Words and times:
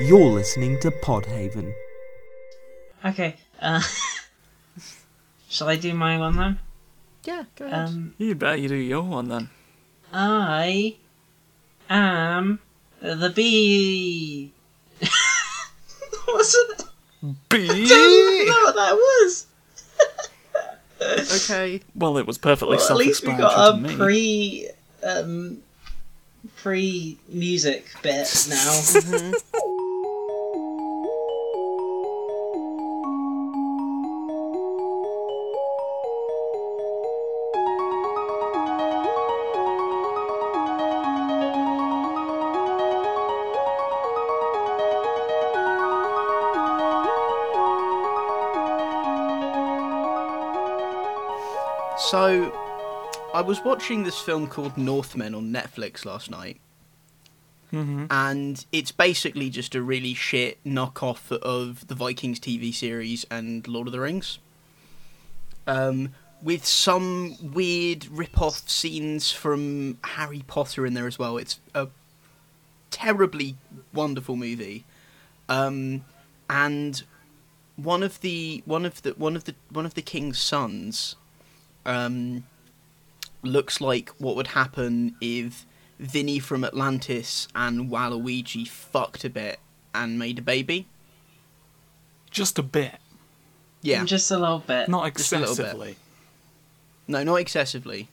You're 0.00 0.30
listening 0.30 0.78
to 0.80 0.90
Podhaven. 0.90 1.74
Okay. 3.04 3.36
Uh, 3.60 3.82
shall 5.48 5.68
I 5.68 5.76
do 5.76 5.92
my 5.94 6.18
one 6.18 6.36
then? 6.36 6.58
Yeah, 7.24 7.44
go 7.56 7.66
ahead. 7.66 7.88
Um, 7.88 8.14
You 8.18 8.34
better 8.34 8.56
you 8.56 8.68
do 8.68 8.74
your 8.76 9.02
one 9.02 9.28
then. 9.28 9.50
I 10.12 10.96
am 11.88 12.58
the 13.00 13.30
bee. 13.30 14.52
What's 16.24 16.54
it? 16.54 16.82
B. 17.50 17.64
I 17.64 17.66
don't 17.66 18.34
even 18.34 18.46
know 18.46 18.60
what 18.64 18.74
that 18.76 18.94
was. 18.94 19.46
okay. 21.44 21.80
Well, 21.94 22.16
it 22.18 22.26
was 22.26 22.38
perfectly 22.38 22.78
Well, 22.78 22.90
at 22.90 22.96
least 22.96 23.22
we 23.22 23.28
self-explanatory 23.36 23.38
got 23.38 23.70
to 23.72 23.76
a 23.76 23.80
me. 23.88 23.96
pre 23.96 24.70
um 25.02 25.58
pre 26.56 27.18
music 27.28 27.86
bit 28.02 28.46
now. 28.48 29.32
So, 52.10 52.52
I 53.32 53.40
was 53.40 53.60
watching 53.60 54.02
this 54.02 54.18
film 54.18 54.48
called 54.48 54.76
Northmen 54.76 55.32
on 55.32 55.52
Netflix 55.52 56.04
last 56.04 56.28
night, 56.28 56.60
hmm 57.70 58.06
and 58.10 58.66
it's 58.72 58.90
basically 58.90 59.48
just 59.48 59.76
a 59.76 59.80
really 59.80 60.14
shit 60.14 60.58
knockoff 60.64 61.30
of 61.30 61.86
the 61.86 61.94
Vikings 61.94 62.40
TV 62.40 62.74
series 62.74 63.24
and 63.30 63.68
Lord 63.68 63.86
of 63.86 63.92
the 63.92 64.00
Rings. 64.00 64.40
Um, 65.68 66.10
with 66.42 66.66
some 66.66 67.36
weird 67.52 68.08
rip-off 68.08 68.68
scenes 68.68 69.30
from 69.30 69.98
Harry 70.02 70.42
Potter 70.48 70.84
in 70.84 70.94
there 70.94 71.06
as 71.06 71.16
well. 71.16 71.38
It's 71.38 71.60
a 71.76 71.86
terribly 72.90 73.56
wonderful 73.94 74.34
movie, 74.34 74.84
um, 75.48 76.04
and 76.48 77.04
one 77.76 78.02
of 78.02 78.20
the 78.20 78.64
one 78.66 78.84
of 78.84 79.00
the 79.02 79.12
one 79.12 79.36
of 79.36 79.44
the 79.44 79.54
one 79.68 79.86
of 79.86 79.94
the 79.94 80.02
king's 80.02 80.40
sons 80.40 81.14
um, 81.86 82.44
looks 83.42 83.80
like 83.80 84.10
what 84.18 84.36
would 84.36 84.48
happen 84.48 85.16
if 85.20 85.66
Vinny 85.98 86.38
from 86.38 86.64
Atlantis 86.64 87.48
and 87.54 87.90
Waluigi 87.90 88.66
fucked 88.68 89.24
a 89.24 89.30
bit 89.30 89.58
and 89.94 90.18
made 90.18 90.38
a 90.38 90.42
baby. 90.42 90.86
Just 92.30 92.58
a 92.58 92.62
bit, 92.62 92.96
Yeah, 93.82 94.04
Just 94.04 94.30
a 94.30 94.38
little 94.38 94.60
bit. 94.60 94.88
not 94.88 95.14
Just 95.16 95.32
a 95.32 95.38
little 95.38 95.54
bit. 95.56 95.60
excessively. 95.64 95.96
no, 97.08 97.24
not 97.24 97.36
excessively. 97.36 98.08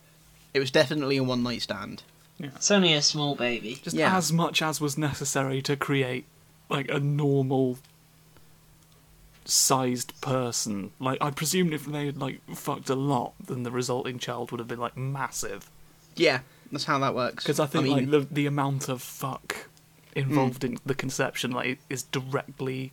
It 0.53 0.59
was 0.59 0.71
definitely 0.71 1.17
a 1.17 1.23
one 1.23 1.43
night 1.43 1.61
stand. 1.61 2.01
Yeah. 2.39 2.47
It's 2.55 2.71
only 2.71 2.93
a 2.93 3.01
small 3.01 3.35
baby. 3.35 3.79
Just 3.83 3.95
Yeah. 3.95 4.15
as 4.17 4.31
much 4.33 4.61
as 4.61 4.81
was 4.81 4.97
necessary 4.97 5.61
to 5.63 5.75
create 5.75 6.25
like 6.69 6.89
a 6.89 6.99
normal 6.99 7.77
sized 9.49 10.19
person. 10.21 10.91
Like 10.99 11.17
I 11.21 11.31
presumed 11.31 11.73
if 11.73 11.85
they 11.85 12.05
had 12.07 12.17
like 12.17 12.41
fucked 12.55 12.89
a 12.89 12.95
lot, 12.95 13.33
then 13.43 13.63
the 13.63 13.71
resulting 13.71 14.19
child 14.19 14.51
would 14.51 14.59
have 14.59 14.67
been 14.67 14.79
like 14.79 14.97
massive. 14.97 15.69
Yeah, 16.15 16.39
that's 16.71 16.85
how 16.85 16.99
that 16.99 17.15
works. 17.15 17.43
Because 17.43 17.59
I 17.59 17.65
think 17.65 17.85
mean, 17.85 17.93
like 17.93 18.09
the 18.09 18.19
the 18.33 18.45
amount 18.45 18.89
of 18.89 19.01
fuck 19.01 19.67
involved 20.15 20.63
Hmm. 20.63 20.73
in 20.73 20.77
the 20.85 20.95
conception 20.95 21.51
like 21.51 21.79
is 21.89 22.03
directly 22.03 22.91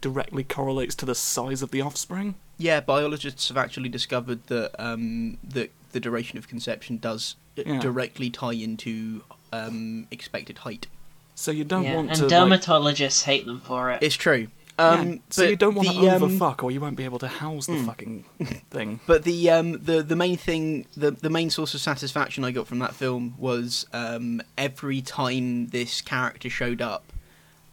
directly 0.00 0.44
correlates 0.44 0.94
to 0.96 1.06
the 1.06 1.14
size 1.14 1.62
of 1.62 1.70
the 1.70 1.80
offspring. 1.80 2.34
yeah, 2.58 2.80
biologists 2.80 3.48
have 3.48 3.56
actually 3.56 3.88
discovered 3.88 4.46
that 4.48 4.70
um, 4.78 5.38
that 5.42 5.70
the 5.92 6.00
duration 6.00 6.38
of 6.38 6.48
conception 6.48 6.98
does 6.98 7.36
uh, 7.58 7.62
Yeah. 7.66 7.78
directly 7.80 8.28
tie 8.30 8.52
into 8.54 9.22
um, 9.52 10.06
expected 10.10 10.58
height. 10.58 10.86
So 11.34 11.50
you 11.50 11.64
don't 11.64 11.84
yeah, 11.84 11.96
want 11.96 12.10
and 12.10 12.18
to 12.18 12.26
like, 12.26 12.32
dermatologists 12.62 13.22
hate 13.24 13.46
them 13.46 13.60
for 13.60 13.90
it. 13.90 14.02
It's 14.02 14.14
true. 14.16 14.48
Yeah, 14.78 14.84
Um, 15.00 15.20
so 15.30 15.44
you 15.44 15.56
don't 15.56 15.74
want 15.74 15.88
to 15.88 15.94
um, 15.96 16.22
overfuck 16.22 16.62
or 16.62 16.70
you 16.70 16.80
won't 16.80 16.96
be 16.96 17.04
able 17.04 17.18
to 17.20 17.28
house 17.28 17.66
the 17.66 17.72
Mm. 17.74 17.86
fucking 17.86 18.24
thing. 18.70 19.00
But 19.06 19.24
the 19.24 19.50
um, 19.50 19.72
the 19.82 20.02
the 20.02 20.16
main 20.16 20.36
thing, 20.36 20.86
the 20.96 21.10
the 21.12 21.30
main 21.30 21.50
source 21.50 21.74
of 21.74 21.80
satisfaction 21.80 22.44
I 22.44 22.50
got 22.50 22.66
from 22.66 22.78
that 22.80 22.94
film 22.94 23.34
was 23.38 23.86
um, 23.92 24.42
every 24.58 25.00
time 25.00 25.68
this 25.68 26.00
character 26.02 26.50
showed 26.50 26.82
up, 26.82 27.12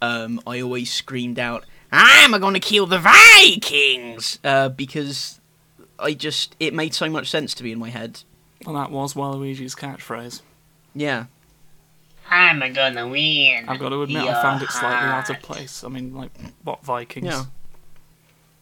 um, 0.02 0.40
I 0.48 0.62
always 0.62 0.94
screamed 0.94 1.40
out, 1.40 1.66
"I'm 1.92 2.32
going 2.40 2.54
to 2.54 2.60
kill 2.60 2.86
the 2.86 3.00
Vikings!" 3.00 4.40
Uh, 4.44 4.70
because 4.70 5.40
I 6.00 6.14
just 6.14 6.56
it 6.60 6.74
made 6.74 6.94
so 6.94 7.10
much 7.10 7.30
sense 7.30 7.54
to 7.56 7.64
me 7.64 7.72
in 7.72 7.80
my 7.80 7.90
head. 7.90 8.22
And 8.66 8.76
that 8.78 8.92
was 8.92 9.14
Waluigi's 9.14 9.76
catchphrase. 9.76 10.42
Yeah, 10.96 11.26
I'm 12.34 12.74
gonna 12.74 13.08
win. 13.08 13.66
I've 13.68 13.80
got 13.80 13.90
to 13.90 14.02
admit, 14.02 14.24
I 14.24 14.42
found 14.42 14.62
it 14.62 14.70
slightly 14.72 15.10
out 15.10 15.30
of 15.30 15.40
place. 15.42 15.84
I 15.84 15.88
mean, 15.90 16.14
like, 16.16 16.32
what 16.64 16.84
Vikings? 16.84 17.28
yeah. 17.28 17.44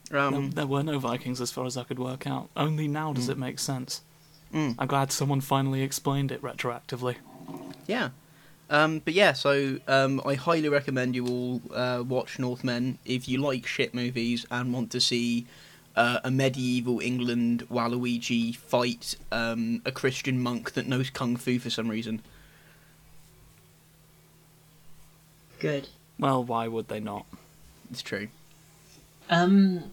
There, 0.09 0.19
Um, 0.19 0.51
there 0.51 0.67
were 0.67 0.83
no 0.83 0.99
Vikings 0.99 1.39
as 1.39 1.51
far 1.51 1.65
as 1.65 1.77
I 1.77 1.83
could 1.83 1.99
work 1.99 2.27
out. 2.27 2.49
Only 2.57 2.87
now 2.87 3.13
does 3.13 3.29
it 3.29 3.37
make 3.37 3.59
sense. 3.59 4.01
Mm. 4.53 4.75
I'm 4.77 4.87
glad 4.87 5.11
someone 5.13 5.39
finally 5.39 5.81
explained 5.81 6.31
it 6.31 6.41
retroactively. 6.41 7.15
Yeah. 7.87 8.09
Um, 8.69 8.99
but 8.99 9.13
yeah, 9.13 9.33
so 9.33 9.79
um, 9.87 10.21
I 10.25 10.35
highly 10.35 10.69
recommend 10.69 11.15
you 11.15 11.27
all 11.27 11.61
uh, 11.73 12.03
watch 12.07 12.39
Northmen 12.39 12.97
if 13.05 13.27
you 13.27 13.37
like 13.37 13.65
shit 13.65 13.93
movies 13.93 14.45
and 14.51 14.73
want 14.73 14.91
to 14.91 15.01
see 15.01 15.45
uh, 15.95 16.19
a 16.23 16.31
medieval 16.31 16.99
England 17.01 17.67
Waluigi 17.69 18.55
fight 18.55 19.15
um, 19.31 19.81
a 19.85 19.91
Christian 19.91 20.41
monk 20.41 20.73
that 20.73 20.87
knows 20.87 21.09
kung 21.09 21.35
fu 21.35 21.59
for 21.59 21.69
some 21.69 21.89
reason. 21.89 22.21
Good. 25.61 25.87
Well, 26.19 26.43
why 26.43 26.67
would 26.67 26.87
they 26.87 26.99
not? 26.99 27.25
It's 27.91 28.01
true. 28.01 28.27
Um, 29.29 29.91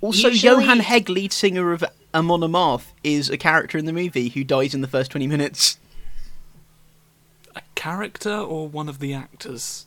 Also, 0.00 0.28
Usually- 0.28 0.62
Johan 0.62 0.80
Hegg, 0.80 1.08
lead 1.08 1.32
singer 1.32 1.72
of 1.72 1.82
Amon 2.14 2.40
Amarth, 2.40 2.86
is 3.04 3.30
a 3.30 3.36
character 3.38 3.78
in 3.78 3.84
the 3.86 3.92
movie 3.92 4.28
who 4.30 4.42
dies 4.44 4.74
in 4.74 4.80
the 4.80 4.88
first 4.88 5.10
20 5.12 5.26
minutes. 5.26 5.78
A 7.54 7.62
character 7.74 8.32
or 8.34 8.68
one 8.68 8.88
of 8.88 8.98
the 8.98 9.14
actors? 9.14 9.86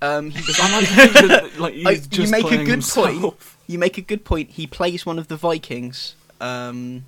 Um, 0.00 0.30
he- 0.32 0.52
I 0.60 0.72
like 0.72 0.88
to 0.88 0.94
think 0.94 1.28
that, 1.28 1.58
like, 1.60 1.74
he's 1.74 1.86
I- 1.86 2.22
you 2.22 2.30
make 2.30 2.46
a 2.46 2.56
good 2.58 2.68
himself. 2.68 3.20
point. 3.20 3.34
you 3.68 3.78
make 3.78 3.96
a 3.98 4.02
good 4.02 4.24
point. 4.24 4.50
He 4.50 4.66
plays 4.66 5.06
one 5.06 5.18
of 5.18 5.28
the 5.28 5.36
Vikings. 5.36 6.14
Um, 6.40 7.04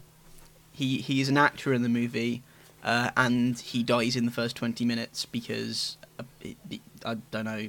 he 0.72 0.98
he 0.98 1.20
is 1.20 1.28
an 1.28 1.36
actor 1.36 1.72
in 1.72 1.82
the 1.82 1.88
movie, 1.88 2.42
uh, 2.84 3.10
and 3.16 3.58
he 3.58 3.82
dies 3.82 4.14
in 4.14 4.24
the 4.26 4.30
first 4.30 4.54
twenty 4.54 4.84
minutes 4.84 5.24
because 5.26 5.96
uh, 6.20 6.22
it, 6.40 6.56
it- 6.70 6.80
I 7.04 7.14
don't 7.30 7.44
know. 7.44 7.68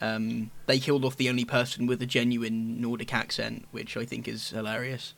Um, 0.00 0.50
they 0.66 0.78
killed 0.78 1.04
off 1.04 1.16
the 1.16 1.28
only 1.28 1.44
person 1.44 1.86
with 1.86 2.02
a 2.02 2.06
genuine 2.06 2.80
Nordic 2.80 3.14
accent, 3.14 3.66
which 3.70 3.96
I 3.96 4.04
think 4.04 4.28
is 4.28 4.50
hilarious. 4.50 5.14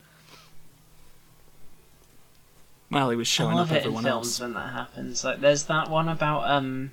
Well, 2.90 3.10
he 3.10 3.16
was 3.16 3.26
I 3.28 3.30
showing 3.30 3.56
love 3.56 3.70
up 3.70 3.76
it 3.76 3.80
in 3.80 3.82
everyone 3.84 4.04
films 4.04 4.26
else. 4.28 4.40
when 4.40 4.54
that 4.54 4.72
happens. 4.72 5.24
Like, 5.24 5.40
there's 5.40 5.64
that 5.64 5.90
one 5.90 6.08
about 6.08 6.48
um 6.50 6.92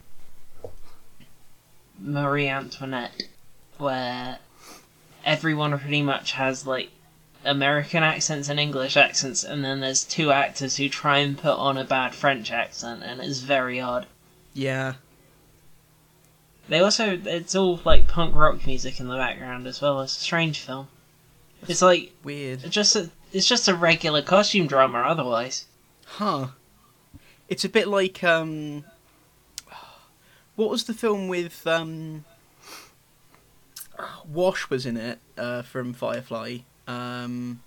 Marie 1.99 2.49
Antoinette, 2.49 3.23
where 3.77 4.39
everyone 5.23 5.77
pretty 5.79 6.01
much 6.01 6.33
has 6.33 6.67
like 6.67 6.89
American 7.45 8.03
accents 8.03 8.49
and 8.49 8.59
English 8.59 8.97
accents, 8.97 9.43
and 9.43 9.63
then 9.63 9.79
there's 9.79 10.03
two 10.03 10.31
actors 10.31 10.77
who 10.77 10.89
try 10.89 11.19
and 11.19 11.37
put 11.37 11.57
on 11.57 11.77
a 11.77 11.85
bad 11.85 12.13
French 12.15 12.51
accent, 12.51 13.03
and 13.03 13.21
it's 13.21 13.39
very 13.39 13.79
odd. 13.79 14.07
Yeah, 14.53 14.95
They 16.67 16.79
also, 16.79 17.19
it's 17.25 17.53
all 17.55 17.79
like 17.85 18.07
punk 18.07 18.35
rock 18.35 18.65
music 18.65 18.99
in 18.99 19.07
the 19.07 19.15
background 19.17 19.67
as 19.67 19.81
well. 19.81 20.01
It's 20.01 20.17
a 20.17 20.19
strange 20.19 20.59
film. 20.61 20.87
It's 21.67 21.81
like 21.81 22.11
weird, 22.23 22.69
just 22.71 22.95
a, 22.95 23.09
it's 23.33 23.47
just 23.47 23.67
a 23.67 23.75
regular 23.75 24.21
costume 24.21 24.67
drama. 24.67 24.99
Otherwise, 24.99 25.65
huh? 26.05 26.47
It's 27.49 27.63
a 27.65 27.69
bit 27.69 27.87
like 27.87 28.23
um, 28.23 28.83
what 30.55 30.69
was 30.69 30.85
the 30.85 30.93
film 30.93 31.27
with 31.27 31.65
um, 31.67 32.23
Wash 34.31 34.69
was 34.69 34.85
in 34.85 34.97
it 34.97 35.19
uh, 35.37 35.61
from 35.63 35.93
Firefly, 35.93 36.59
um, 36.87 37.61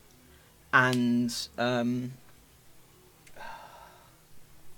and 0.73 1.35
um, 1.57 2.13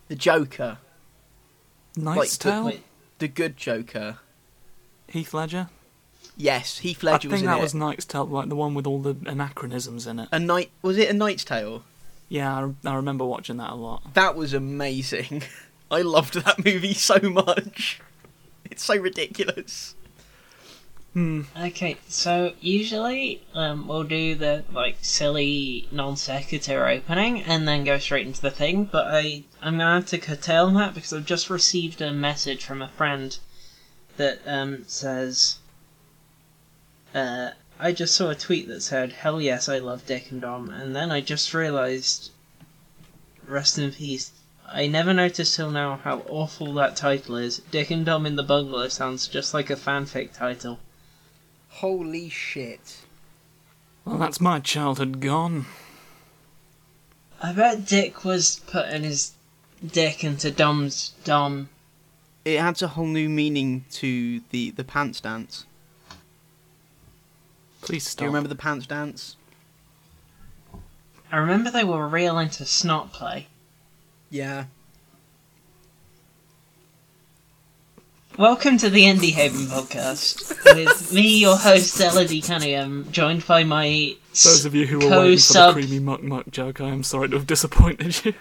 the 0.08 0.17
Joker, 0.17 0.78
Knight's 1.96 2.37
the- 2.38 2.50
Tale? 2.50 2.64
wait, 2.64 2.82
the 3.20 3.28
good 3.28 3.56
Joker. 3.56 4.19
Heath 5.08 5.32
Ledger? 5.32 5.69
Yes, 6.37 6.78
Heath 6.78 7.05
I 7.05 7.12
Ledger 7.12 7.28
was 7.28 7.34
think 7.40 7.44
in 7.44 7.50
that 7.50 7.58
it. 7.58 7.62
was 7.62 7.75
Knight's 7.75 8.05
Tale, 8.05 8.26
like 8.26 8.49
the 8.49 8.56
one 8.56 8.75
with 8.75 8.87
all 8.87 9.00
the 9.00 9.17
anachronisms 9.26 10.06
in 10.06 10.19
it. 10.19 10.28
a 10.32 10.38
night. 10.38 10.70
Was 10.82 10.99
it 10.99 11.11
a 11.11 11.12
Knight's 11.12 11.44
Tale? 11.44 11.84
Yeah, 12.28 12.70
I, 12.84 12.88
I 12.88 12.94
remember 12.94 13.25
watching 13.25 13.56
that 13.58 13.70
a 13.70 13.75
lot. 13.75 14.14
That 14.14 14.37
was 14.37 14.55
amazing. 14.55 15.43
I 15.90 16.02
loved 16.02 16.34
that 16.34 16.64
movie 16.64 16.94
so 16.94 17.19
much. 17.20 18.00
It's 18.70 18.84
so 18.84 18.96
ridiculous. 18.96 19.94
Hmm. 21.12 21.42
Okay, 21.60 21.96
so 22.06 22.52
usually 22.60 23.42
um, 23.52 23.88
we'll 23.88 24.04
do 24.04 24.36
the 24.36 24.62
like 24.72 24.98
silly 25.02 25.88
non 25.90 26.16
sequitur 26.16 26.86
opening 26.86 27.42
and 27.42 27.66
then 27.66 27.82
go 27.82 27.98
straight 27.98 28.28
into 28.28 28.40
the 28.40 28.50
thing. 28.52 28.84
But 28.84 29.08
I 29.08 29.42
I'm 29.60 29.76
gonna 29.78 29.94
have 29.94 30.06
to 30.10 30.18
curtail 30.18 30.70
that 30.70 30.94
because 30.94 31.12
I've 31.12 31.26
just 31.26 31.50
received 31.50 32.00
a 32.00 32.12
message 32.12 32.64
from 32.64 32.80
a 32.80 32.86
friend 32.86 33.36
that 34.18 34.38
um, 34.46 34.84
says, 34.86 35.58
uh, 37.12 37.50
"I 37.80 37.90
just 37.90 38.14
saw 38.14 38.30
a 38.30 38.36
tweet 38.36 38.68
that 38.68 38.80
said, 38.80 39.10
hell 39.10 39.40
yes, 39.40 39.68
I 39.68 39.78
love 39.78 40.06
Dick 40.06 40.30
and 40.30 40.40
Dom,' 40.40 40.70
and 40.70 40.94
then 40.94 41.10
I 41.10 41.20
just 41.20 41.52
realised, 41.52 42.30
rest 43.48 43.78
in 43.78 43.90
peace." 43.90 44.30
I 44.68 44.86
never 44.86 45.12
noticed 45.12 45.56
till 45.56 45.72
now 45.72 45.98
how 46.04 46.20
awful 46.28 46.72
that 46.74 46.94
title 46.94 47.34
is. 47.34 47.62
Dick 47.72 47.90
and 47.90 48.06
Dom 48.06 48.26
in 48.26 48.36
the 48.36 48.44
Bungalow 48.44 48.86
sounds 48.86 49.26
just 49.26 49.52
like 49.52 49.70
a 49.70 49.74
fanfic 49.74 50.32
title. 50.32 50.78
Holy 51.81 52.29
shit. 52.29 52.99
Well, 54.05 54.19
that's 54.19 54.38
my 54.38 54.61
childhood 54.61 55.19
gone. 55.19 55.65
I 57.43 57.55
bet 57.55 57.87
Dick 57.87 58.23
was 58.23 58.61
putting 58.67 59.03
his 59.03 59.32
dick 59.87 60.23
into 60.23 60.50
Dom's 60.50 61.15
Dom. 61.25 61.71
It 62.44 62.56
adds 62.56 62.82
a 62.82 62.88
whole 62.88 63.06
new 63.06 63.31
meaning 63.31 63.87
to 63.93 64.43
the, 64.50 64.73
the 64.73 64.85
pants 64.85 65.23
dance. 65.23 65.65
Please 67.81 68.06
stop. 68.06 68.19
Do 68.19 68.25
you 68.25 68.29
remember 68.29 68.50
the 68.50 68.56
pants 68.56 68.87
dance? 68.87 69.37
I 71.32 71.38
remember 71.38 71.71
they 71.71 71.85
were 71.85 72.06
real 72.06 72.38
into 72.38 72.67
snot 72.67 73.15
play. 73.15 73.47
Yeah. 74.29 74.67
Welcome 78.38 78.79
to 78.79 78.88
the 78.88 79.03
Indie 79.05 79.32
Haven 79.32 79.67
podcast 79.67 80.65
with 80.75 81.12
me, 81.12 81.38
your 81.38 81.56
host 81.56 82.00
Elodie 82.00 82.41
Cunningham, 82.41 83.11
joined 83.12 83.47
by 83.47 83.65
my 83.65 84.17
Those 84.31 84.65
of 84.65 84.75
you 84.75 84.87
who 84.87 84.99
were 84.99 85.05
waiting 85.05 85.11
for 85.11 85.25
the 85.25 85.31
co-sub 85.32 85.75
creamy 85.75 85.99
muck 85.99 86.23
muck 86.23 86.50
joke, 86.50 86.81
I 86.81 86.88
am 86.88 87.03
sorry 87.03 87.29
to 87.31 87.37
have 87.37 87.47
disappointed 87.47 88.25
you. 88.25 88.35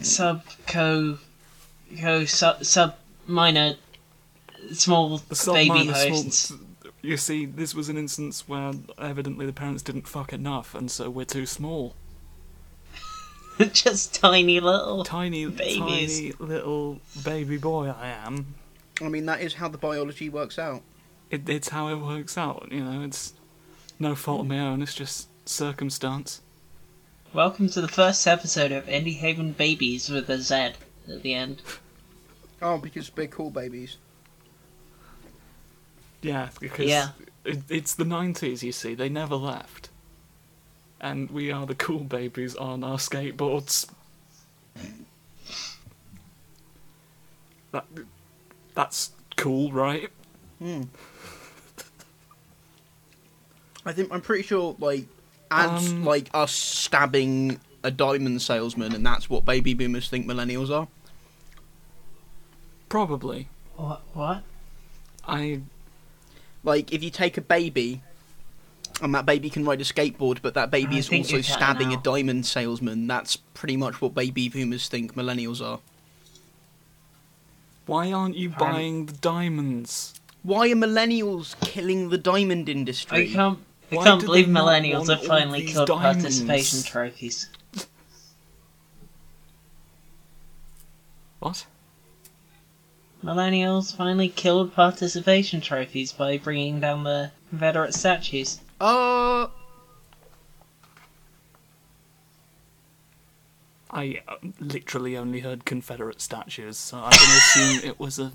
sub 0.00 0.42
co 0.66 1.18
co 2.00 2.24
sub 2.24 2.64
sub 2.64 2.96
minor 3.26 3.74
small 4.72 5.18
The 5.18 5.36
sub 5.36 5.54
baby 5.54 5.68
minor 5.68 5.94
small- 5.94 6.22
hosts. 6.22 6.52
You 7.02 7.16
see, 7.16 7.46
this 7.46 7.74
was 7.74 7.88
an 7.88 7.96
instance 7.96 8.46
where 8.48 8.72
evidently 8.98 9.46
the 9.46 9.52
parents 9.52 9.82
didn't 9.82 10.08
fuck 10.08 10.32
enough, 10.32 10.74
and 10.74 10.90
so 10.90 11.08
we're 11.10 11.24
too 11.24 11.46
small. 11.46 11.94
Just 13.72 14.14
tiny 14.14 14.58
little. 14.60 15.04
Tiny, 15.04 15.46
Babies. 15.46 15.78
tiny 15.78 16.32
little 16.38 16.98
baby 17.24 17.56
boy 17.56 17.88
I 17.96 18.08
am. 18.08 18.54
I 19.02 19.08
mean, 19.08 19.26
that 19.26 19.40
is 19.40 19.54
how 19.54 19.68
the 19.68 19.78
biology 19.78 20.28
works 20.28 20.58
out. 20.58 20.82
It, 21.30 21.48
it's 21.48 21.68
how 21.68 21.88
it 21.88 21.96
works 21.96 22.36
out, 22.36 22.68
you 22.70 22.84
know. 22.84 23.02
It's 23.02 23.32
no 23.98 24.14
fault 24.14 24.42
of 24.42 24.46
my 24.46 24.58
own. 24.58 24.82
It's 24.82 24.94
just 24.94 25.28
circumstance. 25.48 26.42
Welcome 27.32 27.68
to 27.70 27.80
the 27.80 27.88
first 27.88 28.26
episode 28.26 28.72
of 28.72 28.86
Indie 28.86 29.16
Haven 29.16 29.52
Babies 29.52 30.10
with 30.10 30.28
a 30.28 30.38
Z 30.38 30.54
at 30.54 31.22
the 31.22 31.34
end. 31.34 31.62
Oh, 32.60 32.76
because 32.76 33.10
we're 33.16 33.28
cool 33.28 33.50
babies. 33.50 33.96
Yeah, 36.20 36.50
because 36.60 36.86
Yeah. 36.86 37.08
It, 37.44 37.62
it's 37.70 37.94
the 37.94 38.04
nineties. 38.04 38.62
You 38.62 38.72
see, 38.72 38.94
they 38.94 39.08
never 39.08 39.34
left, 39.34 39.88
and 41.00 41.30
we 41.30 41.50
are 41.50 41.64
the 41.64 41.74
cool 41.74 42.00
babies 42.00 42.54
on 42.54 42.84
our 42.84 42.98
skateboards. 42.98 43.88
That 47.72 47.86
that's 48.80 49.10
cool, 49.36 49.70
right? 49.72 50.08
Hmm. 50.58 50.84
I 53.84 53.92
think 53.92 54.10
I'm 54.10 54.22
pretty 54.22 54.42
sure, 54.42 54.74
like, 54.78 55.04
ads 55.50 55.92
Um, 55.92 56.04
like 56.04 56.30
us 56.32 56.52
stabbing 56.52 57.60
a 57.82 57.90
diamond 57.90 58.40
salesman, 58.40 58.94
and 58.94 59.04
that's 59.04 59.28
what 59.28 59.44
baby 59.44 59.74
boomers 59.74 60.08
think 60.08 60.26
millennials 60.26 60.70
are. 60.70 60.88
Probably. 62.88 63.48
What? 63.76 64.00
What? 64.14 64.42
I 65.26 65.60
Like, 66.64 66.90
if 66.92 67.02
you 67.02 67.10
take 67.10 67.36
a 67.36 67.42
baby, 67.42 68.02
and 69.02 69.14
that 69.14 69.26
baby 69.26 69.50
can 69.50 69.66
ride 69.66 69.82
a 69.82 69.84
skateboard, 69.84 70.40
but 70.40 70.54
that 70.54 70.70
baby 70.70 70.96
I 70.96 70.98
is 71.00 71.12
also 71.12 71.42
stabbing 71.42 71.92
a 71.92 71.98
diamond 71.98 72.46
salesman, 72.46 73.06
that's 73.06 73.36
pretty 73.36 73.76
much 73.76 74.00
what 74.00 74.14
baby 74.14 74.48
boomers 74.48 74.88
think 74.88 75.14
millennials 75.14 75.60
are. 75.62 75.80
Why 77.90 78.12
aren't 78.12 78.36
you 78.36 78.50
Pardon? 78.50 78.72
buying 78.76 79.06
the 79.06 79.12
diamonds? 79.14 80.14
Why 80.44 80.70
are 80.70 80.76
millennials 80.76 81.58
killing 81.60 82.08
the 82.10 82.18
diamond 82.18 82.68
industry? 82.68 83.16
I 83.16 83.20
industry? 83.22 83.36
can't. 83.36 83.58
I 83.92 83.96
Why 83.96 84.04
can't 84.04 84.24
believe 84.24 84.46
millennials 84.46 85.08
have 85.10 85.24
finally 85.26 85.64
killed 85.66 85.88
diamonds? 85.88 86.22
participation 86.22 86.82
trophies. 86.84 87.48
What? 91.40 91.66
Millennials 93.24 93.94
finally 93.96 94.28
killed 94.28 94.72
participation 94.74 95.60
trophies 95.60 96.12
by 96.12 96.38
bringing 96.38 96.80
down 96.80 97.02
the 97.04 97.32
Confederate 97.50 97.94
statues. 97.94 98.60
Uh, 98.80 99.48
I 103.92 104.22
uh, 104.28 104.36
literally 104.60 105.16
only 105.16 105.40
heard 105.40 105.64
Confederate 105.64 106.20
statues, 106.20 106.76
so 106.78 106.98
I'm 106.98 107.02
going 107.10 107.12
to 107.12 107.36
assume 107.36 107.90
it 107.90 107.98
was 107.98 108.18
a 108.18 108.32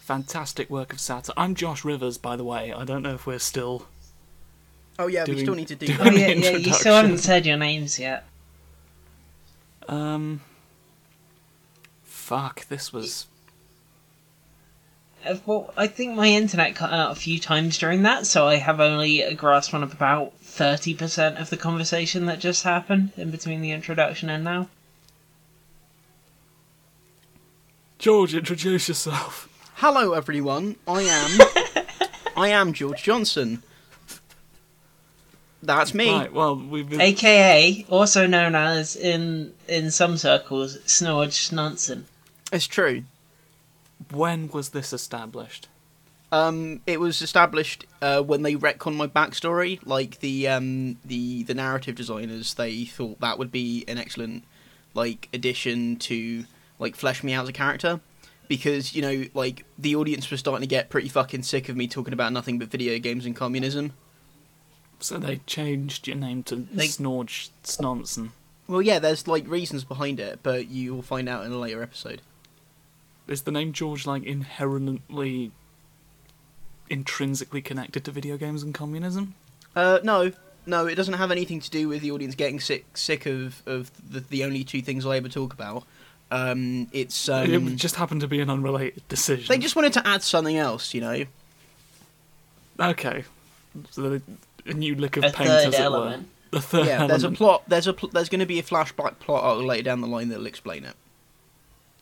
fantastic 0.00 0.68
work 0.68 0.92
of 0.92 1.00
satire. 1.00 1.34
I'm 1.36 1.54
Josh 1.54 1.84
Rivers, 1.84 2.18
by 2.18 2.36
the 2.36 2.44
way. 2.44 2.72
I 2.72 2.84
don't 2.84 3.02
know 3.02 3.14
if 3.14 3.26
we're 3.26 3.38
still. 3.38 3.86
oh 4.98 5.06
yeah, 5.06 5.22
we 5.22 5.26
Doing- 5.34 5.38
still 5.44 5.54
need 5.54 5.68
to 5.68 5.76
do 5.76 5.86
doing- 5.86 6.00
Oh 6.00 6.04
that. 6.04 6.14
yeah, 6.18 6.34
the 6.34 6.40
yeah. 6.40 6.50
You 6.56 6.72
still 6.72 6.94
haven't 6.96 7.18
said 7.18 7.46
your 7.46 7.56
names 7.56 7.98
yet. 7.98 8.24
Um. 9.88 10.40
Fuck, 12.02 12.66
this 12.66 12.92
was. 12.92 13.26
Uh, 15.24 15.36
Well, 15.46 15.72
I 15.76 15.86
think 15.86 16.16
my 16.16 16.26
internet 16.28 16.74
cut 16.74 16.92
out 16.92 17.12
a 17.12 17.14
few 17.20 17.38
times 17.38 17.78
during 17.78 18.02
that, 18.02 18.26
so 18.26 18.48
I 18.48 18.56
have 18.56 18.80
only 18.80 19.22
a 19.22 19.32
grasp 19.34 19.74
on 19.74 19.84
about 19.84 20.32
thirty 20.56 20.94
percent 20.94 21.36
of 21.38 21.50
the 21.50 21.56
conversation 21.56 22.24
that 22.26 22.40
just 22.40 22.62
happened 22.62 23.12
in 23.16 23.30
between 23.30 23.60
the 23.60 23.72
introduction 23.72 24.30
and 24.30 24.42
now. 24.42 24.68
George, 27.98 28.34
introduce 28.34 28.88
yourself. 28.88 29.48
Hello, 29.76 30.14
everyone. 30.14 30.76
I 30.88 31.02
am. 31.02 31.84
I 32.36 32.48
am 32.48 32.72
George 32.72 33.02
Johnson. 33.02 33.62
That's 35.62 35.92
me. 35.92 36.10
Right, 36.10 36.32
well, 36.32 36.56
we've 36.56 36.88
been. 36.88 37.00
AKA, 37.00 37.84
also 37.90 38.26
known 38.26 38.54
as 38.54 38.96
in 38.96 39.52
in 39.68 39.90
some 39.90 40.16
circles, 40.16 40.78
Snorge 40.86 41.50
Snunson. 41.50 42.04
It's 42.50 42.66
true. 42.66 43.04
When 44.10 44.48
was 44.48 44.70
this 44.70 44.92
established? 44.92 45.68
Um, 46.32 46.80
it 46.86 46.98
was 46.98 47.22
established 47.22 47.86
uh, 48.02 48.20
when 48.22 48.42
they 48.42 48.54
retconned 48.56 48.96
my 48.96 49.06
backstory. 49.06 49.78
Like 49.84 50.18
the 50.20 50.48
um, 50.48 50.98
the 51.04 51.44
the 51.44 51.54
narrative 51.54 51.94
designers, 51.94 52.54
they 52.54 52.84
thought 52.84 53.20
that 53.20 53.38
would 53.38 53.52
be 53.52 53.84
an 53.86 53.98
excellent 53.98 54.44
like 54.94 55.28
addition 55.32 55.96
to 55.96 56.44
like 56.78 56.96
flesh 56.96 57.22
me 57.22 57.32
out 57.32 57.44
as 57.44 57.48
a 57.48 57.52
character. 57.52 58.00
Because 58.48 58.94
you 58.94 59.02
know, 59.02 59.24
like 59.34 59.64
the 59.78 59.94
audience 59.96 60.30
was 60.30 60.40
starting 60.40 60.62
to 60.62 60.66
get 60.68 60.90
pretty 60.90 61.08
fucking 61.08 61.42
sick 61.42 61.68
of 61.68 61.76
me 61.76 61.86
talking 61.86 62.12
about 62.12 62.32
nothing 62.32 62.58
but 62.58 62.68
video 62.68 62.98
games 62.98 63.24
and 63.26 63.34
communism. 63.34 63.92
So 64.98 65.18
they 65.18 65.38
changed 65.46 66.06
your 66.08 66.16
name 66.16 66.42
to 66.44 66.56
They- 66.56 66.86
Snorge 66.88 67.50
Snonson. 67.62 68.30
Well, 68.68 68.82
yeah, 68.82 68.98
there's 68.98 69.28
like 69.28 69.46
reasons 69.48 69.84
behind 69.84 70.18
it, 70.18 70.40
but 70.42 70.68
you 70.68 70.92
will 70.94 71.02
find 71.02 71.28
out 71.28 71.44
in 71.46 71.52
a 71.52 71.58
later 71.58 71.82
episode. 71.82 72.20
Is 73.28 73.42
the 73.42 73.52
name 73.52 73.72
George 73.72 74.06
like 74.06 74.24
inherently, 74.24 75.52
intrinsically 76.90 77.62
connected 77.62 78.04
to 78.04 78.10
video 78.10 78.36
games 78.36 78.62
and 78.62 78.74
communism? 78.74 79.34
Uh, 79.74 79.98
no, 80.02 80.32
no, 80.66 80.86
it 80.86 80.94
doesn't 80.94 81.14
have 81.14 81.30
anything 81.30 81.60
to 81.60 81.70
do 81.70 81.88
with 81.88 82.02
the 82.02 82.10
audience 82.10 82.34
getting 82.34 82.60
sick 82.60 82.96
sick 82.96 83.26
of 83.26 83.62
of 83.66 83.90
the, 84.10 84.20
the 84.20 84.44
only 84.44 84.64
two 84.64 84.82
things 84.82 85.04
I 85.06 85.16
ever 85.16 85.28
talk 85.28 85.52
about. 85.52 85.84
Um, 86.30 86.88
it's 86.92 87.28
um, 87.28 87.50
it 87.68 87.76
just 87.76 87.94
happened 87.96 88.20
to 88.22 88.28
be 88.28 88.40
an 88.40 88.50
unrelated 88.50 89.06
decision. 89.08 89.46
they 89.48 89.58
just 89.58 89.76
wanted 89.76 89.92
to 89.94 90.06
add 90.06 90.22
something 90.22 90.56
else, 90.56 90.92
you 90.94 91.00
know. 91.00 91.24
okay. 92.80 93.24
So 93.90 94.02
the, 94.18 94.22
a 94.64 94.72
new 94.74 94.94
lick 94.94 95.16
of 95.16 95.24
A 95.24 95.30
paint, 95.30 95.48
third 95.48 95.68
as 95.68 95.74
it 95.74 95.80
element. 95.80 96.22
were. 96.22 96.58
The 96.58 96.60
third 96.62 96.86
Yeah, 96.86 97.06
there's 97.06 97.24
a 97.24 97.30
plot. 97.30 97.62
There's 97.68 97.86
a 97.86 97.92
pl- 97.92 98.08
there's 98.10 98.28
going 98.28 98.40
to 98.40 98.46
be 98.46 98.58
a 98.58 98.62
flashback 98.62 99.18
plot 99.18 99.44
arc 99.44 99.62
later 99.64 99.82
down 99.82 100.00
the 100.00 100.06
line 100.06 100.28
that'll 100.30 100.46
explain 100.46 100.84
it. 100.84 100.94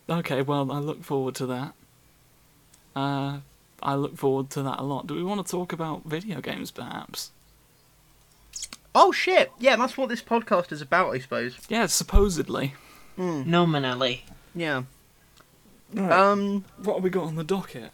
Okay, 0.08 0.42
well, 0.42 0.70
I 0.70 0.78
look 0.78 1.02
forward 1.02 1.34
to 1.36 1.46
that. 1.46 1.72
Uh, 2.94 3.38
I 3.84 3.94
look 3.94 4.16
forward 4.16 4.50
to 4.50 4.62
that 4.62 4.78
a 4.78 4.82
lot. 4.82 5.06
Do 5.06 5.14
we 5.14 5.22
want 5.22 5.44
to 5.46 5.50
talk 5.50 5.72
about 5.72 6.04
video 6.04 6.40
games, 6.40 6.70
perhaps? 6.70 7.30
Oh 8.94 9.12
shit! 9.12 9.50
Yeah, 9.58 9.76
that's 9.76 9.96
what 9.98 10.08
this 10.08 10.22
podcast 10.22 10.70
is 10.72 10.80
about, 10.80 11.12
I 11.14 11.18
suppose. 11.18 11.56
Yeah, 11.68 11.86
supposedly. 11.86 12.74
Hmm. 13.16 13.42
Nominally. 13.48 14.22
Yeah. 14.54 14.84
Right. 15.92 16.10
Um. 16.12 16.64
what 16.82 16.94
have 16.94 17.04
we 17.04 17.10
got 17.10 17.24
on 17.24 17.34
the 17.36 17.44
docket? 17.44 17.90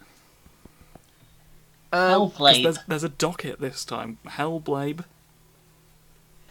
Uh, 1.93 2.17
'Cause 2.17 2.31
Hellblade. 2.33 2.63
there's, 2.63 2.79
there's 2.87 3.03
a 3.03 3.09
docket 3.09 3.59
this 3.59 3.83
time. 3.83 4.17
Hellblade. 4.25 5.03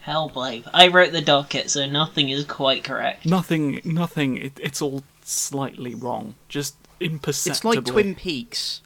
Hellblade. 0.07 0.69
I 0.73 0.89
wrote 0.89 1.13
the 1.13 1.21
docket, 1.23 1.71
so 1.71 1.87
nothing 1.87 2.29
is 2.29 2.45
quite 2.45 2.85
correct. 2.85 3.25
Nothing, 3.27 3.81
nothing. 3.85 4.37
It, 4.37 4.59
it's 4.61 4.83
all 4.83 5.03
slightly 5.25 5.95
wrong. 5.95 6.35
Just 6.49 6.75
imperceptible. 7.01 7.73
it's 7.73 7.79
like 7.79 7.85
Twin 7.93 8.15
Peaks. 8.15 8.81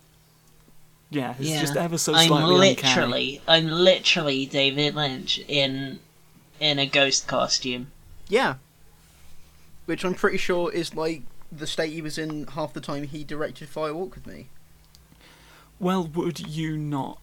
Yeah, 1.15 1.35
it's 1.39 1.49
Yeah. 1.49 1.61
just 1.61 1.77
ever 1.77 1.97
so 1.97 2.13
slightly. 2.13 2.37
I'm 2.37 2.43
slightly 2.47 2.71
uncanny. 2.71 2.95
literally, 2.97 3.41
I'm 3.47 3.67
literally 3.69 4.47
David 4.47 4.95
Lynch 4.95 5.39
in 5.49 6.01
in 6.61 6.79
a 6.79 6.87
ghost 6.87 7.27
costume. 7.27 7.89
Yeah. 8.29 8.55
Which 9.87 10.05
I'm 10.05 10.15
pretty 10.15 10.39
sure 10.39 10.73
is 10.73 10.95
like 10.95 11.23
the 11.53 11.67
state 11.67 11.93
he 11.93 12.03
was 12.03 12.19
in 12.19 12.47
half 12.49 12.73
the 12.73 12.81
time 12.81 13.05
he 13.05 13.23
directed 13.23 13.69
Fire 13.69 13.95
Walk 13.95 14.15
with 14.17 14.27
Me. 14.27 14.49
Well, 15.79 16.05
would 16.07 16.41
you 16.41 16.77
not 16.77 17.19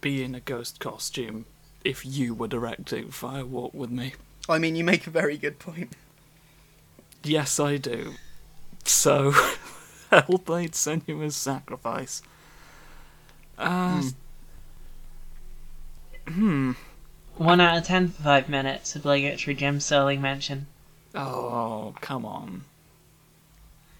be 0.00 0.22
in 0.22 0.34
a 0.34 0.40
ghost 0.40 0.80
costume 0.80 1.44
if 1.84 2.04
you 2.06 2.34
were 2.34 2.48
directing 2.48 3.10
Fire 3.10 3.44
Walk 3.44 3.74
with 3.74 3.90
me? 3.90 4.14
I 4.48 4.58
mean, 4.58 4.76
you 4.76 4.84
make 4.84 5.06
a 5.06 5.10
very 5.10 5.36
good 5.36 5.58
point. 5.58 5.92
Yes, 7.22 7.58
I 7.60 7.76
do. 7.76 8.14
So, 8.84 9.32
Hellblade 10.12 10.72
Senua's 10.72 11.34
Sacrifice. 11.36 12.22
Uh, 13.58 14.02
hmm. 16.28 16.72
One 17.36 17.60
out 17.60 17.78
of 17.78 17.84
ten 17.84 18.08
for 18.08 18.22
five 18.22 18.48
minutes. 18.48 18.96
Obligatory 18.96 19.54
Jim 19.54 19.80
Sterling 19.80 20.20
mention. 20.20 20.66
Oh, 21.14 21.94
come 22.00 22.24
on. 22.24 22.64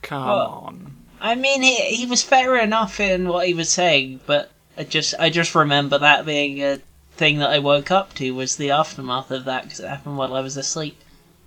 Come 0.02 0.22
Oh. 0.28 0.38
on. 0.66 0.96
I 1.20 1.34
mean, 1.34 1.62
he 1.62 1.74
he 1.96 2.06
was 2.06 2.22
fair 2.22 2.56
enough 2.58 3.00
in 3.00 3.28
what 3.28 3.46
he 3.46 3.54
was 3.54 3.70
saying, 3.70 4.20
but 4.26 4.50
I 4.76 4.84
just 4.84 5.14
I 5.18 5.30
just 5.30 5.54
remember 5.54 5.98
that 5.98 6.26
being 6.26 6.62
a 6.62 6.80
thing 7.12 7.38
that 7.38 7.50
I 7.50 7.58
woke 7.58 7.90
up 7.90 8.12
to 8.14 8.34
was 8.34 8.56
the 8.56 8.70
aftermath 8.70 9.30
of 9.30 9.46
that 9.46 9.62
because 9.64 9.80
it 9.80 9.88
happened 9.88 10.18
while 10.18 10.34
I 10.34 10.40
was 10.40 10.56
asleep. 10.58 10.98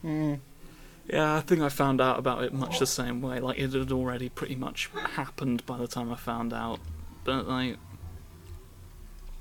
Yeah, 0.04 1.36
I 1.36 1.42
think 1.42 1.62
I 1.62 1.70
found 1.70 2.01
out 2.01 2.18
about 2.20 2.44
it 2.44 2.54
much 2.54 2.80
the 2.80 2.88
same 2.88 3.22
way. 3.22 3.39
Like, 3.39 3.58
it 3.60 3.74
had 3.74 3.92
already 3.92 4.30
pretty 4.30 4.56
much 4.56 4.89
happened 5.16 5.66
by 5.66 5.78
the 5.78 5.88
time 5.88 6.12
I 6.12 6.16
found 6.16 6.54
out. 6.54 6.80
But, 7.24 7.48
like, 7.48 7.78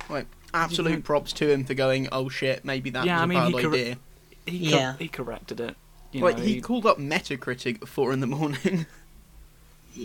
Like, 0.09 0.27
absolute 0.55 1.05
props 1.05 1.33
to 1.35 1.51
him 1.51 1.65
for 1.65 1.75
going, 1.75 2.09
oh 2.13 2.29
shit, 2.29 2.65
maybe 2.65 2.91
that 2.91 3.05
Yeah, 3.05 3.17
was 3.17 3.21
I 3.21 3.25
a 3.25 3.27
mean, 3.27 3.39
bad 3.39 3.47
he 3.49 3.53
corre- 3.63 3.75
idea. 3.75 3.99
he, 4.47 4.57
Yeah. 4.71 4.95
he 4.99 5.09
corrected 5.09 5.61
it. 5.61 5.77
You 6.13 6.23
Like, 6.23 6.39
know, 6.39 6.45
he 6.45 6.61
called 6.63 6.87
up 6.87 6.99
Metacritic 6.99 7.83
at 7.83 7.89
four 7.89 8.13
in 8.13 8.21
the 8.21 8.27
morning. 8.27 8.87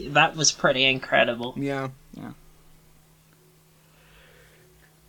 That 0.08 0.36
was 0.36 0.52
pretty 0.52 0.86
incredible. 0.86 1.54
yeah. 1.56 1.90
Yeah. 2.14 2.32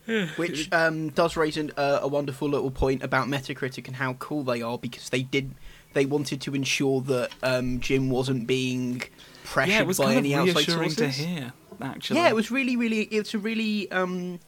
Which 0.37 0.71
um, 0.73 1.09
does 1.11 1.37
raise 1.37 1.57
an, 1.57 1.73
uh, 1.77 2.01
a 2.03 2.09
wonderful 2.09 2.49
little 2.49 2.71
point 2.71 3.03
about 3.03 3.27
Metacritic 3.27 3.87
and 3.87 3.97
how 3.97 4.13
cool 4.15 4.43
they 4.45 4.61
are 4.61 4.77
because 4.77 5.09
they 5.09 5.23
did 5.23 5.55
they 5.95 6.05
wanted 6.05 6.41
to 6.43 6.55
ensure 6.55 7.01
that 7.03 7.31
um, 7.43 7.81
Jim 7.81 8.11
wasn't 8.11 8.47
being 8.47 9.03
pressured 9.45 9.73
yeah, 9.75 9.81
it 9.81 9.87
was 9.87 9.97
by 9.99 10.07
kind 10.07 10.19
any 10.19 10.35
of 10.35 10.41
outside 10.41 10.57
reassuring 10.57 10.91
sources. 10.91 11.17
to 11.17 11.23
hear, 11.23 11.53
actually. 11.81 12.19
Yeah, 12.21 12.29
it 12.29 12.35
was 12.35 12.51
really, 12.51 12.77
really. 12.77 13.03
It's 13.05 13.33
a 13.33 13.39
really, 13.39 13.91
um, 13.93 14.41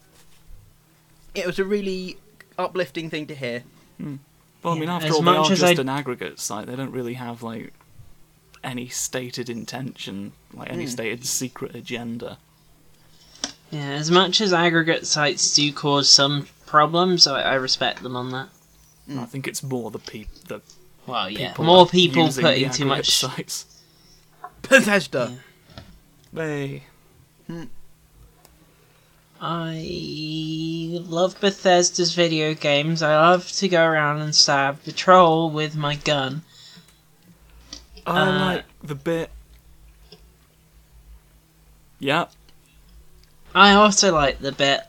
it 1.38 1.46
was 1.46 1.58
a 1.58 1.64
really 1.64 2.16
uplifting 2.58 3.10
thing 3.10 3.26
to 3.26 3.34
hear. 3.34 3.62
Well, 3.98 4.18
I 4.64 4.74
mean, 4.74 4.84
Yeah, 4.88 4.96
after 4.96 5.08
as 5.08 5.12
all, 5.14 5.20
they 5.20 5.24
much 5.24 5.50
are 5.50 5.52
as 5.52 5.60
just 5.60 5.78
I- 5.78 5.80
an 5.82 5.88
aggregate 5.88 6.40
site. 6.40 6.66
They 6.66 6.76
don't 6.76 6.90
really 6.92 7.14
have, 7.14 7.42
like, 7.42 7.72
any 8.64 8.88
stated 8.88 9.48
intention, 9.48 10.32
like, 10.52 10.70
any 10.70 10.84
Hmm. 10.84 10.90
stated 10.90 11.24
secret 11.26 11.74
agenda. 11.76 12.38
Yeah, 13.70 13.90
as 13.90 14.10
much 14.10 14.40
as 14.40 14.52
aggregate 14.52 15.06
sites 15.06 15.54
do 15.54 15.72
cause 15.72 16.08
some 16.08 16.48
problems, 16.66 17.26
I, 17.26 17.42
I 17.42 17.54
respect 17.54 18.02
them 18.02 18.16
on 18.16 18.30
that. 18.30 18.48
Mm. 19.08 19.20
I 19.20 19.24
think 19.26 19.46
it's 19.46 19.62
more 19.62 19.90
the 19.90 19.98
peop- 20.00 20.32
the 20.48 20.60
Well, 21.06 21.30
yeah, 21.30 21.48
people 21.50 21.64
more 21.64 21.86
people 21.86 22.24
using 22.24 22.42
the 22.44 22.48
putting 22.50 22.62
too 22.70 22.84
aggregate 22.84 22.86
much. 22.88 23.10
sites. 23.10 23.66
Bethesda. 24.62 25.38
They 26.32 26.82
I 29.40 30.98
love 31.04 31.38
Bethesda's 31.40 32.14
video 32.14 32.54
games. 32.54 33.02
I 33.02 33.16
love 33.16 33.50
to 33.52 33.68
go 33.68 33.84
around 33.84 34.22
and 34.22 34.34
stab 34.34 34.82
the 34.84 34.92
troll 34.92 35.50
with 35.50 35.76
my 35.76 35.96
gun. 35.96 36.42
I 38.06 38.20
Uh, 38.20 38.40
like 38.54 38.64
the 38.82 38.94
bit. 38.94 39.30
Yep, 41.98 42.30
I 43.54 43.72
also 43.72 44.12
like 44.14 44.38
the 44.40 44.52
bit. 44.52 44.82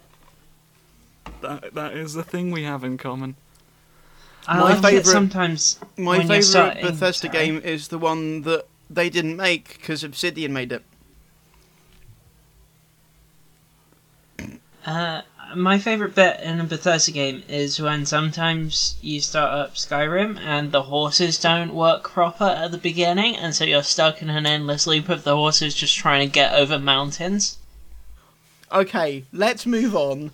that 1.41 1.73
that 1.75 1.93
is 1.93 2.13
the 2.13 2.23
thing 2.23 2.51
we 2.51 2.63
have 2.63 2.83
in 2.83 2.97
common. 2.97 3.35
I 4.47 4.57
My 4.59 4.63
like 4.73 4.81
favourite- 4.81 5.05
sometimes. 5.05 5.77
My 5.97 6.17
when 6.17 6.17
you're 6.21 6.27
favourite 6.27 6.43
starting- 6.43 6.85
Bethesda 6.85 7.27
game 7.29 7.61
is 7.63 7.89
the 7.89 7.97
one 7.97 8.41
that 8.43 8.65
they 8.89 9.09
didn't 9.09 9.35
make 9.37 9.77
because 9.77 10.03
Obsidian 10.03 10.53
made 10.53 10.71
it. 10.71 10.83
Uh, 14.87 15.21
my 15.55 15.77
favorite 15.79 16.15
bit 16.15 16.39
in 16.39 16.59
a 16.61 16.63
Bethesda 16.63 17.11
game 17.11 17.43
is 17.49 17.79
when 17.79 18.05
sometimes 18.05 18.95
you 19.01 19.19
start 19.19 19.51
up 19.53 19.75
Skyrim 19.75 20.39
and 20.39 20.71
the 20.71 20.83
horses 20.83 21.37
don't 21.37 21.73
work 21.75 22.09
proper 22.09 22.45
at 22.45 22.71
the 22.71 22.77
beginning, 22.77 23.35
and 23.35 23.53
so 23.53 23.65
you're 23.65 23.83
stuck 23.83 24.21
in 24.21 24.29
an 24.29 24.45
endless 24.45 24.87
loop 24.87 25.09
of 25.09 25.23
the 25.25 25.35
horses 25.35 25.75
just 25.75 25.95
trying 25.95 26.25
to 26.27 26.33
get 26.33 26.53
over 26.53 26.79
mountains. 26.79 27.57
Okay, 28.71 29.25
let's 29.33 29.65
move 29.65 29.93
on. 29.95 30.31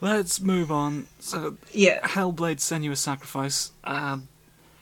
Let's 0.00 0.40
move 0.40 0.70
on. 0.72 1.06
So, 1.20 1.56
Yeah, 1.72 2.00
Hellblade: 2.06 2.58
Senua's 2.58 3.00
Sacrifice. 3.00 3.70
Um, 3.84 4.28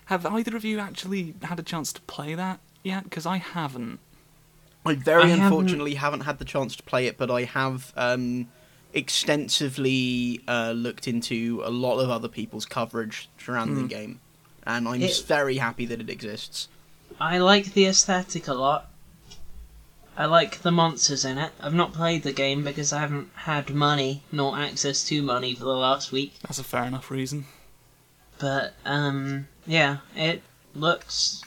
have 0.06 0.24
either 0.26 0.56
of 0.56 0.64
you 0.64 0.78
actually 0.78 1.34
had 1.42 1.58
a 1.58 1.62
chance 1.62 1.92
to 1.92 2.00
play 2.02 2.34
that 2.34 2.60
yet? 2.82 3.04
Because 3.04 3.26
I 3.26 3.36
haven't. 3.36 4.00
I 4.86 4.94
very 4.94 5.24
I 5.24 5.26
haven't- 5.28 5.44
unfortunately 5.46 5.94
haven't... 5.94 6.20
had 6.20 6.38
the 6.38 6.44
chance 6.44 6.76
to 6.76 6.82
play 6.82 7.06
it, 7.06 7.16
but 7.16 7.30
I 7.30 7.44
have 7.44 7.92
um, 7.96 8.48
extensively 8.94 10.40
uh, 10.48 10.72
looked 10.72 11.06
into 11.08 11.62
a 11.64 11.70
lot 11.70 11.98
of 12.00 12.10
other 12.10 12.28
people's 12.28 12.64
coverage 12.66 13.28
surrounding 13.38 13.76
Hmm. 13.76 13.82
the 13.82 13.88
game, 13.88 14.20
and 14.66 14.88
I'm 14.88 15.02
It- 15.02 15.24
very 15.26 15.58
happy 15.58 15.86
that 15.86 16.00
it 16.00 16.08
exists. 16.10 16.68
I 17.20 17.38
like 17.38 17.74
the 17.74 17.86
aesthetic 17.86 18.48
a 18.48 18.54
lot. 18.54 18.90
I 20.16 20.26
like 20.26 20.62
the 20.62 20.70
monsters 20.70 21.24
in 21.24 21.38
it. 21.38 21.52
I've 21.60 21.74
not 21.74 21.92
played 21.92 22.22
the 22.22 22.32
game 22.32 22.62
because 22.64 22.92
I 22.92 23.00
haven't 23.00 23.30
had 23.34 23.70
money 23.74 24.22
nor 24.30 24.56
access 24.58 25.02
to 25.04 25.22
money 25.22 25.54
for 25.54 25.64
the 25.64 25.76
last 25.76 26.12
week. 26.12 26.34
That's 26.42 26.58
a 26.60 26.64
fair 26.64 26.84
enough 26.84 27.10
reason. 27.10 27.46
But 28.38 28.74
um, 28.84 29.48
yeah, 29.66 29.98
it 30.16 30.42
looks 30.74 31.42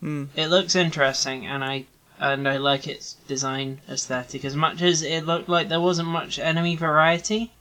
Hmm. 0.00 0.24
it 0.36 0.48
looks 0.48 0.74
interesting, 0.74 1.46
and 1.46 1.62
I 1.64 1.86
and 2.22 2.46
I 2.48 2.56
like 2.56 2.86
its 2.86 3.14
design 3.26 3.80
aesthetic 3.88 4.44
as 4.44 4.54
much 4.54 4.80
as 4.80 5.02
it 5.02 5.26
looked 5.26 5.48
like 5.48 5.68
there 5.68 5.80
wasn't 5.80 6.08
much 6.08 6.38
enemy 6.38 6.76
variety. 6.76 7.52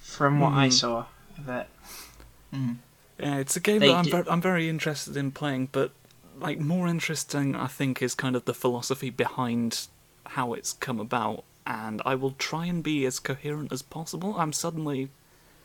From 0.00 0.40
what 0.40 0.52
I 0.54 0.68
Mhm. 0.68 0.72
saw 0.72 1.04
of 1.38 1.48
it, 1.48 1.68
Yeah, 3.18 3.36
it's 3.36 3.56
a 3.56 3.60
game 3.60 3.80
They 3.80 3.88
that 3.88 3.96
I'm, 3.96 4.04
ver- 4.10 4.30
I'm 4.30 4.40
very 4.42 4.68
interested 4.68 5.16
in 5.16 5.30
playing, 5.30 5.68
but 5.72 5.92
like 6.38 6.58
more 6.58 6.86
interesting, 6.88 7.54
I 7.54 7.66
think, 7.66 8.02
is 8.02 8.14
kind 8.14 8.36
of 8.36 8.44
the 8.44 8.52
philosophy 8.54 9.10
behind 9.10 9.86
how 10.26 10.52
it's 10.52 10.72
come 10.74 11.00
about. 11.00 11.44
And 11.66 12.02
I 12.04 12.14
will 12.14 12.32
try 12.32 12.66
and 12.66 12.82
be 12.82 13.06
as 13.06 13.18
coherent 13.18 13.72
as 13.72 13.82
possible. 13.82 14.36
I'm 14.38 14.52
suddenly, 14.52 15.08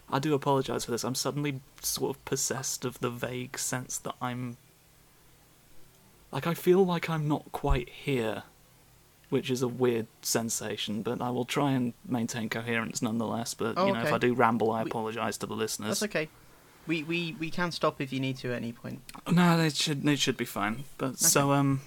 I 0.09 0.19
do 0.19 0.33
apologize 0.33 0.85
for 0.85 0.91
this. 0.91 1.03
I'm 1.03 1.15
suddenly 1.15 1.61
sort 1.81 2.15
of 2.15 2.25
possessed 2.25 2.85
of 2.85 2.99
the 2.99 3.09
vague 3.09 3.57
sense 3.57 3.97
that 3.99 4.15
I'm, 4.21 4.57
like, 6.31 6.47
I 6.47 6.53
feel 6.53 6.85
like 6.85 7.09
I'm 7.09 7.27
not 7.27 7.51
quite 7.51 7.89
here, 7.89 8.43
which 9.29 9.49
is 9.51 9.61
a 9.61 9.67
weird 9.67 10.07
sensation. 10.21 11.01
But 11.01 11.21
I 11.21 11.29
will 11.29 11.45
try 11.45 11.71
and 11.71 11.93
maintain 12.07 12.49
coherence 12.49 13.01
nonetheless. 13.01 13.53
But 13.53 13.73
Oh, 13.77 13.87
you 13.87 13.93
know, 13.93 14.01
if. 14.03 14.13
I 14.13 14.17
do 14.17 14.33
ramble, 14.33 14.71
I 14.71 14.83
We- 14.83 14.89
apologize 14.89 15.37
to 15.39 15.45
the 15.45 15.55
listeners. 15.55 15.99
That's 15.99 16.03
okay. 16.11 16.29
We, 16.87 17.03
we 17.03 17.35
we 17.39 17.51
can 17.51 17.71
stop 17.71 18.01
if 18.01 18.11
you 18.11 18.19
need 18.19 18.37
to 18.37 18.49
at 18.51 18.55
any 18.57 18.71
point. 18.71 19.01
No, 19.31 19.55
they 19.55 19.69
should 19.69 20.01
they 20.03 20.15
should 20.15 20.35
be 20.35 20.45
fine. 20.45 20.83
But 20.97 21.19
so 21.19 21.51
um 21.51 21.81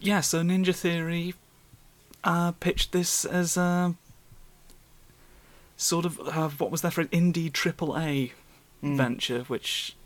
yeah, 0.00 0.20
so 0.22 0.40
Ninja 0.42 0.74
Theory 0.74 1.34
uh 2.24 2.52
pitched 2.52 2.92
this 2.92 3.26
as 3.26 3.56
a 3.58 3.94
sort 5.76 6.04
of 6.06 6.18
uh, 6.20 6.48
what 6.48 6.70
was 6.70 6.80
that 6.82 6.92
for 6.94 7.02
an 7.02 7.08
indie 7.08 7.52
triple 7.52 7.96
A 7.98 8.32
Mm. 8.82 8.96
venture, 8.96 9.40
which 9.48 9.96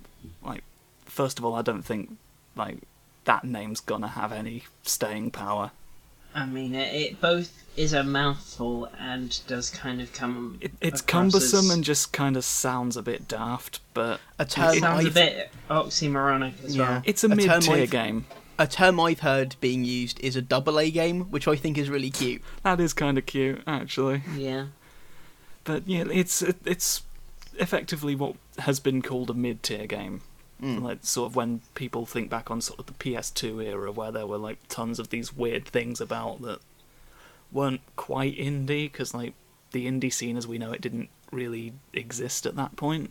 like 0.43 0.65
first 1.05 1.39
of 1.39 1.45
all 1.45 1.55
I 1.55 1.61
don't 1.63 1.83
think 1.83 2.17
like 2.57 2.79
that 3.25 3.45
name's 3.45 3.81
gonna 3.81 4.09
have 4.09 4.33
any 4.33 4.65
staying 4.83 5.31
power. 5.31 5.71
I 6.35 6.47
mean, 6.47 6.75
it, 6.75 6.95
it 6.95 7.21
both 7.21 7.63
is 7.77 7.93
a 7.93 8.03
mouthful 8.03 8.89
and 8.99 9.39
does 9.47 9.69
kind 9.71 10.01
of 10.01 10.13
come. 10.15 10.59
It, 10.63 10.73
it's 10.81 11.01
cumbersome 11.03 11.67
as- 11.67 11.71
and 11.71 11.85
just 11.85 12.13
kind 12.13 12.37
of 12.37 12.45
sounds 12.45 12.97
a 12.97 13.03
bit 13.03 13.29
daft, 13.29 13.81
but 13.93 14.19
A 14.39 14.45
term 14.47 14.79
sounds 14.79 15.05
a 15.05 15.09
I've- 15.09 15.11
bit 15.11 15.51
oxymoronic 15.71 16.65
as 16.65 16.77
Yeah. 16.77 16.89
well. 16.89 17.03
it's 17.05 17.23
a 17.23 17.27
A 17.27 17.35
mid-tier 17.37 17.87
game. 17.87 18.25
a 18.59 18.67
term 18.67 18.99
I've 18.99 19.21
heard 19.21 19.57
being 19.61 19.85
used 19.85 20.19
is 20.21 20.35
a 20.37 20.43
double 20.43 20.79
A 20.81 20.91
game, 20.91 21.23
which 21.31 21.47
I 21.47 21.55
think 21.57 21.77
is 21.77 21.91
really 21.91 22.11
cute. 22.11 22.43
That 22.63 22.81
is 22.81 22.93
kind 22.95 23.19
of 23.19 23.27
cute, 23.27 23.63
actually. 23.67 24.23
Yeah. 24.37 24.67
But 25.65 25.87
yeah, 25.87 26.05
it's 26.11 26.43
it's 26.65 27.03
effectively 27.59 28.15
what 28.15 28.37
has 28.59 28.81
been 28.81 29.03
called 29.03 29.29
a 29.31 29.35
mid-tier 29.35 29.87
game. 29.87 30.23
Mm. 30.61 30.83
Like 30.83 30.99
sort 31.03 31.31
of 31.31 31.37
when 31.37 31.61
people 31.75 32.07
think 32.07 32.31
back 32.31 32.51
on 32.51 32.61
sort 32.61 32.79
of 32.81 32.87
the 32.87 32.93
PS2 32.93 33.65
era, 33.65 33.91
where 33.93 34.13
there 34.13 34.27
were 34.27 34.39
like 34.39 34.59
tons 34.69 34.99
of 34.99 35.11
these 35.11 35.33
weird 35.35 35.65
things 35.67 36.01
about 36.01 36.43
that 36.43 36.61
weren't 37.51 37.81
quite 37.97 38.37
indie, 38.37 38.91
because 38.91 39.13
like 39.15 39.35
the 39.73 39.87
indie 39.87 40.13
scene 40.13 40.37
as 40.37 40.47
we 40.47 40.59
know 40.59 40.73
it 40.73 40.81
didn't 40.81 41.09
really 41.31 41.73
exist 41.93 42.47
at 42.47 42.57
that 42.57 42.77
point. 42.77 43.11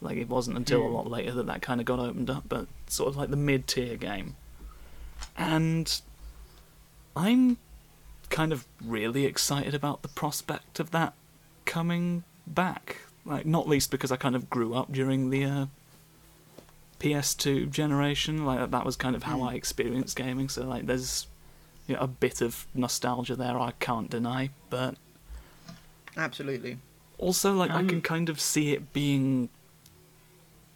Like 0.00 0.18
it 0.18 0.28
wasn't 0.28 0.56
until 0.58 0.82
a 0.84 0.88
Hmm. 0.88 0.94
lot 0.94 1.10
later 1.10 1.32
that 1.32 1.46
that 1.46 1.62
kind 1.62 1.80
of 1.80 1.86
got 1.86 1.98
opened 1.98 2.28
up, 2.28 2.44
but 2.48 2.66
sort 2.86 3.08
of 3.08 3.16
like 3.16 3.30
the 3.30 3.36
mid-tier 3.36 3.96
game. 3.96 4.36
And 5.38 6.00
I'm 7.16 7.56
kind 8.28 8.52
of 8.52 8.66
really 8.84 9.24
excited 9.24 9.74
about 9.74 10.02
the 10.02 10.08
prospect 10.08 10.80
of 10.80 10.90
that 10.90 11.14
coming 11.64 12.24
back. 12.46 12.98
Like 13.24 13.46
not 13.46 13.66
least 13.68 13.90
because 13.90 14.12
I 14.12 14.16
kind 14.16 14.36
of 14.36 14.50
grew 14.50 14.74
up 14.74 14.92
during 14.92 15.30
the 15.30 15.44
uh, 15.44 15.66
PS2 17.00 17.70
generation. 17.70 18.44
Like 18.44 18.70
that 18.70 18.84
was 18.84 18.96
kind 18.96 19.14
of 19.16 19.22
how 19.24 19.38
Mm. 19.38 19.50
I 19.50 19.54
experienced 19.54 20.16
gaming. 20.16 20.48
So 20.48 20.64
like 20.64 20.86
there's 20.86 21.26
you 21.86 21.94
know, 21.94 22.00
a 22.00 22.06
bit 22.08 22.40
of 22.40 22.66
nostalgia 22.74 23.36
there 23.36 23.58
I 23.58 23.72
can't 23.78 24.10
deny, 24.10 24.50
but 24.70 24.96
Absolutely. 26.16 26.78
also 27.18 27.52
like 27.54 27.70
I 27.70 27.80
Um, 27.80 27.88
can 27.88 28.00
kind 28.02 28.28
of 28.28 28.40
see 28.40 28.72
it 28.72 28.92
being 28.92 29.48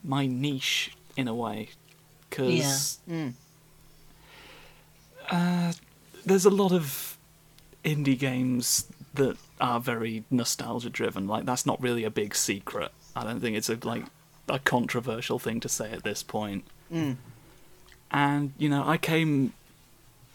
my 0.04 0.26
niche 0.26 0.92
in 1.16 1.26
a 1.28 1.34
way 1.34 1.70
because 2.28 2.98
Mm. 3.08 3.34
uh, 5.30 5.72
there's 6.24 6.44
a 6.44 6.50
lot 6.50 6.72
of 6.72 7.16
indie 7.84 8.18
games 8.18 8.86
that 9.14 9.36
are 9.60 9.80
very 9.80 10.24
nostalgia 10.30 10.90
driven. 10.90 11.26
Like 11.26 11.44
that's 11.44 11.66
not 11.66 11.80
really 11.82 12.04
a 12.04 12.10
big 12.10 12.34
secret. 12.34 12.92
I 13.16 13.24
don't 13.24 13.40
think 13.40 13.56
it's 13.56 13.68
a 13.68 13.78
like 13.82 14.04
a 14.54 14.58
controversial 14.58 15.38
thing 15.38 15.60
to 15.60 15.68
say 15.68 15.90
at 15.92 16.02
this 16.02 16.22
point. 16.22 16.64
Mm. 16.92 17.16
And 18.10 18.52
you 18.58 18.68
know, 18.68 18.86
I 18.86 18.96
came 18.98 19.52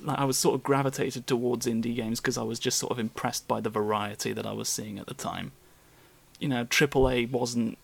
like 0.02 0.20
I 0.20 0.26
was 0.26 0.38
sort 0.38 0.56
of 0.56 0.64
gravitated 0.64 1.28
towards 1.28 1.66
indie 1.66 1.96
games 1.96 2.20
because 2.20 2.38
I 2.38 2.44
was 2.44 2.60
just 2.60 2.78
sort 2.78 2.92
of 2.92 3.00
impressed 3.00 3.48
by 3.48 3.60
the 3.62 3.70
variety 3.70 4.34
that 4.34 4.46
I 4.46 4.54
was 4.54 4.70
seeing 4.70 5.00
at 5.00 5.08
the 5.08 5.14
time. 5.14 5.52
You 6.40 6.50
know, 6.50 6.66
AAA 6.66 7.32
wasn't 7.32 7.78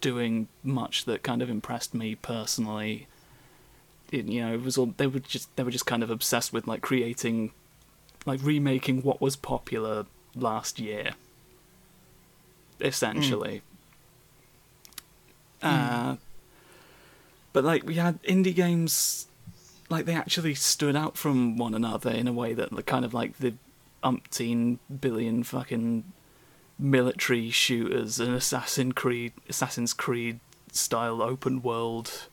doing 0.00 0.48
much 0.62 1.04
that 1.04 1.22
kind 1.22 1.42
of 1.42 1.50
impressed 1.50 1.94
me 1.94 2.14
personally. 2.14 3.06
It, 4.10 4.26
you 4.26 4.40
know, 4.40 4.54
it 4.54 4.62
was 4.62 4.78
all 4.78 4.94
they 4.96 5.06
were 5.06 5.20
just 5.20 5.54
they 5.56 5.62
were 5.62 5.70
just 5.70 5.86
kind 5.86 6.02
of 6.02 6.10
obsessed 6.10 6.52
with 6.52 6.66
like 6.66 6.80
creating, 6.80 7.52
like 8.26 8.40
remaking 8.42 9.02
what 9.02 9.20
was 9.20 9.36
popular 9.36 10.06
last 10.34 10.78
year. 10.80 11.12
Essentially. 12.80 13.62
Uh, 15.62 16.16
but 17.52 17.64
like 17.64 17.84
we 17.84 17.94
had 17.94 18.22
indie 18.22 18.54
games 18.54 19.26
like 19.90 20.04
they 20.04 20.14
actually 20.14 20.54
stood 20.54 20.94
out 20.94 21.16
from 21.16 21.56
one 21.56 21.74
another 21.74 22.10
in 22.10 22.28
a 22.28 22.32
way 22.32 22.54
that 22.54 22.70
the 22.70 22.82
kind 22.82 23.04
of 23.04 23.12
like 23.14 23.38
the 23.38 23.54
umpteen 24.04 24.78
billion 25.00 25.42
fucking 25.42 26.04
military 26.78 27.50
shooters 27.50 28.20
and 28.20 28.34
Assassin 28.34 28.92
Creed 28.92 29.32
Assassin's 29.48 29.92
Creed 29.92 30.38
style 30.70 31.20
open 31.22 31.62
world 31.62 32.28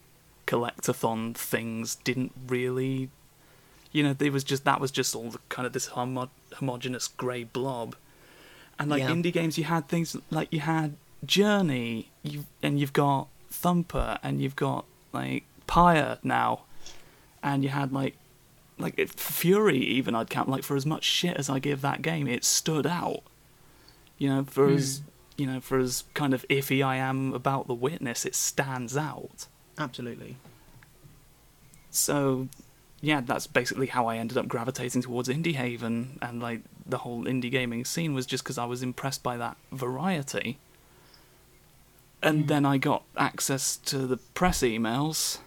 collectathon 0.46 1.34
things 1.36 1.96
didn't 1.96 2.32
really 2.48 3.10
you 3.92 4.04
know 4.04 4.14
there 4.14 4.32
was 4.32 4.44
just 4.44 4.64
that 4.66 4.80
was 4.80 4.92
just 4.92 5.16
all 5.16 5.32
the 5.32 5.40
kind 5.50 5.66
of 5.66 5.74
this 5.74 5.88
homo- 5.88 6.30
homogenous 6.56 7.08
grey 7.08 7.44
blob 7.44 7.96
and 8.78 8.90
like 8.92 9.02
Yeah. 9.02 9.10
indie 9.10 9.34
games 9.34 9.58
you 9.58 9.64
had 9.64 9.88
things 9.88 10.16
like 10.30 10.54
you 10.54 10.60
had 10.60 10.96
Journey 11.26 12.10
you 12.24 12.46
and 12.62 12.80
you've 12.80 12.94
got 12.94 13.28
Thumper 13.50 14.20
and 14.24 14.42
you've 14.42 14.56
got 14.56 14.86
like 15.14 15.44
Pyre 15.68 16.18
now 16.24 16.64
and 17.42 17.64
you 17.64 17.70
had 17.70 17.94
like 17.94 18.16
like 18.78 18.96
it, 18.98 19.16
Furi 19.16 19.76
even 19.76 20.16
I'd 20.16 20.30
count 20.30 20.50
like 20.50 20.64
for 20.64 20.76
as 20.76 20.86
much 20.86 21.04
shit 21.04 21.38
as 21.38 21.50
I 21.50 21.60
give 21.60 21.82
that 21.82 22.02
game 22.02 22.28
it 22.28 22.44
stood 22.44 22.86
out. 22.86 23.22
You 24.18 24.30
know 24.30 24.44
for 24.44 24.70
as 24.70 24.98
hmm. 24.98 25.42
you 25.42 25.48
know 25.48 25.60
for 25.62 25.80
as 25.80 26.04
kind 26.14 26.34
of 26.34 26.46
iffy 26.50 26.86
I 26.86 26.98
am 26.98 27.34
about 27.34 27.68
the 27.68 27.74
witness 27.74 28.26
it 28.26 28.36
stands 28.36 28.98
out. 28.98 29.48
Absolutely. 29.78 30.38
so 31.90 32.48
yeah 33.02 33.20
that's 33.20 33.46
basically 33.46 33.88
how 33.88 34.08
I 34.08 34.18
ended 34.18 34.38
up 34.38 34.48
gravitating 34.48 35.02
towards 35.02 35.30
Indie 35.30 35.56
Haven 35.56 36.18
and 36.22 36.42
like 36.42 36.62
the 36.86 37.00
whole 37.00 37.26
indie 37.26 37.52
gaming 37.52 37.84
scene 37.84 38.14
was 38.14 38.26
just 38.26 38.44
because 38.44 38.58
I 38.58 38.66
was 38.66 38.84
impressed 38.84 39.24
by 39.24 39.38
that 39.38 39.58
variety 39.72 40.60
and 42.26 42.44
mm. 42.44 42.48
then 42.48 42.66
I 42.66 42.78
got 42.78 43.04
access 43.16 43.78
to 43.78 44.00
the 44.00 44.18
press 44.18 44.62
emails 44.62 45.38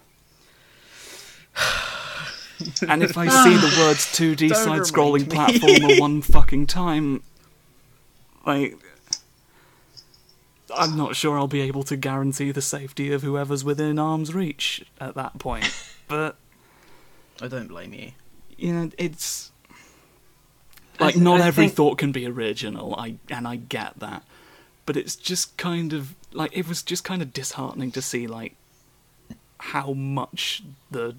and 2.87 3.03
if 3.03 3.17
I 3.17 3.27
see 3.27 3.55
the 3.55 3.75
words 3.79 4.05
2D 4.05 4.49
Don't 4.49 4.63
side 4.63 4.81
scrolling 4.81 5.25
platformer 5.25 5.99
one 5.99 6.21
fucking 6.35 6.67
time, 6.67 7.23
like, 8.45 8.77
I'm 10.75 10.95
not 10.95 11.15
sure 11.15 11.37
I'll 11.37 11.47
be 11.47 11.61
able 11.61 11.83
to 11.83 11.95
guarantee 11.95 12.51
the 12.51 12.61
safety 12.61 13.11
of 13.11 13.23
whoever's 13.23 13.63
within 13.63 13.99
arm's 13.99 14.33
reach 14.33 14.85
at 14.99 15.15
that 15.15 15.39
point. 15.39 15.71
But, 16.09 16.37
I 17.39 17.47
don't 17.47 17.67
blame 17.67 17.93
you. 17.93 18.13
you 18.57 18.73
know, 18.73 18.89
it's. 18.97 19.51
Like, 20.99 21.15
not 21.15 21.39
I 21.39 21.45
every 21.45 21.65
think- 21.65 21.75
thought 21.75 21.99
can 21.99 22.11
be 22.11 22.25
original, 22.25 22.95
I 22.95 23.17
and 23.29 23.47
I 23.47 23.57
get 23.57 23.99
that. 23.99 24.23
But 24.87 24.97
it's 24.97 25.15
just 25.15 25.55
kind 25.57 25.93
of. 25.93 26.15
Like, 26.31 26.55
it 26.55 26.67
was 26.67 26.83
just 26.83 27.03
kind 27.03 27.21
of 27.21 27.33
disheartening 27.33 27.91
to 27.91 28.01
see, 28.01 28.27
like, 28.27 28.55
how 29.59 29.93
much 29.93 30.63
the 30.89 31.15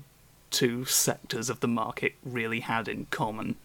two 0.51 0.85
sectors 0.85 1.49
of 1.49 1.61
the 1.61 1.69
market 1.69 2.15
really 2.25 2.61
had 2.61 2.89
in 2.89 3.07
common. 3.07 3.57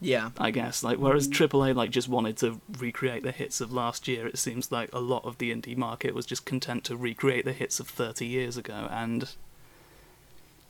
Yeah. 0.00 0.30
I 0.38 0.50
guess. 0.50 0.82
Like 0.82 0.98
whereas 0.98 1.28
AAA 1.28 1.74
like 1.74 1.90
just 1.90 2.08
wanted 2.08 2.36
to 2.38 2.60
recreate 2.78 3.22
the 3.22 3.32
hits 3.32 3.60
of 3.60 3.72
last 3.72 4.06
year, 4.06 4.26
it 4.26 4.38
seems 4.38 4.70
like 4.70 4.90
a 4.92 4.98
lot 4.98 5.24
of 5.24 5.38
the 5.38 5.50
indie 5.50 5.76
market 5.76 6.14
was 6.14 6.26
just 6.26 6.44
content 6.44 6.84
to 6.84 6.96
recreate 6.96 7.44
the 7.44 7.52
hits 7.52 7.80
of 7.80 7.88
30 7.88 8.26
years 8.26 8.56
ago 8.56 8.88
and 8.90 9.30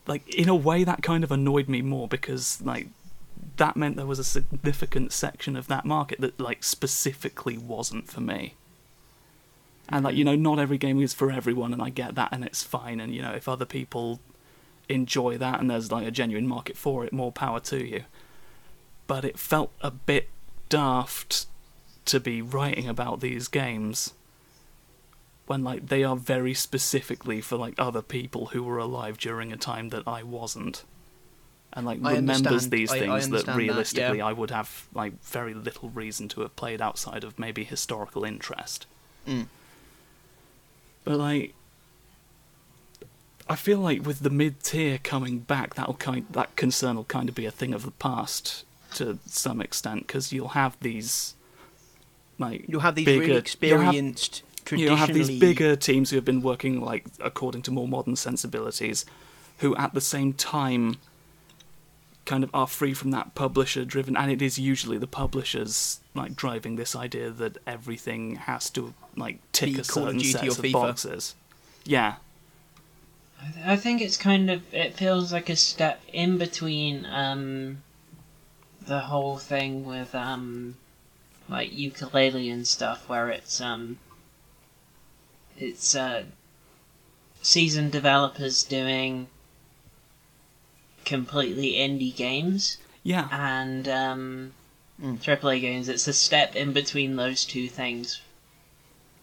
like 0.07 0.33
in 0.33 0.49
a 0.49 0.55
way 0.55 0.85
that 0.85 1.03
kind 1.03 1.25
of 1.25 1.33
annoyed 1.33 1.69
me 1.69 1.83
more 1.83 2.07
because 2.07 2.63
like 2.63 2.87
that 3.57 3.77
meant 3.77 3.97
there 3.97 4.07
was 4.07 4.21
a 4.21 4.25
significant 4.25 5.13
section 5.13 5.57
of 5.57 5.67
that 5.67 5.85
market 5.85 6.21
that 6.21 6.39
like 6.39 6.63
specifically 6.63 7.59
wasn't 7.59 8.09
for 8.09 8.21
me. 8.21 8.55
And 9.89 10.05
like 10.05 10.17
you 10.17 10.25
know 10.25 10.35
not 10.37 10.59
every 10.59 10.79
game 10.79 11.01
is 11.01 11.15
for 11.15 11.31
everyone 11.31 11.73
and 11.73 11.81
I 11.81 11.91
get 11.91 12.15
that 12.17 12.31
and 12.33 12.45
it's 12.45 12.63
fine 12.63 12.99
and 13.01 13.15
you 13.15 13.23
know 13.23 13.33
if 13.33 13.49
other 13.49 13.65
people 13.65 14.21
enjoy 14.89 15.37
that 15.39 15.61
and 15.61 15.71
there's 15.71 15.91
like 15.93 16.07
a 16.07 16.11
genuine 16.11 16.47
market 16.47 16.77
for 16.77 17.05
it 17.05 17.13
more 17.13 17.31
power 17.33 17.61
to 17.61 17.85
you 17.85 18.03
but 19.07 19.25
it 19.25 19.39
felt 19.39 19.73
a 19.81 19.91
bit 19.91 20.29
daft 20.69 21.47
to 22.05 22.19
be 22.21 22.41
writing 22.43 22.89
about 22.89 23.21
these 23.21 23.47
games 23.49 24.13
when 25.47 25.63
like 25.63 25.87
they 25.89 26.03
are 26.03 26.17
very 26.17 26.55
specifically 26.55 27.41
for 27.41 27.57
like 27.57 27.75
other 27.79 28.03
people 28.03 28.47
who 28.47 28.63
were 28.65 28.79
alive 28.79 29.19
during 29.19 29.53
a 29.53 29.57
time 29.57 29.91
that 29.91 30.03
I 30.07 30.23
wasn't 30.25 30.83
and 31.73 31.87
like 31.87 31.99
I 32.03 32.15
remembers 32.15 32.47
understand- 32.47 32.73
these 32.73 32.91
I- 32.93 32.97
I 32.97 32.99
things 32.99 33.09
that 33.09 33.15
understand 33.25 33.47
that, 33.49 33.57
realistically 33.57 34.19
yeah. 34.19 34.27
I 34.27 34.33
would 34.33 34.51
have 34.51 34.87
like 34.95 35.23
very 35.25 35.55
little 35.55 35.91
reason 35.91 36.29
to 36.31 36.41
have 36.43 36.57
played 36.57 36.81
outside 36.81 37.23
of 37.23 37.39
maybe 37.39 37.63
historical 37.65 38.25
interest 38.25 38.87
Mm. 39.27 39.47
But 41.07 41.17
like 41.19 41.55
I 43.49 43.55
feel 43.55 43.79
like 43.79 44.05
with 44.05 44.21
the 44.21 44.31
mid 44.31 44.63
tier 44.63 44.99
coming 44.99 45.39
back, 45.39 45.75
that'll 45.77 45.95
kind 45.95 46.27
that 46.33 46.57
concern 46.57 46.97
will 46.97 47.05
kind 47.05 47.29
of 47.29 47.35
be 47.35 47.47
a 47.47 47.51
thing 47.51 47.73
of 47.73 47.85
the 47.85 47.93
past 47.93 48.65
to 48.95 49.19
some 49.27 49.61
extent 49.61 50.07
because 50.07 50.33
you'll 50.33 50.49
have 50.49 50.77
these 50.81 51.35
like 52.39 52.65
You'll 52.69 52.81
have 52.81 52.97
these 52.97 53.07
bigger, 53.07 53.21
really 53.21 53.29
you'll 53.29 53.37
have- 53.37 53.43
experienced, 53.45 54.43
You'll 54.73 54.97
have 54.97 55.15
these 55.15 55.39
bigger 55.39 55.77
teams 55.77 56.11
who 56.11 56.17
have 56.17 56.25
been 56.25 56.43
working 56.43 56.81
like 56.81 57.07
according 57.21 57.63
to 57.63 57.71
more 57.71 57.87
modern 57.87 58.17
sensibilities, 58.17 59.07
who 59.59 59.77
at 59.77 59.95
the 59.95 60.01
same 60.01 60.33
time 60.33 60.97
kind 62.27 62.45
of 62.45 62.51
are 62.53 62.67
free 62.67 62.93
from 62.93 63.11
that 63.13 63.35
publisher 63.35 63.85
driven 63.85 64.17
and 64.17 64.31
it 64.31 64.43
is 64.43 64.59
usually 64.59 64.99
the 64.99 65.07
publishers 65.07 66.01
like 66.15 66.37
driving 66.37 66.77
this 66.77 66.95
idea 66.95 67.31
that 67.31 67.57
everything 67.67 68.35
has 68.37 68.69
to 68.71 68.93
like 69.17 69.39
tick 69.53 69.75
Be 69.75 69.81
a 69.81 69.85
Call 69.85 70.09
of 70.09 70.09
certain 70.09 70.21
set 70.21 70.47
of 70.49 70.57
FIFA. 70.59 70.73
boxes. 70.73 71.35
Yeah, 71.85 72.17
I 73.41 73.51
th- 73.53 73.67
I 73.67 73.77
think 73.77 74.01
it's 74.03 74.17
kind 74.17 74.51
of 74.51 74.63
it 74.75 74.95
feels 74.95 75.33
like 75.33 75.49
a 75.49 75.57
step 75.57 76.01
in 76.13 76.37
between 76.37 77.07
um 77.07 77.83
the 78.87 79.01
whole 79.01 79.37
thing 79.39 79.85
with 79.85 80.15
um 80.15 80.77
like 81.49 81.71
Yooka-Laylee 81.71 82.53
and 82.53 82.67
stuff 82.67 83.09
where 83.09 83.31
it's 83.31 83.61
um 83.61 83.99
it's 85.57 85.95
uh 85.95 86.25
seasoned 87.43 87.93
developers 87.93 88.65
doing 88.65 89.29
completely 91.07 91.73
indie 91.75 92.15
games 92.15 92.77
Yeah, 93.03 93.29
and 93.31 93.89
um, 93.89 94.53
Mm. 95.01 95.19
AAA 95.23 95.61
games. 95.61 95.89
It's 95.91 96.09
a 96.09 96.13
step 96.15 96.57
in 96.57 96.73
between 96.73 97.17
those 97.17 97.45
two 97.45 97.69
things, 97.69 98.23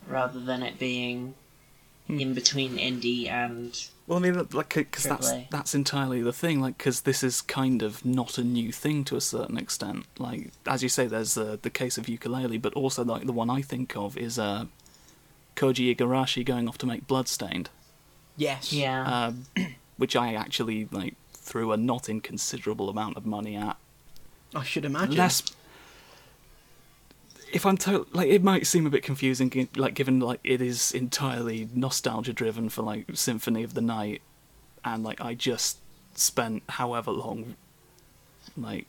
rather 0.08 0.40
than 0.40 0.62
it 0.64 0.78
being 0.80 1.34
Hmm. 2.08 2.20
in 2.20 2.34
between 2.36 2.78
indie 2.78 3.28
and 3.30 3.76
Well, 4.06 4.20
I 4.20 4.22
mean, 4.22 4.36
like, 4.52 4.70
because 4.76 5.04
that's 5.04 5.32
that's 5.50 5.74
entirely 5.74 6.22
the 6.22 6.34
thing. 6.34 6.60
Like, 6.62 6.78
because 6.78 7.02
this 7.02 7.24
is 7.24 7.42
kind 7.42 7.82
of 7.82 8.04
not 8.06 8.38
a 8.38 8.44
new 8.44 8.72
thing 8.72 9.04
to 9.06 9.16
a 9.16 9.22
certain 9.22 9.58
extent. 9.58 10.06
Like, 10.20 10.52
as 10.68 10.84
you 10.84 10.90
say, 10.90 11.08
there's 11.08 11.38
uh, 11.38 11.58
the 11.62 11.70
case 11.70 11.98
of 11.98 12.06
Yooka-Laylee, 12.08 12.62
but 12.62 12.74
also 12.74 13.04
like 13.06 13.26
the 13.26 13.32
one 13.32 13.50
I 13.50 13.62
think 13.62 13.96
of 13.96 14.16
is 14.18 14.38
uh, 14.38 14.66
Koji 15.56 15.96
Igarashi 15.96 16.46
going 16.46 16.68
off 16.68 16.78
to 16.80 16.86
make 16.86 17.08
Bloodstained, 17.08 17.70
Yes. 18.38 18.72
yeah. 18.74 19.02
um, 19.28 19.46
which 19.98 20.16
I 20.16 20.34
actually 20.36 20.88
like 20.92 21.16
threw 21.44 21.72
a 21.72 21.78
not 21.78 22.10
inconsiderable 22.10 22.90
amount 22.90 23.18
of 23.18 23.26
money 23.26 23.56
at. 23.56 23.78
I 24.56 24.64
should 24.64 24.86
imagine. 24.86 25.16
Less. 25.18 25.44
If 27.52 27.66
I'm 27.66 27.78
to- 27.80 28.08
like, 28.14 28.30
it 28.30 28.44
might 28.44 28.66
seem 28.66 28.88
a 28.88 28.90
bit 28.90 29.04
confusing, 29.04 29.70
like 29.76 29.94
given 29.94 30.20
like 30.20 30.40
it 30.44 30.62
is 30.62 30.92
entirely 30.92 31.70
nostalgia 31.74 32.34
driven 32.34 32.70
for 32.70 32.82
like 32.82 33.06
Symphony 33.14 33.64
of 33.64 33.74
the 33.76 33.82
Night, 33.82 34.22
and 34.84 35.04
like 35.04 35.22
I 35.22 35.36
just 35.36 35.78
spent 36.16 36.64
however 36.70 37.12
long, 37.12 37.56
like 38.58 38.88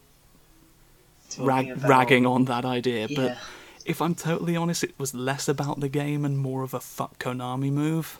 rag- 1.38 1.70
about- 1.70 1.88
ragging 1.88 2.24
on 2.24 2.46
that 2.46 2.64
idea. 2.64 3.06
Yeah. 3.08 3.16
But 3.16 3.38
if 3.84 4.00
I'm 4.00 4.14
totally 4.14 4.56
honest, 4.56 4.82
it 4.82 4.94
was 4.96 5.14
less 5.14 5.46
about 5.46 5.80
the 5.80 5.88
game 5.90 6.24
and 6.24 6.38
more 6.38 6.62
of 6.62 6.72
a 6.72 6.80
fuck 6.80 7.18
Konami 7.18 7.70
move. 7.70 8.18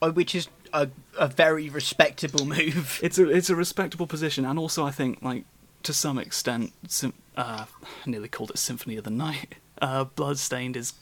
Oh, 0.00 0.12
which 0.12 0.32
is 0.36 0.46
a, 0.72 0.88
a 1.18 1.28
very 1.28 1.68
respectable 1.68 2.44
move. 2.44 3.00
It's 3.02 3.18
a 3.18 3.28
it's 3.28 3.50
a 3.50 3.56
respectable 3.56 4.06
position, 4.06 4.44
and 4.44 4.58
also 4.58 4.84
I 4.84 4.90
think 4.90 5.22
like 5.22 5.44
to 5.84 5.92
some 5.92 6.18
extent, 6.18 6.72
sim- 6.88 7.12
uh, 7.36 7.64
I 8.06 8.10
nearly 8.10 8.28
called 8.28 8.50
it 8.50 8.58
Symphony 8.58 8.96
of 8.96 9.04
the 9.04 9.10
Night. 9.10 9.54
Uh, 9.80 10.02
Bloodstained 10.02 10.76
is 10.76 10.92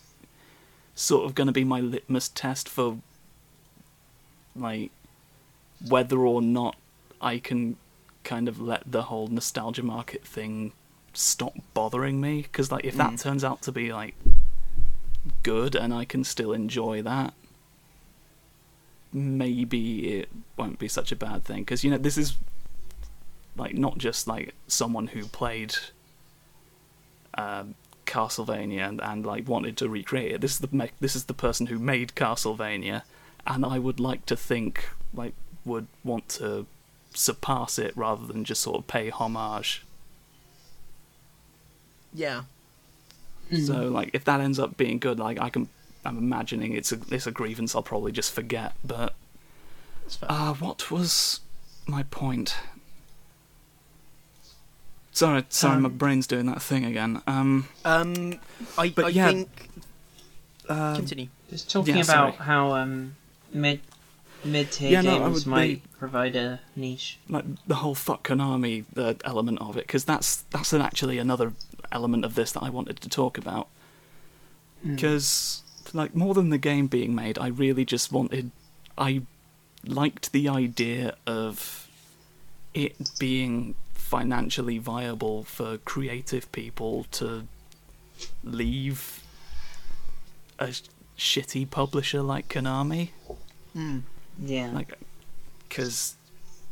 sort 0.94 1.24
of 1.24 1.34
going 1.34 1.46
to 1.46 1.52
be 1.52 1.64
my 1.64 1.80
litmus 1.80 2.28
test 2.28 2.68
for 2.68 2.98
like 4.54 4.90
whether 5.88 6.18
or 6.26 6.42
not 6.42 6.76
I 7.18 7.38
can 7.38 7.76
kind 8.22 8.48
of 8.48 8.60
let 8.60 8.82
the 8.90 9.04
whole 9.04 9.28
nostalgia 9.28 9.82
market 9.82 10.26
thing 10.26 10.72
stop 11.14 11.54
bothering 11.72 12.20
me. 12.20 12.42
Because 12.42 12.70
like 12.70 12.84
if 12.84 12.96
that 12.98 13.12
Mm. 13.12 13.20
turns 13.22 13.44
out 13.44 13.62
to 13.62 13.72
be 13.72 13.94
like 13.94 14.14
good 15.42 15.74
and 15.74 15.94
I 15.94 16.04
can 16.04 16.22
still 16.24 16.52
enjoy 16.52 17.00
that, 17.00 17.32
maybe 19.16 20.18
it 20.18 20.28
won't 20.58 20.78
be 20.78 20.88
such 20.88 21.10
a 21.10 21.16
bad 21.16 21.42
thing 21.42 21.62
because 21.62 21.82
you 21.82 21.90
know 21.90 21.96
this 21.96 22.18
is 22.18 22.36
like 23.56 23.74
not 23.74 23.96
just 23.96 24.28
like 24.28 24.54
someone 24.68 25.06
who 25.08 25.24
played 25.24 25.74
um, 27.34 27.74
Castlevania 28.04 28.86
and, 28.86 29.00
and 29.00 29.24
like 29.24 29.48
wanted 29.48 29.78
to 29.78 29.88
recreate 29.88 30.32
it. 30.32 30.40
This 30.42 30.52
is 30.52 30.58
the 30.58 30.68
me- 30.70 30.90
this 31.00 31.16
is 31.16 31.24
the 31.24 31.34
person 31.34 31.68
who 31.68 31.78
made 31.78 32.14
Castlevania, 32.14 33.02
and 33.46 33.64
I 33.64 33.78
would 33.78 33.98
like 33.98 34.26
to 34.26 34.36
think 34.36 34.90
like 35.14 35.32
would 35.64 35.86
want 36.04 36.28
to 36.28 36.66
surpass 37.14 37.78
it 37.78 37.96
rather 37.96 38.26
than 38.26 38.44
just 38.44 38.60
sort 38.60 38.78
of 38.78 38.86
pay 38.86 39.08
homage. 39.08 39.82
Yeah. 42.12 42.42
So 43.64 43.88
like 43.88 44.10
if 44.12 44.24
that 44.24 44.40
ends 44.40 44.58
up 44.58 44.76
being 44.76 44.98
good, 44.98 45.18
like 45.18 45.40
I 45.40 45.48
can 45.48 45.68
I'm 46.06 46.18
imagining 46.18 46.72
it's 46.74 46.92
a 46.92 46.98
it's 47.10 47.26
a 47.26 47.30
grievance 47.32 47.74
I'll 47.74 47.82
probably 47.82 48.12
just 48.12 48.32
forget. 48.32 48.72
But 48.84 49.14
That's 50.04 50.18
uh, 50.22 50.54
what 50.54 50.90
was 50.90 51.40
my 51.86 52.02
point? 52.04 52.56
Sorry, 55.12 55.44
sorry, 55.48 55.80
my 55.80 55.86
Um, 55.88 55.96
brain's 55.96 56.26
doing 56.26 56.44
that 56.46 56.60
thing 56.60 56.84
again. 56.84 57.22
Um, 57.26 57.68
um, 57.86 58.38
I, 58.76 58.90
but 58.90 59.06
I 59.06 59.08
yeah, 59.08 59.28
think. 59.28 59.68
uh, 60.68 60.96
Continue. 60.96 61.28
Just 61.48 61.70
talking 61.70 61.96
Yeah, 61.96 62.02
about 62.02 62.34
sorry. 62.36 62.46
how 62.46 62.74
um, 62.74 63.16
mid 63.52 63.80
mid 64.44 64.70
tier 64.72 64.90
Yeah, 64.90 65.00
no, 65.00 65.18
games 65.18 65.34
would 65.34 65.46
might 65.50 65.66
be- 65.68 65.82
provide 65.98 66.36
a 66.36 66.60
niche. 66.76 67.18
like 67.30 67.44
the 67.66 67.76
whole 67.76 67.94
fuck 67.94 68.26
Konami 68.28 68.84
the 68.92 69.16
element 69.24 69.58
of 69.62 69.76
it 69.78 69.86
because 69.86 70.04
that's 70.04 70.42
that's 70.50 70.72
an, 70.74 70.82
actually 70.82 71.16
another 71.18 71.54
element 71.90 72.24
of 72.26 72.34
this 72.34 72.52
that 72.52 72.62
I 72.62 72.68
wanted 72.68 73.00
to 73.00 73.08
talk 73.08 73.38
about 73.38 73.68
because 74.84 75.62
like 75.94 76.14
more 76.14 76.34
than 76.34 76.48
the 76.50 76.58
game 76.58 76.86
being 76.86 77.14
made 77.14 77.38
I 77.38 77.48
really 77.48 77.84
just 77.84 78.10
wanted 78.12 78.50
I 78.98 79.22
liked 79.84 80.32
the 80.32 80.48
idea 80.48 81.14
of 81.26 81.88
it 82.74 82.94
being 83.18 83.74
financially 83.94 84.78
viable 84.78 85.44
for 85.44 85.78
creative 85.78 86.50
people 86.52 87.04
to 87.12 87.46
leave 88.44 89.22
a 90.58 90.68
shitty 91.18 91.68
publisher 91.70 92.22
like 92.22 92.48
Konami 92.48 93.10
Mm. 93.74 94.02
Yeah. 94.42 94.70
like 94.72 94.94
because 95.68 96.16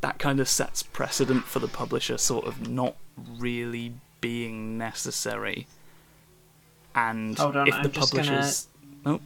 that 0.00 0.18
kind 0.18 0.40
of 0.40 0.48
sets 0.48 0.82
precedent 0.82 1.44
for 1.44 1.58
the 1.58 1.68
publisher 1.68 2.16
sort 2.16 2.46
of 2.46 2.66
not 2.68 2.94
really 3.38 3.92
being 4.22 4.78
necessary 4.78 5.66
and 6.94 7.36
Hold 7.38 7.56
on, 7.56 7.68
if 7.68 7.74
I'm 7.74 7.82
the 7.82 7.88
gonna- 7.90 8.06
publishers 8.06 8.68
oh 9.06 9.20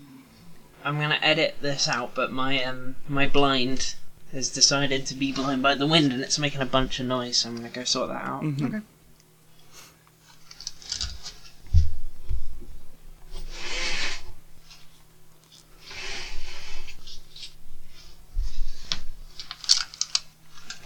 I'm 0.85 0.99
gonna 1.01 1.19
edit 1.23 1.57
this 1.61 1.89
out, 1.89 2.15
but 2.15 2.33
my 2.33 2.63
um 2.65 2.97
my 3.09 3.27
blind 3.27 3.95
has 4.33 4.49
decided 4.51 5.07
to 5.07 5.15
be 5.15 5.33
blown 5.33 5.61
by 5.63 5.75
the 5.75 5.87
wind 5.87 6.13
and 6.13 6.23
it's 6.23 6.39
making 6.39 6.61
a 6.61 6.67
bunch 6.67 7.01
of 7.01 7.07
noise, 7.07 7.39
so 7.39 7.49
I'm 7.49 7.57
gonna 7.57 7.69
go 7.71 7.85
sort 7.85 8.09
that 8.11 8.25
out. 8.25 8.43
mhm. 8.43 8.67
Okay. 8.67 8.81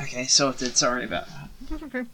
Okay, 0.01 0.27
sorted. 0.27 0.77
Sorry 0.77 1.05
about 1.05 1.27
that. 1.29 1.49
That's 1.71 1.83
okay. 1.85 2.05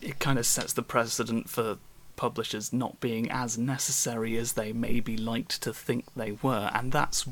it 0.00 0.18
kind 0.18 0.38
of 0.38 0.44
sets 0.46 0.72
the 0.72 0.82
precedent 0.82 1.48
for 1.48 1.78
publishers 2.16 2.72
not 2.72 3.00
being 3.00 3.30
as 3.30 3.58
necessary 3.58 4.36
as 4.36 4.52
they 4.52 4.72
maybe 4.72 5.16
liked 5.16 5.60
to 5.62 5.72
think 5.72 6.04
they 6.14 6.32
were 6.42 6.70
and 6.72 6.92
that's 6.92 7.26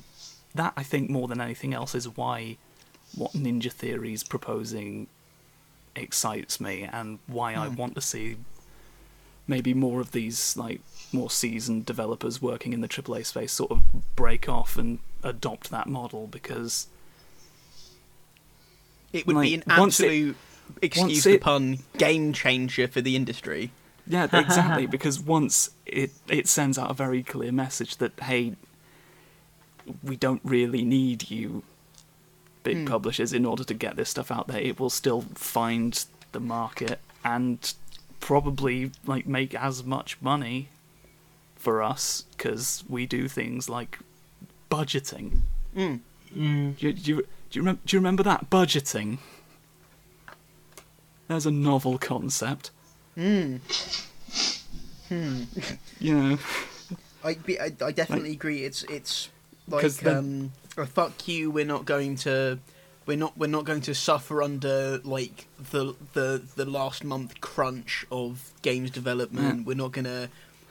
that 0.54 0.72
I 0.76 0.82
think 0.82 1.08
more 1.08 1.28
than 1.28 1.40
anything 1.40 1.72
else 1.72 1.94
is 1.94 2.08
why 2.16 2.56
what 3.14 3.32
Ninja 3.32 3.70
Theory 3.72 4.12
is 4.12 4.24
proposing 4.24 5.06
excites 5.94 6.60
me 6.60 6.82
and 6.90 7.18
why 7.26 7.54
I 7.54 7.68
Hmm. 7.68 7.76
want 7.76 7.94
to 7.94 8.00
see 8.00 8.36
maybe 9.46 9.74
more 9.74 10.00
of 10.00 10.12
these 10.12 10.56
like 10.56 10.80
more 11.12 11.30
seasoned 11.30 11.84
developers 11.86 12.40
working 12.40 12.72
in 12.72 12.80
the 12.80 12.88
AAA 12.88 13.24
space 13.24 13.52
sort 13.52 13.70
of 13.70 13.82
break 14.16 14.48
off 14.48 14.76
and 14.76 14.98
adopt 15.22 15.70
that 15.70 15.86
model 15.86 16.26
because 16.26 16.86
It 19.12 19.26
would 19.26 19.40
be 19.42 19.54
an 19.54 19.62
once 19.66 20.00
it- 20.00 20.04
absolute, 20.04 20.36
excuse 20.80 21.08
once 21.08 21.24
the 21.24 21.34
it- 21.34 21.40
pun, 21.40 21.78
game 21.98 22.32
changer 22.32 22.88
for 22.88 23.00
the 23.02 23.14
industry. 23.14 23.70
Yeah, 24.06 24.24
exactly. 24.32 24.86
because 24.86 25.20
once 25.20 25.70
it 25.86 26.10
it 26.28 26.48
sends 26.48 26.76
out 26.78 26.90
a 26.90 26.94
very 26.94 27.22
clear 27.22 27.52
message 27.52 27.96
that 27.98 28.18
hey, 28.20 28.54
we 30.02 30.16
don't 30.16 30.40
really 30.44 30.82
need 30.84 31.30
you, 31.30 31.62
big 32.64 32.78
Hmm. 32.78 32.86
publishers, 32.86 33.32
in 33.32 33.44
order 33.44 33.64
to 33.64 33.74
get 33.74 33.96
this 33.96 34.10
stuff 34.10 34.30
out 34.30 34.48
there. 34.48 34.60
It 34.60 34.78
will 34.80 34.90
still 34.90 35.22
find 35.34 36.04
the 36.32 36.40
market 36.40 36.98
and 37.24 37.74
probably 38.20 38.90
like 39.06 39.26
make 39.26 39.54
as 39.54 39.84
much 39.84 40.16
money 40.20 40.68
for 41.56 41.82
us 41.82 42.24
because 42.32 42.82
we 42.88 43.06
do 43.06 43.28
things 43.28 43.68
like 43.68 43.98
budgeting. 44.70 45.42
Mm. 45.76 46.00
Mm. 46.36 46.76
Do 46.78 46.86
you, 46.86 46.92
do 46.92 47.10
you, 47.14 47.26
do 47.50 47.58
you, 47.60 47.62
remem- 47.64 47.78
do 47.86 47.96
you 47.96 48.00
remember 48.00 48.22
that 48.24 48.50
budgeting? 48.50 49.18
There's 51.28 51.46
a 51.46 51.50
novel 51.50 51.98
concept. 51.98 52.70
Mm. 53.16 53.60
Hmm. 55.08 55.42
You 56.00 56.14
know. 56.20 56.38
I, 57.24 57.34
be- 57.34 57.60
I, 57.60 57.66
I 57.80 57.92
definitely 57.92 58.32
agree. 58.32 58.64
It's 58.64 58.82
it's 58.84 59.28
like 59.68 59.86
then- 59.94 60.16
um, 60.16 60.52
a 60.76 60.86
fuck 60.86 61.28
you. 61.28 61.50
We're 61.50 61.64
not 61.64 61.84
going 61.84 62.16
to, 62.16 62.58
we're 63.06 63.16
not 63.18 63.36
we're 63.38 63.46
not 63.46 63.64
going 63.64 63.82
to 63.82 63.94
suffer 63.94 64.42
under 64.42 64.98
like 65.04 65.46
the 65.70 65.94
the 66.14 66.42
the 66.56 66.64
last 66.64 67.04
month 67.04 67.40
crunch 67.40 68.04
of 68.10 68.50
games 68.62 68.90
development. 68.90 69.58
Yeah. 69.58 69.64
We're 69.64 69.76
not 69.76 69.92
gonna 69.92 70.28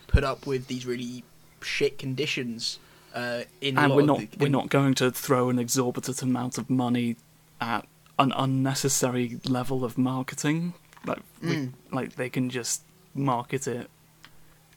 put 0.08 0.24
up 0.26 0.46
with 0.46 0.68
these 0.68 0.86
really 0.86 1.24
shit 1.62 1.98
conditions. 1.98 2.80
Uh, 3.14 3.44
in 3.62 3.78
and 3.78 3.94
we're 3.96 4.02
not 4.06 4.18
the- 4.20 4.30
we're 4.40 4.50
not 4.50 4.70
going 4.70 4.94
to 4.96 5.12
throw 5.12 5.50
an 5.50 5.60
exorbitant 5.60 6.22
amount 6.22 6.58
of 6.58 6.70
money 6.70 7.16
at 7.62 7.88
an 8.20 8.34
unnecessary 8.36 9.40
level 9.48 9.86
of 9.86 9.98
marketing. 9.98 10.74
Like 11.06 11.20
we, 11.42 11.56
Mm. 11.56 11.74
like 11.92 12.16
they 12.16 12.30
can 12.30 12.50
just 12.50 12.84
market 13.14 13.68
it 13.68 13.90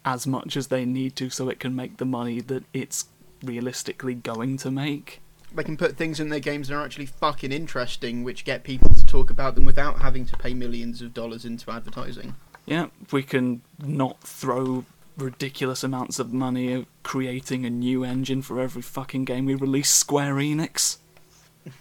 as 0.04 0.26
much 0.26 0.56
as 0.56 0.66
they 0.68 0.84
need 0.84 1.16
to, 1.16 1.30
so 1.30 1.48
it 1.48 1.60
can 1.60 1.74
make 1.74 1.96
the 1.98 2.04
money 2.04 2.40
that 2.40 2.64
it's 2.72 3.06
realistically 3.42 4.14
going 4.14 4.56
to 4.58 4.70
make. 4.70 5.20
they 5.54 5.62
can 5.62 5.76
put 5.76 5.96
things 5.96 6.18
in 6.18 6.30
their 6.30 6.40
games 6.40 6.66
that 6.68 6.74
are 6.74 6.84
actually 6.84 7.06
fucking 7.06 7.52
interesting, 7.52 8.24
which 8.24 8.44
get 8.44 8.64
people 8.64 8.92
to 8.92 9.06
talk 9.06 9.30
about 9.30 9.54
them 9.54 9.64
without 9.64 10.00
having 10.00 10.26
to 10.26 10.37
pay 10.37 10.52
millions 10.52 11.00
of 11.00 11.14
dollars 11.14 11.44
into 11.44 11.70
advertising. 11.70 12.34
Yeah, 12.66 12.87
we 13.12 13.22
can 13.22 13.62
not 13.78 14.20
throw 14.22 14.84
ridiculous 15.16 15.84
amounts 15.84 16.18
of 16.18 16.32
money 16.32 16.72
at 16.72 16.87
creating 17.04 17.64
a 17.64 17.70
new 17.70 18.02
engine 18.02 18.42
for 18.42 18.58
every 18.60 18.82
fucking 18.82 19.26
game 19.26 19.46
we 19.46 19.54
release. 19.54 19.90
Square 19.90 20.34
Enix. 20.37 20.96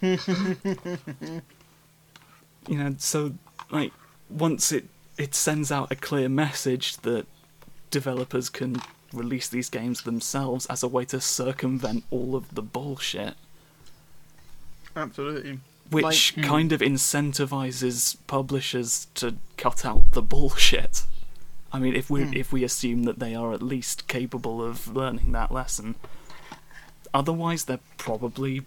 you 0.00 0.18
know, 2.78 2.94
so 2.98 3.34
like 3.70 3.92
once 4.30 4.72
it 4.72 4.86
it 5.16 5.34
sends 5.34 5.70
out 5.70 5.92
a 5.92 5.96
clear 5.96 6.28
message 6.28 6.96
that 6.98 7.26
developers 7.90 8.48
can 8.50 8.76
release 9.12 9.48
these 9.48 9.70
games 9.70 10.02
themselves 10.02 10.66
as 10.66 10.82
a 10.82 10.88
way 10.88 11.04
to 11.04 11.20
circumvent 11.20 12.02
all 12.10 12.34
of 12.34 12.52
the 12.52 12.62
bullshit, 12.62 13.34
Absolutely. 14.96 15.60
which 15.90 16.36
Like- 16.36 16.46
kind 16.46 16.72
of 16.72 16.80
incentivizes 16.80 18.16
publishers 18.26 19.06
to 19.14 19.36
cut 19.56 19.84
out 19.84 20.12
the 20.12 20.22
bullshit. 20.22 21.02
I 21.72 21.78
mean, 21.78 21.94
if 21.94 22.08
we 22.10 22.24
Hmm. 22.24 22.34
if 22.34 22.52
we 22.52 22.64
assume 22.64 23.02
that 23.04 23.18
they 23.18 23.34
are 23.34 23.52
at 23.52 23.62
least 23.62 24.06
capable 24.08 24.62
of 24.62 24.88
learning 24.88 25.32
that 25.32 25.50
lesson, 25.52 25.94
otherwise 27.12 27.64
they're 27.64 27.80
probably. 27.98 28.62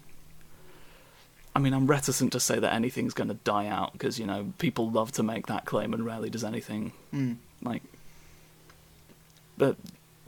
I 1.58 1.60
mean, 1.60 1.74
I'm 1.74 1.88
reticent 1.88 2.32
to 2.34 2.40
say 2.40 2.60
that 2.60 2.72
anything's 2.72 3.16
going 3.16 3.30
to 3.30 3.34
die 3.34 3.66
out 3.66 3.92
because 3.94 4.20
you 4.20 4.28
know 4.28 4.54
people 4.60 4.92
love 4.92 5.12
to 5.14 5.24
make 5.24 5.48
that 5.48 5.66
claim, 5.66 5.92
and 5.92 6.06
rarely 6.06 6.30
does 6.30 6.44
anything 6.44 6.92
Mm. 7.12 7.38
like. 7.64 7.82
But 9.58 9.76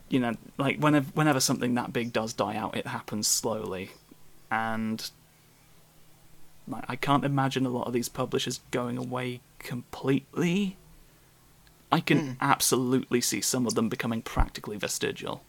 you 0.10 0.20
know, 0.20 0.34
like 0.58 0.80
whenever 0.80 1.08
whenever 1.14 1.40
something 1.40 1.76
that 1.76 1.94
big 1.94 2.12
does 2.12 2.34
die 2.34 2.56
out, 2.56 2.76
it 2.76 2.88
happens 2.88 3.28
slowly, 3.28 3.92
and 4.50 5.08
like 6.68 6.86
I 6.90 6.96
can't 6.96 7.24
imagine 7.24 7.64
a 7.64 7.70
lot 7.70 7.86
of 7.86 7.94
these 7.94 8.10
publishers 8.10 8.62
going 8.72 8.98
away 8.98 9.42
completely. 9.60 10.78
I 11.92 12.00
can 12.00 12.20
Hmm. 12.20 12.32
absolutely 12.42 13.22
see 13.22 13.42
some 13.42 13.68
of 13.68 13.76
them 13.76 13.88
becoming 13.88 14.24
practically 14.24 14.78
vestigial, 14.78 15.44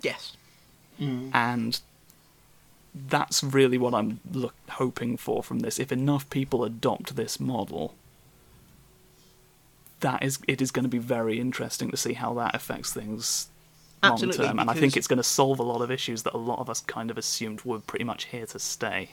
Yes. 0.00 0.36
and 0.98 1.80
that's 2.94 3.42
really 3.42 3.78
what 3.78 3.94
I'm 3.94 4.20
look, 4.30 4.54
hoping 4.70 5.16
for 5.16 5.42
from 5.42 5.60
this. 5.60 5.78
If 5.80 5.90
enough 5.90 6.28
people 6.30 6.64
adopt 6.64 7.16
this 7.16 7.40
model, 7.40 7.94
that 10.00 10.22
is 10.22 10.38
it 10.46 10.62
is 10.62 10.70
going 10.70 10.84
to 10.84 10.88
be 10.88 10.98
very 10.98 11.40
interesting 11.40 11.90
to 11.90 11.96
see 11.96 12.12
how 12.12 12.34
that 12.34 12.54
affects 12.54 12.92
things 12.92 13.48
long 14.02 14.30
term, 14.30 14.58
and 14.58 14.70
I 14.70 14.74
think 14.74 14.96
it's 14.96 15.06
going 15.06 15.16
to 15.16 15.22
solve 15.22 15.58
a 15.58 15.62
lot 15.62 15.80
of 15.80 15.90
issues 15.90 16.22
that 16.24 16.34
a 16.34 16.38
lot 16.38 16.58
of 16.58 16.68
us 16.68 16.80
kind 16.80 17.10
of 17.10 17.18
assumed 17.18 17.62
were 17.62 17.78
pretty 17.78 18.04
much 18.04 18.26
here 18.26 18.46
to 18.46 18.58
stay. 18.58 19.10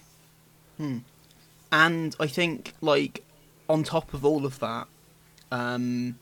And 1.72 2.16
I 2.20 2.28
think, 2.28 2.74
like, 2.82 3.24
on 3.70 3.84
top 3.84 4.14
of 4.14 4.26
all 4.26 4.46
of 4.46 4.60
that, 4.60 4.88
um, 5.52 6.20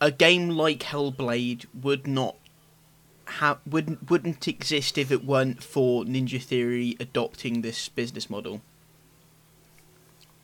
a 0.00 0.10
game 0.10 0.50
like 0.50 0.80
Hellblade 0.80 1.66
would 1.82 2.06
not 2.06 2.36
have 3.32 3.58
wouldn't 3.66 4.10
wouldn't 4.10 4.46
exist 4.48 4.98
if 4.98 5.10
it 5.10 5.24
weren't 5.24 5.62
for 5.62 6.04
Ninja 6.04 6.40
Theory 6.42 6.96
adopting 7.00 7.62
this 7.62 7.88
business 7.88 8.28
model. 8.30 8.60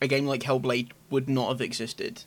A 0.01 0.07
game 0.07 0.25
like 0.27 0.41
Hellblade 0.43 0.91
would 1.09 1.27
not 1.27 1.49
have 1.49 1.61
existed. 1.61 2.23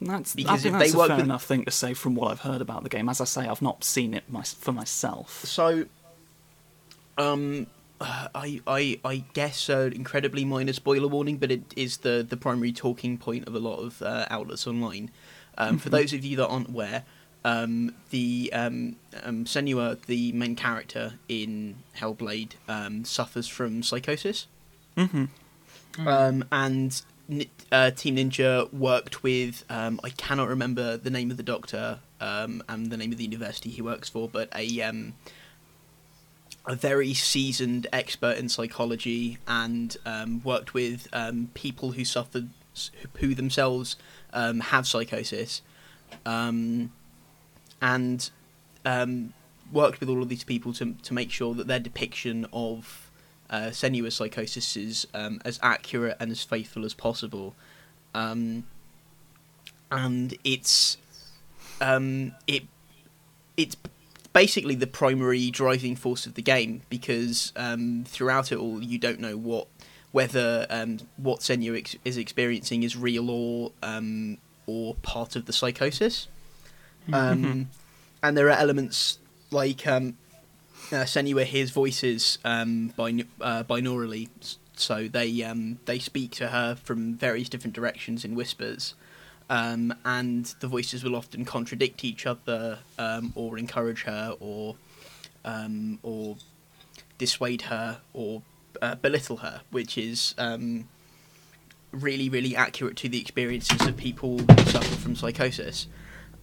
That's, 0.00 0.34
Because 0.34 0.64
if 0.64 0.72
that's 0.72 0.92
they 0.92 0.98
a 1.00 1.06
fair 1.06 1.16
with- 1.16 1.24
enough 1.24 1.44
thing 1.44 1.64
to 1.64 1.70
say 1.70 1.94
from 1.94 2.14
what 2.14 2.30
I've 2.32 2.40
heard 2.40 2.60
about 2.60 2.82
the 2.82 2.88
game. 2.88 3.08
As 3.08 3.20
I 3.20 3.24
say, 3.24 3.46
I've 3.46 3.62
not 3.62 3.84
seen 3.84 4.14
it 4.14 4.24
my, 4.28 4.42
for 4.42 4.72
myself. 4.72 5.44
So, 5.44 5.84
um, 7.18 7.66
I 8.00 8.60
I 8.66 8.98
I 9.04 9.24
guess 9.32 9.68
an 9.68 9.92
incredibly 9.92 10.44
minor 10.44 10.72
spoiler 10.72 11.06
warning, 11.08 11.36
but 11.36 11.52
it 11.52 11.72
is 11.76 11.98
the 11.98 12.26
the 12.28 12.36
primary 12.36 12.72
talking 12.72 13.16
point 13.16 13.46
of 13.46 13.54
a 13.54 13.60
lot 13.60 13.78
of 13.78 14.02
uh, 14.02 14.26
outlets 14.30 14.66
online. 14.66 15.10
Um, 15.58 15.78
For 15.78 15.88
those 15.90 16.12
of 16.12 16.24
you 16.24 16.36
that 16.38 16.48
aren't 16.48 16.70
aware, 16.70 17.04
um, 17.44 17.94
the 18.10 18.50
um, 18.52 18.96
um, 19.22 19.44
Senua, 19.44 20.00
the 20.02 20.32
main 20.32 20.56
character 20.56 21.14
in 21.28 21.76
Hellblade, 21.96 22.52
um, 22.68 23.04
suffers 23.04 23.48
from 23.48 23.82
psychosis. 23.82 24.46
hmm 24.96 25.24
Um, 25.98 26.44
and 26.50 27.02
uh, 27.70 27.90
Team 27.90 28.16
Ninja 28.16 28.72
worked 28.72 29.22
with 29.22 29.64
um, 29.70 30.00
I 30.04 30.10
cannot 30.10 30.48
remember 30.48 30.96
the 30.96 31.10
name 31.10 31.30
of 31.30 31.36
the 31.36 31.42
doctor 31.42 31.98
um, 32.20 32.62
and 32.68 32.90
the 32.90 32.96
name 32.96 33.12
of 33.12 33.18
the 33.18 33.24
university 33.24 33.70
he 33.70 33.82
works 33.82 34.08
for, 34.08 34.28
but 34.28 34.48
a 34.54 34.80
um, 34.82 35.14
a 36.66 36.76
very 36.76 37.12
seasoned 37.12 37.86
expert 37.92 38.38
in 38.38 38.48
psychology 38.48 39.38
and 39.48 39.96
um, 40.06 40.40
worked 40.44 40.74
with 40.74 41.08
um, 41.12 41.50
people 41.54 41.92
who 41.92 42.04
suffered 42.04 42.50
who 43.18 43.34
themselves 43.34 43.96
um, 44.32 44.60
have 44.60 44.86
psychosis, 44.86 45.62
um, 46.24 46.92
and 47.82 48.30
um, 48.86 49.34
worked 49.72 50.00
with 50.00 50.08
all 50.08 50.22
of 50.22 50.28
these 50.28 50.44
people 50.44 50.72
to 50.74 50.94
to 51.02 51.12
make 51.12 51.30
sure 51.30 51.52
that 51.54 51.66
their 51.66 51.80
depiction 51.80 52.46
of 52.52 53.10
uh, 53.50 53.68
Senua's 53.70 54.14
psychosis 54.14 54.76
is 54.76 55.06
um, 55.12 55.42
as 55.44 55.58
accurate 55.62 56.16
and 56.18 56.30
as 56.30 56.42
faithful 56.42 56.86
as 56.86 56.94
possible. 56.94 57.54
Um, 58.14 58.64
and 59.90 60.34
it's 60.44 60.96
um, 61.80 62.32
it 62.46 62.62
it's 63.56 63.76
basically 64.32 64.74
the 64.74 64.86
primary 64.86 65.50
driving 65.50 65.96
force 65.96 66.24
of 66.24 66.34
the 66.34 66.42
game 66.42 66.82
because 66.88 67.52
um, 67.56 68.04
throughout 68.06 68.52
it 68.52 68.58
all 68.58 68.82
you 68.82 68.98
don't 68.98 69.20
know 69.20 69.36
what 69.36 69.66
whether 70.12 70.66
um, 70.70 70.98
what 71.16 71.40
Senua 71.40 71.78
ex- 71.78 71.96
is 72.04 72.16
experiencing 72.16 72.82
is 72.82 72.96
real 72.96 73.28
or 73.28 73.72
or 74.66 74.94
part 75.02 75.34
of 75.36 75.46
the 75.46 75.52
psychosis. 75.52 76.28
Um, 77.12 77.68
and 78.22 78.36
there 78.36 78.48
are 78.48 78.58
elements 78.58 79.18
like 79.50 79.86
um, 79.86 80.16
uh, 80.90 81.04
Senua 81.04 81.44
hears 81.44 81.70
voices 81.70 82.38
um, 82.44 82.92
bin- 82.96 83.28
uh, 83.40 83.64
binaurally, 83.64 84.28
so 84.76 85.08
they 85.08 85.42
um, 85.42 85.78
they 85.86 85.98
speak 85.98 86.32
to 86.32 86.48
her 86.48 86.74
from 86.74 87.14
various 87.14 87.48
different 87.48 87.74
directions 87.74 88.24
in 88.24 88.34
whispers, 88.34 88.94
um, 89.50 89.94
and 90.04 90.54
the 90.60 90.68
voices 90.68 91.02
will 91.02 91.16
often 91.16 91.44
contradict 91.44 92.04
each 92.04 92.26
other 92.26 92.78
um, 92.98 93.32
or 93.34 93.58
encourage 93.58 94.02
her 94.04 94.36
or 94.40 94.76
um, 95.44 95.98
or 96.02 96.36
dissuade 97.18 97.62
her 97.62 98.00
or 98.12 98.42
uh, 98.80 98.94
belittle 98.96 99.38
her, 99.38 99.62
which 99.70 99.98
is 99.98 100.34
um, 100.38 100.88
really 101.90 102.28
really 102.28 102.54
accurate 102.56 102.96
to 102.96 103.08
the 103.08 103.20
experiences 103.20 103.86
of 103.86 103.96
people 103.96 104.38
who 104.38 104.64
suffer 104.64 104.96
from 104.96 105.14
psychosis. 105.16 105.86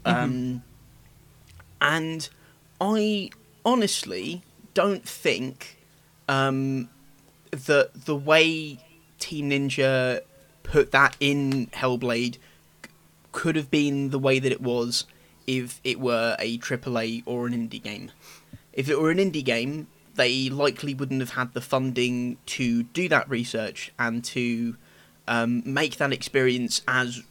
Um, 0.10 0.64
and 1.82 2.30
I 2.80 3.30
honestly 3.66 4.44
don't 4.74 5.08
think 5.08 5.78
um, 6.28 6.90
that 7.52 8.06
the 8.06 8.16
way 8.16 8.80
Team 9.20 9.50
Ninja 9.50 10.22
put 10.64 10.92
that 10.92 11.16
in 11.20 11.68
Hellblade 11.68 12.38
could 13.32 13.56
have 13.56 13.70
been 13.70 14.10
the 14.10 14.20
way 14.20 14.40
that 14.40 14.52
it 14.52 14.62
was 14.62 15.06
if 15.48 15.80
it 15.84 16.00
were 16.00 16.36
a 16.40 16.58
AAA 16.58 17.24
or 17.26 17.48
an 17.48 17.54
indie 17.54 17.82
game. 17.82 18.12
If 18.74 18.90
it 18.90 19.00
were 19.00 19.12
an 19.12 19.18
indie 19.18 19.44
game, 19.44 19.88
they 20.16 20.50
likely 20.50 20.94
wouldn't 20.94 21.22
have 21.22 21.32
had 21.32 21.54
the 21.54 21.62
funding 21.62 22.38
to 22.46 22.84
do 22.84 23.10
that 23.10 23.30
research 23.30 23.92
and 23.98 24.24
to 24.26 24.76
um, 25.28 25.64
make 25.66 25.98
that 25.98 26.12
experience 26.12 26.82
as 26.88 27.24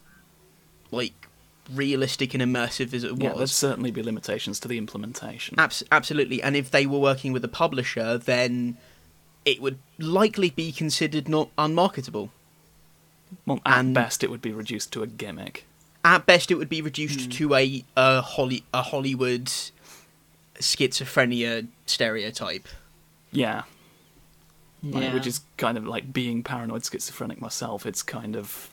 like 0.91 1.18
realistic 1.73 2.33
and 2.33 2.43
immersive 2.43 2.93
as 2.93 3.03
it 3.03 3.13
Yeah, 3.17 3.33
there'd 3.33 3.49
certainly 3.49 3.91
be 3.91 4.01
limitations 4.03 4.59
to 4.61 4.67
the 4.67 4.77
implementation. 4.77 5.59
Abs- 5.59 5.83
absolutely. 5.91 6.41
And 6.41 6.55
if 6.55 6.71
they 6.71 6.85
were 6.85 6.99
working 6.99 7.33
with 7.33 7.43
a 7.45 7.49
publisher, 7.49 8.17
then 8.17 8.77
it 9.45 9.61
would 9.61 9.79
likely 9.97 10.49
be 10.49 10.71
considered 10.71 11.27
not 11.29 11.49
unmarketable. 11.57 12.31
well, 13.45 13.59
at 13.65 13.79
and- 13.79 13.93
best, 13.93 14.23
it 14.23 14.29
would 14.29 14.41
be 14.41 14.51
reduced 14.51 14.91
to 14.93 15.03
a 15.03 15.07
gimmick. 15.07 15.65
At 16.03 16.25
best, 16.25 16.49
it 16.49 16.55
would 16.55 16.69
be 16.69 16.81
reduced 16.81 17.25
hmm. 17.25 17.29
to 17.31 17.55
a 17.55 17.83
a, 17.97 18.21
Holly- 18.21 18.63
a 18.73 18.81
Hollywood 18.81 19.51
schizophrenia 20.55 21.67
stereotype. 21.85 22.67
Yeah, 23.31 23.63
like, 24.81 25.03
Yeah. 25.03 25.13
which 25.13 25.27
is 25.27 25.41
kind 25.57 25.77
of 25.77 25.85
like 25.85 26.11
being 26.13 26.41
paranoid 26.43 26.85
schizophrenic 26.85 27.41
myself. 27.41 27.85
It's 27.85 28.01
kind 28.01 28.35
of 28.35 28.69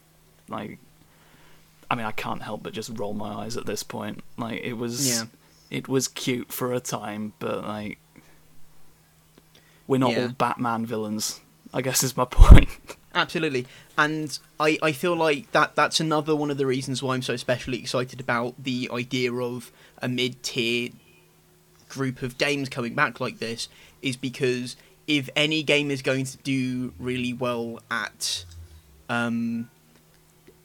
like, 0.49 0.79
I 1.91 1.95
mean, 1.95 2.07
I 2.07 2.13
can't 2.13 2.43
help 2.43 2.63
but 2.63 2.73
just 2.73 2.91
roll 2.99 3.15
my 3.15 3.45
eyes 3.45 3.57
at 3.57 3.67
this 3.67 3.83
point. 3.83 4.23
Like 4.37 4.61
it 4.63 4.75
was, 4.75 5.09
Yeah. 5.09 5.25
it 5.71 5.89
was 5.89 6.09
cute 6.09 6.53
for 6.53 6.73
a 6.73 6.81
time, 6.81 7.33
but 7.39 7.65
like, 7.65 7.99
we're 9.87 9.99
not 9.99 10.13
Yeah. 10.13 10.23
all 10.23 10.29
Batman 10.31 10.85
villains. 10.87 11.41
I 11.73 11.83
guess 11.83 12.03
is 12.03 12.17
my 12.17 12.25
point. 12.31 12.69
Absolutely, 13.15 13.67
and 13.97 14.39
I, 14.61 14.79
I 14.83 14.93
feel 14.93 15.17
like 15.17 15.51
that 15.53 15.75
that's 15.75 16.01
another 16.01 16.37
one 16.37 16.51
of 16.51 16.59
the 16.59 16.67
reasons 16.67 17.03
why 17.03 17.15
I'm 17.15 17.23
so 17.23 17.33
especially 17.33 17.79
excited 17.79 18.21
about 18.21 18.63
the 18.63 18.91
idea 18.93 19.33
of 19.33 19.73
a 20.03 20.09
mid 20.09 20.43
tier 20.43 20.91
group 21.89 22.21
of 22.23 22.37
games 22.37 22.69
coming 22.69 22.95
back 22.95 23.21
like 23.21 23.39
this 23.39 23.69
is 24.03 24.17
because 24.17 24.77
if 25.07 25.31
any 25.35 25.63
game 25.63 25.91
is 25.91 26.03
going 26.03 26.25
to 26.27 26.37
do 26.39 26.93
really 26.99 27.33
well 27.33 27.79
at 27.91 28.45
um, 29.09 29.71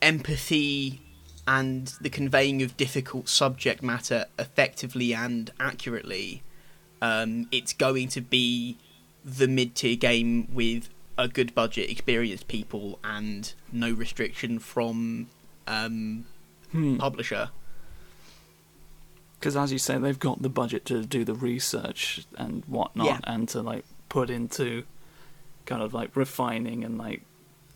empathy 0.01 1.01
and 1.47 1.87
the 2.01 2.09
conveying 2.09 2.61
of 2.61 2.77
difficult 2.77 3.27
subject 3.29 3.81
matter 3.81 4.25
effectively 4.37 5.13
and 5.13 5.51
accurately, 5.59 6.43
um, 7.01 7.47
it's 7.51 7.73
going 7.73 8.07
to 8.09 8.21
be 8.21 8.77
the 9.25 9.47
mid 9.47 9.75
tier 9.75 9.95
game 9.95 10.47
with 10.53 10.89
a 11.17 11.27
good 11.27 11.53
budget, 11.53 11.89
experienced 11.89 12.47
people, 12.47 12.99
and 13.03 13.53
no 13.71 13.91
restriction 13.91 14.59
from 14.59 15.27
um, 15.67 16.25
Hmm. 16.71 16.97
publisher. 16.97 17.49
Because 19.39 19.57
as 19.57 19.71
you 19.71 19.79
say, 19.79 19.97
they've 19.97 20.19
got 20.19 20.41
the 20.41 20.49
budget 20.49 20.85
to 20.85 21.03
do 21.03 21.25
the 21.25 21.33
research 21.33 22.25
and 22.37 22.63
whatnot, 22.65 23.07
Yeah. 23.07 23.19
and 23.23 23.49
to 23.49 23.61
like 23.61 23.83
put 24.09 24.29
into 24.29 24.83
kind 25.65 25.81
of 25.81 25.93
like 25.93 26.15
refining 26.15 26.83
and 26.83 26.97
like 26.97 27.23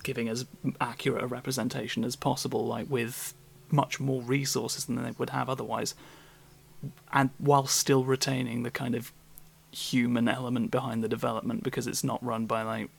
giving 0.04 0.30
as 0.30 0.46
accurate 0.80 1.24
a 1.24 1.28
representation 1.28 2.04
as 2.04 2.16
possible, 2.16 2.66
like 2.68 2.90
with 2.90 3.34
much 3.76 4.00
more 4.00 4.22
resources 4.22 4.86
than 4.86 4.96
they 5.04 5.12
would 5.18 5.30
have 5.32 5.50
otherwise, 5.50 5.94
and 7.12 7.30
while 7.38 7.68
still 7.68 8.04
retaining 8.04 8.64
the 8.64 8.72
kind 8.72 8.96
of 8.96 9.12
human 9.72 10.28
element 10.30 10.72
behind 10.72 11.04
the 11.04 11.10
development 11.10 11.62
because 11.64 11.86
it's 11.86 12.04
not 12.04 12.24
run 12.24 12.46
by 12.46 12.62
like 12.64 12.90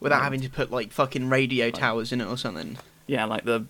Without 0.00 0.16
Right. 0.18 0.24
having 0.24 0.40
to 0.42 0.50
put 0.50 0.70
like 0.70 0.92
fucking 0.92 1.28
radio 1.28 1.70
towers 1.70 2.12
in 2.12 2.20
it 2.20 2.26
or 2.26 2.36
something. 2.36 2.76
yeah, 3.06 3.24
like 3.24 3.44
the 3.44 3.64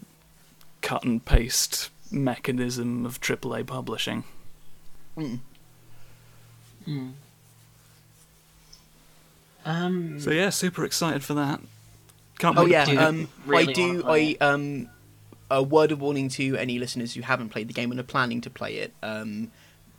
cut 0.83 1.05
and 1.05 1.25
paste 1.25 1.91
mechanism 2.11 3.07
of 3.07 3.21
AAA 3.21 3.67
publishing. 3.67 4.25
Mm. 5.17 5.39
Mm. 6.87 7.13
Um, 9.65 10.21
So 10.21 10.31
yeah, 10.31 10.51
super 10.51 10.85
excited 10.85 11.23
for 11.23 11.35
that. 11.35 11.61
Can't 12.39 12.57
Oh 12.57 12.65
wait 12.65 12.71
yeah, 12.73 12.85
um, 13.07 13.29
really 13.47 13.69
I 13.69 13.73
do. 13.73 14.05
I 14.07 14.37
um, 14.41 14.89
a 15.51 15.63
word 15.63 15.93
of 15.93 16.01
warning 16.01 16.29
to 16.29 16.57
any 16.57 16.79
listeners 16.79 17.15
who 17.15 17.23
haven't 17.23 17.49
played 17.51 17.69
the 17.69 17.73
game 17.73 17.91
and 17.91 17.99
are 17.99 18.05
planning 18.05 18.41
to 18.43 18.51
play 18.51 18.77
it. 18.77 18.93
Um, 19.03 19.51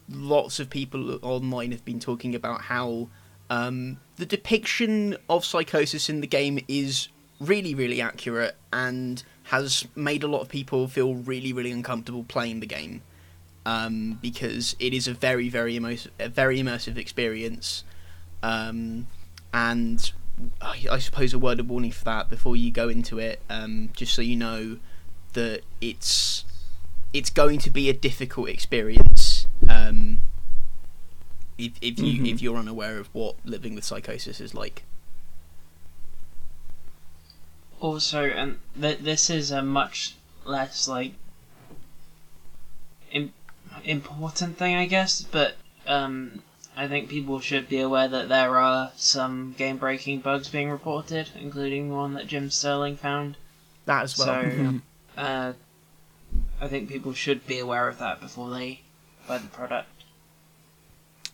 lots 0.09 0.59
of 0.59 0.69
people 0.69 1.19
online 1.23 1.71
have 1.71 1.85
been 1.85 1.99
talking 1.99 2.35
about 2.35 2.61
how 2.61 3.09
um, 3.49 3.99
the 4.17 4.25
depiction 4.25 5.17
of 5.29 5.43
psychosis 5.43 6.09
in 6.09 6.21
the 6.21 6.27
game 6.27 6.59
is 6.67 7.09
really, 7.39 7.73
really 7.73 8.01
accurate 8.01 8.55
and 8.71 9.23
has 9.43 9.87
made 9.95 10.23
a 10.23 10.27
lot 10.27 10.41
of 10.41 10.49
people 10.49 10.87
feel 10.87 11.15
really, 11.15 11.51
really 11.51 11.71
uncomfortable 11.71 12.23
playing 12.23 12.59
the 12.59 12.67
game 12.67 13.01
um, 13.65 14.19
because 14.21 14.75
it 14.79 14.93
is 14.93 15.07
a 15.07 15.13
very, 15.13 15.49
very 15.49 15.77
immersive, 15.77 16.11
very 16.31 16.59
immersive 16.59 16.97
experience. 16.97 17.83
Um, 18.43 19.07
and 19.53 20.11
I, 20.61 20.85
I 20.91 20.99
suppose 20.99 21.33
a 21.33 21.39
word 21.39 21.59
of 21.59 21.69
warning 21.69 21.91
for 21.91 22.05
that 22.05 22.29
before 22.29 22.55
you 22.55 22.71
go 22.71 22.89
into 22.89 23.19
it, 23.19 23.41
um, 23.49 23.89
just 23.95 24.13
so 24.13 24.21
you 24.21 24.35
know 24.35 24.77
that 25.33 25.61
it's 25.81 26.43
it's 27.13 27.29
going 27.29 27.59
to 27.59 27.69
be 27.69 27.89
a 27.89 27.93
difficult 27.93 28.49
experience. 28.49 29.47
Um, 29.67 30.19
if 31.57 31.73
if 31.81 31.99
you 31.99 32.21
Mhm. 32.21 32.33
if 32.33 32.41
you're 32.41 32.57
unaware 32.57 32.99
of 32.99 33.09
what 33.13 33.35
living 33.45 33.75
with 33.75 33.83
psychosis 33.83 34.39
is 34.39 34.53
like. 34.53 34.83
also, 37.81 38.25
and 38.25 38.59
th- 38.79 38.99
this 38.99 39.29
is 39.29 39.51
a 39.51 39.61
much 39.61 40.15
less 40.43 40.85
like 40.87 41.13
Im- 43.11 43.31
important 43.85 44.57
thing, 44.57 44.75
I 44.75 44.85
guess. 44.85 45.21
But 45.21 45.55
um, 45.87 46.41
I 46.75 46.87
think 46.89 47.09
people 47.09 47.39
should 47.39 47.69
be 47.69 47.79
aware 47.79 48.09
that 48.09 48.27
there 48.27 48.57
are 48.57 48.91
some 48.97 49.55
game-breaking 49.57 50.19
bugs 50.19 50.49
being 50.49 50.69
reported, 50.69 51.29
including 51.39 51.87
the 51.89 51.95
one 51.95 52.13
that 52.15 52.27
Jim 52.27 52.49
Sterling 52.51 52.97
found. 52.97 53.37
That 53.85 54.03
as 54.03 54.17
well. 54.17 54.27
So, 54.27 54.33
Mhm. 54.33 54.81
Uh, 55.19 55.53
I 56.61 56.67
think 56.67 56.89
people 56.89 57.13
should 57.13 57.45
be 57.47 57.59
aware 57.59 57.87
of 57.87 57.97
that 57.99 58.19
before 58.21 58.49
they 58.49 58.81
buy 59.27 59.37
the 59.39 59.47
product. 59.47 59.87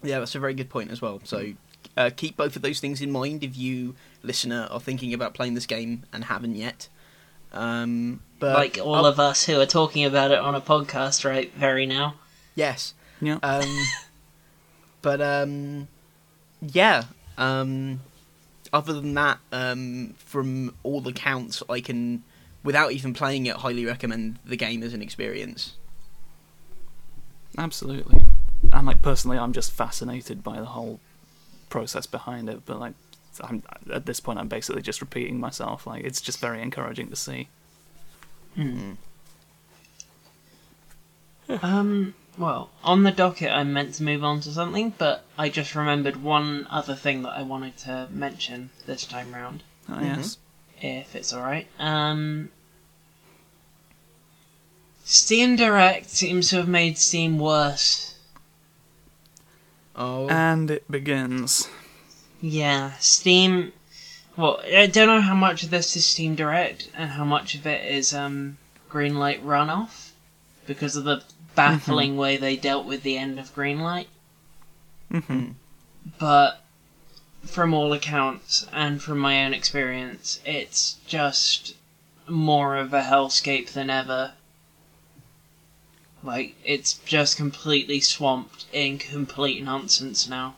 Yeah, 0.03 0.19
that's 0.19 0.35
a 0.35 0.39
very 0.39 0.53
good 0.53 0.69
point 0.69 0.91
as 0.91 1.01
well. 1.01 1.21
So 1.23 1.53
uh, 1.97 2.09
keep 2.15 2.37
both 2.37 2.55
of 2.55 2.61
those 2.61 2.79
things 2.79 3.01
in 3.01 3.11
mind 3.11 3.43
if 3.43 3.57
you, 3.57 3.95
listener, 4.23 4.67
are 4.69 4.79
thinking 4.79 5.13
about 5.13 5.33
playing 5.33 5.53
this 5.55 5.65
game 5.65 6.03
and 6.13 6.25
haven't 6.25 6.55
yet. 6.55 6.89
Um, 7.53 8.21
but 8.39 8.55
like 8.55 8.77
all 8.81 8.95
I'll- 8.95 9.05
of 9.05 9.19
us 9.19 9.45
who 9.45 9.59
are 9.59 9.65
talking 9.65 10.03
about 10.05 10.31
it 10.31 10.39
on 10.39 10.55
a 10.55 10.61
podcast 10.61 11.23
right 11.25 11.51
very 11.53 11.85
now. 11.85 12.15
yes, 12.53 12.93
Yeah. 13.21 13.39
um, 13.43 13.63
but 15.01 15.21
um, 15.21 15.87
yeah. 16.61 17.03
Um, 17.37 18.01
other 18.73 18.93
than 18.93 19.13
that, 19.13 19.39
um, 19.51 20.15
from 20.17 20.73
all 20.83 21.07
accounts, 21.07 21.63
I 21.69 21.79
can, 21.81 22.23
without 22.65 22.91
even 22.91 23.13
playing 23.13 23.45
it, 23.45 23.55
highly 23.57 23.85
recommend 23.85 24.39
the 24.43 24.57
game 24.57 24.83
as 24.83 24.93
an 24.93 25.01
experience. 25.01 25.75
Absolutely. 27.57 28.25
And 28.73 28.85
like 28.87 29.01
personally, 29.01 29.37
I'm 29.37 29.53
just 29.53 29.71
fascinated 29.71 30.43
by 30.43 30.59
the 30.59 30.65
whole 30.65 30.99
process 31.69 32.05
behind 32.05 32.49
it. 32.49 32.65
But 32.65 32.79
like, 32.79 32.93
I'm 33.41 33.63
at 33.93 34.05
this 34.05 34.19
point, 34.19 34.39
I'm 34.39 34.47
basically 34.49 34.81
just 34.81 34.99
repeating 34.99 35.39
myself. 35.39 35.87
Like, 35.87 36.03
it's 36.03 36.19
just 36.19 36.39
very 36.39 36.61
encouraging 36.61 37.09
to 37.09 37.15
see. 37.15 37.47
Hmm. 38.55 38.93
Um, 41.61 42.15
well, 42.37 42.69
on 42.83 43.03
the 43.03 43.11
docket, 43.11 43.51
I 43.51 43.63
meant 43.63 43.93
to 43.95 44.03
move 44.03 44.23
on 44.23 44.39
to 44.41 44.51
something, 44.51 44.93
but 44.97 45.23
I 45.37 45.49
just 45.49 45.75
remembered 45.75 46.21
one 46.23 46.67
other 46.69 46.95
thing 46.95 47.21
that 47.23 47.33
I 47.33 47.43
wanted 47.43 47.77
to 47.79 48.07
mention 48.11 48.71
this 48.85 49.05
time 49.05 49.33
round, 49.33 49.61
Oh, 49.87 49.99
yes. 50.01 50.37
if 50.81 51.15
it's 51.15 51.33
alright. 51.33 51.67
Um, 51.77 52.49
Steam 55.07 55.55
Direct 55.55 56.09
seems 56.09 56.49
to 56.49 56.55
have 56.57 56.67
made 56.67 56.97
Steam 56.97 57.37
worse. 57.37 58.15
Oh, 59.95 60.27
And 60.29 60.71
it 60.71 60.89
begins. 60.91 61.69
Yeah, 62.41 62.93
Steam. 62.99 63.71
Well, 64.35 64.59
I 64.65 64.87
don't 64.87 65.07
know 65.07 65.21
how 65.21 65.35
much 65.35 65.61
of 65.61 65.69
this 65.69 65.95
is 65.95 66.07
Steam 66.07 66.33
Direct 66.33 66.89
and 66.95 67.11
how 67.11 67.23
much 67.23 67.53
of 67.53 67.67
it 67.67 67.85
is 67.89 68.15
um, 68.15 68.57
Greenlight 68.89 69.43
runoff 69.43 70.09
because 70.65 70.95
of 70.95 71.03
the 71.03 71.23
baffling 71.53 72.17
way 72.17 72.35
they 72.35 72.57
dealt 72.57 72.85
with 72.87 73.03
the 73.03 73.15
end 73.15 73.39
of 73.39 73.53
Greenlight. 73.55 74.07
hmm 75.11 75.49
But 76.17 76.61
from 77.45 77.75
all 77.75 77.93
accounts 77.93 78.65
and 78.73 79.01
from 79.03 79.19
my 79.19 79.45
own 79.45 79.53
experience, 79.53 80.39
it's 80.45 80.95
just 81.05 81.75
more 82.27 82.75
of 82.75 82.91
a 82.91 83.03
hellscape 83.03 83.69
than 83.69 83.91
ever. 83.91 84.33
Like, 86.25 86.55
it's 86.65 86.95
just 87.05 87.37
completely 87.37 88.01
swamped 88.01 88.65
in 88.73 88.97
complete 88.97 89.63
nonsense 89.63 90.27
now. 90.27 90.55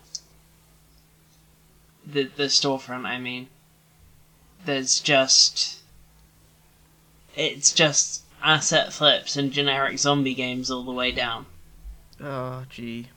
The, 2.05 2.23
the 2.23 2.45
storefront, 2.45 3.05
I 3.05 3.19
mean. 3.19 3.49
There's 4.65 4.99
just. 4.99 5.79
It's 7.35 7.71
just 7.73 8.23
asset 8.41 8.93
flips 8.93 9.35
and 9.35 9.51
generic 9.51 9.99
zombie 9.99 10.33
games 10.33 10.71
all 10.71 10.83
the 10.83 10.91
way 10.91 11.11
down 11.11 11.45
oh, 12.21 12.65
gee. 12.69 13.07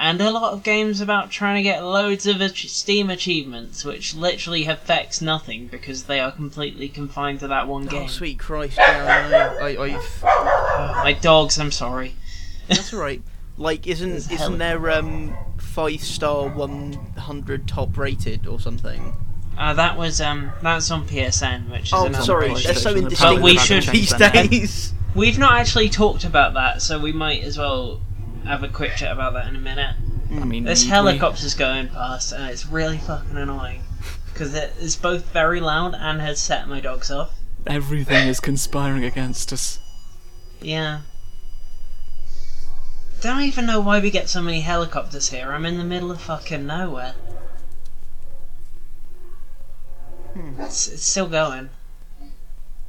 And 0.00 0.20
a 0.20 0.30
lot 0.30 0.52
of 0.54 0.62
games 0.62 1.00
about 1.00 1.30
trying 1.30 1.56
to 1.56 1.62
get 1.62 1.84
loads 1.84 2.26
of 2.26 2.40
ach- 2.40 2.68
Steam 2.70 3.10
achievements, 3.10 3.84
which 3.84 4.14
literally 4.14 4.64
affects 4.66 5.20
nothing 5.20 5.66
because 5.66 6.04
they 6.04 6.18
are 6.18 6.32
completely 6.32 6.88
confined 6.88 7.38
to 7.40 7.48
that 7.48 7.68
one 7.68 7.86
Oh, 7.86 7.90
game. 7.90 8.08
sweet 8.08 8.38
Christ! 8.38 8.78
Yeah, 8.78 9.56
I, 9.60 9.76
I, 9.76 9.82
I've 9.96 10.22
My 11.04 11.12
dogs, 11.20 11.58
I'm 11.60 11.70
sorry. 11.70 12.16
That's 12.68 12.92
all 12.94 13.00
right. 13.00 13.22
Like, 13.58 13.86
isn't 13.86 14.30
isn't 14.32 14.58
there 14.58 14.90
um 14.90 15.36
five 15.58 16.00
star 16.00 16.48
one 16.48 16.94
hundred 17.18 17.68
top 17.68 17.96
rated 17.98 18.46
or 18.46 18.58
something? 18.58 19.12
Uh, 19.58 19.74
that 19.74 19.98
was 19.98 20.22
um, 20.22 20.50
that's 20.62 20.90
on 20.90 21.06
PSN, 21.06 21.70
which 21.70 21.88
is 21.88 21.92
Oh, 21.92 22.06
another 22.06 22.24
sorry, 22.24 22.48
they're 22.54 22.74
so 22.74 22.94
indistinct 22.94 23.20
But 23.20 23.42
we 23.42 23.58
should- 23.58 23.82
these 23.84 24.14
days. 24.14 24.94
We've 25.14 25.38
not 25.38 25.54
actually 25.60 25.90
talked 25.90 26.24
about 26.24 26.54
that, 26.54 26.80
so 26.80 26.98
we 26.98 27.12
might 27.12 27.42
as 27.42 27.58
well 27.58 28.00
have 28.46 28.62
a 28.62 28.68
quick 28.68 28.92
chat 28.96 29.12
about 29.12 29.32
that 29.34 29.46
in 29.48 29.56
a 29.56 29.60
minute. 29.60 29.96
I 30.30 30.44
mean, 30.44 30.64
This 30.64 30.82
need 30.82 30.88
we? 30.88 30.90
helicopter's 30.92 31.54
going 31.54 31.88
past, 31.88 32.32
and 32.32 32.48
it's 32.50 32.66
really 32.66 32.98
fucking 32.98 33.36
annoying 33.36 33.82
because 34.32 34.54
it 34.54 34.72
is 34.80 34.96
both 34.96 35.24
very 35.32 35.60
loud 35.60 35.94
and 35.94 36.20
has 36.20 36.40
set 36.40 36.68
my 36.68 36.80
dogs 36.80 37.10
off. 37.10 37.34
Everything 37.66 38.28
is 38.28 38.40
conspiring 38.40 39.04
against 39.04 39.52
us. 39.52 39.78
Yeah. 40.60 41.00
Don't 43.20 43.42
even 43.42 43.66
know 43.66 43.80
why 43.80 44.00
we 44.00 44.10
get 44.10 44.28
so 44.30 44.40
many 44.40 44.60
helicopters 44.60 45.28
here. 45.28 45.52
I'm 45.52 45.66
in 45.66 45.76
the 45.76 45.84
middle 45.84 46.10
of 46.10 46.20
fucking 46.22 46.66
nowhere. 46.66 47.14
Hmm. 50.34 50.60
It's, 50.60 50.88
it's 50.88 51.02
still 51.04 51.28
going. 51.28 51.70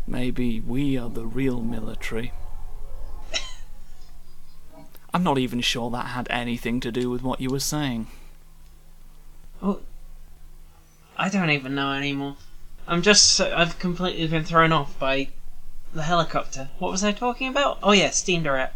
Maybe 0.08 0.60
we 0.60 0.98
are 0.98 1.10
the 1.10 1.26
real 1.26 1.60
military. 1.62 2.32
I'm 5.14 5.24
not 5.24 5.38
even 5.38 5.62
sure 5.62 5.90
that 5.92 6.08
had 6.08 6.28
anything 6.30 6.80
to 6.82 6.92
do 6.92 7.10
with 7.10 7.22
what 7.22 7.42
you 7.42 7.50
were 7.50 7.60
saying. 7.60 8.08
Oh 9.62 9.82
I 11.18 11.30
don't 11.30 11.52
even 11.52 11.76
know 11.76 11.94
anymore. 11.94 12.38
I'm 12.88 13.02
just 13.02 13.36
so, 13.36 13.54
I've 13.56 13.78
completely 13.78 14.28
been 14.28 14.44
thrown 14.44 14.72
off 14.72 14.98
by 14.98 15.30
the 15.94 16.04
helicopter. 16.04 16.70
What 16.80 16.92
was 16.92 17.04
I 17.04 17.12
talking 17.12 17.48
about? 17.48 17.78
Oh 17.84 17.92
yeah, 17.92 18.10
Steam 18.10 18.44
Direct. 18.44 18.76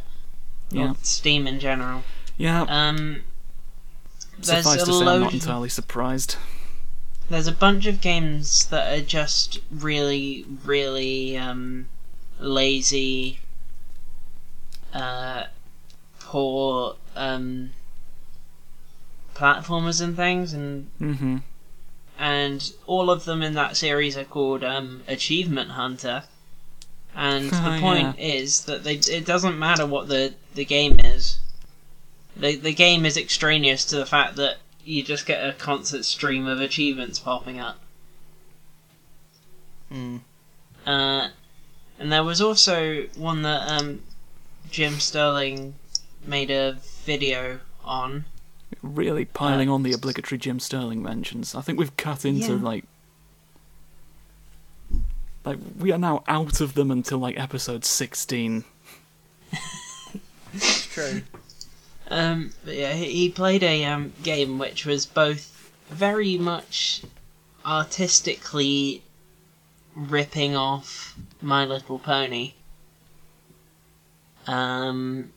Yeah. 0.69 0.91
Or 0.91 0.95
Steam 1.01 1.47
in 1.47 1.59
general. 1.59 2.03
Yeah. 2.37 2.65
Um, 2.67 3.23
there's 4.37 4.63
Suffice 4.63 4.83
a 4.83 4.85
to 4.85 4.93
say, 4.93 5.05
I'm 5.05 5.21
not 5.21 5.33
entirely 5.33 5.69
surprised. 5.69 6.35
There's 7.29 7.47
a 7.47 7.51
bunch 7.51 7.87
of 7.87 8.01
games 8.01 8.65
that 8.67 8.95
are 8.95 9.03
just 9.03 9.59
really, 9.71 10.45
really 10.63 11.37
um, 11.37 11.87
lazy, 12.39 13.39
uh, 14.93 15.45
poor 16.25 16.95
um, 17.15 17.71
platformers 19.35 20.01
and 20.01 20.15
things, 20.15 20.53
and 20.53 20.89
hmm 20.97 21.37
and 22.17 22.71
all 22.87 23.09
of 23.09 23.25
them 23.25 23.41
in 23.41 23.53
that 23.55 23.75
series 23.75 24.15
are 24.17 24.23
called 24.23 24.63
um, 24.63 25.03
Achievement 25.07 25.71
Hunter. 25.71 26.23
And 27.13 27.49
Oh, 27.53 27.71
the 27.73 27.79
point 27.79 28.19
is 28.19 28.65
that 28.65 28.83
they, 28.83 28.95
it 28.95 29.25
doesn't 29.25 29.59
matter 29.59 29.85
what 29.85 30.07
the, 30.07 30.33
the 30.53 30.65
game 30.65 30.99
is. 30.99 31.39
The 32.37 32.55
the 32.55 32.73
game 32.73 33.05
is 33.05 33.15
extraneous 33.15 33.85
to 33.85 33.95
the 33.95 34.05
fact 34.05 34.35
that 34.35 34.57
you 34.83 35.03
just 35.03 35.25
get 35.25 35.47
a 35.47 35.53
constant 35.53 36.05
stream 36.05 36.47
of 36.47 36.59
achievements 36.59 37.17
popping 37.17 37.59
up. 37.59 37.79
Mm. 39.91 40.19
Uh, 40.85 41.29
and 41.97 42.11
there 42.11 42.23
was 42.23 42.41
also 42.41 43.03
one 43.15 43.41
that 43.43 43.69
um, 43.69 44.03
Jim 44.69 44.99
Sterling 44.99 45.75
made 46.27 46.51
a 46.51 46.77
video 47.03 47.59
on. 47.83 48.25
Really 48.81 49.25
piling 49.25 49.69
on 49.69 49.83
the 49.83 49.93
obligatory 49.93 50.37
Jim 50.39 50.59
Sterling 50.59 51.01
mentions. 51.01 51.55
I 51.55 51.61
think 51.61 51.79
we've 51.79 51.95
cut 51.97 52.25
into 52.25 52.53
Yeah. 52.55 52.61
like. 52.63 52.85
Like, 55.43 55.59
we 55.77 55.91
are 55.91 55.97
now 55.99 56.23
out 56.27 56.59
of 56.59 56.73
them 56.73 56.89
until 56.89 57.19
like 57.19 57.39
episode 57.39 57.85
16. 57.85 58.63
It's 60.53 60.85
true. 60.87 61.21
Um, 62.09 62.53
but 62.63 62.75
yeah, 62.75 62.93
he 62.93 63.11
he 63.11 63.29
played 63.29 63.61
a 63.61 63.83
um, 63.85 64.13
game 64.23 64.57
which 64.57 64.85
was 64.85 65.05
both 65.05 65.69
very 65.89 66.37
much 66.37 67.01
artistically 67.65 69.03
ripping 69.95 70.55
off 70.55 71.15
My 71.41 71.65
Little 71.65 71.99
Pony, 71.99 72.53
um, 74.47 75.31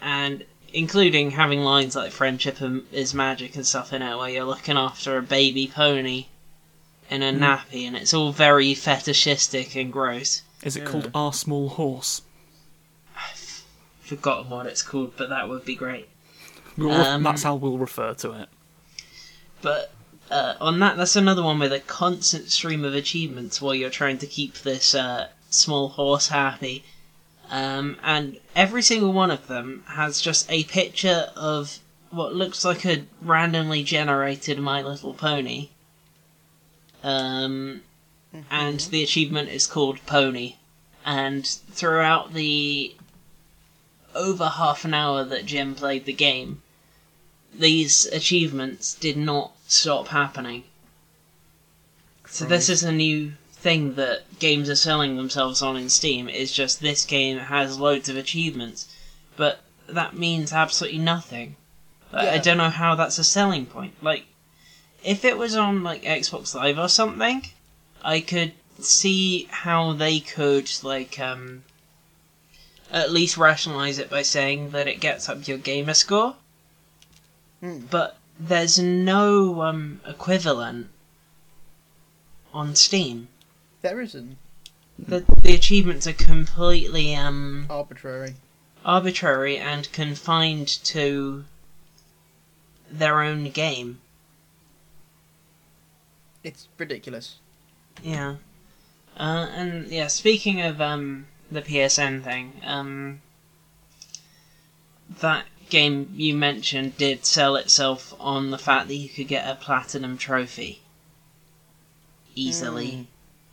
and 0.00 0.44
including 0.72 1.30
having 1.32 1.60
lines 1.60 1.96
like 1.96 2.12
"friendship 2.12 2.60
am- 2.62 2.86
is 2.92 3.14
magic" 3.14 3.56
and 3.56 3.66
stuff 3.66 3.92
in 3.92 4.02
it, 4.02 4.16
where 4.16 4.28
you're 4.28 4.44
looking 4.44 4.76
after 4.76 5.16
a 5.16 5.22
baby 5.22 5.66
pony 5.72 6.26
in 7.10 7.22
a 7.22 7.32
nappy, 7.32 7.86
and 7.86 7.96
it's 7.96 8.12
all 8.12 8.32
very 8.32 8.74
fetishistic 8.74 9.74
and 9.74 9.92
gross. 9.92 10.42
Is 10.62 10.76
it 10.76 10.80
Yeah. 10.80 10.86
called 10.90 11.10
Our 11.14 11.32
Small 11.32 11.70
Horse? 11.70 12.22
I've 13.16 13.62
Forgotten 14.02 14.50
what 14.50 14.66
it's 14.66 14.82
called, 14.82 15.14
but 15.16 15.28
that 15.30 15.48
would 15.48 15.64
be 15.64 15.74
great. 15.74 16.08
We'll- 16.76 16.90
Um, 16.92 17.22
that's 17.22 17.42
how 17.42 17.54
we'll 17.56 17.78
refer 17.78 18.14
to 18.14 18.32
it. 18.32 18.48
But 19.62 19.92
uh, 20.30 20.54
on 20.60 20.78
that, 20.80 20.96
that's 20.98 21.16
another 21.16 21.42
one 21.42 21.58
with 21.58 21.72
a 21.72 21.80
constant 21.80 22.50
stream 22.50 22.84
of 22.84 22.94
achievements 22.94 23.60
while 23.62 23.74
you're 23.74 23.88
trying 23.90 24.18
to 24.18 24.26
keep 24.26 24.58
this 24.58 24.94
uh, 24.94 25.28
small 25.50 25.88
horse 25.88 26.28
happy. 26.28 26.84
Um, 27.50 27.96
and 28.02 28.38
every 28.54 28.82
single 28.82 29.12
one 29.12 29.30
of 29.30 29.46
them 29.46 29.84
has 29.88 30.20
just 30.20 30.50
a 30.50 30.64
picture 30.64 31.30
of 31.34 31.78
what 32.10 32.34
looks 32.34 32.64
like 32.64 32.84
a 32.84 33.04
randomly 33.22 33.82
generated 33.82 34.58
My 34.58 34.82
Little 34.82 35.14
Pony. 35.14 35.68
Um, 37.02 37.82
and 38.50 38.80
the 38.80 39.02
achievement 39.02 39.48
is 39.48 39.66
called 39.66 40.04
Pony. 40.06 40.56
And 41.04 41.46
throughout 41.46 42.34
the 42.34 42.94
over 44.14 44.48
half 44.48 44.84
an 44.84 44.94
hour 44.94 45.24
that 45.24 45.46
Jim 45.46 45.74
played 45.74 46.04
the 46.04 46.12
game, 46.12 46.62
these 47.54 48.06
achievements 48.06 48.94
did 48.94 49.16
not 49.16 49.52
stop 49.66 50.08
happening. 50.08 50.64
So 52.26 52.44
this 52.44 52.68
is 52.68 52.82
a 52.82 52.92
new 52.92 53.32
thing 53.60 53.94
that 53.94 54.38
games 54.38 54.68
are 54.68 54.76
selling 54.76 55.16
themselves 55.16 55.62
on 55.62 55.76
in 55.76 55.88
Steam. 55.88 56.28
Is 56.28 56.52
just 56.52 56.80
this 56.80 57.04
game 57.04 57.38
has 57.38 57.78
loads 57.78 58.08
of 58.08 58.16
achievements, 58.16 58.86
but 59.36 59.60
that 59.88 60.16
means 60.16 60.52
absolutely 60.52 60.98
nothing. 60.98 61.56
Like, 62.12 62.28
I 62.28 62.38
don't 62.38 62.56
know 62.56 62.70
how 62.70 62.94
that's 62.94 63.18
a 63.18 63.24
selling 63.24 63.66
point. 63.66 63.94
Like, 64.02 64.26
if 65.04 65.24
it 65.24 65.36
was 65.36 65.54
on 65.54 65.82
like 65.82 66.02
Xbox 66.02 66.54
Live 66.54 66.78
or 66.78 66.88
something, 66.88 67.46
I 68.02 68.20
could 68.20 68.52
see 68.80 69.48
how 69.50 69.92
they 69.92 70.20
could 70.20 70.70
like 70.84 71.18
um 71.18 71.64
at 72.90 73.10
least 73.10 73.36
rationalize 73.36 73.98
it 73.98 74.08
by 74.08 74.22
saying 74.22 74.70
that 74.70 74.86
it 74.86 75.00
gets 75.00 75.28
up 75.28 75.46
your 75.46 75.58
gamer 75.58 75.94
score. 75.94 76.36
Hmm. 77.60 77.80
But 77.90 78.16
there's 78.38 78.78
no 78.78 79.62
um, 79.62 80.00
equivalent 80.06 80.88
on 82.54 82.74
Steam. 82.74 83.28
There 83.82 84.00
isn't. 84.00 84.36
The 84.98 85.24
the 85.42 85.54
achievements 85.54 86.06
are 86.06 86.12
completely 86.12 87.14
um, 87.14 87.66
Arbitrary. 87.70 88.34
arbitrary 88.84 89.56
and 89.56 89.90
confined 89.92 90.68
to 90.84 91.44
their 92.90 93.20
own 93.22 93.50
game. 93.50 94.00
It's 96.42 96.68
ridiculous. 96.78 97.36
Yeah. 98.02 98.36
Uh, 99.16 99.48
and 99.52 99.88
yeah, 99.88 100.06
speaking 100.08 100.60
of 100.60 100.80
um, 100.80 101.26
the 101.50 101.62
PSN 101.62 102.22
thing, 102.22 102.60
um, 102.64 103.20
that 105.20 105.46
game 105.68 106.10
you 106.14 106.34
mentioned 106.34 106.96
did 106.96 107.24
sell 107.26 107.56
itself 107.56 108.14
on 108.18 108.50
the 108.50 108.58
fact 108.58 108.88
that 108.88 108.94
you 108.94 109.08
could 109.08 109.28
get 109.28 109.48
a 109.48 109.54
platinum 109.54 110.16
trophy 110.16 110.80
easily 112.34 113.06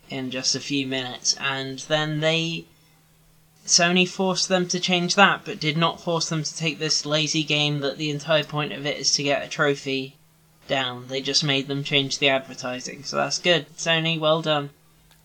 in 0.09 0.31
just 0.31 0.55
a 0.55 0.59
few 0.59 0.87
minutes, 0.87 1.35
and 1.39 1.79
then 1.79 2.19
they 2.19 2.65
Sony 3.65 4.07
forced 4.07 4.47
them 4.47 4.67
to 4.67 4.79
change 4.79 5.15
that, 5.15 5.43
but 5.43 5.59
did 5.59 5.75
not 5.75 5.99
force 5.99 6.29
them 6.29 6.43
to 6.43 6.55
take 6.55 6.77
this 6.77 7.05
lazy 7.05 7.43
game 7.43 7.79
that 7.79 7.97
the 7.97 8.11
entire 8.11 8.43
point 8.43 8.71
of 8.71 8.85
it 8.85 8.97
is 8.97 9.11
to 9.13 9.23
get 9.23 9.43
a 9.43 9.49
trophy 9.49 10.15
down. 10.67 11.07
They 11.07 11.21
just 11.21 11.43
made 11.43 11.67
them 11.67 11.83
change 11.83 12.19
the 12.19 12.29
advertising, 12.29 13.03
so 13.03 13.17
that's 13.17 13.39
good. 13.39 13.65
Sony, 13.75 14.19
well 14.19 14.41
done. 14.41 14.69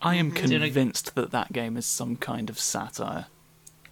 I 0.01 0.15
am 0.15 0.33
mm-hmm. 0.33 0.47
Did 0.47 0.63
I- 0.63 0.67
convinced 0.67 1.15
that 1.15 1.31
that 1.33 1.53
game 1.53 1.77
is 1.77 1.87
some 1.87 2.17
kind 2.17 2.49
of 2.49 2.59
satire. 2.59 3.27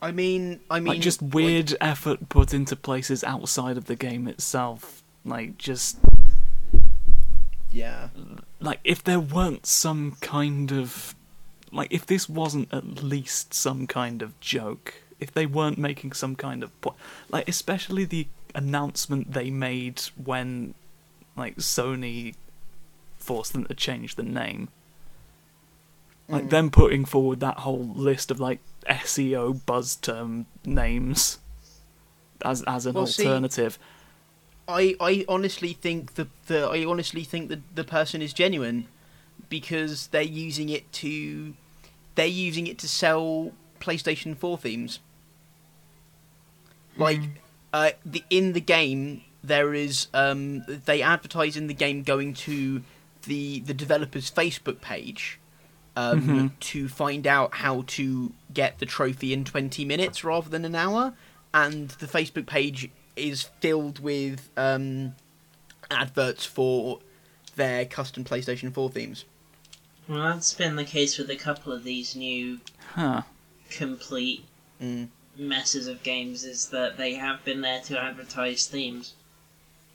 I 0.01 0.12
mean, 0.12 0.61
I 0.70 0.78
mean, 0.78 0.95
Like, 0.95 1.01
just 1.01 1.20
like, 1.20 1.34
weird 1.34 1.76
effort 1.80 2.28
put 2.28 2.55
into 2.55 2.76
places 2.76 3.24
outside 3.24 3.76
of 3.76 3.86
the 3.86 3.97
game 3.97 4.28
itself. 4.28 5.03
Like, 5.24 5.59
just. 5.59 5.99
Yeah. 7.73 8.09
Like, 8.61 8.81
if 8.85 9.03
there 9.05 9.21
weren't 9.21 9.66
some 9.66 10.12
kind 10.21 10.73
of. 10.73 11.14
Like, 11.71 11.89
if 11.93 12.07
this 12.07 12.29
wasn't 12.29 12.73
at 12.73 13.03
least 13.03 13.53
some 13.53 13.87
kind 13.87 14.23
of 14.23 14.39
joke, 14.41 14.95
if 15.21 15.33
they 15.33 15.45
weren't 15.47 15.77
making 15.79 16.12
some 16.12 16.35
kind 16.35 16.62
of. 16.62 16.79
Po- 16.81 16.97
like, 17.29 17.49
especially 17.49 18.05
the 18.07 18.27
announcement 18.55 19.33
they 19.35 19.51
made 19.51 20.01
when, 20.23 20.73
like, 21.37 21.57
Sony 21.59 22.35
forced 23.19 23.53
them 23.53 23.66
to 23.66 23.75
change 23.75 24.14
the 24.14 24.23
name. 24.23 24.69
Like, 26.29 26.45
Mm. 26.45 26.51
them 26.51 26.71
putting 26.71 27.05
forward 27.05 27.41
that 27.41 27.59
whole 27.61 27.87
list 27.87 28.31
of, 28.31 28.41
like, 28.41 28.61
SEO 28.89 29.53
buzz 29.66 29.97
term 29.97 30.47
names 30.64 31.39
as 32.43 32.62
as 32.66 32.87
an 32.87 32.95
Well, 32.95 33.07
see- 33.07 33.27
alternative. 33.27 33.79
I, 34.69 34.95
I 35.01 35.25
honestly 35.29 35.73
think 35.73 36.14
the, 36.14 36.29
the 36.47 36.66
I 36.66 36.85
honestly 36.85 37.25
think 37.25 37.49
that 37.49 37.61
the 37.75 37.85
person 37.85 38.21
is 38.21 38.33
genuine 38.35 38.87
because 39.49 40.09
they're 40.09 40.23
using 40.23 40.69
it 40.69 40.91
to 40.93 41.55
they're 42.14 42.27
using 42.27 42.66
it 42.66 42.79
to 42.79 42.89
sell 42.89 43.53
PlayStation 43.81 44.37
4 44.37 44.59
themes. 44.59 44.99
Like 46.97 47.21
uh, 47.73 47.91
the 48.05 48.23
in 48.29 48.53
the 48.53 48.61
game 48.61 49.23
there 49.43 49.73
is 49.73 50.09
um, 50.12 50.64
they 50.66 51.01
advertise 51.01 51.57
in 51.57 51.69
the 51.69 51.75
game 51.75 52.03
going 52.03 52.35
to 52.35 52.83
the 53.23 53.61
the 53.61 53.75
developer's 53.75 54.31
Facebook 54.31 54.81
page 54.81 55.39
um, 55.97 56.21
Mhm. 56.21 56.51
to 56.61 56.89
find 56.89 57.27
out 57.27 57.55
how 57.57 57.85
to 57.89 58.33
get 58.53 58.79
the 58.81 58.87
trophy 58.87 59.33
in 59.33 59.45
20 59.45 59.85
minutes 59.85 60.25
rather 60.25 60.49
than 60.51 60.64
an 60.64 60.75
hour 60.75 61.14
and 61.55 61.91
the 61.91 62.07
Facebook 62.07 62.47
page 62.47 62.91
is 63.19 63.43
filled 63.61 63.99
with 64.01 64.49
um, 64.57 65.14
adverts 65.91 66.45
for 66.45 67.01
their 67.57 67.85
custom 67.85 68.25
PlayStation 68.25 68.73
4 68.73 68.91
themes. 68.91 69.25
Well, 70.09 70.23
that's 70.35 70.55
been 70.55 70.77
the 70.77 70.85
case 70.85 71.19
with 71.19 71.29
a 71.31 71.37
couple 71.37 71.73
of 71.73 71.85
these 71.85 72.16
new 72.16 72.61
Huh. 72.95 73.23
complete 73.71 74.45
Mm. 74.81 75.09
messes 75.37 75.87
of 75.87 76.03
games, 76.03 76.45
is 76.45 76.69
that 76.69 76.97
they 76.97 77.14
have 77.14 77.45
been 77.45 77.61
there 77.61 77.81
to 77.83 77.99
advertise 78.01 78.66
themes. 78.66 79.14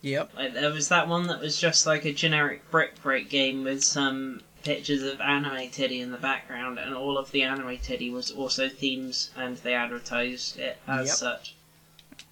Yep. 0.01 0.31
Like 0.35 0.53
there 0.53 0.71
was 0.71 0.89
that 0.89 1.07
one 1.07 1.27
that 1.27 1.39
was 1.39 1.59
just 1.59 1.87
like 1.87 2.03
a 2.05 2.11
generic 2.13 2.69
brick 2.69 3.01
break 3.01 3.29
game 3.29 3.63
with 3.63 3.83
some 3.83 4.41
pictures 4.63 5.01
of 5.03 5.19
anime 5.21 5.69
titty 5.69 5.99
in 6.01 6.11
the 6.11 6.17
background, 6.17 6.77
and 6.79 6.93
all 6.93 7.17
of 7.17 7.31
the 7.31 7.43
anime 7.43 7.77
titty 7.77 8.09
was 8.09 8.29
also 8.31 8.67
themes, 8.69 9.29
and 9.37 9.57
they 9.57 9.73
advertised 9.73 10.57
it 10.59 10.77
as 10.87 11.07
Yep. 11.07 11.15
such. 11.15 11.55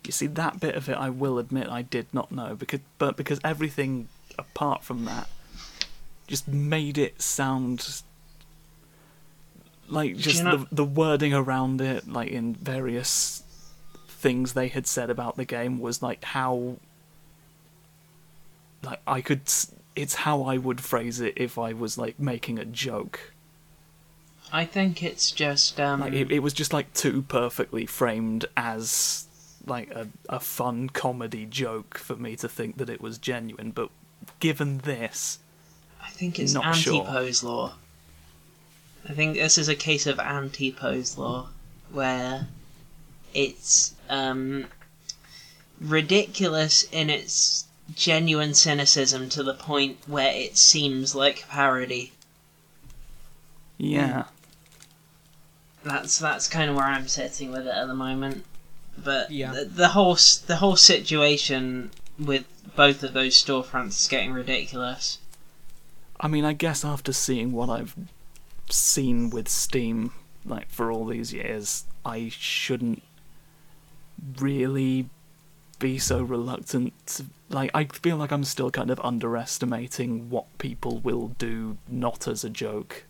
You 0.05 0.11
see, 0.11 0.27
that 0.27 0.59
bit 0.59 0.75
of 0.75 0.89
it, 0.89 0.97
I 0.97 1.09
will 1.09 1.37
admit, 1.37 1.69
I 1.69 1.83
did 1.83 2.07
not 2.11 2.31
know 2.31 2.55
because, 2.55 2.79
but 2.97 3.17
because 3.17 3.39
everything 3.43 4.07
apart 4.39 4.83
from 4.83 5.05
that 5.05 5.27
just 6.27 6.47
made 6.47 6.97
it 6.97 7.21
sound 7.21 8.01
like 9.89 10.15
just 10.17 10.39
you 10.39 10.43
know- 10.45 10.57
the 10.57 10.75
the 10.75 10.85
wording 10.85 11.33
around 11.33 11.81
it, 11.81 12.07
like 12.07 12.29
in 12.29 12.55
various 12.55 13.43
things 14.07 14.53
they 14.53 14.69
had 14.69 14.87
said 14.87 15.09
about 15.09 15.35
the 15.37 15.45
game, 15.45 15.79
was 15.79 16.01
like 16.01 16.23
how 16.23 16.77
like 18.83 19.01
I 19.05 19.21
could. 19.21 19.41
It's 19.93 20.15
how 20.15 20.43
I 20.43 20.57
would 20.57 20.79
phrase 20.79 21.19
it 21.19 21.33
if 21.35 21.57
I 21.57 21.73
was 21.73 21.97
like 21.97 22.17
making 22.17 22.57
a 22.57 22.65
joke. 22.65 23.33
I 24.53 24.65
think 24.65 25.03
it's 25.03 25.31
just 25.31 25.79
um, 25.79 25.99
Like 26.01 26.13
it, 26.13 26.31
it 26.31 26.39
was 26.39 26.53
just 26.53 26.71
like 26.73 26.93
too 26.93 27.21
perfectly 27.23 27.85
framed 27.85 28.45
as 28.55 29.25
like 29.65 29.91
a, 29.91 30.07
a 30.29 30.39
fun 30.39 30.89
comedy 30.89 31.45
joke 31.45 31.97
for 31.97 32.15
me 32.15 32.35
to 32.37 32.49
think 32.49 32.77
that 32.77 32.89
it 32.89 33.01
was 33.01 33.17
genuine. 33.17 33.71
But 33.71 33.89
given 34.39 34.79
this, 34.79 35.39
I 36.01 36.09
think 36.09 36.39
it's 36.39 36.53
not 36.53 36.75
sure. 36.75 37.01
anti-Poe's 37.01 37.43
law. 37.43 37.73
I 39.07 39.13
think 39.13 39.35
this 39.35 39.57
is 39.57 39.67
a 39.67 39.75
case 39.75 40.05
of 40.05 40.19
anti-Poe's 40.19 41.17
law, 41.17 41.49
where 41.91 42.47
it's 43.33 43.95
um, 44.09 44.67
ridiculous 45.79 46.83
in 46.91 47.09
its 47.09 47.65
genuine 47.95 48.53
cynicism 48.53 49.27
to 49.29 49.43
the 49.43 49.53
point 49.53 49.97
where 50.07 50.31
it 50.33 50.57
seems 50.57 51.15
like 51.15 51.47
parody. 51.49 52.13
yeah, 53.77 54.25
That's 55.83 56.19
that's 56.19 56.47
kind 56.47 56.69
of 56.69 56.75
where 56.75 56.85
I'm 56.85 57.07
sitting 57.07 57.51
with 57.51 57.65
it 57.65 57.73
at 57.73 57.87
the 57.87 57.95
moment. 57.95 58.45
But 58.97 59.31
Yeah. 59.31 59.53
the, 59.53 59.65
the 59.65 59.87
whole 59.89 60.17
the 60.47 60.57
whole 60.57 60.75
situation 60.75 61.91
with 62.19 62.45
both 62.75 63.03
of 63.03 63.13
those 63.13 63.33
storefronts 63.43 64.01
is 64.01 64.07
getting 64.07 64.31
ridiculous. 64.31 65.17
I 66.19 66.27
mean, 66.27 66.45
I 66.45 66.53
guess 66.53 66.85
after 66.85 67.13
seeing 67.13 67.51
what 67.51 67.69
I've 67.69 67.95
seen 68.69 69.29
with 69.31 69.49
Steam, 69.49 70.13
like 70.45 70.69
for 70.69 70.91
all 70.91 71.05
these 71.05 71.33
years, 71.33 71.85
I 72.05 72.29
shouldn't 72.29 73.01
really 74.39 75.09
be 75.79 75.97
so 75.97 76.21
reluctant. 76.21 76.93
To, 77.07 77.25
like, 77.49 77.71
I 77.73 77.85
feel 77.85 78.17
like 78.17 78.31
I'm 78.31 78.43
still 78.43 78.69
kind 78.69 78.91
of 78.91 78.99
underestimating 79.03 80.29
what 80.29 80.45
people 80.59 80.99
will 80.99 81.29
do 81.39 81.77
not 81.87 82.27
as 82.27 82.43
a 82.43 82.49
joke. 82.49 83.05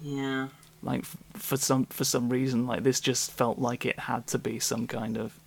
Yeah. 0.00 0.48
Like 0.86 1.00
f- 1.00 1.16
for 1.34 1.56
some 1.58 1.84
for 1.86 2.04
some 2.04 2.28
reason 2.30 2.66
like 2.66 2.82
this 2.82 3.00
just 3.00 3.30
felt 3.30 3.58
like 3.58 3.84
it 3.84 3.98
had 3.98 4.26
to 4.28 4.38
be 4.38 4.58
some 4.58 4.86
kind 4.86 5.16
of 5.18 5.38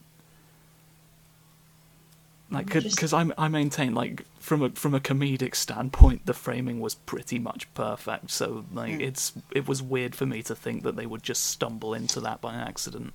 like 2.52 2.68
because 2.72 3.14
I 3.14 3.26
I 3.38 3.48
maintain 3.48 3.94
like 3.94 4.24
from 4.40 4.62
a 4.64 4.70
from 4.72 4.94
a 4.94 5.00
comedic 5.00 5.56
standpoint 5.56 6.26
the 6.26 6.34
framing 6.34 6.80
was 6.80 6.96
pretty 6.96 7.40
much 7.40 7.72
perfect 7.74 8.32
so 8.32 8.66
like 8.74 8.96
Hmm. 8.96 9.02
it's 9.02 9.34
it 9.52 9.68
was 9.68 9.82
weird 9.82 10.16
for 10.16 10.26
me 10.26 10.42
to 10.44 10.56
think 10.56 10.84
that 10.84 10.96
they 10.96 11.06
would 11.06 11.24
just 11.24 11.46
stumble 11.46 11.94
into 11.94 12.20
that 12.22 12.42
by 12.42 12.54
accident 12.56 13.14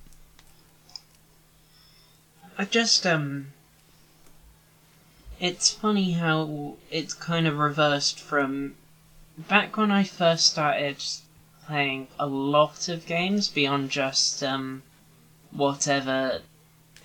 I 2.57 2.65
just 2.65 3.05
um 3.05 3.47
it's 5.39 5.69
funny 5.71 6.13
how 6.13 6.77
it's 6.89 7.13
kind 7.13 7.45
of 7.45 7.57
reversed 7.57 8.19
from 8.19 8.75
back 9.37 9.75
when 9.75 9.91
I 9.91 10.05
first 10.05 10.45
started 10.45 11.03
playing 11.67 12.07
a 12.19 12.25
lot 12.27 12.87
of 12.89 13.05
games 13.05 13.47
beyond 13.49 13.89
just 13.89 14.43
um 14.43 14.83
whatever 15.51 16.41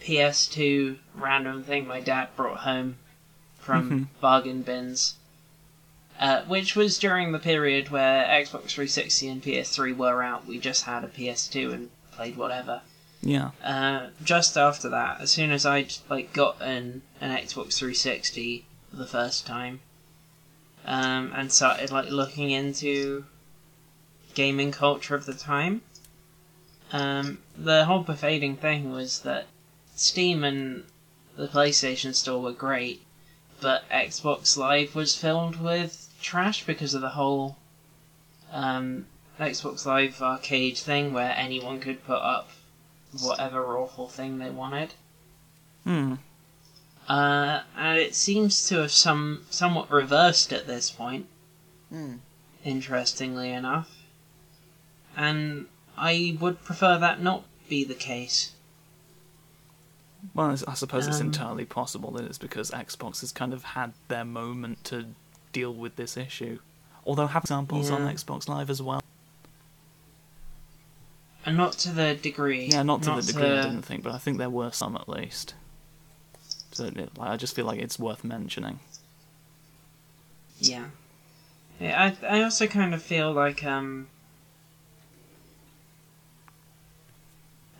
PS2 0.01 0.97
random 1.15 1.63
thing 1.63 1.87
my 1.87 2.01
dad 2.01 2.29
brought 2.37 2.59
home 2.61 2.97
from 3.59 3.91
Mhm. 3.91 4.21
bargain 4.21 4.63
bins. 4.63 5.15
Uh, 6.19 6.43
which 6.45 6.77
was 6.77 6.99
during 6.99 7.33
the 7.33 7.39
period 7.39 7.89
where 7.91 8.25
Xbox 8.27 8.71
360 8.71 9.29
and 9.29 9.43
PS3 9.43 9.93
were 9.97 10.23
out. 10.23 10.47
We 10.47 10.59
just 10.59 10.85
had 10.85 11.03
a 11.03 11.09
PS2 11.09 11.73
and 11.73 11.91
played 12.13 12.37
whatever. 12.37 12.83
yeah 13.23 13.51
Uh, 13.63 14.09
just 14.25 14.57
after 14.57 14.89
that, 14.91 15.21
as 15.21 15.31
soon 15.31 15.51
as 15.51 15.65
I'd 15.67 15.95
like 16.11 16.33
gotten 16.33 17.03
an 17.21 17.31
Xbox 17.37 17.75
360 17.75 18.65
for 18.91 18.97
the 18.97 19.07
first 19.07 19.47
time, 19.47 19.81
um, 20.87 21.33
and 21.35 21.51
started 21.53 21.91
like 21.91 22.11
looking 22.11 22.51
into 22.51 23.25
gaming 24.41 24.73
culture 24.73 25.15
of 25.15 25.27
the 25.27 25.35
time, 25.35 25.83
um, 26.93 27.41
the 27.55 27.85
whole 27.85 28.03
pervading 28.03 28.57
thing 28.57 28.91
was 28.91 29.21
that 29.21 29.47
Steam 29.95 30.43
and 30.45 30.85
the 31.37 31.47
PlayStation 31.47 32.15
Store 32.15 32.41
were 32.41 32.53
great, 32.53 33.03
but 33.61 33.87
Xbox 33.91 34.57
Live 34.57 34.95
was 34.95 35.15
filled 35.15 35.61
with 35.61 36.09
trash 36.23 36.65
because 36.65 36.95
of 36.95 37.03
the 37.03 37.11
whole 37.11 37.59
um, 38.51 39.05
Xbox 39.39 39.85
Live 39.85 40.23
arcade 40.23 40.79
thing 40.79 41.13
where 41.13 41.35
anyone 41.37 41.79
could 41.79 42.03
put 42.03 42.23
up 42.23 42.49
whatever 43.21 43.77
awful 43.77 44.09
thing 44.09 44.39
they 44.39 44.49
wanted. 44.49 44.95
hmm 45.85 46.15
Uh, 47.07 47.61
and 47.77 47.99
it 47.99 48.15
seems 48.15 48.67
to 48.69 48.77
have 48.77 48.93
some 48.93 49.45
somewhat 49.51 49.91
reversed 49.91 50.51
at 50.51 50.67
this 50.67 50.91
point, 50.91 51.27
Hmm. 51.91 52.17
interestingly 52.65 53.51
enough. 53.51 54.00
And 55.17 55.67
I 55.97 56.37
would 56.41 56.65
prefer 56.65 56.99
that 56.99 57.21
not 57.21 57.45
be 57.69 57.85
the 57.85 57.95
case. 57.95 58.53
well 60.35 60.57
I 60.67 60.75
suppose 60.75 61.07
it's 61.07 61.21
Um, 61.21 61.27
entirely 61.29 61.65
possible 61.65 62.11
that 62.13 62.25
it's 62.25 62.39
because 62.39 62.71
Xbox 62.71 63.21
has 63.23 63.33
kind 63.33 63.55
of 63.55 63.65
had 63.65 63.93
their 64.09 64.25
moment 64.25 64.85
to 64.85 65.07
deal 65.53 65.73
with 65.75 65.97
this 65.97 66.17
issue 66.17 66.59
although 67.07 67.27
have 67.27 67.45
examples 67.45 67.91
on 67.91 68.03
Xbox 68.03 68.47
Live 68.49 68.69
as 68.71 68.83
well 68.83 69.01
And 71.47 71.57
not 71.57 71.73
to 71.85 71.91
the 71.91 72.15
degree. 72.15 72.67
Yeah, 72.67 72.83
not 72.83 73.03
to 73.05 73.11
the 73.13 73.23
degree 73.23 73.45
I 73.47 73.63
didn't 73.63 73.83
think, 73.83 74.03
but 74.03 74.13
I 74.13 74.19
think 74.19 74.37
there 74.39 74.51
were 74.51 74.71
some 74.73 74.95
at 74.95 75.09
least. 75.09 75.55
So 76.73 76.85
like, 76.85 77.09
I 77.19 77.37
just 77.37 77.57
feel 77.57 77.65
like 77.65 77.81
it's 77.81 77.99
worth 77.99 78.23
mentioning. 78.25 78.81
Yeah. 80.59 80.87
yeah 81.79 82.15
I, 82.23 82.39
I 82.39 82.43
also 82.43 82.67
kind 82.67 82.93
of 82.95 83.03
feel 83.03 83.33
like, 83.33 83.65
um. 83.65 84.09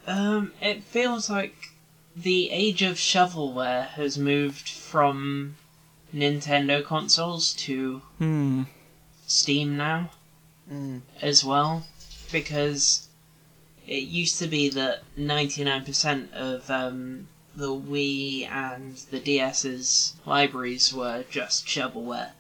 Um, 0.07 0.53
it 0.61 0.83
feels 0.83 1.29
like 1.31 1.73
the 2.17 2.51
age 2.51 2.83
of 2.83 2.97
shovelware 2.97 3.87
has 3.89 4.19
moved 4.19 4.69
from 4.69 5.57
Nintendo 6.15 6.85
consoles 6.85 7.53
to 7.55 8.03
Hmm. 8.19 8.63
Steam 9.27 9.77
now 9.77 10.11
Hmm. 10.69 10.99
as 11.21 11.45
well, 11.45 11.87
because 12.33 13.09
it 13.87 14.05
used 14.05 14.39
to 14.39 14.47
be 14.47 14.69
that 14.71 15.03
99% 15.17 16.33
of 16.33 16.71
um, 16.71 17.29
the 17.55 17.69
Wii 17.69 18.47
and 18.49 18.97
the 19.11 19.21
DS's 19.21 20.15
libraries 20.25 20.93
were 20.93 21.25
just 21.31 21.67
shovelware. 21.67 22.33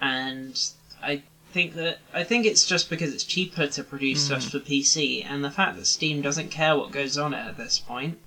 And 0.00 0.58
I 1.02 1.22
think 1.52 1.74
that 1.74 1.98
I 2.12 2.24
think 2.24 2.46
it's 2.46 2.66
just 2.66 2.90
because 2.90 3.14
it's 3.14 3.24
cheaper 3.24 3.66
to 3.66 3.84
produce 3.84 4.26
stuff 4.26 4.44
for 4.44 4.58
PC, 4.58 5.24
and 5.24 5.44
the 5.44 5.50
fact 5.50 5.76
that 5.76 5.86
Steam 5.86 6.22
doesn't 6.22 6.50
care 6.50 6.76
what 6.76 6.90
goes 6.90 7.16
on 7.16 7.34
it 7.34 7.38
at 7.38 7.56
this 7.56 7.78
point 7.78 8.18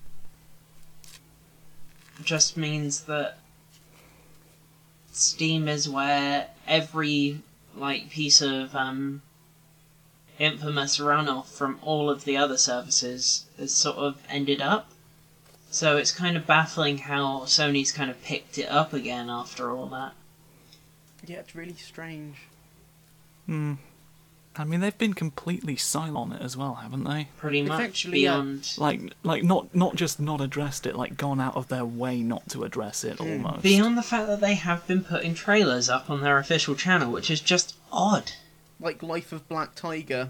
just 2.24 2.58
means 2.58 3.02
that 3.02 3.38
Steam 5.12 5.68
is 5.68 5.90
where 5.90 6.48
every 6.68 7.42
like 7.76 8.10
piece 8.10 8.42
of 8.42 8.76
um, 8.76 9.22
infamous 10.40 10.98
runoff 10.98 11.46
from 11.46 11.80
all 11.82 12.10
of 12.10 12.26
the 12.26 12.38
other 12.38 12.58
services 12.58 13.46
has 13.58 13.74
sort 13.74 13.98
of 13.98 14.22
ended 14.30 14.62
up. 14.62 14.92
So 15.70 15.96
it's 15.98 16.12
kind 16.12 16.36
of 16.36 16.46
baffling 16.46 16.98
how 16.98 17.42
Sony's 17.42 17.92
kind 17.92 18.12
of 18.12 18.22
picked 18.24 18.58
it 18.58 18.68
up 18.68 18.92
again 18.92 19.30
after 19.30 19.72
all 19.72 19.86
that. 19.88 20.14
Yeah, 21.26 21.38
it's 21.38 21.56
really 21.56 21.76
strange. 21.76 22.36
Hmm. 23.52 23.74
I 24.56 24.66
mean, 24.66 24.82
they've 24.82 24.98
been 24.98 25.14
completely 25.14 25.78
silent 25.78 26.18
on 26.18 26.32
it 26.34 26.42
as 26.42 26.58
well, 26.58 26.76
haven't 26.76 27.06
they? 27.06 27.30
Pretty 27.38 27.62
much 27.62 27.80
actually, 27.82 28.12
beyond 28.14 28.74
Like, 28.78 29.02
like 29.24 29.44
not 29.44 29.74
not 29.74 29.96
just 29.96 30.20
not 30.20 30.42
addressed 30.42 30.86
it, 30.86 30.96
like 30.96 31.16
gone 31.18 31.40
out 31.40 31.56
of 31.56 31.68
their 31.70 31.86
way 31.86 32.22
not 32.22 32.50
to 32.50 32.64
address 32.64 33.04
it 33.06 33.18
Hmm. 33.18 33.46
almost. 33.46 33.64
beyond 33.64 33.98
the 33.98 34.04
fact 34.04 34.28
that 34.28 34.42
they 34.42 34.56
have 34.56 34.86
been 34.88 35.04
putting 35.04 35.34
trailers 35.36 35.90
up 35.90 36.10
on 36.10 36.22
their 36.22 36.38
official 36.38 36.76
channel, 36.76 37.12
which 37.12 37.32
is 37.32 37.40
just 37.40 37.76
odd. 37.92 38.34
Like 38.80 39.02
Life 39.04 39.32
of 39.32 39.48
Black 39.48 39.74
Tiger. 39.76 40.30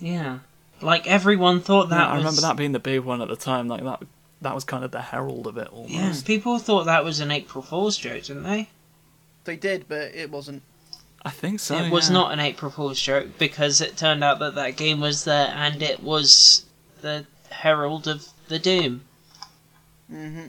Yeah, 0.00 0.40
like 0.80 1.06
everyone 1.08 1.60
thought 1.60 1.88
that 1.88 1.98
Yeah, 1.98 2.08
I 2.08 2.14
was. 2.14 2.24
remember 2.24 2.40
that 2.42 2.56
being 2.56 2.72
the 2.72 2.78
big 2.78 3.00
one 3.00 3.20
at 3.22 3.28
the 3.28 3.36
time. 3.36 3.66
Like 3.68 3.82
that 3.82 4.02
that 4.42 4.54
was 4.54 4.62
kind 4.64 4.84
of 4.84 4.90
the 4.92 5.00
herald 5.02 5.46
of 5.46 5.56
it 5.56 5.68
almost. 5.72 5.92
Yeah, 5.94 6.12
people 6.24 6.58
thought 6.58 6.84
that 6.84 7.02
was 7.04 7.18
an 7.20 7.30
April 7.32 7.62
Fool's 7.62 7.96
joke, 7.96 8.24
didn't 8.24 8.42
they? 8.44 8.68
They 9.44 9.56
did, 9.56 9.86
but 9.88 10.14
it 10.14 10.30
wasn't. 10.30 10.62
I 11.26 11.30
think 11.30 11.58
so. 11.58 11.76
it 11.76 11.90
was 11.90 12.08
yeah. 12.08 12.14
not 12.14 12.32
an 12.32 12.38
April 12.38 12.70
Fool's 12.70 13.00
joke 13.00 13.36
because 13.36 13.80
it 13.80 13.96
turned 13.96 14.22
out 14.22 14.38
that 14.38 14.54
that 14.54 14.76
game 14.76 15.00
was 15.00 15.24
there 15.24 15.52
and 15.56 15.82
it 15.82 16.00
was 16.00 16.64
the 17.00 17.26
herald 17.50 18.06
of 18.06 18.28
the 18.46 18.60
doom. 18.60 19.02
Mm-hmm. 20.10 20.46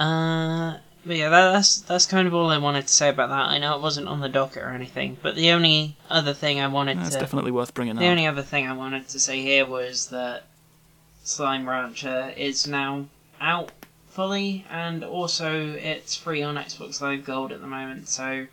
Uh, 0.00 0.78
but 1.04 1.16
yeah, 1.16 1.28
that, 1.28 1.52
that's 1.52 1.80
that's 1.80 2.06
kind 2.06 2.28
of 2.28 2.34
all 2.34 2.50
I 2.50 2.58
wanted 2.58 2.86
to 2.86 2.92
say 2.92 3.08
about 3.08 3.30
that. 3.30 3.48
I 3.48 3.58
know 3.58 3.74
it 3.74 3.82
wasn't 3.82 4.06
on 4.06 4.20
the 4.20 4.28
docket 4.28 4.62
or 4.62 4.68
anything, 4.70 5.16
but 5.20 5.34
the 5.34 5.50
only 5.50 5.96
other 6.08 6.32
thing 6.32 6.60
I 6.60 6.68
wanted 6.68 6.98
That's 6.98 7.16
to 7.16 7.20
definitely 7.20 7.50
worth 7.50 7.74
bringing 7.74 7.96
the 7.96 8.04
up. 8.04 8.10
only 8.10 8.28
other 8.28 8.42
thing 8.42 8.68
I 8.68 8.74
wanted 8.74 9.08
to 9.08 9.18
say 9.18 9.42
here 9.42 9.66
was 9.66 10.10
that 10.10 10.44
Slime 11.24 11.68
Rancher 11.68 12.32
is 12.36 12.68
now 12.68 13.06
out 13.40 13.72
fully, 14.08 14.64
and 14.70 15.02
also 15.02 15.72
it's 15.72 16.14
free 16.14 16.44
on 16.44 16.54
Xbox 16.54 17.00
Live 17.00 17.24
Gold 17.24 17.50
at 17.50 17.60
the 17.60 17.66
moment. 17.66 18.08
So 18.08 18.46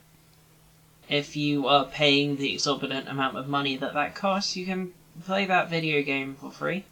if 1.11 1.35
you 1.35 1.67
are 1.67 1.85
paying 1.85 2.37
the 2.37 2.53
exorbitant 2.53 3.07
amount 3.09 3.35
of 3.37 3.47
money 3.47 3.75
that 3.75 3.93
that 3.93 4.15
costs, 4.15 4.55
you 4.55 4.65
can 4.65 4.93
play 5.25 5.45
that 5.45 5.69
video 5.69 6.01
game 6.01 6.35
for 6.35 6.49
free. 6.49 6.85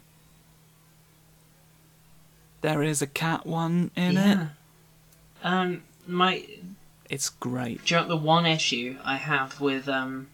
There 2.60 2.82
is 2.82 3.00
a 3.00 3.06
cat 3.06 3.46
one 3.46 3.90
in 3.96 4.18
it. 4.18 4.48
Um, 5.42 5.82
my 6.06 6.44
It's 7.08 7.30
great. 7.30 7.84
Do 7.86 7.94
you 7.94 8.00
know 8.02 8.08
the 8.08 8.16
one 8.18 8.44
issue 8.44 8.98
I 9.02 9.16
have 9.16 9.58
with 9.58 9.88
um 9.88 10.28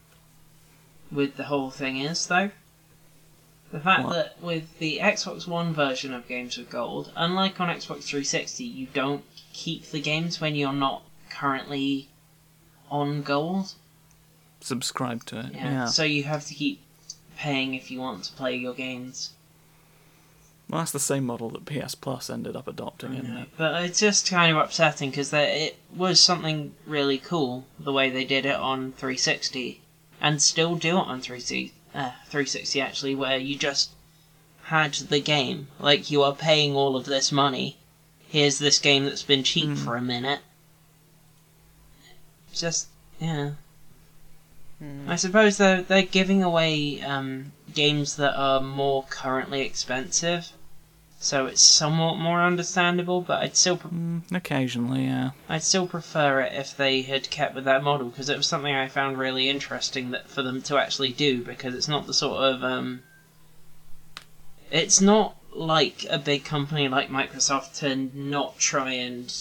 with 1.13 1.37
the 1.37 1.45
whole 1.45 1.71
thing 1.71 1.99
is 1.99 2.27
though? 2.27 2.51
The 3.71 3.79
fact 3.81 4.05
What? 4.05 4.13
that 4.15 4.43
with 4.43 4.79
the 4.79 4.99
Xbox 5.01 5.47
One 5.47 5.73
version 5.73 6.13
of 6.13 6.27
Games 6.27 6.57
with 6.57 6.71
Gold, 6.71 7.13
unlike 7.15 7.61
on 7.61 7.69
Xbox 7.69 8.05
360, 8.05 8.65
you 8.65 8.87
don't 8.93 9.25
keep 9.53 9.85
the 9.91 10.01
games 10.01 10.41
when 10.41 10.55
you're 10.57 10.73
not 10.73 11.03
currently 11.31 12.09
on 12.91 13.23
Gold. 13.23 13.73
Subscribe 14.61 15.25
to 15.27 15.41
it. 15.41 15.47
Yeah. 15.55 15.71
Yeah. 15.71 15.85
So 15.87 16.03
you 16.03 16.25
have 16.25 16.45
to 16.47 16.55
keep 16.55 16.81
paying 17.37 17.75
if 17.75 17.91
you 17.91 18.01
want 18.01 18.25
to 18.25 18.33
play 18.33 18.57
your 18.57 18.75
games. 18.75 19.31
Well, 20.69 20.81
that's 20.81 20.91
the 20.91 20.99
same 20.99 21.25
model 21.27 21.49
that 21.51 21.65
PS 21.67 21.95
Plus 21.95 22.29
ended 22.29 22.57
up 22.57 22.67
adopting, 22.67 23.15
isn't 23.15 23.37
it? 23.37 23.49
But 23.57 23.85
it's 23.85 24.01
just 24.01 24.29
kind 24.29 24.51
of 24.57 24.63
upsetting 24.65 25.11
because 25.11 25.33
it 25.33 25.77
was 25.95 26.19
something 26.19 26.75
really 26.87 27.19
cool 27.19 27.67
the 27.79 27.93
way 27.93 28.11
they 28.11 28.25
did 28.25 28.45
it 28.45 28.57
on 28.57 28.91
360, 28.93 29.81
and 30.21 30.43
still 30.43 30.75
do 30.75 30.97
it 30.97 31.07
on 31.07 31.21
360, 31.21 31.73
uh, 31.95 32.11
360 32.27 32.81
actually, 32.81 33.15
where 33.15 33.39
you 33.39 33.57
just 33.57 33.91
had 34.65 34.95
the 34.95 35.21
game. 35.21 35.69
Like 35.79 36.11
you 36.11 36.25
are 36.25 36.35
paying 36.35 36.75
all 36.75 36.97
of 36.97 37.05
this 37.05 37.31
money. 37.31 37.77
Here's 38.27 38.59
this 38.59 38.81
game 38.81 39.05
that's 39.05 39.23
been 39.23 39.45
cheap 39.45 39.69
Mm. 39.69 39.77
for 39.85 39.95
a 39.95 40.03
minute. 40.03 40.41
Just 42.57 42.89
yeah. 43.21 43.53
Hmm. 44.79 45.09
I 45.09 45.17
suppose 45.17 45.59
they're 45.59 45.83
they're 45.83 46.03
giving 46.03 46.43
away 46.43 47.01
um, 47.03 47.53
games 47.73 48.17
that 48.17 48.35
are 48.35 48.61
more 48.61 49.05
currently 49.09 49.63
expensive, 49.63 50.53
so 51.19 51.47
it's 51.47 51.63
somewhat 51.63 52.17
more 52.19 52.43
understandable. 52.43 53.21
But 53.21 53.43
I'd 53.43 53.57
still 53.57 53.77
pre- 53.77 53.91
Mm, 53.91 54.23
occasionally, 54.33 55.05
yeah. 55.05 55.31
I'd 55.49 55.63
still 55.63 55.87
prefer 55.87 56.41
it 56.41 56.53
if 56.55 56.77
they 56.77 57.03
had 57.03 57.31
kept 57.31 57.55
with 57.55 57.65
that 57.65 57.83
model 57.83 58.09
because 58.09 58.29
it 58.29 58.37
was 58.37 58.47
something 58.47 58.75
I 58.75 58.89
found 58.89 59.19
really 59.19 59.49
interesting 59.49 60.11
that 60.11 60.29
for 60.29 60.43
them 60.43 60.63
to 60.63 60.79
actually 60.79 61.13
do 61.13 61.43
because 61.43 61.75
it's 61.75 61.89
not 61.89 62.07
the 62.07 62.15
sort 62.15 62.43
of 62.43 62.65
um, 62.65 63.03
it's 64.71 65.01
not 65.01 65.37
like 65.53 66.05
a 66.11 66.19
big 66.19 66.45
company 66.45 66.89
like 66.89 67.09
Microsoft 67.09 67.79
to 67.79 67.97
not 67.97 68.59
try 68.59 68.93
and 68.93 69.33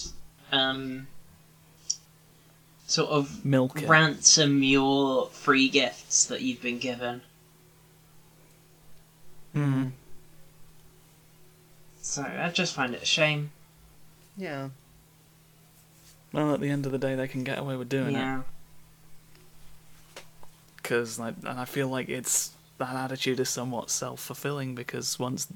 um, 0.52 1.08
sort 2.86 3.10
of 3.10 3.44
Milk 3.44 3.82
it. 3.82 3.88
ransom 3.88 4.62
your 4.62 5.26
free 5.28 5.68
gifts 5.68 6.26
that 6.26 6.40
you've 6.42 6.62
been 6.62 6.78
given. 6.78 7.22
Mm. 9.54 9.90
So 12.02 12.22
I 12.22 12.50
just 12.50 12.74
find 12.74 12.94
it 12.94 13.02
a 13.02 13.06
shame. 13.06 13.50
Yeah. 14.36 14.68
Well, 16.32 16.54
at 16.54 16.60
the 16.60 16.68
end 16.68 16.86
of 16.86 16.92
the 16.92 16.98
day, 16.98 17.14
they 17.14 17.28
can 17.28 17.44
get 17.44 17.58
away 17.58 17.76
with 17.76 17.88
doing 17.88 18.14
it. 18.14 18.18
yeah. 18.18 18.42
because 20.76 21.18
like, 21.18 21.34
and 21.44 21.58
I 21.58 21.64
feel 21.64 21.88
like 21.88 22.08
it's 22.08 22.52
that 22.78 22.94
attitude 22.94 23.40
is 23.40 23.48
somewhat 23.48 23.90
self 23.90 24.20
fulfilling 24.20 24.74
because 24.74 25.18
once 25.18 25.48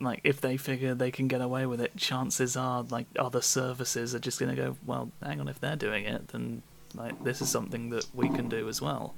like 0.00 0.20
if 0.24 0.40
they 0.40 0.56
figure 0.56 0.94
they 0.94 1.10
can 1.10 1.28
get 1.28 1.40
away 1.40 1.66
with 1.66 1.80
it, 1.80 1.96
chances 1.96 2.56
are 2.56 2.82
like 2.82 3.06
other 3.18 3.40
services 3.40 4.14
are 4.14 4.18
just 4.18 4.38
gonna 4.38 4.56
go, 4.56 4.76
well, 4.84 5.10
hang 5.22 5.40
on, 5.40 5.48
if 5.48 5.60
they're 5.60 5.76
doing 5.76 6.04
it, 6.04 6.28
then 6.28 6.62
like 6.94 7.22
this 7.24 7.40
is 7.40 7.48
something 7.48 7.90
that 7.90 8.06
we 8.14 8.28
can 8.28 8.48
do 8.48 8.68
as 8.68 8.80
well. 8.80 9.14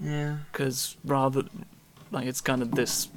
Yeah. 0.00 0.38
Because 0.50 0.96
rather, 1.04 1.44
like 2.10 2.26
it's 2.26 2.40
kind 2.40 2.62
of 2.62 2.72
this 2.72 3.08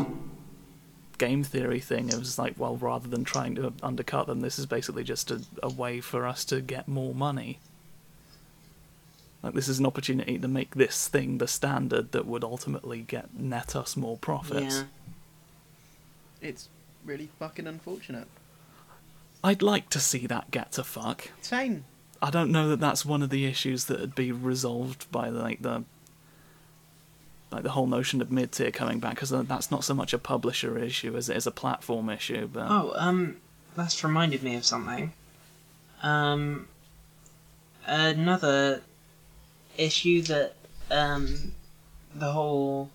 game 1.18 1.44
theory 1.44 1.80
thing. 1.80 2.10
It 2.10 2.18
was 2.18 2.38
like, 2.38 2.56
well, 2.58 2.76
rather 2.76 3.08
than 3.08 3.24
trying 3.24 3.56
to 3.56 3.74
undercut 3.82 4.28
them, 4.28 4.42
this 4.42 4.60
is 4.60 4.66
basically 4.66 5.04
just 5.04 5.32
a, 5.32 5.42
a 5.64 5.70
way 5.70 6.02
for 6.02 6.26
us 6.26 6.46
to 6.46 6.62
get 6.62 6.88
more 6.88 7.14
money. 7.14 7.60
Like 9.42 9.54
this 9.54 9.68
is 9.68 9.80
an 9.80 9.86
opportunity 9.86 10.40
to 10.40 10.48
make 10.48 10.76
this 10.76 11.08
thing 11.08 11.38
the 11.38 11.48
standard 11.48 12.12
that 12.14 12.26
would 12.26 12.44
ultimately 12.44 13.02
get 13.02 13.38
net 13.38 13.76
us 13.76 13.96
more 13.96 14.18
profits. 14.18 14.78
Yeah. 14.78 14.84
It's 16.46 16.70
really 17.04 17.30
fucking 17.40 17.66
unfortunate. 17.68 18.28
I'd 19.44 19.62
like 19.62 19.90
to 19.90 20.00
see 20.00 20.28
that 20.28 20.52
get 20.52 20.72
to 20.74 20.84
fuck. 20.84 21.30
Same. 21.42 21.86
I 22.22 22.30
don't 22.30 22.52
know 22.52 22.70
that 22.70 22.80
that's 22.80 23.06
one 23.06 23.22
of 23.22 23.30
the 23.30 23.46
issues 23.46 23.86
that 23.86 24.00
would 24.00 24.16
be 24.16 24.32
resolved 24.32 25.12
by 25.12 25.30
like 25.30 25.62
the 25.62 25.84
like 27.52 27.64
the 27.64 27.72
whole 27.72 27.88
notion 27.88 28.22
of 28.22 28.32
mid 28.32 28.52
tier 28.52 28.72
coming 28.72 29.00
back 29.00 29.16
because 29.16 29.30
that's 29.30 29.72
not 29.72 29.84
so 29.84 29.94
much 29.94 30.14
a 30.14 30.18
publisher 30.18 30.78
issue 30.78 31.16
as 31.16 31.30
it 31.30 31.38
is 31.38 31.48
a 31.48 31.52
platform 31.52 32.10
issue. 32.10 32.48
But 32.48 32.68
Oh, 32.70 32.94
um, 32.96 33.38
that's 33.76 34.04
reminded 34.04 34.44
me 34.44 34.56
of 34.56 34.66
something. 34.66 35.14
Um, 36.02 36.68
another 37.86 38.82
issue 39.78 40.22
that 40.24 40.56
um, 40.92 41.54
the 42.14 42.32
whole 42.32 42.90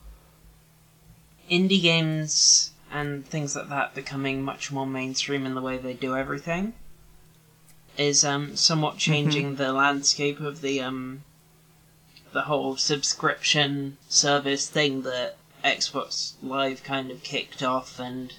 indie 1.51 1.83
games 1.83 2.73
and 2.91 3.27
things 3.27 3.55
like 3.57 3.69
that 3.69 3.95
becoming 3.95 4.43
much 4.43 4.73
more 4.73 4.87
mainstream 4.87 5.47
in 5.47 5.55
the 5.55 5.61
way 5.63 5.79
they 5.79 5.95
do 5.95 6.17
everything 6.17 6.73
is 7.97 8.25
um, 8.25 8.57
somewhat 8.57 8.97
changing 8.97 9.57
the 9.57 9.73
landscape 9.73 10.41
of 10.41 10.61
the 10.61 10.81
um, 10.81 11.23
the 12.33 12.43
whole 12.43 12.77
subscription 12.77 13.97
service 14.09 14.69
thing 14.69 15.03
that 15.03 15.37
Xbox 15.65 16.35
Live 16.43 16.83
kind 16.83 17.11
of 17.11 17.23
kicked 17.23 17.63
off 17.63 17.99
and 17.99 18.33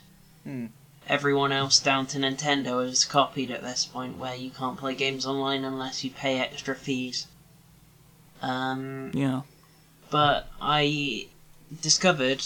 Hmm. 0.44 0.68
everyone 1.08 1.52
else 1.52 1.80
down 1.80 2.08
to 2.08 2.18
Nintendo 2.18 2.84
has 2.88 3.06
copied 3.06 3.52
at 3.52 3.62
this 3.62 3.86
point 3.86 4.18
where 4.18 4.34
you 4.34 4.50
can't 4.50 4.78
play 4.78 4.96
games 4.96 5.26
online 5.26 5.64
unless 5.64 6.04
you 6.04 6.10
pay 6.10 6.40
extra 6.40 6.74
fees. 6.76 7.28
Um, 8.42 9.12
yeah, 9.14 9.42
but 10.10 10.48
I 10.60 11.28
discovered, 11.82 12.42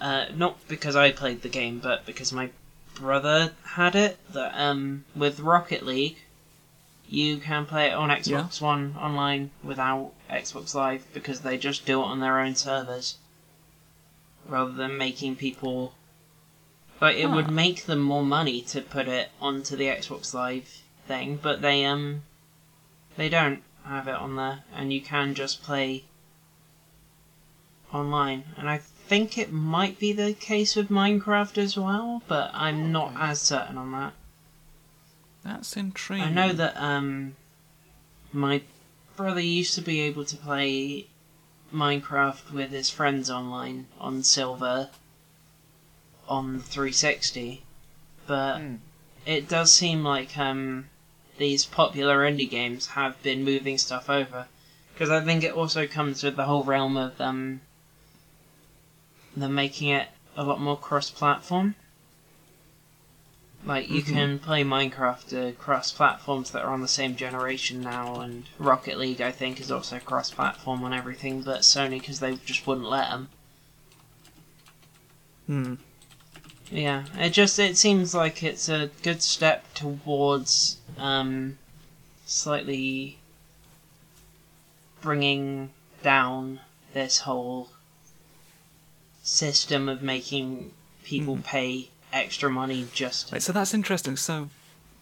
uh, 0.00 0.26
not 0.34 0.66
because 0.68 0.96
I 0.96 1.10
played 1.12 1.42
the 1.42 1.48
game, 1.48 1.78
but 1.78 2.06
because 2.06 2.32
my 2.32 2.50
brother 2.94 3.52
had 3.64 3.94
it, 3.94 4.18
that 4.32 4.52
um, 4.54 5.04
with 5.14 5.40
Rocket 5.40 5.84
League, 5.84 6.18
you 7.08 7.38
can 7.38 7.66
play 7.66 7.88
it 7.88 7.94
on 7.94 8.08
Xbox 8.10 8.60
One 8.60 8.96
online 8.98 9.50
without 9.62 10.12
Xbox 10.30 10.74
Live 10.74 11.04
because 11.12 11.40
they 11.40 11.58
just 11.58 11.86
do 11.86 12.00
it 12.00 12.04
on 12.04 12.20
their 12.20 12.40
own 12.40 12.54
servers. 12.54 13.16
Rather 14.46 14.72
than 14.72 14.96
making 14.96 15.36
people. 15.36 15.94
But 16.98 17.14
it 17.14 17.30
would 17.30 17.50
make 17.50 17.86
them 17.86 18.00
more 18.00 18.24
money 18.24 18.60
to 18.62 18.80
put 18.80 19.08
it 19.08 19.30
onto 19.40 19.76
the 19.76 19.86
Xbox 19.86 20.34
Live 20.34 20.82
thing, 21.06 21.38
but 21.40 21.62
they, 21.62 21.84
um. 21.84 22.22
They 23.16 23.28
don't 23.28 23.62
have 23.84 24.08
it 24.08 24.14
on 24.14 24.36
there, 24.36 24.62
and 24.74 24.92
you 24.92 25.00
can 25.00 25.34
just 25.34 25.62
play 25.62 26.04
online. 27.92 28.44
And 28.56 28.70
I 28.70 28.78
think 29.10 29.36
it 29.36 29.52
might 29.52 29.98
be 29.98 30.12
the 30.12 30.32
case 30.34 30.76
with 30.76 30.88
Minecraft 30.88 31.58
as 31.58 31.76
well, 31.76 32.22
but 32.28 32.52
I'm 32.54 32.92
not 32.92 33.12
as 33.18 33.40
certain 33.40 33.76
on 33.76 33.90
that. 33.90 34.12
that's 35.42 35.76
intriguing. 35.76 36.28
I 36.28 36.30
know 36.30 36.52
that 36.52 36.76
um, 36.76 37.34
my 38.32 38.62
brother 39.16 39.40
used 39.40 39.74
to 39.74 39.80
be 39.80 39.98
able 40.02 40.24
to 40.26 40.36
play 40.36 41.08
Minecraft 41.74 42.52
with 42.52 42.70
his 42.70 42.88
friends 42.88 43.28
online 43.28 43.88
on 43.98 44.22
Silver 44.22 44.90
on 46.28 46.60
360, 46.60 47.64
but 48.28 48.58
Hmm. 48.58 48.76
it 49.26 49.48
does 49.48 49.72
seem 49.72 50.04
like 50.04 50.38
um, 50.38 50.88
these 51.36 51.66
popular 51.66 52.18
indie 52.18 52.48
games 52.48 52.86
have 52.98 53.20
been 53.24 53.42
moving 53.44 53.76
stuff 53.76 54.08
over. 54.08 54.46
Because 54.92 55.10
I 55.10 55.20
think 55.24 55.42
it 55.42 55.54
also 55.54 55.88
comes 55.88 56.22
with 56.22 56.36
the 56.36 56.44
whole 56.44 56.62
realm 56.62 56.96
of 56.96 57.20
um, 57.20 57.62
them 59.36 59.54
making 59.54 59.88
it 59.88 60.08
a 60.36 60.44
lot 60.44 60.60
more 60.60 60.76
cross 60.76 61.10
platform. 61.10 61.74
Like 63.64 63.90
you 63.90 64.02
can 64.02 64.38
play 64.38 64.64
Minecraft 64.64 65.50
across 65.50 65.92
platforms 65.92 66.50
that 66.52 66.62
are 66.64 66.72
on 66.72 66.80
the 66.80 66.88
same 66.88 67.14
generation 67.14 67.82
now, 67.82 68.20
and 68.20 68.44
Rocket 68.58 68.98
League 68.98 69.20
I 69.20 69.32
think 69.32 69.60
is 69.60 69.70
also 69.70 69.98
cross-platform 69.98 70.82
on 70.82 70.94
everything, 70.94 71.42
but 71.42 71.60
Sony 71.60 72.00
because 72.00 72.20
they 72.20 72.36
just 72.36 72.66
wouldn't 72.66 72.88
let 72.88 73.10
them. 73.10 73.28
Hmm. 75.46 75.74
Yeah, 76.70 77.04
it 77.18 77.30
just 77.30 77.58
it 77.58 77.76
seems 77.76 78.14
like 78.14 78.42
it's 78.42 78.68
a 78.70 78.90
good 79.02 79.22
step 79.22 79.64
towards 79.74 80.78
um, 80.96 81.58
slightly 82.24 83.18
bringing 85.02 85.70
down 86.02 86.60
this 86.94 87.18
whole 87.18 87.68
system 89.30 89.88
of 89.88 90.02
making 90.02 90.72
people 91.04 91.38
pay 91.44 91.88
extra 92.12 92.50
money 92.50 92.86
just 92.92 93.30
Wait, 93.32 93.42
so 93.42 93.52
that's 93.52 93.72
interesting. 93.72 94.16
So, 94.16 94.50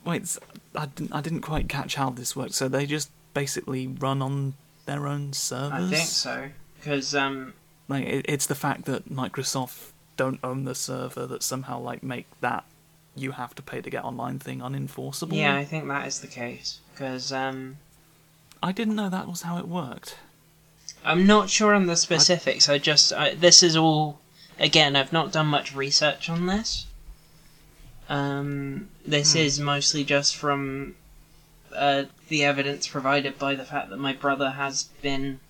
wait, 0.04 0.36
I 0.76 0.86
didn't, 0.86 1.12
I 1.12 1.20
didn't 1.20 1.40
quite 1.40 1.68
catch 1.68 1.94
how 1.94 2.10
this 2.10 2.36
works. 2.36 2.56
So 2.56 2.68
they 2.68 2.84
just 2.84 3.10
basically 3.32 3.86
run 3.86 4.20
on 4.20 4.54
their 4.84 5.06
own 5.06 5.32
servers. 5.32 5.90
I 5.90 5.94
think 5.94 6.08
so 6.08 6.48
because 6.78 7.14
um, 7.14 7.54
Like, 7.88 8.04
it, 8.04 8.26
it's 8.28 8.46
the 8.46 8.54
fact 8.54 8.84
that 8.84 9.10
Microsoft 9.10 9.92
don't 10.16 10.40
own 10.44 10.64
the 10.64 10.74
server 10.74 11.26
that 11.26 11.42
somehow 11.42 11.80
like 11.80 12.02
make 12.02 12.26
that 12.40 12.64
you 13.16 13.32
have 13.32 13.54
to 13.54 13.62
pay 13.62 13.80
to 13.80 13.90
get 13.90 14.04
online 14.04 14.38
thing 14.38 14.60
unenforceable. 14.60 15.34
yeah, 15.34 15.56
I 15.56 15.64
think 15.64 15.88
that 15.88 16.06
is 16.06 16.20
the 16.20 16.26
case 16.26 16.80
because 16.92 17.32
um, 17.32 17.78
I 18.62 18.72
didn't 18.72 18.94
know 18.94 19.08
that 19.08 19.26
was 19.26 19.42
how 19.42 19.58
it 19.58 19.66
worked. 19.66 20.16
I'm 21.04 21.26
not 21.26 21.48
sure 21.48 21.74
on 21.74 21.86
the 21.86 21.96
specifics. 21.96 22.68
I 22.68 22.78
just 22.78 23.12
I, 23.12 23.34
this 23.34 23.62
is 23.62 23.76
all 23.76 24.20
again. 24.58 24.96
I've 24.96 25.12
not 25.12 25.32
done 25.32 25.46
much 25.46 25.74
research 25.74 26.28
on 26.28 26.46
this. 26.46 26.86
Um, 28.08 28.88
this 29.06 29.34
is 29.34 29.60
mostly 29.60 30.02
just 30.02 30.34
from 30.36 30.94
uh, 31.74 32.04
the 32.28 32.44
evidence 32.44 32.86
provided 32.88 33.38
by 33.38 33.54
the 33.54 33.64
fact 33.64 33.90
that 33.90 33.98
my 33.98 34.14
brother 34.14 34.50
has 34.50 34.84
been 35.02 35.40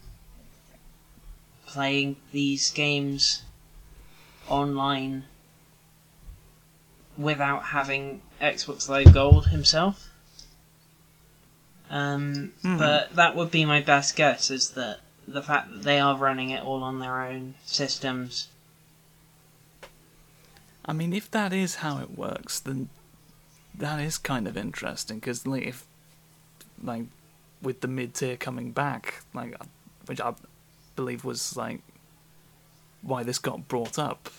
playing 1.67 2.17
these 2.33 2.71
games 2.71 3.43
online 4.49 5.25
without 7.17 7.65
having 7.67 8.23
Xbox 8.41 8.89
Live 8.89 9.13
Gold 9.13 9.49
himself. 9.49 10.09
Um, 11.91 12.53
Hmm. 12.63 12.79
But 12.79 13.15
that 13.17 13.35
would 13.37 13.51
be 13.51 13.65
my 13.65 13.81
best 13.81 14.17
guess 14.17 14.51
is 14.51 14.71
that 14.71 15.01
the 15.29 15.43
fact 15.43 15.71
that 15.71 15.83
they 15.83 16.01
are 16.01 16.17
running 16.17 16.51
it 16.51 16.65
all 16.65 16.83
on 16.83 16.99
their 16.99 17.23
own 17.23 17.55
systems. 17.65 18.49
I 20.85 20.95
mean, 20.95 21.13
if 21.13 21.31
that 21.33 21.53
is 21.53 21.77
how 21.77 21.99
it 21.99 22.17
works, 22.17 22.61
then 22.61 22.89
that 23.75 24.01
is 24.01 24.17
kind 24.17 24.49
of 24.49 24.57
interesting 24.57 25.19
because, 25.19 25.47
like, 25.47 25.67
if 25.67 25.87
like 26.83 27.05
with 27.61 27.81
the 27.81 27.89
mid 27.89 28.15
tier 28.15 28.37
coming 28.37 28.73
back, 28.73 29.23
like, 29.35 29.55
which 30.07 30.21
I 30.21 30.35
believe 30.97 31.25
was 31.25 31.57
like 31.57 31.83
why 33.03 33.23
this 33.23 33.39
got 33.39 33.69
brought 33.69 33.99
up, 33.99 34.31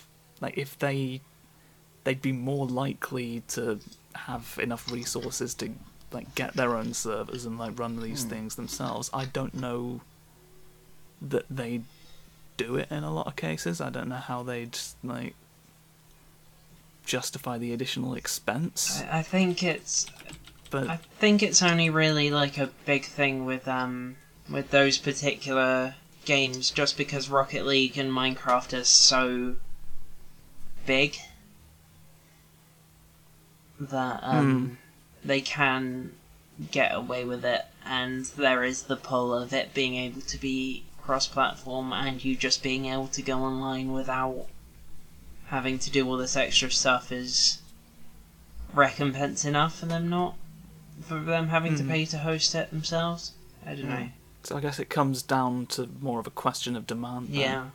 like, 0.42 0.58
if 0.58 0.78
they 0.80 1.22
they'd 2.04 2.22
be 2.22 2.32
more 2.32 2.66
likely 2.66 3.44
to 3.50 3.80
have 4.16 4.58
enough 4.62 4.92
resources 4.92 5.54
to 5.54 5.70
like 6.12 6.34
get 6.34 6.56
their 6.56 6.76
own 6.76 6.94
servers 6.94 7.46
and 7.46 7.60
like 7.60 7.78
run 7.78 8.02
these 8.02 8.24
hmm. 8.24 8.30
things 8.30 8.56
themselves. 8.56 9.12
I 9.14 9.26
don't 9.26 9.54
know 9.54 10.02
that 11.22 11.46
they 11.50 11.82
do 12.58 12.76
it 12.76 12.92
in 12.92 13.04
a 13.04 13.14
lot 13.14 13.28
of 13.28 13.36
cases. 13.36 13.80
I 13.82 13.90
don't 13.90 14.10
know 14.10 14.16
how 14.16 14.44
they'd 14.44 14.78
like 15.04 15.36
justify 17.06 17.58
the 17.58 17.74
additional 17.74 18.14
expense. 18.14 19.02
I, 19.10 19.20
I 19.20 19.22
think 19.24 19.64
it's 19.64 20.06
But 20.70 20.88
I 20.90 20.98
think 20.98 21.42
it's 21.42 21.64
only 21.64 21.90
really 21.90 22.30
like 22.30 22.58
a 22.58 22.70
big 22.86 23.06
thing 23.06 23.46
with 23.46 23.68
um 23.68 24.18
with 24.50 24.72
those 24.72 24.98
particular 24.98 25.96
games 26.26 26.70
just 26.70 26.98
because 26.98 27.30
Rocket 27.30 27.66
League 27.66 27.98
and 27.98 28.12
Minecraft 28.12 28.80
are 28.80 28.84
so 28.84 29.56
big 30.86 31.18
that 33.80 34.20
um 34.24 34.78
they 35.24 35.42
can 35.42 36.12
get 36.72 36.94
away 36.94 37.24
with 37.24 37.46
it 37.46 37.66
and 37.86 38.26
there 38.26 38.64
is 38.64 38.84
the 38.84 38.98
pull 38.98 39.34
of 39.34 39.54
it 39.54 39.74
being 39.74 39.96
able 39.96 40.22
to 40.22 40.38
be 40.38 40.84
cross 41.10 41.26
platform 41.26 41.92
and 41.92 42.24
you 42.24 42.36
just 42.36 42.62
being 42.62 42.86
able 42.86 43.08
to 43.08 43.24
go 43.24 43.40
online 43.40 43.92
without 43.92 44.46
having 45.48 45.80
to 45.80 45.90
do 45.90 46.08
all 46.08 46.18
this 46.18 46.36
extra 46.36 46.70
stuff 46.70 47.12
is 47.12 47.64
recompense 48.76 49.44
enough 49.44 49.80
for 49.80 49.88
them 49.88 50.08
not 50.08 50.36
for 51.02 51.20
them 51.20 51.48
having 51.48 51.76
to 51.76 51.82
Mhm. 51.82 51.90
pay 51.90 52.06
to 52.06 52.20
host 52.20 52.54
it 52.54 52.70
themselves. 52.70 53.32
I 53.66 53.74
don't 53.74 53.90
know. 53.90 54.10
so 54.44 54.56
I 54.56 54.62
guess 54.62 54.78
it 54.78 54.88
comes 54.92 55.24
down 55.24 55.66
to 55.68 55.90
more 56.00 56.20
of 56.20 56.28
a 56.28 56.32
question 56.46 56.76
of 56.76 56.86
demand. 56.86 57.30
then. 57.30 57.40
Yeah, 57.40 57.66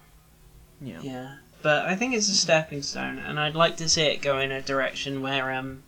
Yeah. 0.80 1.00
yeah. 1.02 1.34
But 1.60 1.86
I 1.86 1.96
think 1.96 2.14
it's 2.14 2.28
a 2.28 2.36
stepping 2.36 2.82
stone, 2.82 3.18
and 3.18 3.40
I'd 3.40 3.56
like 3.56 3.76
to 3.78 3.88
see 3.88 4.02
it 4.02 4.22
go 4.22 4.38
in 4.38 4.52
a 4.52 4.62
direction 4.62 5.22
where 5.22 5.50
um, 5.50 5.82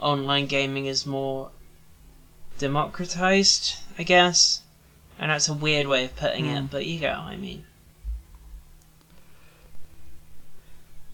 online 0.00 0.46
gaming 0.46 0.86
is 0.86 1.06
more 1.06 1.50
democratized. 2.58 3.76
I 3.98 4.02
guess, 4.02 4.62
and 5.18 5.30
that's 5.30 5.48
a 5.48 5.54
weird 5.54 5.86
way 5.86 6.04
of 6.04 6.16
putting 6.16 6.44
Hmm. 6.46 6.56
it, 6.56 6.70
but 6.70 6.86
you 6.86 6.98
get 6.98 7.16
what 7.16 7.26
I 7.26 7.36
mean. 7.36 7.64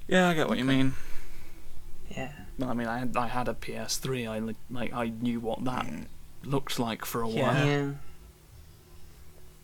Yeah, 0.06 0.28
I 0.28 0.34
get 0.34 0.48
what 0.48 0.58
you 0.58 0.64
mean. 0.64 0.94
Yeah. 2.10 2.32
Well, 2.58 2.70
I 2.70 2.74
mean, 2.74 2.86
I 2.86 2.98
had, 2.98 3.16
I 3.16 3.26
had 3.28 3.48
a 3.48 3.54
PS3. 3.54 4.28
I 4.28 4.38
like 4.70 4.92
I 4.92 5.08
knew 5.08 5.40
what 5.40 5.64
that 5.64 5.86
looked 6.44 6.78
like 6.78 7.04
for 7.04 7.22
a 7.22 7.28
Yeah. 7.28 7.42
while. 7.42 7.66
Yeah. 7.66 7.90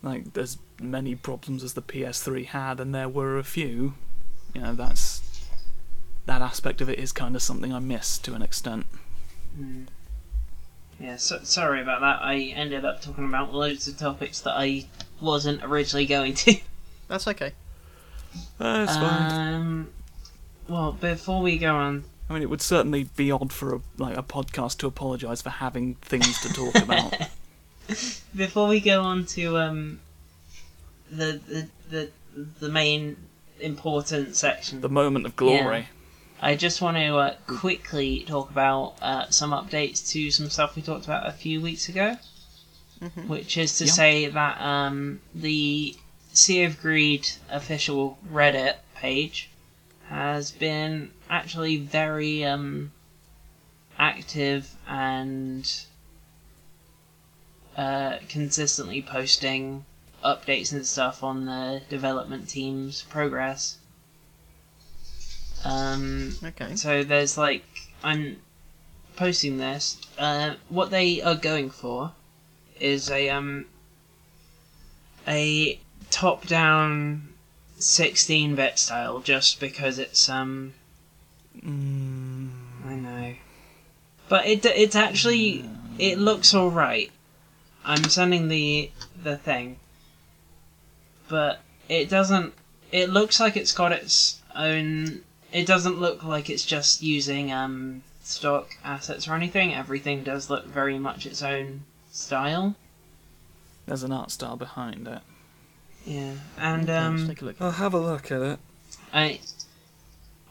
Like, 0.03 0.33
there's 0.33 0.57
many 0.81 1.13
problems 1.13 1.63
as 1.63 1.73
the 1.73 1.81
PS3 1.81 2.45
had, 2.45 2.79
and 2.79 2.93
there 2.93 3.07
were 3.07 3.37
a 3.37 3.43
few. 3.43 3.93
You 4.55 4.61
know, 4.61 4.73
that's 4.73 5.21
that 6.25 6.41
aspect 6.41 6.81
of 6.81 6.89
it 6.89 6.97
is 6.97 7.11
kind 7.11 7.35
of 7.35 7.41
something 7.43 7.71
I 7.71 7.79
miss 7.79 8.17
to 8.19 8.33
an 8.33 8.41
extent. 8.41 8.87
Mm. 9.59 9.87
Yeah, 11.01 11.15
so, 11.15 11.39
sorry 11.43 11.81
about 11.81 12.01
that. 12.01 12.19
I 12.21 12.53
ended 12.55 12.85
up 12.85 13.01
talking 13.01 13.25
about 13.25 13.53
loads 13.53 13.87
of 13.87 13.97
topics 13.97 14.41
that 14.41 14.53
I 14.55 14.85
wasn't 15.19 15.63
originally 15.63 16.05
going 16.05 16.35
to. 16.35 16.55
That's 17.07 17.27
okay. 17.27 17.53
That's 18.59 18.95
fine. 18.95 19.53
Um, 19.53 19.89
well, 20.67 20.91
before 20.91 21.41
we 21.41 21.57
go 21.57 21.75
on, 21.75 22.03
I 22.29 22.33
mean, 22.33 22.43
it 22.43 22.49
would 22.49 22.61
certainly 22.61 23.09
be 23.15 23.31
odd 23.31 23.51
for 23.51 23.75
a 23.75 23.81
like 23.97 24.15
a 24.15 24.23
podcast 24.23 24.77
to 24.77 24.87
apologise 24.87 25.41
for 25.41 25.49
having 25.49 25.95
things 25.95 26.39
to 26.41 26.53
talk 26.53 26.75
about. 26.75 27.13
before 28.35 28.69
we 28.69 28.79
go 28.79 29.01
on 29.01 29.25
to 29.25 29.57
um, 29.57 29.99
the 31.09 31.41
the 31.47 31.67
the, 31.89 32.09
the 32.59 32.69
main 32.69 33.17
important 33.59 34.35
section, 34.35 34.79
the 34.79 34.87
moment 34.87 35.25
of 35.25 35.35
glory. 35.35 35.89
I 36.41 36.55
just 36.55 36.81
want 36.81 36.97
to 36.97 37.15
uh, 37.17 37.35
quickly 37.45 38.25
talk 38.27 38.49
about 38.49 38.95
uh, 39.01 39.29
some 39.29 39.51
updates 39.51 40.09
to 40.11 40.31
some 40.31 40.49
stuff 40.49 40.75
we 40.75 40.81
talked 40.81 41.05
about 41.05 41.27
a 41.27 41.31
few 41.31 41.61
weeks 41.61 41.87
ago, 41.87 42.17
which 43.27 43.57
is 43.57 43.77
to 43.77 43.85
Yeah. 43.85 43.91
say 43.91 44.27
that 44.27 44.59
um, 44.61 45.21
the 45.35 45.95
Sea 46.33 46.63
of 46.63 46.81
Greed 46.81 47.29
official 47.49 48.17
Reddit 48.31 48.77
page 48.95 49.49
has 50.07 50.49
been 50.51 51.11
actually 51.29 51.77
very 51.77 52.43
um, 52.43 52.91
active 53.99 54.75
and 54.87 55.71
uh, 57.77 58.17
consistently 58.29 59.01
posting 59.01 59.85
updates 60.23 60.71
and 60.71 60.85
stuff 60.85 61.23
on 61.23 61.45
the 61.45 61.81
development 61.89 62.49
team's 62.49 63.03
progress. 63.03 63.77
Um, 65.63 66.33
Okay. 66.43 66.75
so 66.75 67.03
there's 67.03 67.37
like 67.37 67.63
I'm 68.03 68.41
posting 69.15 69.57
this. 69.57 69.97
Uh, 70.17 70.55
what 70.69 70.89
they 70.91 71.21
are 71.21 71.35
going 71.35 71.69
for 71.69 72.13
is 72.79 73.09
a 73.09 73.29
um 73.29 73.65
a 75.27 75.79
top-down 76.09 77.29
16-bit 77.79 78.79
style, 78.79 79.19
just 79.19 79.59
because 79.59 79.99
it's 79.99 80.27
um 80.29 80.73
Mm, 81.57 82.49
I 82.85 82.95
know, 82.95 83.33
but 84.29 84.45
it 84.47 84.65
it's 84.65 84.95
actually 84.95 85.69
it 85.99 86.17
looks 86.17 86.53
all 86.53 86.71
right. 86.71 87.11
I'm 87.83 88.05
sending 88.05 88.47
the 88.47 88.89
the 89.21 89.35
thing, 89.37 89.77
but 91.27 91.59
it 91.89 92.09
doesn't. 92.09 92.53
It 92.91 93.09
looks 93.09 93.39
like 93.39 93.57
it's 93.57 93.73
got 93.73 93.91
its 93.91 94.39
own. 94.55 95.23
It 95.51 95.67
doesn't 95.67 95.99
look 95.99 96.23
like 96.23 96.49
it's 96.49 96.65
just 96.65 97.01
using 97.01 97.51
um 97.51 98.03
stock 98.23 98.69
assets 98.83 99.27
or 99.27 99.33
anything. 99.35 99.73
Everything 99.73 100.23
does 100.23 100.49
look 100.49 100.65
very 100.65 100.97
much 100.99 101.25
its 101.25 101.41
own 101.41 101.83
style. 102.11 102.75
there's 103.85 104.03
an 104.03 104.11
art 104.11 104.31
style 104.31 104.55
behind 104.57 105.07
it. 105.07 105.21
Yeah, 106.05 106.33
and 106.57 106.83
Okay, 106.89 106.97
um, 106.97 107.27
take 107.27 107.41
a 107.41 107.45
look. 107.45 107.55
I'll 107.61 107.71
have 107.71 107.93
a 107.93 107.99
look 107.99 108.31
at 108.31 108.41
it. 108.41 108.59
I 109.13 109.39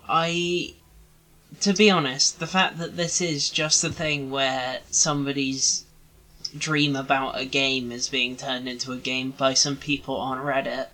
I 0.08 0.74
to 1.60 1.72
be 1.72 1.90
honest, 1.90 2.38
the 2.38 2.46
fact 2.46 2.78
that 2.78 2.96
this 2.96 3.20
is 3.20 3.50
just 3.50 3.82
a 3.82 3.90
thing 3.90 4.30
where 4.30 4.80
somebody's 4.90 5.84
dream 6.56 6.94
about 6.96 7.38
a 7.38 7.44
game 7.44 7.90
is 7.92 8.08
being 8.08 8.36
turned 8.36 8.68
into 8.68 8.92
a 8.92 8.96
game 8.96 9.30
by 9.32 9.54
some 9.54 9.76
people 9.76 10.16
on 10.16 10.38
Reddit, 10.38 10.88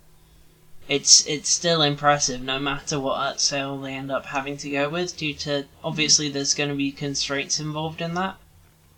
it's 0.89 1.27
it's 1.27 1.49
still 1.49 1.83
impressive 1.83 2.41
no 2.41 2.59
matter 2.61 2.99
what 3.01 3.19
art 3.19 3.41
sale 3.41 3.77
they 3.81 3.93
end 3.95 4.11
up 4.11 4.27
having 4.27 4.57
to 4.57 4.71
go 4.71 4.89
with 4.89 5.17
due 5.17 5.35
to 5.35 5.65
obviously 5.83 6.29
there's 6.29 6.55
going 6.55 6.69
to 6.71 6.77
be 6.77 6.93
constraints 6.93 7.59
involved 7.59 8.01
in 8.01 8.15
that 8.15 8.37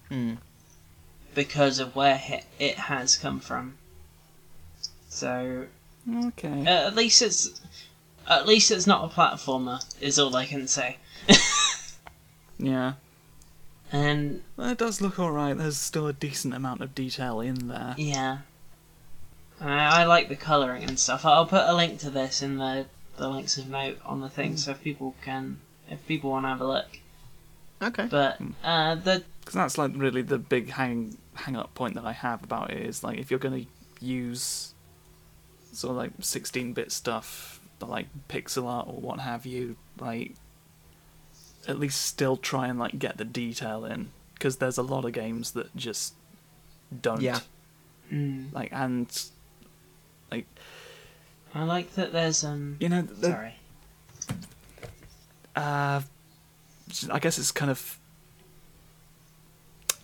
Hmm. 0.09 0.35
because 1.35 1.79
of 1.79 1.95
where 1.97 2.21
it, 2.29 2.45
it 2.59 2.77
has 2.77 3.17
come 3.17 3.41
from. 3.41 3.77
So 5.09 5.67
Okay. 6.11 6.63
uh, 6.67 6.87
at 6.87 6.95
least 6.95 7.21
it's 7.23 7.61
at 8.27 8.47
least 8.47 8.71
it's 8.71 8.87
not 8.87 9.05
a 9.05 9.15
platformer 9.15 9.83
is 10.01 10.19
all 10.19 10.35
I 10.37 10.47
can 10.47 10.67
say. 10.69 10.97
yeah. 12.59 12.95
And 13.93 14.43
Well, 14.57 14.71
it 14.71 14.79
does 14.79 15.01
look 15.01 15.19
alright. 15.19 15.57
There's 15.57 15.79
still 15.79 16.07
a 16.07 16.13
decent 16.13 16.53
amount 16.55 16.81
of 16.83 16.95
detail 16.95 17.41
in 17.41 17.69
there. 17.69 17.95
Yeah. 17.97 18.39
I, 19.61 20.03
I 20.03 20.05
like 20.05 20.29
the 20.29 20.37
colouring 20.37 20.85
and 20.85 20.99
stuff. 20.99 21.25
I'll 21.25 21.47
put 21.47 21.69
a 21.69 21.75
link 21.75 21.99
to 22.01 22.11
this 22.11 22.43
in 22.43 22.59
the, 22.59 22.87
the 23.17 23.29
links 23.29 23.59
of 23.59 23.69
note 23.69 23.99
on 24.05 24.21
the 24.21 24.29
thing 24.29 24.57
so 24.57 24.73
if 24.73 24.83
people 24.83 25.15
can 25.23 25.59
if 25.91 26.07
people 26.07 26.31
want 26.31 26.45
to 26.45 26.49
have 26.51 26.61
a 26.61 26.67
look. 26.67 26.99
Okay. 27.83 28.07
But 28.11 28.41
uh, 28.65 28.97
the 28.97 29.23
Because 29.41 29.55
that's 29.55 29.79
like 29.79 29.93
really 29.95 30.23
the 30.23 30.39
big 30.39 30.71
hang 30.71 31.17
hang 31.35 31.57
up 31.57 31.75
point 31.75 31.95
that 31.95 32.05
I 32.05 32.13
have 32.13 32.43
about 32.43 32.71
it 32.71 32.85
is 32.85 33.03
like 33.05 33.19
if 33.19 33.31
you're 33.31 33.41
going 33.41 33.65
to 33.65 34.05
use 34.05 34.75
sort 35.73 35.93
of 35.93 35.97
like 35.97 36.13
16 36.21 36.73
bit 36.73 36.91
stuff, 36.93 37.61
like 37.81 38.07
pixel 38.29 38.67
art 38.67 38.89
or 38.89 38.95
what 38.95 39.21
have 39.21 39.47
you, 39.47 39.77
like 39.99 40.35
at 41.67 41.79
least 41.79 42.03
still 42.03 42.37
try 42.37 42.67
and 42.67 42.79
like 42.79 42.99
get 42.99 43.17
the 43.19 43.25
detail 43.25 43.85
in 43.85 44.11
because 44.35 44.57
there's 44.57 44.79
a 44.79 44.83
lot 44.83 45.05
of 45.05 45.13
games 45.13 45.53
that 45.53 45.75
just 45.77 46.15
don't. 47.03 47.21
Yeah. 47.21 47.41
mm, 48.13 48.53
Like 48.53 48.71
and 48.73 49.07
like 49.09 49.23
I 51.59 51.65
like 51.65 51.95
that 51.97 52.13
there's 52.13 52.45
um. 52.45 52.77
you 52.79 52.89
know 52.89 53.03
the, 53.03 53.31
sorry. 53.31 53.55
Uh, 55.57 56.03
I 57.11 57.19
guess 57.19 57.37
it's 57.37 57.51
kind 57.51 57.69
of. 57.69 57.99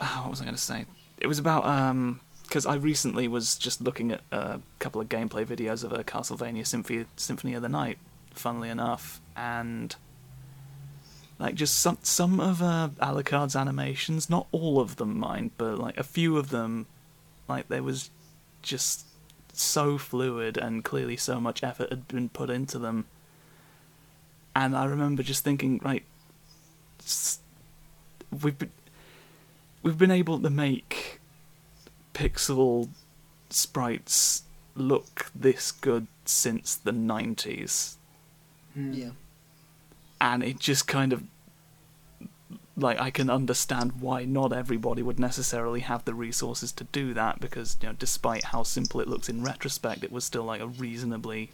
Oh, 0.00 0.20
what 0.22 0.30
was 0.30 0.40
I 0.40 0.44
going 0.44 0.56
to 0.56 0.60
say? 0.60 0.86
It 1.18 1.28
was 1.28 1.38
about 1.38 1.64
um 1.64 2.20
because 2.42 2.66
I 2.66 2.74
recently 2.74 3.28
was 3.28 3.56
just 3.56 3.80
looking 3.80 4.10
at 4.10 4.20
a 4.32 4.60
couple 4.80 5.00
of 5.00 5.08
gameplay 5.08 5.46
videos 5.46 5.84
of 5.84 5.92
a 5.92 6.02
Castlevania 6.02 6.66
Symphony 6.66 7.06
Symphony 7.16 7.54
of 7.54 7.62
the 7.62 7.68
Night, 7.68 7.98
funnily 8.32 8.68
enough, 8.68 9.20
and 9.36 9.94
like 11.38 11.54
just 11.54 11.78
some 11.78 11.98
some 12.02 12.40
of 12.40 12.62
uh, 12.62 12.88
Alucard's 13.00 13.54
animations, 13.54 14.28
not 14.28 14.48
all 14.50 14.80
of 14.80 14.96
them, 14.96 15.18
mind, 15.18 15.52
but 15.56 15.78
like 15.78 15.96
a 15.98 16.02
few 16.02 16.36
of 16.36 16.50
them, 16.50 16.86
like 17.48 17.68
there 17.68 17.84
was 17.84 18.10
just 18.62 19.06
so 19.56 19.98
fluid 19.98 20.56
and 20.56 20.84
clearly 20.84 21.16
so 21.16 21.40
much 21.40 21.62
effort 21.62 21.90
had 21.90 22.06
been 22.08 22.28
put 22.28 22.50
into 22.50 22.78
them 22.78 23.06
and 24.56 24.76
I 24.76 24.84
remember 24.84 25.22
just 25.24 25.42
thinking, 25.42 25.80
right, 25.82 26.04
we've 28.42 28.58
been, 28.58 28.70
we've 29.82 29.98
been 29.98 30.10
able 30.10 30.38
to 30.40 30.50
make 30.50 31.20
pixel 32.14 32.88
sprites 33.50 34.42
look 34.76 35.30
this 35.34 35.72
good 35.72 36.06
since 36.24 36.76
the 36.76 36.92
nineties, 36.92 37.96
Mm. 38.76 38.96
Yeah. 38.96 39.10
and 40.20 40.42
it 40.42 40.58
just 40.58 40.88
kind 40.88 41.12
of 41.12 41.22
like 42.76 42.98
I 43.00 43.10
can 43.10 43.30
understand 43.30 44.00
why 44.00 44.24
not 44.24 44.52
everybody 44.52 45.02
would 45.02 45.18
necessarily 45.20 45.80
have 45.80 46.04
the 46.04 46.14
resources 46.14 46.72
to 46.72 46.84
do 46.84 47.14
that 47.14 47.40
because 47.40 47.76
you 47.80 47.88
know 47.88 47.94
despite 47.98 48.44
how 48.44 48.62
simple 48.64 49.00
it 49.00 49.08
looks 49.08 49.28
in 49.28 49.44
retrospect 49.44 50.02
it 50.02 50.10
was 50.10 50.24
still 50.24 50.42
like 50.44 50.60
a 50.60 50.66
reasonably 50.66 51.50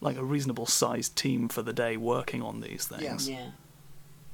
like 0.00 0.16
a 0.16 0.24
reasonable 0.24 0.66
sized 0.66 1.14
team 1.14 1.48
for 1.48 1.62
the 1.62 1.72
day 1.72 1.96
working 1.96 2.42
on 2.42 2.60
these 2.60 2.86
things 2.86 3.28
Yeah. 3.28 3.50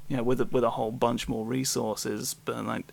you 0.08 0.16
know, 0.16 0.22
with 0.22 0.40
a, 0.40 0.46
with 0.46 0.64
a 0.64 0.70
whole 0.70 0.90
bunch 0.92 1.28
more 1.28 1.44
resources, 1.44 2.32
but 2.46 2.64
like, 2.64 2.86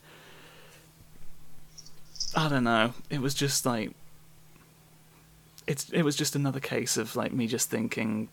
I 2.36 2.50
don't 2.50 2.66
know. 2.66 2.94
It 3.10 3.22
was 3.22 3.34
just 3.34 3.66
like, 3.66 3.92
it's 5.68 5.90
it 5.92 6.02
was 6.04 6.16
just 6.16 6.36
another 6.36 6.60
case 6.60 6.98
of 6.98 7.16
like 7.16 7.32
me 7.32 7.48
just 7.48 7.70
thinking, 7.70 8.28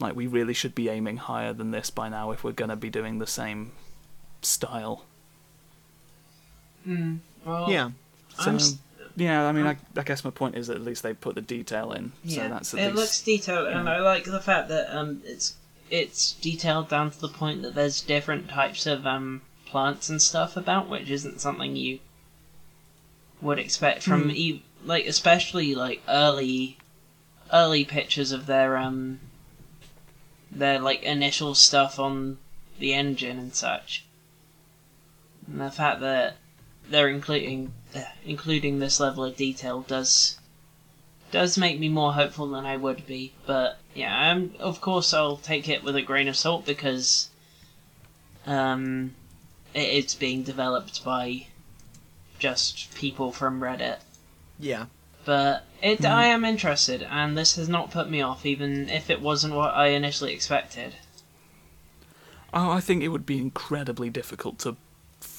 like 0.00 0.16
we 0.16 0.26
really 0.26 0.52
should 0.54 0.74
be 0.74 0.88
aiming 0.88 1.18
higher 1.18 1.52
than 1.52 1.70
this 1.70 1.90
by 1.90 2.08
now 2.08 2.32
if 2.32 2.42
we're 2.42 2.50
gonna 2.52 2.74
be 2.76 2.90
doing 2.90 3.18
the 3.20 3.26
same 3.26 3.70
style. 4.42 5.04
Mm. 6.86 7.18
Well, 7.44 7.70
Yeah. 7.70 7.90
So 8.38 8.58
yeah, 9.16 9.46
I 9.46 9.52
mean, 9.52 9.66
I, 9.66 9.76
I 9.96 10.02
guess 10.02 10.24
my 10.24 10.30
point 10.30 10.54
is 10.56 10.68
that 10.68 10.76
at 10.76 10.82
least 10.82 11.02
they 11.02 11.12
put 11.12 11.34
the 11.34 11.42
detail 11.42 11.92
in, 11.92 12.12
so 12.26 12.42
Yeah, 12.42 12.48
that's 12.48 12.72
at 12.74 12.80
it 12.80 12.84
least 12.86 12.96
looks 12.96 13.22
detailed, 13.22 13.68
and. 13.68 13.88
I 13.88 14.00
like 14.00 14.24
the 14.24 14.40
fact 14.40 14.68
that 14.68 14.94
um, 14.96 15.20
it's 15.24 15.56
it's 15.90 16.32
detailed 16.34 16.88
down 16.88 17.10
to 17.10 17.20
the 17.20 17.28
point 17.28 17.62
that 17.62 17.74
there's 17.74 18.00
different 18.00 18.48
types 18.48 18.86
of 18.86 19.06
um 19.06 19.42
plants 19.66 20.08
and 20.08 20.22
stuff 20.22 20.56
about, 20.56 20.88
which 20.88 21.10
isn't 21.10 21.40
something 21.40 21.76
you 21.76 21.98
would 23.42 23.58
expect 23.58 24.02
from 24.02 24.24
Hmm. 24.24 24.30
e- 24.30 24.62
like 24.84 25.06
especially 25.06 25.74
like 25.74 26.02
early 26.08 26.78
early 27.52 27.84
pictures 27.84 28.32
of 28.32 28.46
their 28.46 28.76
um 28.76 29.18
their 30.50 30.78
like 30.78 31.02
initial 31.02 31.54
stuff 31.54 31.98
on 31.98 32.38
the 32.78 32.94
engine 32.94 33.38
and 33.38 33.54
such. 33.54 34.04
And 35.50 35.60
the 35.60 35.70
fact 35.70 36.00
that 36.00 36.36
they're 36.88 37.08
including 37.08 37.72
uh, 37.94 38.02
including 38.24 38.78
this 38.78 39.00
level 39.00 39.24
of 39.24 39.36
detail 39.36 39.82
does 39.82 40.38
does 41.30 41.58
make 41.58 41.78
me 41.78 41.88
more 41.88 42.12
hopeful 42.12 42.48
than 42.48 42.64
I 42.64 42.76
would 42.76 43.06
be. 43.06 43.32
But 43.46 43.78
yeah, 43.94 44.30
um, 44.30 44.54
of 44.58 44.80
course 44.80 45.12
I'll 45.12 45.36
take 45.36 45.68
it 45.68 45.82
with 45.82 45.96
a 45.96 46.02
grain 46.02 46.28
of 46.28 46.36
salt 46.36 46.66
because 46.66 47.28
um, 48.46 49.14
it, 49.74 49.80
it's 49.80 50.14
being 50.14 50.42
developed 50.42 51.04
by 51.04 51.46
just 52.38 52.94
people 52.94 53.32
from 53.32 53.60
Reddit. 53.60 53.98
Yeah. 54.58 54.86
But 55.24 55.64
it, 55.82 56.04
I 56.04 56.26
am 56.26 56.44
interested, 56.44 57.02
and 57.02 57.36
this 57.36 57.56
has 57.56 57.68
not 57.68 57.90
put 57.90 58.08
me 58.08 58.22
off, 58.22 58.46
even 58.46 58.88
if 58.88 59.10
it 59.10 59.20
wasn't 59.20 59.54
what 59.54 59.74
I 59.74 59.88
initially 59.88 60.32
expected. 60.32 60.94
Oh, 62.54 62.70
I 62.70 62.80
think 62.80 63.02
it 63.02 63.08
would 63.08 63.26
be 63.26 63.38
incredibly 63.38 64.08
difficult 64.08 64.58
to 64.60 64.76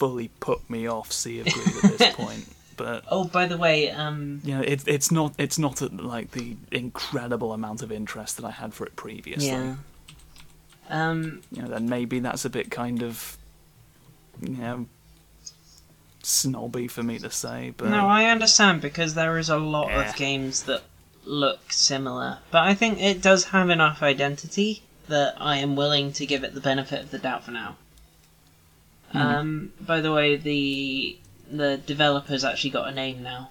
fully 0.02 0.30
put 0.40 0.68
me 0.68 0.88
off 0.88 1.12
Sea 1.12 1.42
of 1.42 1.46
Greed 1.52 1.76
at 1.76 1.84
this 1.98 2.16
point, 2.16 2.48
but 2.76 3.04
Oh, 3.12 3.26
by 3.26 3.46
the 3.46 3.56
way, 3.56 3.92
um, 3.92 4.42
you 4.44 4.56
know, 4.56 4.64
it's 4.66 4.84
it's 4.88 5.12
not 5.12 5.36
it's 5.38 5.60
not 5.60 5.84
at, 5.84 5.94
like 5.96 6.32
the 6.32 6.58
incredible 6.72 7.54
amount 7.54 7.84
of 7.84 7.92
interest 7.92 8.38
that 8.38 8.46
I 8.46 8.50
had 8.52 8.74
for 8.74 8.84
it 8.88 8.96
previously. 8.96 9.46
yeah, 9.48 9.76
um, 10.90 11.42
You 11.52 11.62
know, 11.62 11.68
then 11.68 11.88
maybe 11.88 12.20
that's 12.20 12.46
a 12.46 12.50
bit 12.50 12.72
kind 12.72 13.04
of 13.04 13.38
you 14.42 14.58
know 14.58 14.88
snobby 16.24 16.88
for 16.88 17.04
me 17.04 17.20
to 17.20 17.30
say, 17.30 17.74
but 17.78 17.90
No, 17.90 18.08
I 18.08 18.26
understand 18.26 18.82
because 18.82 19.14
there 19.14 19.38
is 19.38 19.50
a 19.50 19.58
lot 19.58 19.90
Yeah. 19.92 20.10
of 20.10 20.16
games 20.16 20.64
that 20.64 20.82
look 21.26 21.72
similar, 21.72 22.40
but 22.50 22.64
I 22.64 22.74
think 22.74 23.00
it 23.00 23.22
does 23.22 23.46
have 23.46 23.70
enough 23.70 24.02
identity 24.02 24.82
that 25.08 25.36
I 25.40 25.58
am 25.58 25.76
willing 25.76 26.12
to 26.14 26.26
give 26.26 26.44
it 26.44 26.56
the 26.56 26.62
benefit 26.62 27.02
of 27.04 27.12
the 27.12 27.20
doubt 27.20 27.44
for 27.44 27.52
now. 27.52 27.76
Um, 29.14 29.74
by 29.82 30.02
the 30.02 30.12
way, 30.12 30.36
the 30.36 31.18
the 31.52 31.78
developers 31.78 32.44
actually 32.44 32.70
got 32.70 32.88
a 32.88 32.92
name 32.94 33.22
now. 33.24 33.50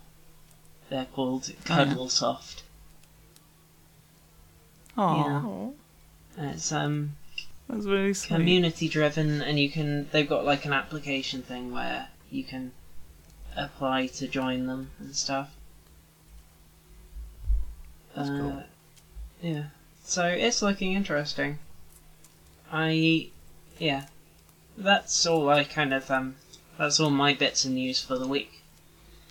They're 0.88 1.06
called 1.06 1.48
yeah. 1.48 1.54
Cuddlesoft. 1.64 2.62
Aw, 4.96 5.70
It's 6.38 6.72
um 6.72 7.16
that's 7.68 7.86
really 7.86 8.14
sweet. 8.14 8.36
community 8.36 8.88
driven, 8.88 9.40
and 9.40 9.58
you 9.58 9.70
can 9.70 10.08
they've 10.11 10.28
got 10.28 10.44
like 10.44 10.64
an 10.64 10.72
application 10.72 11.42
thing 11.42 11.72
where 11.72 12.08
you 12.30 12.42
can 12.44 12.72
apply 13.56 14.06
to 14.08 14.26
join 14.28 14.66
them 14.66 14.90
and 14.98 15.14
stuff. 15.14 15.50
That's 18.14 18.28
Uh, 18.28 18.38
cool. 18.38 18.62
Yeah, 19.42 19.64
so 20.04 20.26
it's 20.26 20.61
looking 20.62 20.92
interesting. 20.92 21.58
I, 22.72 23.28
yeah, 23.78 24.06
that's 24.83 25.26
all 25.26 25.49
I 25.49 25.64
kind 25.64 25.93
of 25.95 26.11
um, 26.11 26.37
that's 26.78 26.99
all 27.01 27.11
my 27.11 27.35
bits 27.35 27.64
of 27.64 27.70
news 27.72 28.03
for 28.03 28.18
the 28.18 28.26
week. 28.26 28.62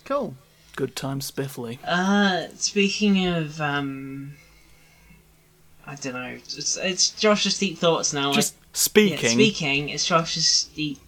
Cool. 0.04 0.34
Good 0.76 0.96
time, 0.96 1.20
spiffly. 1.20 1.78
Uh, 1.86 2.48
speaking 2.56 3.26
of 3.26 3.60
um, 3.60 4.34
I 5.86 5.94
don't 5.96 6.14
know, 6.14 6.36
it's, 6.36 6.76
it's 6.76 7.10
Josh's 7.10 7.58
deep 7.58 7.78
thoughts 7.78 8.12
now. 8.12 8.32
Just 8.32 8.54
Yeah, 8.54 8.60
speaking. 8.72 9.30
speaking, 9.30 9.88
it's 9.88 10.06
Josh's 10.06 10.64
deep, 10.74 10.98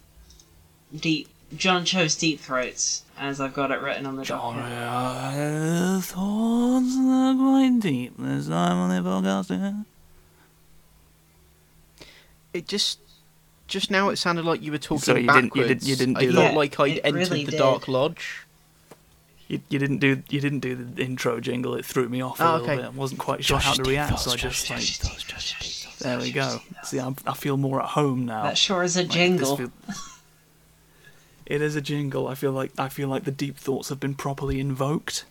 deep. 0.95 1.29
John 1.55 1.85
chose 1.85 2.15
deep 2.15 2.39
throats, 2.39 3.03
as 3.17 3.39
I've 3.39 3.53
got 3.53 3.69
it 3.71 3.79
written 3.79 4.05
on 4.07 4.15
the 4.15 4.25
document. 4.25 4.69
Your 4.69 6.01
thoughts 6.01 6.95
are 6.97 7.35
quite 7.35 7.77
deep 7.79 8.13
this 8.17 8.47
time 8.47 8.77
on 8.77 8.89
the 8.89 9.07
podcast. 9.09 9.85
It 12.53 12.67
just 12.67 12.99
Just 13.67 13.89
now, 13.89 14.09
it 14.09 14.17
sounded 14.17 14.45
like 14.45 14.61
you 14.61 14.71
were 14.71 14.77
talking 14.77 14.99
So 14.99 15.15
you 15.15 15.27
didn't- 15.27 15.55
you 15.55 15.61
backwards. 15.63 15.67
didn't- 15.67 15.87
you 15.87 15.95
didn't 15.95 16.17
I 16.17 16.19
do 16.21 16.33
felt 16.33 16.45
that? 16.51 16.55
like 16.57 16.79
I'd 16.79 16.97
It 16.97 17.01
entered 17.05 17.19
really 17.29 17.45
the 17.45 17.51
did. 17.51 17.57
Dark 17.57 17.87
Lodge. 17.87 18.41
You, 19.47 19.61
you 19.69 19.77
didn't 19.79 19.97
do 19.97 20.23
you 20.29 20.39
didn't 20.41 20.59
do 20.59 20.75
the 20.75 21.03
intro 21.03 21.39
jingle. 21.39 21.75
It 21.75 21.85
threw 21.85 22.07
me 22.09 22.21
off 22.21 22.39
a 22.39 22.43
Oh, 22.47 22.51
little 22.53 22.65
okay. 22.69 22.75
bit. 22.77 22.85
I 22.85 22.89
wasn't 22.89 23.19
quite 23.19 23.43
sure 23.43 23.59
how 23.59 23.73
to 23.73 23.83
react, 23.83 24.19
so 24.19 24.31
I 24.31 24.35
just 24.35 24.69
like 24.69 25.99
there 25.99 26.17
we 26.19 26.31
go. 26.31 26.59
See, 26.83 26.97
I'm, 26.99 27.15
I 27.25 27.33
feel 27.33 27.55
more 27.57 27.81
at 27.81 27.89
home 27.89 28.25
now. 28.25 28.43
That 28.43 28.57
sure 28.57 28.83
is 28.83 28.97
a 28.97 29.01
Like, 29.01 29.11
jingle. 29.11 29.57
feel- 29.57 29.71
it 31.45 31.61
is 31.61 31.75
a 31.75 31.81
jingle. 31.81 32.27
I 32.27 32.35
feel 32.35 32.51
like 32.51 32.71
I 32.77 32.89
feel 32.89 33.07
like 33.09 33.25
the 33.25 33.31
deep 33.31 33.57
thoughts 33.57 33.89
have 33.89 33.99
been 33.99 34.15
properly 34.15 34.59
invoked. 34.59 35.25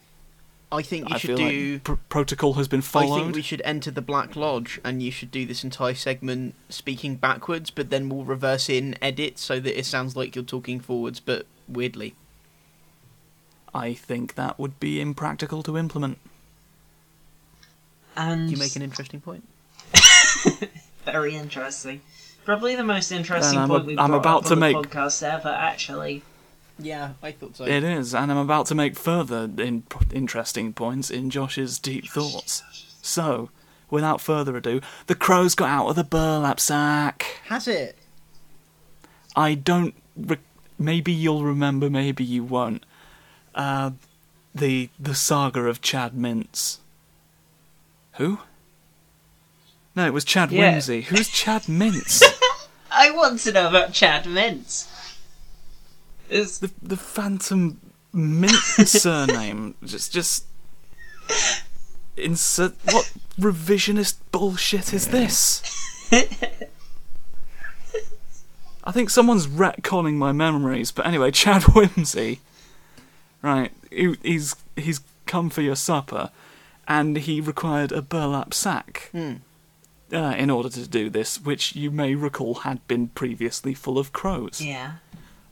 I 0.73 0.83
think 0.83 1.09
you 1.09 1.14
I 1.14 1.18
should 1.18 1.37
do. 1.37 1.73
like 1.75 1.85
pr- 1.85 1.93
protocol 2.09 2.55
has 2.55 2.66
been 2.66 2.81
followed. 2.81 3.14
I 3.20 3.23
think 3.25 3.35
we 3.37 3.43
should 3.43 3.61
enter 3.64 3.91
the 3.91 4.01
Black 4.03 4.35
Lodge, 4.37 4.81
and 4.83 5.03
you 5.03 5.11
should 5.11 5.31
do 5.31 5.45
this 5.47 5.62
entire 5.62 5.95
segment 5.95 6.55
speaking 6.70 7.16
backwards, 7.16 7.70
but 7.70 7.91
then 7.91 8.09
we'll 8.09 8.25
reverse 8.25 8.68
in 8.70 8.97
edit 9.03 9.39
so 9.39 9.61
that 9.61 9.79
it 9.79 9.85
sounds 9.87 10.16
like 10.16 10.35
you're 10.35 10.45
talking 10.45 10.81
forwards, 10.81 11.20
but 11.20 11.47
weirdly. 11.68 12.14
I 13.75 13.95
think 13.95 14.35
that 14.35 14.59
would 14.59 14.81
be 14.81 15.01
impractical 15.01 15.62
to 15.62 15.77
implement. 15.79 16.18
And 18.16 18.51
you 18.51 18.57
make 18.57 18.77
an 18.77 18.83
interesting 18.83 19.20
point? 19.20 19.47
very 21.05 21.35
interesting. 21.35 22.01
Probably 22.45 22.75
the 22.77 22.85
most 22.85 23.12
interesting 23.12 23.59
I'm 23.59 23.68
point 23.68 23.85
a- 23.85 23.87
we've 23.87 23.99
I'm 23.99 24.11
brought 24.11 24.20
about 24.20 24.37
up 24.43 24.45
to 24.49 24.53
on 24.55 24.59
make- 24.59 24.77
the 24.77 24.89
podcast 24.89 25.23
ever. 25.23 25.49
Actually, 25.49 26.23
Yeah, 26.83 27.12
I 27.22 27.33
thought 27.33 27.57
so. 27.57 27.64
It 27.64 27.85
is, 27.85 28.14
and 28.14 28.30
I'm 28.30 28.39
about 28.39 28.66
to 28.66 28.74
make 28.74 28.97
further 28.97 29.51
in- 29.59 29.85
interesting 30.12 30.72
points 30.72 31.11
in 31.11 31.30
Josh's 31.30 31.78
deep 31.78 32.07
thoughts. 32.09 32.62
So, 33.03 33.51
without 33.91 34.20
further 34.20 34.57
ado, 34.57 34.80
the 35.07 35.14
crows 35.14 35.55
got 35.55 35.68
out 35.70 35.89
of 35.89 35.97
the 35.97 36.05
burlap 36.05 36.61
sack. 36.61 37.41
Has 37.47 37.66
it? 37.68 37.97
I 39.35 39.55
don't. 39.55 39.95
Re- 40.16 40.37
maybe 40.78 41.12
you'll 41.12 41.45
remember, 41.45 41.89
maybe 41.89 42.24
you 42.24 42.45
won't. 42.45 42.85
Uh, 43.55 43.93
the 44.55 44.91
the 44.99 45.14
saga 45.14 45.61
of 45.66 45.80
Chad 45.80 46.12
Mintz. 46.12 46.78
Who? 48.14 48.39
No, 49.97 50.07
it 50.07 50.12
was 50.12 50.24
Chad 50.24 50.51
Yeah. 50.53 50.72
Whimsy. 50.72 51.03
Who's 51.03 51.28
Chad 51.28 51.62
Mintz? 51.62 52.22
I 52.91 53.11
want 53.11 53.41
to 53.41 53.53
know 53.53 53.68
about 53.68 53.93
Chad 53.93 54.24
Mintz. 54.24 54.87
Is 56.33 56.59
the 56.61 56.70
the 56.83 56.97
Phantom 56.97 57.78
Mint 58.12 58.53
surname. 58.87 59.74
Just 59.85 60.12
just 60.12 60.47
insert 62.16 62.74
what 62.85 63.12
revisionist 63.39 64.16
bullshit 64.33 64.93
is 64.93 65.09
this? 65.09 65.62
I 68.85 68.91
think 68.93 69.11
someone's 69.11 69.47
retconning 69.47 70.14
my 70.14 70.33
memories, 70.33 70.91
but 70.91 71.07
anyway, 71.07 71.30
Chad 71.30 71.62
Whimsy. 71.74 72.41
Right, 73.41 73.70
he, 73.91 74.14
he's 74.22 74.57
he's 74.76 75.01
come 75.26 75.51
for 75.51 75.62
your 75.62 75.76
supper, 75.76 76.30
and 76.89 77.16
he 77.16 77.41
required 77.41 77.93
a 77.93 78.03
burlap 78.03 78.55
sack 78.55 79.09
Hmm. 79.12 79.35
uh, 80.12 80.35
in 80.37 80.51
order 80.51 80.68
to 80.70 80.87
do 80.89 81.11
this, 81.11 81.41
which 81.41 81.74
you 81.76 81.91
may 81.91 82.14
recall 82.14 82.55
had 82.57 82.87
been 82.89 83.09
previously 83.09 83.74
full 83.74 83.99
of 83.99 84.12
crows. 84.12 84.61
yeah. 84.61 84.93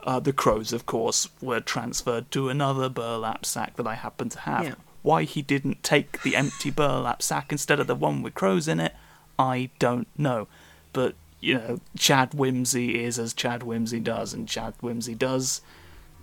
Uh, 0.03 0.19
the 0.19 0.33
crows, 0.33 0.73
of 0.73 0.85
course, 0.85 1.29
were 1.41 1.59
transferred 1.59 2.31
to 2.31 2.49
another 2.49 2.89
burlap 2.89 3.45
sack 3.45 3.75
that 3.75 3.85
I 3.87 3.95
happen 3.95 4.29
to 4.29 4.39
have. 4.39 4.63
Yeah. 4.63 4.75
Why 5.03 5.23
he 5.23 5.41
didn't 5.41 5.83
take 5.83 6.21
the 6.23 6.35
empty 6.35 6.71
burlap 6.71 7.21
sack 7.21 7.51
instead 7.51 7.79
of 7.79 7.87
the 7.87 7.95
one 7.95 8.21
with 8.21 8.33
crows 8.33 8.67
in 8.67 8.79
it, 8.79 8.95
I 9.37 9.69
don't 9.79 10.07
know. 10.17 10.47
But, 10.93 11.15
you 11.39 11.55
know, 11.55 11.79
Chad 11.97 12.33
Whimsy 12.33 13.03
is 13.03 13.17
as 13.19 13.33
Chad 13.33 13.63
Whimsy 13.63 13.99
does, 13.99 14.33
and 14.33 14.47
Chad 14.47 14.73
Whimsy 14.81 15.15
does 15.15 15.61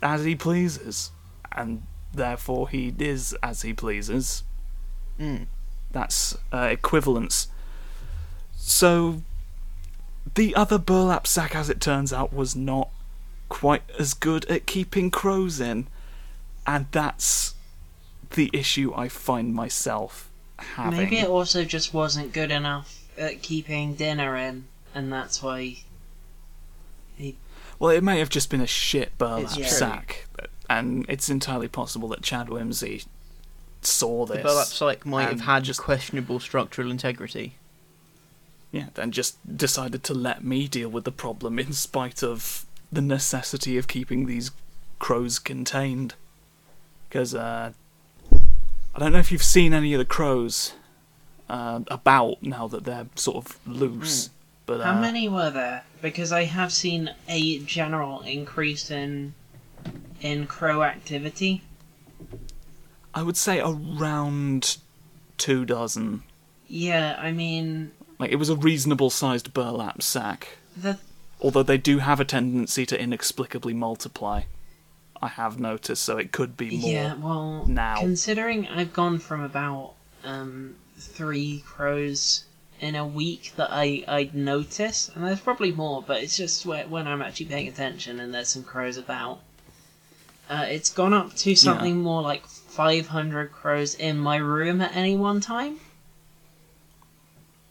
as 0.02 0.24
he 0.24 0.34
pleases. 0.34 1.10
And 1.52 1.82
therefore 2.12 2.68
he 2.68 2.94
is 2.98 3.36
as 3.42 3.62
he 3.62 3.72
pleases. 3.72 4.44
Mm. 5.18 5.46
That's 5.90 6.36
uh, 6.52 6.68
equivalence. 6.70 7.48
So, 8.56 9.22
the 10.34 10.54
other 10.54 10.78
burlap 10.78 11.26
sack, 11.26 11.54
as 11.54 11.70
it 11.70 11.80
turns 11.80 12.12
out, 12.12 12.32
was 12.32 12.54
not 12.54 12.90
quite 13.49 13.82
as 13.99 14.14
good 14.14 14.44
at 14.46 14.66
keeping 14.66 15.11
crows 15.11 15.61
in. 15.61 15.86
And 16.66 16.86
that's 16.90 17.55
the 18.30 18.51
issue 18.53 18.92
I 18.94 19.09
find 19.09 19.55
myself 19.55 20.28
having. 20.59 20.99
Maybe 20.99 21.18
it 21.18 21.28
also 21.28 21.64
just 21.64 21.94
wasn't 21.94 22.32
good 22.32 22.51
enough 22.51 23.03
at 23.16 23.42
keeping 23.42 23.94
dinner 23.94 24.36
in, 24.36 24.66
and 24.94 25.12
that's 25.12 25.42
why. 25.42 25.76
He. 27.16 27.36
Well, 27.78 27.90
it 27.90 28.05
may 28.05 28.18
have 28.18 28.28
just 28.28 28.51
been 28.51 28.61
a 28.61 28.66
shit 28.66 29.16
burlap 29.18 29.57
It's 29.57 29.76
sack. 29.76 30.26
And 30.70 31.07
it's 31.09 31.30
entirely 31.30 31.68
possible 31.68 32.09
that 32.09 32.22
Chad 32.22 32.51
Whimsy 32.51 33.05
saw 33.80 34.26
this. 34.26 34.38
The 34.38 34.42
burlap 34.42 34.66
sack 34.66 35.07
might 35.07 35.28
have 35.28 35.40
had 35.40 35.64
just- 35.64 35.80
questionable 35.80 36.40
structural 36.40 36.90
integrity. 36.90 37.55
Yeah, 38.70 38.88
then 38.94 39.12
just 39.12 39.38
decided 39.57 40.05
to 40.05 40.14
let 40.14 40.44
me 40.44 40.68
deal 40.68 40.90
with 40.90 41.05
the 41.05 41.12
problem 41.12 41.59
in 41.59 41.72
spite 41.72 42.22
of 42.22 42.66
the 42.91 43.01
necessity 43.01 43.76
of 43.78 43.89
keeping 43.89 44.26
these 44.26 44.51
crows 44.99 45.39
contained. 45.39 46.14
Because, 47.09 47.34
uh, 47.34 47.72
I 48.32 48.99
don't 48.99 49.12
know 49.12 49.18
if 49.18 49.32
you've 49.32 49.43
seen 49.43 49.72
any 49.72 49.95
of 49.95 49.99
the 49.99 50.05
crows 50.05 50.74
uh, 51.49 51.80
about 51.89 52.43
now 52.43 52.68
that 52.68 52.84
they're 52.84 53.07
sort 53.14 53.36
of 53.36 53.59
loose. 53.66 54.30
But, 54.66 54.82
How 54.82 54.93
uh, 54.99 55.01
many 55.01 55.28
were 55.28 55.51
there? 55.51 55.84
Because 56.03 56.30
I 56.32 56.45
have 56.45 56.72
seen 56.72 57.14
a 57.28 57.59
general 57.61 58.20
increase 58.20 58.91
in 58.91 59.34
in 60.20 60.47
crow 60.47 60.82
activity. 60.82 61.62
I 63.14 63.22
would 63.22 63.36
say 63.36 63.61
around 63.61 64.76
two 65.39 65.64
dozen. 65.64 66.22
Yeah, 66.66 67.16
I 67.18 67.32
mean 67.32 67.93
Like, 68.18 68.30
it 68.30 68.36
was 68.36 68.51
a 68.51 68.57
reasonable 68.57 69.11
sized 69.11 69.55
burlap 69.55 70.03
sack. 70.03 70.59
the 70.76 70.99
Although 71.41 71.62
they 71.62 71.78
do 71.78 71.99
have 71.99 72.20
a 72.20 72.24
tendency 72.24 72.84
to 72.86 73.01
inexplicably 73.01 73.74
multiply. 73.74 74.43
I 75.20 75.28
have 75.28 75.59
noticed, 75.59 76.05
so 76.05 76.16
it 76.16 76.30
could 76.32 76.57
be 76.57 76.76
more. 76.76 76.91
yeah. 76.91 77.14
Well, 77.14 77.66
now. 77.66 77.99
considering 77.99 78.68
I've 78.68 78.93
gone 78.93 79.18
from 79.18 79.41
about 79.43 79.95
um 80.24 80.76
three 80.97 81.62
crows 81.66 82.45
in 82.80 82.95
a 82.95 83.07
week 83.07 83.53
that 83.57 83.68
I 83.72 84.05
I'd 84.07 84.34
notice, 84.34 85.11
and 85.14 85.24
there's 85.24 85.41
probably 85.41 85.72
more, 85.72 86.03
but 86.03 86.22
it's 86.22 86.36
just 86.36 86.64
whe- 86.64 86.89
when 86.89 87.09
I'm 87.09 87.20
actually 87.22 87.47
paying 87.47 87.66
attention 87.68 88.20
and 88.20 88.32
there's 88.32 88.49
some 88.49 88.62
crows 88.62 88.97
about. 88.97 89.41
Uh, 90.49 90.66
it's 90.68 90.89
gone 90.91 91.12
up 91.12 91.34
to 91.36 91.55
something 91.55 91.99
more 91.99 92.22
like 92.22 92.47
500 92.47 93.53
crows 93.53 93.95
in 93.95 94.18
my 94.18 94.36
room 94.36 94.80
at 94.80 94.97
any 94.97 95.14
one 95.16 95.41
time. 95.41 95.78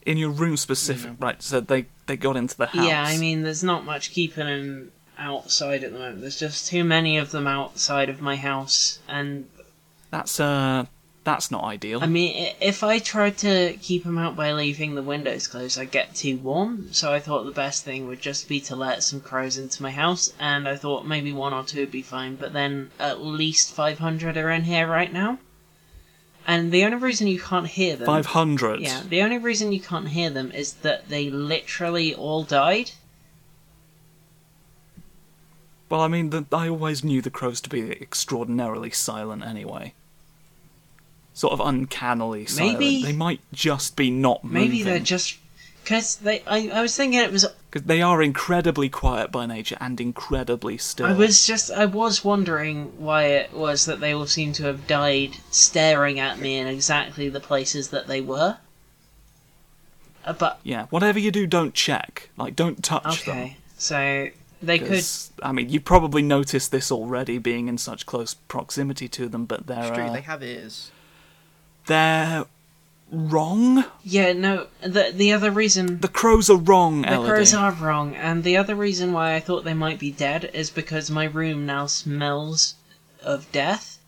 in 0.05 0.17
your 0.17 0.29
room 0.29 0.55
specific, 0.57 1.11
right? 1.19 1.41
So 1.41 1.59
they 1.59 1.87
they 2.07 2.17
got 2.17 2.35
into 2.35 2.57
the 2.57 2.67
house. 2.67 2.87
Yeah, 2.87 3.03
I 3.03 3.17
mean, 3.17 3.43
there's 3.43 3.63
not 3.63 3.85
much 3.85 4.11
keeping 4.11 4.45
them 4.45 4.91
outside 5.17 5.83
at 5.83 5.91
the 5.91 5.99
moment. 5.99 6.21
There's 6.21 6.39
just 6.39 6.67
too 6.67 6.83
many 6.83 7.17
of 7.17 7.31
them 7.31 7.47
outside 7.47 8.09
of 8.09 8.21
my 8.21 8.35
house, 8.35 8.99
and 9.07 9.47
that's 10.09 10.39
uh 10.39 10.85
that's 11.23 11.51
not 11.51 11.65
ideal. 11.65 11.99
I 12.01 12.05
mean, 12.05 12.53
if 12.61 12.85
I 12.85 12.99
tried 12.99 13.37
to 13.39 13.77
keep 13.81 14.05
them 14.05 14.17
out 14.17 14.37
by 14.37 14.53
leaving 14.53 14.95
the 14.95 15.03
windows 15.03 15.45
closed, 15.47 15.77
I'd 15.77 15.91
get 15.91 16.15
too 16.15 16.37
warm. 16.37 16.93
So 16.93 17.11
I 17.11 17.19
thought 17.19 17.43
the 17.43 17.51
best 17.51 17.83
thing 17.83 18.07
would 18.07 18.21
just 18.21 18.47
be 18.47 18.61
to 18.61 18.77
let 18.77 19.03
some 19.03 19.19
crows 19.19 19.57
into 19.57 19.83
my 19.83 19.91
house, 19.91 20.33
and 20.39 20.69
I 20.69 20.77
thought 20.77 21.05
maybe 21.05 21.33
one 21.33 21.53
or 21.53 21.63
two 21.63 21.81
would 21.81 21.91
be 21.91 22.01
fine. 22.01 22.37
But 22.37 22.53
then 22.53 22.91
at 22.97 23.21
least 23.21 23.73
500 23.73 24.37
are 24.37 24.49
in 24.49 24.63
here 24.63 24.87
right 24.87 25.11
now, 25.11 25.39
and 26.47 26.71
the 26.71 26.85
only 26.85 26.97
reason 26.97 27.27
you 27.27 27.39
can't 27.39 27.67
hear 27.67 27.95
them. 27.97 28.05
Five 28.05 28.27
hundred. 28.27 28.79
Yeah, 28.79 29.03
the 29.07 29.21
only 29.21 29.37
reason 29.37 29.71
you 29.73 29.81
can't 29.81 30.07
hear 30.07 30.29
them 30.29 30.51
is 30.51 30.73
that 30.75 31.09
they 31.09 31.29
literally 31.29 32.15
all 32.15 32.43
died. 32.43 32.91
Well, 35.89 36.01
I 36.01 36.07
mean, 36.07 36.31
the, 36.31 36.45
I 36.51 36.67
always 36.67 37.03
knew 37.03 37.21
the 37.21 37.29
crows 37.29 37.61
to 37.61 37.69
be 37.69 37.91
extraordinarily 37.91 38.91
silent 38.91 39.43
anyway. 39.43 39.93
Sort 41.33 41.53
of 41.53 41.59
uncannily 41.61 42.45
silent. 42.45 42.79
Maybe- 42.79 43.03
they 43.03 43.13
might 43.13 43.41
just 43.53 43.95
be 43.95 44.09
not 44.09 44.43
moving. 44.43 44.59
Maybe 44.69 44.83
they're 44.83 44.99
just 44.99 45.37
because 45.87 46.17
they. 46.17 46.41
I, 46.45 46.69
I 46.73 46.81
was 46.81 46.95
thinking 46.97 47.19
it 47.19 47.31
was. 47.31 47.45
because 47.71 47.87
they 47.87 48.01
are 48.01 48.21
incredibly 48.21 48.89
quiet 48.89 49.31
by 49.31 49.45
nature 49.45 49.77
and 49.79 50.01
incredibly 50.01 50.77
still. 50.77 51.05
I 51.05 51.13
was 51.13 51.47
just. 51.47 51.71
I 51.71 51.85
was 51.85 52.25
wondering 52.25 52.91
why 52.97 53.23
it 53.27 53.53
was 53.53 53.85
that 53.85 54.01
they 54.01 54.11
all 54.13 54.25
seem 54.27 54.51
to 54.53 54.63
have 54.63 54.85
died 54.85 55.37
staring 55.49 56.19
at 56.19 56.39
me 56.39 56.57
in 56.57 56.67
exactly 56.67 57.29
the 57.29 57.39
places 57.39 57.89
that 57.91 58.07
they 58.07 58.19
were. 58.19 58.57
Uh, 60.25 60.33
but 60.33 60.59
Yeah, 60.63 60.87
whatever 60.89 61.19
you 61.19 61.31
do, 61.31 61.47
don't 61.47 61.73
check. 61.73 62.29
Like, 62.35 62.53
don't 62.53 62.83
touch 62.83 63.23
them. 63.23 63.37
okay, 63.37 63.57
so 63.77 64.27
they 64.61 64.79
could. 64.79 64.89
'Cause, 64.89 65.31
I 65.41 65.53
mean, 65.53 65.69
you 65.69 65.79
probably 65.79 66.21
noticed 66.21 66.73
this 66.73 66.91
already, 66.91 67.37
being 67.37 67.69
in 67.69 67.77
such 67.77 68.05
close 68.05 68.33
proximity 68.33 69.07
to 69.07 69.29
them. 69.29 69.45
But 69.45 69.67
they're 69.67 69.79
It's 69.87 69.95
true, 69.95 70.03
uh, 70.07 70.11
they 70.13 70.21
have 70.21 70.43
ears. 70.43 70.91
they're 71.85 72.43
wrong. 73.11 73.85
Yeah, 74.03 74.33
no. 74.33 74.67
The 74.81 75.11
the 75.13 75.31
other 75.33 75.51
reason 75.51 75.99
The 75.99 76.07
crows 76.07 76.49
are 76.49 76.57
wrong, 76.57 77.01
the 77.03 77.13
Elodie. 77.13 77.29
crows 77.29 77.53
are 77.53 77.71
wrong, 77.71 78.15
and 78.15 78.43
the 78.43 78.57
other 78.57 78.75
reason 78.75 79.13
why 79.13 79.35
I 79.35 79.39
thought 79.39 79.63
they 79.63 79.73
might 79.73 79.99
be 79.99 80.11
dead 80.11 80.49
is 80.53 80.69
because 80.69 81.09
my 81.09 81.25
room 81.25 81.65
now 81.65 81.85
smells 81.87 82.75
of 83.23 83.51
death. 83.51 83.99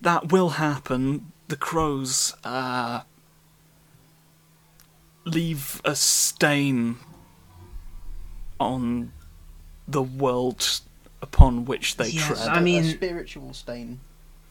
That 0.00 0.30
will 0.32 0.50
happen. 0.50 1.32
The 1.48 1.56
crows 1.56 2.34
uh, 2.44 3.02
leave 5.24 5.80
a 5.84 5.94
stain 5.94 6.96
on 8.60 9.12
the 9.88 10.02
world 10.02 10.80
upon 11.22 11.64
which 11.64 11.96
they 11.96 12.08
Yes, 12.08 12.26
tread. 12.26 12.48
I 12.48 12.60
mean- 12.60 12.84
a 12.84 12.90
spiritual 12.90 13.52
stain. 13.54 14.00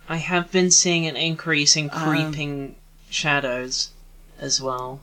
I 0.09 0.17
have 0.17 0.51
been 0.51 0.69
seeing 0.71 1.05
an 1.07 1.15
increase 1.15 1.75
in 1.75 1.89
Um, 1.93 2.03
creeping 2.03 2.75
shadows 3.09 3.89
as 4.39 4.61
well. 4.61 4.99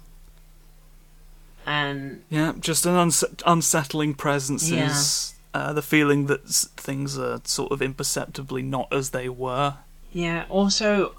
And 1.66 2.22
Yeah, 2.30 2.52
just 2.58 2.86
an 2.86 2.94
uns- 2.94 3.24
unsettling 3.46 4.14
presence 4.14 4.68
Yeah. 4.70 4.90
is 4.90 5.34
uh, 5.52 5.72
the 5.72 5.82
feeling 5.82 6.26
that 6.26 6.44
s- 6.44 6.68
things 6.76 7.18
are 7.18 7.40
sort 7.44 7.72
of 7.72 7.82
imperceptibly 7.82 8.62
not 8.62 8.86
as 8.92 9.10
they 9.10 9.28
were, 9.28 9.74
yeah, 10.12 10.44
also 10.48 11.14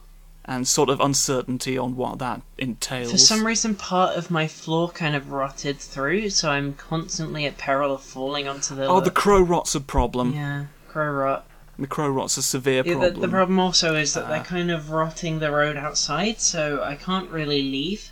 and 0.46 0.66
sort 0.68 0.90
of 0.90 1.00
uncertainty 1.02 1.78
on 1.78 1.96
what 1.98 2.18
that 2.20 2.42
entails. 2.58 3.12
for 3.12 3.18
some 3.18 3.46
reason 3.46 3.76
part 3.76 4.16
of 4.18 4.32
my 4.32 4.48
floor 4.48 4.90
kind 4.90 5.16
of 5.18 5.32
rotted 5.32 5.80
through, 5.80 6.30
so 6.30 6.50
I'm 6.50 6.74
constantly 6.76 7.46
at 7.46 7.58
peril 7.58 7.94
of 7.94 8.02
falling 8.02 8.48
onto 8.48 8.74
the 8.74 8.86
oh, 8.88 9.02
the 9.02 9.12
crow 9.12 9.42
rot's 9.42 9.76
a 9.76 9.82
problem. 9.82 10.34
yeah 10.34 10.66
crow 10.88 11.12
rot. 11.12 11.46
The 11.82 11.88
crow 11.88 12.10
rot's 12.10 12.38
a 12.38 12.44
severe 12.44 12.84
Yeah, 12.86 12.94
problem. 12.94 13.14
the, 13.16 13.20
the 13.22 13.28
problem 13.28 13.60
also 13.60 13.96
is 13.96 14.14
that 14.14 14.28
they're 14.30 14.42
Uh. 14.42 14.44
kind 14.44 14.70
of 14.70 14.92
rotting 14.92 15.40
the 15.40 15.52
road 15.52 15.76
outside, 15.78 16.40
so 16.40 16.84
I 16.84 16.96
can't 16.96 17.30
really 17.32 17.64
leave. 17.64 18.12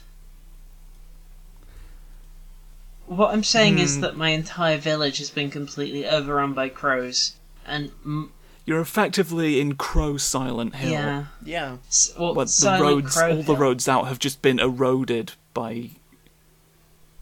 What 3.05 3.32
I'm 3.32 3.43
saying 3.43 3.80
is 3.80 3.95
Hmm. 3.95 4.01
that 4.01 4.17
my 4.17 4.30
entire 4.30 4.78
village 4.78 5.17
has 5.20 5.30
been 5.30 5.49
completely 5.51 6.07
overrun 6.07 6.53
by 6.53 6.70
crows, 6.70 7.34
and 7.65 7.91
mm, 8.05 8.30
You're 8.65 8.82
effectively 8.82 9.59
in 9.59 9.76
Crow 9.76 10.17
Silent 10.17 10.76
Hill. 10.76 10.91
yeah, 10.91 11.26
Yeah. 11.43 11.78
s- 11.88 12.11
well, 12.17 12.34
But 12.36 12.47
the 12.49 12.78
roads, 12.80 13.15
Crow 13.15 13.38
all 13.38 13.43
the 13.43 13.55
roads 13.55 13.88
out 13.88 14.07
have 14.07 14.20
just 14.20 14.41
been 14.43 14.59
eroded 14.59 15.34
by 15.55 15.91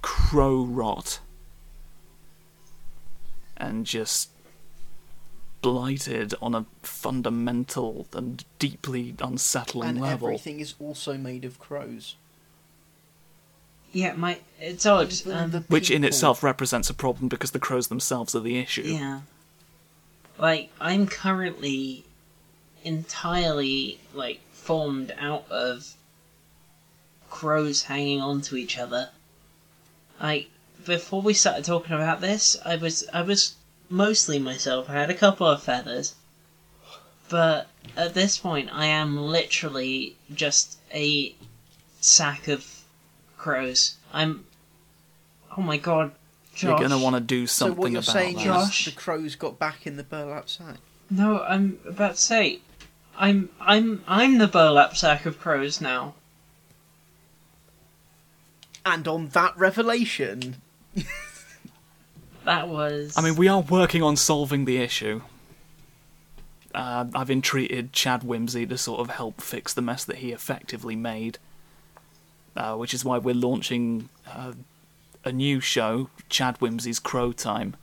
crow 0.02 0.64
rot, 0.64 1.20
and 3.56 3.86
just 3.86 4.30
blighted 5.72 6.34
on 6.42 6.56
a 6.56 6.66
fundamental 6.82 8.08
and 8.14 8.46
deeply 8.58 9.14
unsettling 9.20 9.90
And 9.90 10.02
level. 10.02 10.28
everything 10.30 10.60
is 10.62 10.76
also 10.80 11.18
made 11.18 11.44
of 11.44 11.60
crows. 11.60 12.16
Yeah, 13.92 14.14
my 14.14 14.40
it's 14.62 14.86
odd. 14.86 15.12
Even 15.12 15.38
Um, 15.38 15.52
the 15.52 15.60
Which 15.68 15.92
in 15.92 16.04
itself 16.06 16.42
represents 16.44 16.90
a 16.90 16.94
problem 16.94 17.28
because 17.28 17.52
the 17.52 17.60
crows 17.60 17.88
themselves 17.88 18.34
are 18.36 18.40
the 18.40 18.58
issue. 18.58 18.84
yeah, 18.84 19.22
like 20.38 20.72
I'm 20.80 21.06
currently 21.08 22.06
entirely 22.84 24.00
like 24.14 24.40
formed 24.54 25.14
out 25.20 25.46
of 25.52 25.96
crows 27.30 27.84
hanging 27.84 28.22
on 28.22 28.40
to 28.42 28.56
each 28.56 28.78
other. 28.78 29.10
Like 30.22 30.50
before 30.86 31.22
we 31.22 31.34
started 31.34 31.66
talking 31.66 31.94
about 31.94 32.22
this, 32.22 32.56
I 32.64 32.76
was 32.78 33.06
I 33.14 33.22
was 33.22 33.56
mostly 33.90 34.40
myself. 34.40 34.90
I 34.90 34.94
had 34.94 35.10
a 35.10 35.14
couple 35.14 35.48
of 35.48 35.64
feathers, 35.64 36.16
but 37.30 37.68
at 37.96 38.14
this 38.14 38.38
point, 38.38 38.70
I 38.72 38.86
am 38.88 39.18
literally 39.18 40.16
just 40.34 40.78
a 40.94 41.36
sack 42.02 42.48
of 42.48 42.82
crows. 43.38 43.96
I'm. 44.14 44.46
Oh 45.58 45.62
my 45.62 45.78
god, 45.78 46.12
Josh. 46.54 46.64
You're 46.70 46.80
gonna 46.90 47.00
want 47.02 47.16
to 47.16 47.20
do 47.22 47.48
something 47.48 47.48
So 47.48 47.66
something 47.66 47.82
what 47.82 47.92
you're 47.92 48.00
about 48.00 48.12
saying 48.14 48.36
that. 48.36 48.40
is 48.42 48.46
Josh? 48.46 48.86
the 48.86 48.92
crows 48.92 49.36
got 49.36 49.58
back 49.60 49.88
in 49.88 49.98
the 49.98 50.04
burlap 50.04 50.50
sack. 50.50 50.78
No, 51.10 51.42
I'm 51.44 51.80
about 51.88 52.16
to 52.16 52.22
say, 52.22 52.60
I'm 53.18 53.50
I'm 53.60 54.04
I'm 54.08 54.38
the 54.38 54.48
burlap 54.48 54.96
sack 54.98 55.26
of 55.26 55.40
crows 55.40 55.80
now. 55.82 56.14
And 58.86 59.08
on 59.08 59.30
that 59.30 59.58
revelation, 59.58 60.62
That 62.48 62.70
was. 62.70 63.14
I 63.18 63.22
mean, 63.22 63.36
we 63.36 63.50
are 63.50 63.60
working 63.60 64.02
on 64.02 64.16
solving 64.16 64.64
the 64.64 64.78
issue. 64.78 65.20
Uh, 66.74 67.04
I've 67.14 67.30
entreated 67.30 67.92
Chad 67.92 68.24
Whimsy 68.24 68.66
to 68.68 68.78
sort 68.78 69.02
of 69.02 69.10
help 69.10 69.42
fix 69.42 69.74
the 69.74 69.82
mess 69.82 70.06
that 70.06 70.20
he 70.20 70.32
effectively 70.32 70.96
made, 70.96 71.40
uh, 72.56 72.76
which 72.76 72.94
is 72.94 73.04
why 73.04 73.18
we're 73.18 73.36
launching 73.36 74.08
uh, 74.26 74.54
a 75.26 75.34
new 75.34 75.60
show, 75.60 76.10
Chad 76.30 76.56
Whimsy's 76.62 77.00
Crow 77.00 77.34
Time, 77.34 77.76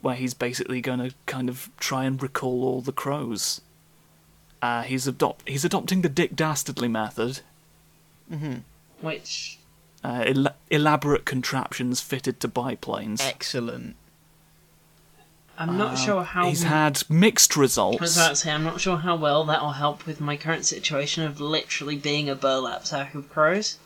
where 0.00 0.14
he's 0.14 0.32
basically 0.32 0.80
going 0.80 1.00
to 1.00 1.14
kind 1.26 1.50
of 1.50 1.68
try 1.78 2.04
and 2.04 2.22
recall 2.22 2.64
all 2.64 2.80
the 2.80 2.90
crows. 2.90 3.60
Uh, 4.62 4.80
he's 4.80 5.06
adopt 5.06 5.46
he's 5.46 5.66
adopting 5.66 6.00
the 6.00 6.08
Dick 6.08 6.34
Dastardly 6.34 6.88
method, 6.88 7.40
which 9.02 9.57
uh, 10.04 10.24
el- 10.26 10.54
elaborate 10.70 11.24
contraptions 11.24 12.00
fitted 12.00 12.40
to 12.40 12.48
biplanes. 12.48 13.20
excellent. 13.20 13.96
I'm 15.60 15.76
not 15.76 15.94
Uh, 15.94 15.96
sure 15.96 16.22
how. 16.22 16.48
he's 16.48 16.62
had 16.62 17.02
mixed 17.10 17.56
I 17.56 17.60
was 17.60 17.70
results. 17.76 18.16
about 18.16 18.28
to 18.30 18.36
say, 18.36 18.52
I'm 18.52 18.62
not 18.62 18.80
sure 18.80 18.98
how 18.98 19.16
well 19.16 19.44
that 19.46 19.60
will 19.60 19.72
help 19.72 20.06
with 20.06 20.20
my 20.20 20.36
current 20.36 20.64
situation 20.64 21.24
of 21.24 21.40
literally 21.40 21.96
being 21.96 22.28
a 22.30 22.36
burlap 22.36 22.86
sack 22.86 23.14
of 23.16 23.28
crows. 23.28 23.78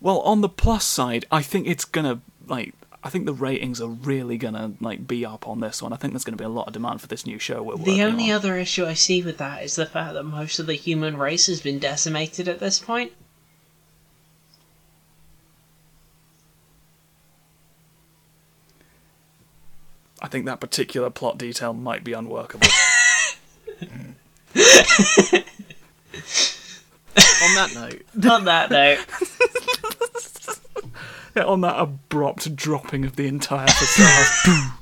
Well, 0.00 0.20
on 0.20 0.40
the 0.40 0.48
plus 0.48 0.84
side, 0.86 1.26
I 1.30 1.42
think 1.42 1.66
it's 1.66 1.84
gonna 1.84 2.20
like 2.46 2.74
I 3.02 3.10
think 3.10 3.26
the 3.26 3.34
ratings 3.34 3.82
are 3.82 3.88
really 3.88 4.38
gonna 4.38 4.72
like 4.80 5.06
be 5.06 5.26
up 5.26 5.46
on 5.46 5.60
this 5.60 5.82
one. 5.82 5.92
I 5.92 5.96
think 5.96 6.14
there's 6.14 6.24
gonna 6.24 6.38
be 6.38 6.44
a 6.44 6.48
lot 6.48 6.68
of 6.68 6.72
demand 6.72 7.02
for 7.02 7.06
this 7.06 7.26
new 7.26 7.38
show 7.38 7.62
we're 7.62 7.76
The 7.76 8.02
only 8.02 8.30
on. 8.30 8.36
other 8.36 8.56
issue 8.56 8.86
I 8.86 8.94
see 8.94 9.20
with 9.22 9.36
that 9.38 9.62
is 9.62 9.76
the 9.76 9.84
fact 9.84 10.14
that 10.14 10.22
most 10.22 10.58
of 10.58 10.66
the 10.66 10.72
human 10.74 11.18
race 11.18 11.46
has 11.48 11.60
been 11.60 11.78
decimated 11.78 12.48
at 12.48 12.60
this 12.60 12.78
point. 12.78 13.12
I 20.24 20.26
think 20.26 20.46
that 20.46 20.58
particular 20.58 21.10
plot 21.10 21.36
detail 21.36 21.74
might 21.74 22.02
be 22.02 22.14
unworkable. 22.14 22.66
On 27.42 27.54
that 27.54 27.72
note, 27.74 28.02
On 28.32 28.44
that 28.46 28.70
note, 28.70 29.04
yeah, 31.36 31.44
on 31.44 31.60
that 31.60 31.78
abrupt 31.78 32.56
dropping 32.56 33.04
of 33.04 33.16
the 33.16 33.26
entire 33.26 33.66
facade. 33.68 34.72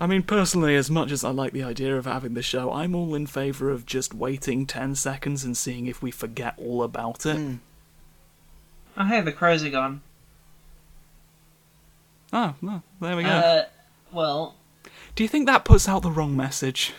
I 0.00 0.06
mean, 0.08 0.24
personally, 0.24 0.74
as 0.74 0.90
much 0.90 1.12
as 1.12 1.22
I 1.22 1.30
like 1.30 1.52
the 1.52 1.62
idea 1.62 1.96
of 1.96 2.06
having 2.06 2.34
the 2.34 2.42
show, 2.42 2.72
I'm 2.72 2.96
all 2.96 3.14
in 3.14 3.28
favour 3.28 3.70
of 3.70 3.86
just 3.86 4.12
waiting 4.12 4.66
10 4.66 4.96
seconds 4.96 5.44
and 5.44 5.56
seeing 5.56 5.86
if 5.86 6.02
we 6.02 6.10
forget 6.10 6.54
all 6.58 6.82
about 6.82 7.24
it. 7.24 7.36
Mm. 7.36 7.60
Oh 9.00 9.04
hey, 9.04 9.20
the 9.22 9.32
crows 9.32 9.64
are 9.64 9.70
gone. 9.70 10.02
Oh, 12.32 12.54
no, 12.62 12.82
there 13.00 13.16
we 13.16 13.24
go. 13.24 13.28
Uh, 13.28 13.64
well, 14.12 14.54
Do 15.16 15.22
you 15.24 15.28
think 15.28 15.46
that 15.46 15.64
puts 15.64 15.88
out 15.88 16.02
the 16.02 16.10
wrong 16.10 16.36
message? 16.36 16.92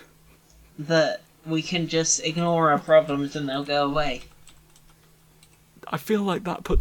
that 0.79 1.21
we 1.45 1.61
can 1.61 1.87
just 1.87 2.23
ignore 2.25 2.71
our 2.71 2.79
problems 2.79 3.35
and 3.35 3.47
they'll 3.47 3.63
go 3.63 3.85
away. 3.85 4.23
I 5.87 5.97
feel 5.97 6.21
like 6.23 6.43
that 6.45 6.63
put. 6.63 6.79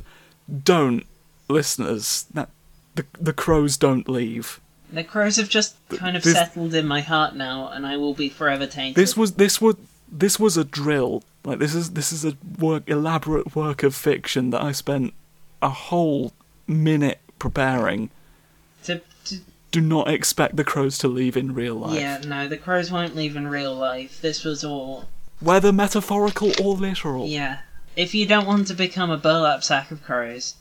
Don't, 0.65 1.05
listeners. 1.49 2.27
That 2.33 2.49
the 2.95 3.05
the 3.21 3.33
crows 3.33 3.77
don't 3.77 4.09
leave. 4.09 4.61
The 4.93 5.05
crows 5.05 5.37
have 5.37 5.49
just 5.49 5.77
kind 5.91 6.17
of 6.17 6.23
This- 6.23 6.35
settled 6.35 6.75
in 6.75 6.87
my 6.87 7.01
heart 7.03 7.35
now, 7.37 7.69
and 7.69 7.87
I 7.87 7.97
will 7.97 8.15
be 8.15 8.29
forever 8.29 8.67
tainted. 8.67 8.95
This 8.97 9.17
was 9.17 9.33
this 9.35 9.61
was 9.61 9.77
this 10.11 10.39
was 10.41 10.57
a 10.57 10.65
drill. 10.65 11.23
Like 11.45 11.59
this 11.59 11.75
is 11.75 11.93
this 11.93 12.13
is 12.13 12.25
a 12.25 12.37
work 12.59 12.83
elaborate 12.87 13.55
work 13.57 13.83
of 13.83 13.95
fiction 13.95 14.51
that 14.51 14.63
I 14.63 14.73
spent 14.73 15.15
a 15.63 15.71
whole 15.71 16.33
minute 16.67 17.21
preparing. 17.39 18.11
to, 18.85 19.01
to, 19.25 19.37
Do 19.71 19.81
not 19.81 20.09
expect 20.09 20.57
the 20.57 20.65
crows 20.65 20.99
to 20.99 21.09
leave 21.09 21.37
in 21.37 21.55
real 21.55 21.75
life, 21.77 21.99
yeah, 21.99 22.19
no, 22.27 22.47
the 22.49 22.57
crows 22.57 22.91
won't 22.91 23.17
leave 23.17 23.37
in 23.37 23.49
real 23.49 23.75
life. 23.75 24.21
This 24.21 24.45
was 24.45 24.65
all 24.65 25.09
whether 25.41 25.73
metaphorical 25.73 26.53
or 26.63 26.75
literal. 26.75 27.27
yeah. 27.27 27.61
If 27.97 28.15
you 28.15 28.25
don't 28.25 28.47
want 28.47 28.69
to 28.69 28.75
become 28.75 29.11
a 29.11 29.17
burlap 29.17 29.65
sack 29.65 29.91
of 29.91 30.03
crows, 30.05 30.55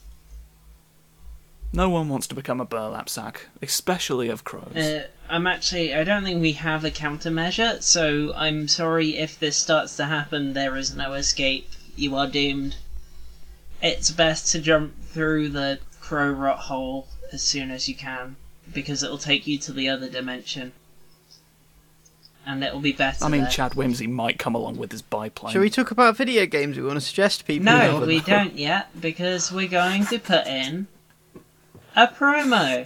No 1.72 1.90
one 1.90 2.10
wants 2.10 2.26
to 2.28 2.36
become 2.36 2.60
a 2.60 2.66
burlap 2.66 3.10
sack, 3.10 3.48
especially 3.62 4.28
of 4.30 4.44
crows. 4.44 4.76
uh, 4.76 5.08
I'm 5.30 5.46
actually 5.46 5.94
I 5.94 6.04
don't 6.04 6.24
think 6.24 6.42
we 6.42 6.54
have 6.54 6.84
a 6.84 6.90
countermeasure, 6.90 7.84
so 7.84 8.34
I'm 8.36 8.68
sorry 8.68 9.18
if 9.18 9.40
this 9.40 9.56
starts 9.58 9.96
to 9.98 10.06
happen. 10.06 10.54
There 10.54 10.76
is 10.76 10.96
no 10.96 11.14
escape. 11.14 11.70
You 11.96 12.16
are 12.16 12.28
doomed. 12.28 12.78
It's 13.82 14.10
best 14.10 14.52
to 14.54 14.60
jump 14.60 15.00
through 15.04 15.50
the 15.50 15.80
crow 16.02 16.32
rot 16.32 16.60
hole 16.60 17.08
as 17.32 17.44
soon 17.44 17.70
as 17.70 17.88
you 17.88 17.94
can, 17.94 18.36
because 18.74 19.04
it'll 19.04 19.20
take 19.20 19.46
you 19.46 19.60
to 19.60 19.72
the 19.72 19.88
other 19.90 20.10
dimension. 20.10 20.72
and 22.48 22.64
it'll 22.64 22.80
be 22.80 22.94
better. 22.94 23.24
I 23.24 23.30
mean, 23.30 23.42
there. 23.42 23.50
Chad 23.52 23.76
Whimsy 23.76 24.08
might 24.08 24.40
come 24.40 24.56
along 24.56 24.78
with 24.78 24.92
his 24.92 25.04
biplane. 25.04 25.54
Shall 25.54 25.62
we 25.62 25.70
talk 25.70 25.92
about 25.92 26.18
video 26.18 26.48
games 26.48 26.78
we 26.78 26.84
want 26.84 26.96
to 26.98 27.06
suggest 27.06 27.42
to 27.42 27.46
people? 27.46 27.66
No, 27.66 28.00
we 28.08 28.22
don't 28.22 28.56
yet 28.56 28.90
because 29.00 29.52
we're 29.52 29.68
going 29.68 30.08
to 30.08 30.18
put 30.18 30.48
in 30.48 30.88
a 32.00 32.08
promo. 32.08 32.86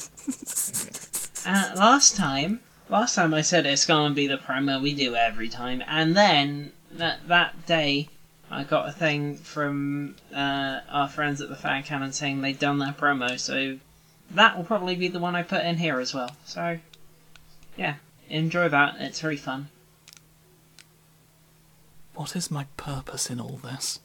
uh, 1.45 1.75
last 1.79 2.15
time, 2.15 2.59
last 2.89 3.13
time 3.13 3.33
I 3.33 3.41
said 3.41 3.65
it's 3.65 3.85
to 3.85 4.09
be 4.15 4.27
the 4.27 4.37
promo 4.37 4.81
we 4.81 4.93
do 4.95 5.15
every 5.15 5.49
time, 5.49 5.83
and 5.87 6.15
then 6.15 6.71
that 6.91 7.27
that 7.27 7.65
day 7.67 8.09
I 8.49 8.63
got 8.63 8.89
a 8.89 8.91
thing 8.91 9.37
from 9.37 10.15
uh, 10.33 10.79
our 10.89 11.07
friends 11.07 11.41
at 11.41 11.49
the 11.49 11.55
Fan 11.55 11.83
Cannon 11.83 12.11
saying 12.11 12.41
they'd 12.41 12.57
done 12.57 12.79
their 12.79 12.93
promo, 12.93 13.39
so 13.39 13.77
that 14.31 14.57
will 14.57 14.63
probably 14.63 14.95
be 14.95 15.09
the 15.09 15.19
one 15.19 15.35
I 15.35 15.43
put 15.43 15.63
in 15.63 15.77
here 15.77 15.99
as 15.99 16.13
well. 16.13 16.35
So, 16.45 16.79
yeah, 17.77 17.95
enjoy 18.29 18.69
that. 18.69 18.95
It's 18.99 19.21
very 19.21 19.37
fun. 19.37 19.69
What 22.15 22.35
is 22.35 22.49
my 22.49 22.65
purpose 22.77 23.29
in 23.29 23.39
all 23.39 23.59
this? 23.63 23.99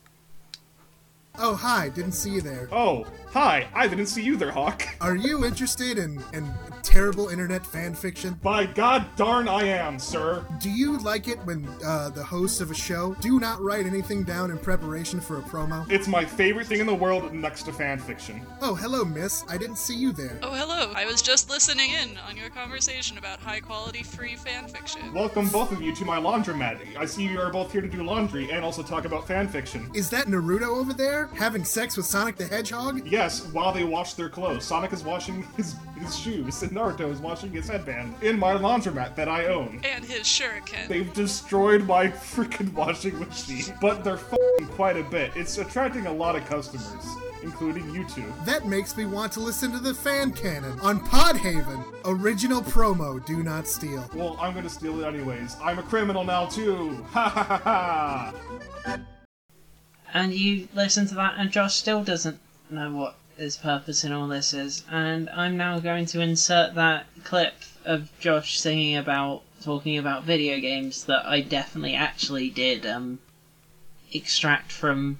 Oh, 1.40 1.54
hi, 1.54 1.88
didn't 1.88 2.12
see 2.12 2.30
you 2.30 2.40
there. 2.40 2.68
Oh, 2.72 3.06
hi, 3.28 3.68
I 3.72 3.86
didn't 3.86 4.06
see 4.06 4.24
you 4.24 4.36
there, 4.36 4.50
Hawk. 4.50 4.82
Are 5.00 5.14
you 5.14 5.44
interested 5.44 5.96
in, 5.96 6.20
in 6.32 6.52
terrible 6.82 7.28
internet 7.28 7.64
fan 7.64 7.94
fiction? 7.94 8.34
By 8.42 8.66
god 8.66 9.06
darn 9.14 9.46
I 9.46 9.62
am, 9.62 10.00
sir. 10.00 10.44
Do 10.58 10.68
you 10.68 10.98
like 10.98 11.28
it 11.28 11.38
when 11.44 11.68
uh, 11.84 12.08
the 12.10 12.24
hosts 12.24 12.60
of 12.60 12.72
a 12.72 12.74
show 12.74 13.14
do 13.20 13.38
not 13.38 13.60
write 13.60 13.86
anything 13.86 14.24
down 14.24 14.50
in 14.50 14.58
preparation 14.58 15.20
for 15.20 15.38
a 15.38 15.42
promo? 15.42 15.88
It's 15.88 16.08
my 16.08 16.24
favorite 16.24 16.66
thing 16.66 16.80
in 16.80 16.86
the 16.86 16.94
world 16.94 17.32
next 17.32 17.62
to 17.64 17.72
fan 17.72 18.00
fiction. 18.00 18.44
Oh, 18.60 18.74
hello, 18.74 19.04
miss. 19.04 19.44
I 19.48 19.58
didn't 19.58 19.78
see 19.78 19.94
you 19.94 20.10
there. 20.10 20.40
Oh, 20.42 20.54
hello. 20.54 20.92
I 20.96 21.04
was 21.04 21.22
just 21.22 21.48
listening 21.48 21.90
in 21.90 22.18
on 22.28 22.36
your 22.36 22.50
conversation 22.50 23.16
about 23.16 23.38
high 23.38 23.60
quality 23.60 24.02
free 24.02 24.34
fan 24.34 24.66
fiction. 24.66 25.14
Welcome 25.14 25.48
both 25.50 25.70
of 25.70 25.80
you 25.80 25.94
to 25.94 26.04
my 26.04 26.18
laundromat. 26.18 26.96
I 26.96 27.04
see 27.04 27.28
you 27.28 27.40
are 27.40 27.52
both 27.52 27.70
here 27.70 27.80
to 27.80 27.88
do 27.88 28.02
laundry 28.02 28.50
and 28.50 28.64
also 28.64 28.82
talk 28.82 29.04
about 29.04 29.28
fan 29.28 29.46
fiction. 29.46 29.88
Is 29.94 30.10
that 30.10 30.26
Naruto 30.26 30.66
over 30.66 30.92
there 30.92 31.27
having 31.34 31.64
sex 31.64 31.96
with 31.96 32.06
Sonic 32.06 32.36
the 32.36 32.46
Hedgehog? 32.46 33.06
Yes, 33.06 33.46
while 33.52 33.72
they 33.72 33.84
wash 33.84 34.14
their 34.14 34.28
clothes. 34.28 34.64
Sonic 34.64 34.92
is 34.92 35.02
washing 35.04 35.42
his, 35.56 35.74
his 35.96 36.16
shoes, 36.18 36.62
and 36.62 36.72
Naruto 36.72 37.10
is 37.10 37.20
washing 37.20 37.50
his 37.52 37.68
headband 37.68 38.14
in 38.22 38.38
my 38.38 38.54
laundromat 38.54 39.14
that 39.16 39.28
I 39.28 39.46
own. 39.46 39.80
And 39.84 40.04
his 40.04 40.22
shuriken. 40.22 40.88
They've 40.88 41.12
destroyed 41.12 41.84
my 41.86 42.08
freaking 42.08 42.72
washing 42.74 43.18
machine, 43.18 43.74
but 43.80 44.04
they're 44.04 44.16
fing 44.16 44.38
quite 44.70 44.96
a 44.96 45.04
bit. 45.04 45.32
It's 45.36 45.58
attracting 45.58 46.06
a 46.06 46.12
lot 46.12 46.36
of 46.36 46.44
customers, 46.46 47.06
including 47.42 47.92
you 47.94 48.04
two. 48.08 48.24
That 48.44 48.66
makes 48.66 48.96
me 48.96 49.06
want 49.06 49.32
to 49.32 49.40
listen 49.40 49.70
to 49.72 49.78
the 49.78 49.94
fan 49.94 50.32
canon 50.32 50.78
on 50.80 51.00
Podhaven. 51.06 51.84
Original 52.04 52.62
promo, 52.62 53.24
do 53.26 53.42
not 53.42 53.66
steal. 53.66 54.08
Well, 54.14 54.36
I'm 54.40 54.54
gonna 54.54 54.68
steal 54.68 55.00
it 55.00 55.06
anyways. 55.06 55.56
I'm 55.62 55.78
a 55.78 55.82
criminal 55.82 56.24
now 56.24 56.46
too. 56.46 57.04
Ha 57.10 57.28
ha 57.28 57.44
ha 57.44 58.32
ha. 58.86 58.98
And 60.14 60.32
you 60.32 60.68
listen 60.74 61.06
to 61.08 61.14
that, 61.16 61.34
and 61.38 61.50
Josh 61.50 61.74
still 61.74 62.02
doesn't 62.04 62.40
know 62.70 62.92
what 62.92 63.16
his 63.36 63.56
purpose 63.56 64.04
in 64.04 64.12
all 64.12 64.28
this 64.28 64.52
is. 64.52 64.84
And 64.90 65.30
I'm 65.30 65.56
now 65.56 65.78
going 65.78 66.06
to 66.06 66.20
insert 66.20 66.74
that 66.74 67.06
clip 67.24 67.54
of 67.84 68.10
Josh 68.20 68.58
singing 68.58 68.96
about 68.96 69.42
talking 69.62 69.98
about 69.98 70.24
video 70.24 70.60
games 70.60 71.04
that 71.04 71.26
I 71.26 71.40
definitely 71.40 71.94
actually 71.94 72.50
did 72.50 72.86
um, 72.86 73.18
extract 74.12 74.72
from 74.72 75.18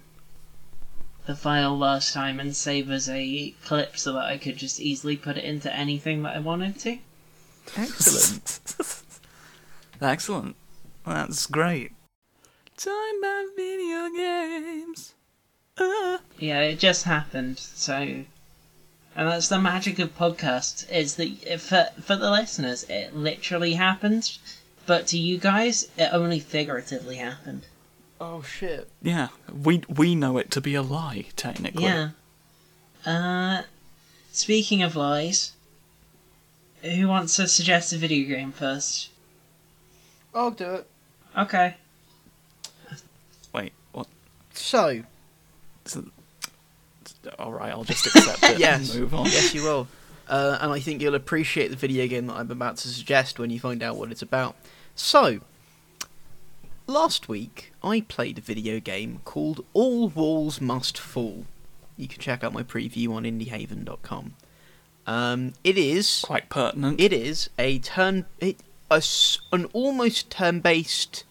the 1.26 1.36
file 1.36 1.76
last 1.76 2.14
time 2.14 2.40
and 2.40 2.56
save 2.56 2.90
as 2.90 3.08
a 3.08 3.54
clip 3.64 3.98
so 3.98 4.14
that 4.14 4.24
I 4.24 4.38
could 4.38 4.56
just 4.56 4.80
easily 4.80 5.16
put 5.16 5.36
it 5.36 5.44
into 5.44 5.74
anything 5.74 6.22
that 6.22 6.36
I 6.36 6.40
wanted 6.40 6.78
to. 6.80 6.98
Excellent. 7.76 8.60
Excellent. 10.00 10.56
That's 11.06 11.46
great. 11.46 11.92
Time 12.78 13.18
about 13.18 13.56
video 13.56 14.08
games. 14.14 15.12
Uh. 15.76 16.18
Yeah, 16.38 16.60
it 16.60 16.78
just 16.78 17.02
happened. 17.06 17.58
So, 17.58 17.94
and 17.94 19.28
that's 19.28 19.48
the 19.48 19.58
magic 19.58 19.98
of 19.98 20.16
podcasts 20.16 20.88
is 20.88 21.16
that 21.16 21.60
for 21.60 21.88
for 22.00 22.14
the 22.14 22.30
listeners, 22.30 22.84
it 22.84 23.16
literally 23.16 23.74
happened, 23.74 24.38
but 24.86 25.08
to 25.08 25.18
you 25.18 25.38
guys, 25.38 25.88
it 25.96 26.10
only 26.12 26.38
figuratively 26.38 27.16
happened. 27.16 27.62
oh 28.20 28.42
shit. 28.42 28.88
Yeah, 29.02 29.28
we 29.52 29.82
we 29.88 30.14
know 30.14 30.38
it 30.38 30.52
to 30.52 30.60
be 30.60 30.76
a 30.76 30.82
lie, 30.82 31.24
technically. 31.34 31.82
Yeah. 31.82 32.10
Uh, 33.04 33.62
speaking 34.30 34.84
of 34.84 34.94
lies, 34.94 35.52
who 36.82 37.08
wants 37.08 37.34
to 37.36 37.48
suggest 37.48 37.92
a 37.92 37.96
video 37.96 38.28
game 38.28 38.52
first? 38.52 39.10
I'll 40.32 40.52
do 40.52 40.74
it. 40.74 40.86
Okay. 41.36 41.74
So, 44.58 45.02
All 47.38 47.52
right, 47.52 47.70
I'll 47.70 47.84
just 47.84 48.06
accept 48.06 48.42
it 48.42 48.58
Yes. 48.60 48.90
and 48.92 49.00
move 49.00 49.14
on. 49.14 49.26
yes, 49.26 49.54
you 49.54 49.62
will. 49.62 49.88
Uh, 50.28 50.58
and 50.60 50.72
I 50.72 50.78
think 50.80 51.00
you'll 51.00 51.14
appreciate 51.14 51.68
the 51.68 51.76
video 51.76 52.06
game 52.06 52.26
that 52.26 52.34
I'm 52.34 52.50
about 52.50 52.76
to 52.78 52.88
suggest 52.88 53.38
when 53.38 53.50
you 53.50 53.58
find 53.60 53.82
out 53.82 53.96
what 53.96 54.10
it's 54.10 54.20
about. 54.22 54.56
So, 54.94 55.40
last 56.86 57.28
week 57.28 57.72
I 57.82 58.02
played 58.02 58.38
a 58.38 58.42
video 58.42 58.80
game 58.80 59.20
called 59.24 59.64
All 59.72 60.08
Walls 60.08 60.60
Must 60.60 60.98
Fall. 60.98 61.46
You 61.96 62.08
can 62.08 62.20
check 62.20 62.44
out 62.44 62.52
my 62.52 62.62
preview 62.62 63.10
on 63.14 63.24
indiehaven.com. 63.24 64.34
Um, 65.06 65.54
it 65.64 65.78
is 65.78 66.20
Quite 66.24 66.50
pertinent. 66.50 67.00
it 67.00 67.12
is 67.14 67.48
a 67.58 67.78
turn 67.78 68.26
it 68.38 68.58
a 68.90 69.02
an 69.52 69.64
almost 69.72 70.28
turn-based 70.30 71.24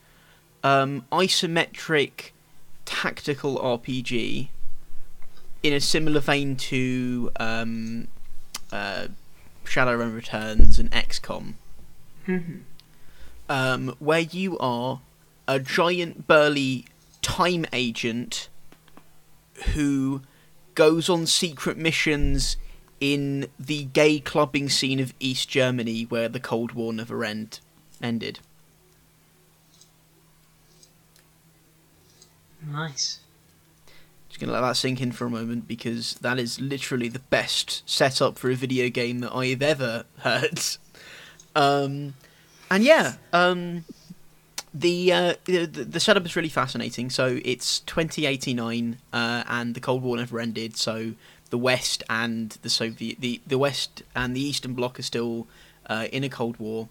um, 0.64 1.06
isometric 1.12 2.32
tactical 2.88 3.58
RPG 3.58 4.48
in 5.62 5.74
a 5.74 5.80
similar 5.80 6.22
vein 6.22 6.56
to 6.56 7.30
um, 7.40 8.08
uh, 8.72 9.08
Shadowrun 9.66 10.16
Returns 10.16 10.80
and 10.80 10.90
XCOM, 10.92 11.54
um, 13.50 13.96
where 14.00 14.22
you 14.22 14.58
are 14.60 15.02
a 15.48 15.60
giant 15.60 16.28
burly 16.28 16.86
time 17.22 17.66
agent 17.74 18.48
who 19.74 20.22
goes 20.74 21.10
on 21.10 21.26
secret 21.26 21.78
missions 21.78 22.56
in 23.00 23.48
the 23.60 23.84
gay 23.86 24.20
clubbing 24.20 24.70
scene 24.70 25.00
of 25.00 25.14
East 25.20 25.50
Germany 25.50 26.04
where 26.04 26.30
the 26.30 26.40
Cold 26.40 26.72
War 26.72 26.94
never 26.94 27.24
end 27.26 27.60
ended. 28.02 28.40
Nice. 32.72 33.19
Just 34.30 34.39
gonna 34.39 34.52
let 34.52 34.61
that 34.61 34.77
sink 34.77 35.02
in 35.02 35.11
for 35.11 35.26
a 35.26 35.30
moment 35.30 35.68
because 35.68 36.15
that 36.15 36.38
is 36.38 36.60
literally 36.60 37.07
the 37.07 37.19
best 37.19 37.88
setup 37.89 38.38
for 38.38 38.49
a 38.49 38.56
video 38.56 38.89
game 38.89 39.19
that 39.19 39.34
I've 39.34 39.61
ever 39.61 40.06
heard. 40.19 40.60
Um, 41.56 42.14
and 42.69 42.84
yeah, 42.84 43.14
um, 43.34 43.85
the, 44.73 45.11
uh, 45.11 45.34
the 45.45 45.65
the 45.65 45.99
setup 45.99 46.26
is 46.26 46.35
really 46.35 46.49
fascinating. 46.49 47.10
So 47.10 47.39
it's 47.44 47.80
2089, 47.80 48.98
uh, 49.11 49.44
and 49.48 49.73
the 49.73 49.80
Cold 49.80 50.03
War 50.03 50.18
never 50.18 50.39
ended. 50.39 50.77
So 50.77 51.14
the 51.49 51.57
West 51.57 52.03
and 52.10 52.52
the 52.61 52.69
Soviet, 52.69 53.22
the 53.22 53.41
the 53.48 53.57
West 53.57 54.03
and 54.15 54.35
the 54.35 54.41
Eastern 54.41 54.73
Bloc 54.73 54.99
are 54.99 55.03
still 55.03 55.48
uh, 55.88 56.07
in 56.11 56.23
a 56.23 56.30
Cold 56.30 56.57
War, 56.60 56.89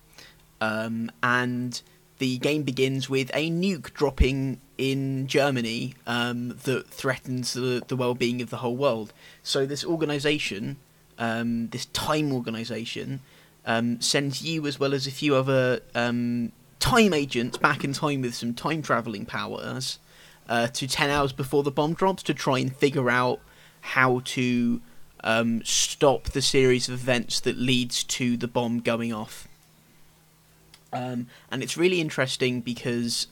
um, 0.60 1.12
and 1.22 1.80
the 2.18 2.38
game 2.38 2.62
begins 2.62 3.10
with 3.10 3.30
a 3.34 3.50
nuke 3.50 3.92
dropping 3.92 4.60
in 4.78 5.26
Germany 5.26 5.94
um, 6.06 6.48
that 6.64 6.88
threatens 6.88 7.54
the, 7.54 7.82
the 7.88 7.96
well-being 7.96 8.42
of 8.42 8.50
the 8.50 8.58
whole 8.58 8.76
world. 8.76 9.12
So 9.42 9.66
this 9.66 9.84
organization, 9.84 10.76
um, 11.18 11.68
this 11.68 11.86
time 11.86 12.32
organization, 12.32 13.20
um, 13.64 14.00
sends 14.00 14.42
you 14.42 14.66
as 14.66 14.78
well 14.78 14.94
as 14.94 15.06
a 15.06 15.10
few 15.10 15.34
other 15.34 15.80
um, 15.94 16.52
time 16.78 17.14
agents 17.14 17.58
back 17.58 17.84
in 17.84 17.92
time 17.92 18.22
with 18.22 18.34
some 18.34 18.54
time 18.54 18.82
traveling 18.82 19.26
powers 19.26 19.98
uh, 20.48 20.68
to 20.68 20.86
ten 20.86 21.10
hours 21.10 21.32
before 21.32 21.62
the 21.62 21.70
bomb 21.70 21.94
drops 21.94 22.22
to 22.24 22.34
try 22.34 22.58
and 22.58 22.76
figure 22.76 23.10
out 23.10 23.40
how 23.80 24.20
to 24.24 24.80
um, 25.24 25.64
stop 25.64 26.24
the 26.24 26.42
series 26.42 26.88
of 26.88 26.94
events 26.94 27.40
that 27.40 27.56
leads 27.56 28.04
to 28.04 28.36
the 28.36 28.46
bomb 28.46 28.80
going 28.80 29.12
off. 29.12 29.48
Um, 30.92 31.26
and 31.50 31.62
it's 31.62 31.76
really 31.76 32.00
interesting 32.00 32.60
because 32.60 33.26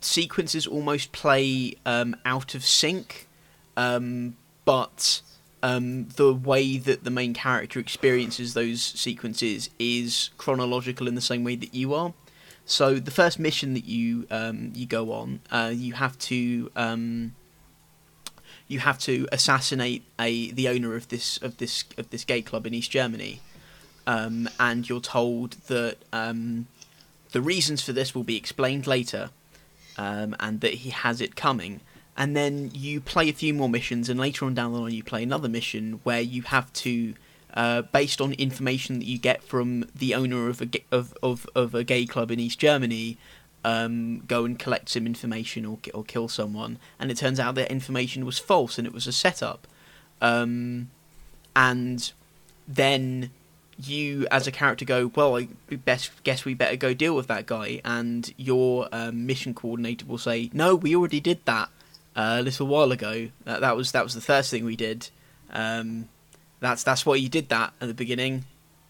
sequences 0.00 0.66
almost 0.66 1.12
play 1.12 1.74
um, 1.86 2.16
out 2.24 2.54
of 2.54 2.64
sync, 2.64 3.28
um, 3.76 4.36
but 4.64 5.22
um, 5.62 6.08
the 6.16 6.32
way 6.32 6.78
that 6.78 7.04
the 7.04 7.10
main 7.10 7.34
character 7.34 7.78
experiences 7.78 8.54
those 8.54 8.82
sequences 8.82 9.70
is 9.78 10.30
chronological 10.38 11.06
in 11.06 11.14
the 11.14 11.20
same 11.20 11.44
way 11.44 11.56
that 11.56 11.74
you 11.74 11.94
are. 11.94 12.14
So 12.64 12.94
the 12.94 13.10
first 13.10 13.38
mission 13.38 13.74
that 13.74 13.84
you 13.84 14.26
um, 14.30 14.72
you 14.74 14.86
go 14.86 15.12
on, 15.12 15.40
uh, 15.50 15.72
you 15.74 15.94
have 15.94 16.16
to 16.20 16.70
um, 16.76 17.34
you 18.68 18.78
have 18.78 18.98
to 19.00 19.26
assassinate 19.32 20.04
a 20.18 20.52
the 20.52 20.68
owner 20.68 20.94
of 20.94 21.08
this 21.08 21.38
of 21.38 21.58
this 21.58 21.84
of 21.98 22.10
this 22.10 22.24
gay 22.24 22.42
club 22.42 22.66
in 22.66 22.74
East 22.74 22.90
Germany, 22.90 23.40
um, 24.06 24.48
and 24.60 24.88
you're 24.88 25.00
told 25.00 25.52
that 25.66 25.96
the 27.32 27.40
reasons 27.40 27.82
for 27.82 27.92
this 27.92 28.14
will 28.14 28.24
be 28.24 28.36
explained 28.36 28.86
later, 28.86 29.30
um, 30.00 30.34
and 30.40 30.62
that 30.62 30.72
he 30.72 30.90
has 30.90 31.20
it 31.20 31.36
coming. 31.36 31.80
And 32.16 32.34
then 32.34 32.70
you 32.72 33.02
play 33.02 33.28
a 33.28 33.34
few 33.34 33.52
more 33.52 33.68
missions, 33.68 34.08
and 34.08 34.18
later 34.18 34.46
on 34.46 34.54
down 34.54 34.72
the 34.72 34.80
line, 34.80 34.92
you 34.92 35.04
play 35.04 35.22
another 35.22 35.48
mission 35.48 36.00
where 36.04 36.20
you 36.20 36.42
have 36.42 36.72
to, 36.84 37.14
uh, 37.52 37.82
based 37.82 38.20
on 38.20 38.32
information 38.32 38.98
that 38.98 39.04
you 39.04 39.18
get 39.18 39.42
from 39.42 39.84
the 39.94 40.14
owner 40.14 40.48
of 40.48 40.62
a 40.62 40.68
of, 40.90 41.14
of, 41.22 41.46
of 41.54 41.74
a 41.74 41.84
gay 41.84 42.06
club 42.06 42.30
in 42.30 42.40
East 42.40 42.58
Germany, 42.58 43.18
um, 43.62 44.20
go 44.20 44.46
and 44.46 44.58
collect 44.58 44.88
some 44.88 45.06
information 45.06 45.66
or 45.66 45.78
or 45.92 46.02
kill 46.02 46.28
someone. 46.28 46.78
And 46.98 47.10
it 47.10 47.18
turns 47.18 47.38
out 47.38 47.54
that 47.56 47.70
information 47.70 48.24
was 48.24 48.38
false 48.38 48.78
and 48.78 48.86
it 48.86 48.94
was 48.94 49.06
a 49.06 49.12
setup. 49.12 49.66
Um, 50.22 50.90
and 51.54 52.12
then 52.66 53.30
you 53.88 54.26
as 54.30 54.46
a 54.46 54.52
character 54.52 54.84
go, 54.84 55.10
well, 55.14 55.36
I 55.36 55.48
best 55.84 56.10
guess 56.24 56.44
we 56.44 56.54
better 56.54 56.76
go 56.76 56.94
deal 56.94 57.14
with 57.14 57.26
that 57.28 57.46
guy, 57.46 57.80
and 57.84 58.32
your 58.36 58.88
um, 58.92 59.26
mission 59.26 59.54
coordinator 59.54 60.06
will 60.06 60.18
say, 60.18 60.50
no, 60.52 60.74
we 60.74 60.94
already 60.94 61.20
did 61.20 61.44
that 61.46 61.68
uh, 62.16 62.36
a 62.38 62.42
little 62.42 62.66
while 62.66 62.92
ago. 62.92 63.28
That, 63.44 63.60
that 63.60 63.76
was 63.76 63.92
that 63.92 64.04
was 64.04 64.14
the 64.14 64.20
first 64.20 64.50
thing 64.50 64.64
we 64.64 64.76
did. 64.76 65.08
Um, 65.52 66.08
that's 66.60 66.82
that's 66.82 67.04
why 67.06 67.16
you 67.16 67.28
did 67.28 67.48
that 67.48 67.72
at 67.80 67.88
the 67.88 67.94
beginning. 67.94 68.44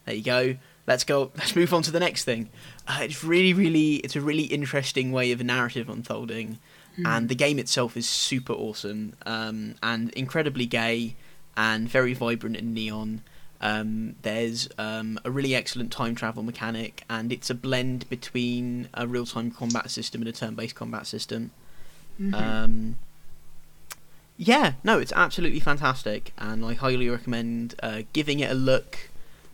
There 0.04 0.14
you 0.14 0.24
go. 0.24 0.56
Let's 0.86 1.04
go. 1.04 1.30
Let's 1.36 1.54
move 1.54 1.72
on 1.72 1.82
to 1.82 1.90
the 1.90 2.00
next 2.00 2.24
thing. 2.24 2.48
Uh, 2.86 3.00
it's 3.02 3.22
really, 3.22 3.52
really, 3.52 3.96
it's 3.96 4.16
a 4.16 4.20
really 4.20 4.44
interesting 4.44 5.12
way 5.12 5.32
of 5.32 5.40
a 5.40 5.44
narrative 5.44 5.88
unfolding, 5.88 6.58
and 7.04 7.28
the 7.28 7.34
game 7.34 7.58
itself 7.58 7.96
is 7.96 8.08
super 8.08 8.52
awesome 8.52 9.14
um, 9.24 9.76
and 9.82 10.10
incredibly 10.10 10.66
gay 10.66 11.16
and 11.56 11.88
very 11.88 12.14
vibrant 12.14 12.56
and 12.56 12.74
neon. 12.74 13.22
Um, 13.60 14.16
there's 14.22 14.68
um, 14.78 15.18
a 15.24 15.30
really 15.30 15.54
excellent 15.54 15.92
time 15.92 16.14
travel 16.14 16.42
mechanic, 16.42 17.04
and 17.10 17.32
it's 17.32 17.50
a 17.50 17.54
blend 17.54 18.08
between 18.08 18.88
a 18.94 19.06
real 19.06 19.26
time 19.26 19.50
combat 19.50 19.90
system 19.90 20.22
and 20.22 20.28
a 20.28 20.32
turn 20.32 20.54
based 20.54 20.74
combat 20.74 21.06
system. 21.06 21.50
Um, 22.34 22.98
yeah, 24.36 24.72
no, 24.84 24.98
it's 24.98 25.12
absolutely 25.12 25.60
fantastic, 25.60 26.32
and 26.38 26.64
I 26.64 26.74
highly 26.74 27.08
recommend 27.08 27.74
uh, 27.82 28.02
giving 28.12 28.40
it 28.40 28.50
a 28.50 28.54
look. 28.54 29.10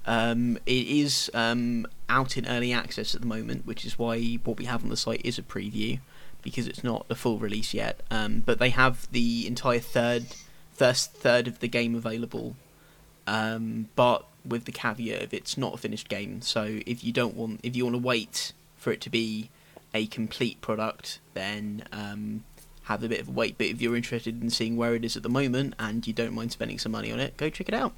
Um, 0.07 0.59
it 0.67 0.87
is 0.87 1.31
um, 1.35 1.87
out 2.09 2.37
in 2.37 2.47
early 2.47 2.73
access 2.73 3.15
at 3.15 3.21
the 3.21 3.27
moment, 3.27 3.67
which 3.67 3.85
is 3.85 3.99
why 3.99 4.21
what 4.45 4.59
we 4.59 4.67
have 4.67 4.85
on 4.85 4.91
the 4.91 4.97
site 4.97 5.23
is 5.25 5.39
a 5.39 5.43
preview 5.43 5.99
because 6.43 6.69
it's 6.69 6.85
not 6.85 7.09
the 7.09 7.17
full 7.17 7.39
release 7.39 7.75
yet. 7.75 8.01
Um, 8.09 8.45
but 8.47 8.61
they 8.61 8.71
have 8.71 9.11
the 9.11 9.49
entire 9.49 9.81
third, 9.81 10.27
first 10.73 11.13
third 11.13 11.49
of 11.49 11.59
the 11.59 11.67
game 11.67 11.97
available, 11.97 12.55
um, 13.27 13.89
but 13.97 14.27
with 14.45 14.65
the 14.65 14.73
caveat 14.73 15.23
of 15.23 15.35
it's 15.35 15.57
not 15.57 15.75
a 15.75 15.77
finished 15.77 16.09
game. 16.09 16.41
So 16.43 16.81
if 16.87 17.03
you 17.03 17.13
don't 17.13 17.35
want, 17.35 17.61
if 17.63 17.77
you 17.77 17.85
want 17.85 17.95
to 17.95 18.03
wait 18.03 18.53
for 18.77 18.93
it 18.93 19.01
to 19.03 19.11
be 19.11 19.51
a 19.93 20.07
complete 20.07 20.61
product, 20.61 21.19
then 21.35 21.85
um, 21.93 22.45
have 22.85 23.03
a 23.03 23.09
bit 23.09 23.21
of 23.21 23.29
a 23.29 23.33
wait. 23.33 23.59
But 23.59 23.69
if 23.69 23.81
you're 23.81 23.97
interested 23.97 24.41
in 24.41 24.51
seeing 24.51 24.77
where 24.77 24.95
it 24.95 25.05
is 25.05 25.17
at 25.17 25.23
the 25.23 25.29
moment 25.29 25.75
and 25.79 26.07
you 26.07 26.13
don't 26.13 26.35
mind 26.35 26.53
spending 26.53 26.79
some 26.79 26.93
money 26.93 27.11
on 27.13 27.19
it, 27.21 27.37
go 27.37 27.51
check 27.51 27.69
it 27.69 27.75
out. 27.75 27.93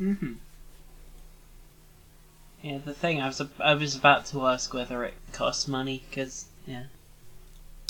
Mm-hmm. 0.00 0.32
Yeah, 2.62 2.78
the 2.84 2.94
thing 2.94 3.20
I 3.20 3.26
was 3.26 3.40
I 3.60 3.74
was 3.74 3.94
about 3.94 4.26
to 4.26 4.46
ask 4.46 4.74
whether 4.74 5.04
it 5.04 5.14
costs 5.32 5.68
money 5.68 6.02
because 6.10 6.46
yeah. 6.66 6.84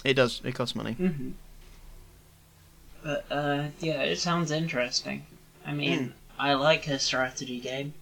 It 0.04 0.14
does. 0.14 0.40
It 0.44 0.54
costs 0.54 0.76
money. 0.76 0.94
Mm-hmm. 0.98 1.30
But 3.02 3.24
uh, 3.30 3.64
yeah, 3.80 4.02
it 4.02 4.18
sounds 4.18 4.50
interesting. 4.50 5.24
I 5.66 5.72
mean, 5.72 5.98
Mm. 5.98 6.12
I 6.38 6.54
like 6.54 6.86
a 6.88 6.98
strategy 6.98 7.60
game. 7.60 7.94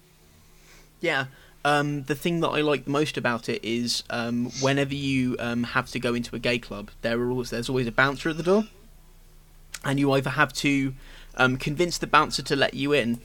Yeah. 1.01 1.27
Um, 1.65 2.05
the 2.05 2.15
thing 2.15 2.41
that 2.41 2.49
I 2.49 2.61
like 2.61 2.87
most 2.87 3.17
about 3.17 3.49
it 3.49 3.65
is 3.65 4.05
um, 4.09 4.51
whenever 4.61 4.95
you 4.95 5.37
um, 5.41 5.65
have 5.65 5.91
to 5.91 5.99
go 5.99 6.15
into 6.15 6.37
a 6.37 6.39
gay 6.39 6.59
club, 6.59 6.91
there 7.03 7.19
are 7.21 7.31
always 7.31 7.51
there's 7.51 7.69
always 7.69 7.89
a 7.89 7.93
bouncer 7.93 8.29
at 8.29 8.37
the 8.37 8.45
door, 8.45 8.65
and 9.85 9.99
you 9.99 10.13
either 10.13 10.31
have 10.31 10.53
to 10.55 10.95
um, 11.37 11.57
convince 11.57 11.99
the 11.99 12.07
bouncer 12.07 12.43
to 12.43 12.55
let 12.55 12.75
you 12.75 12.93
in, 12.93 13.21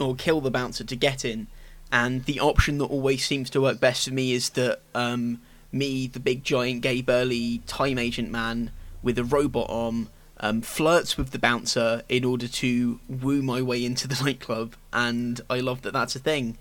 or 0.00 0.14
kill 0.14 0.40
the 0.40 0.50
bouncer 0.50 0.84
to 0.84 0.96
get 0.96 1.26
in. 1.26 1.46
And 1.90 2.24
the 2.24 2.40
option 2.40 2.78
that 2.78 2.86
always 2.86 3.22
seems 3.22 3.50
to 3.50 3.60
work 3.60 3.78
best 3.78 4.08
for 4.08 4.14
me 4.14 4.32
is 4.32 4.48
that 4.50 4.80
um, 4.94 5.42
me, 5.70 6.06
the 6.06 6.20
big 6.20 6.44
giant 6.44 6.80
gay 6.80 7.02
burly 7.02 7.58
time 7.66 7.98
agent 7.98 8.30
man 8.30 8.70
with 9.02 9.18
a 9.18 9.24
robot 9.24 9.66
arm, 9.68 10.08
um, 10.42 10.60
flirts 10.60 11.16
with 11.16 11.30
the 11.30 11.38
bouncer 11.38 12.02
in 12.08 12.24
order 12.24 12.48
to 12.48 13.00
woo 13.08 13.40
my 13.42 13.62
way 13.62 13.84
into 13.84 14.06
the 14.08 14.20
nightclub, 14.24 14.74
and 14.92 15.40
I 15.48 15.60
love 15.60 15.82
that 15.82 15.92
that's 15.92 16.14
a 16.16 16.18
thing. 16.18 16.58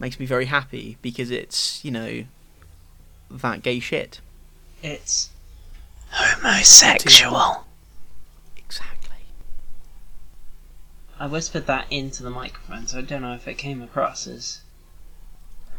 Makes 0.00 0.18
me 0.18 0.26
very 0.26 0.46
happy 0.46 0.96
because 1.02 1.30
it's 1.30 1.84
you 1.84 1.90
know 1.90 2.24
that 3.30 3.62
gay 3.62 3.78
shit. 3.80 4.20
It's 4.82 5.30
homosexual. 6.10 7.64
Exactly. 8.56 9.16
I 11.18 11.26
whispered 11.26 11.66
that 11.66 11.86
into 11.90 12.22
the 12.22 12.30
microphone, 12.30 12.86
so 12.86 12.98
I 12.98 13.02
don't 13.02 13.22
know 13.22 13.34
if 13.34 13.48
it 13.48 13.54
came 13.54 13.82
across 13.82 14.26
as. 14.26 14.60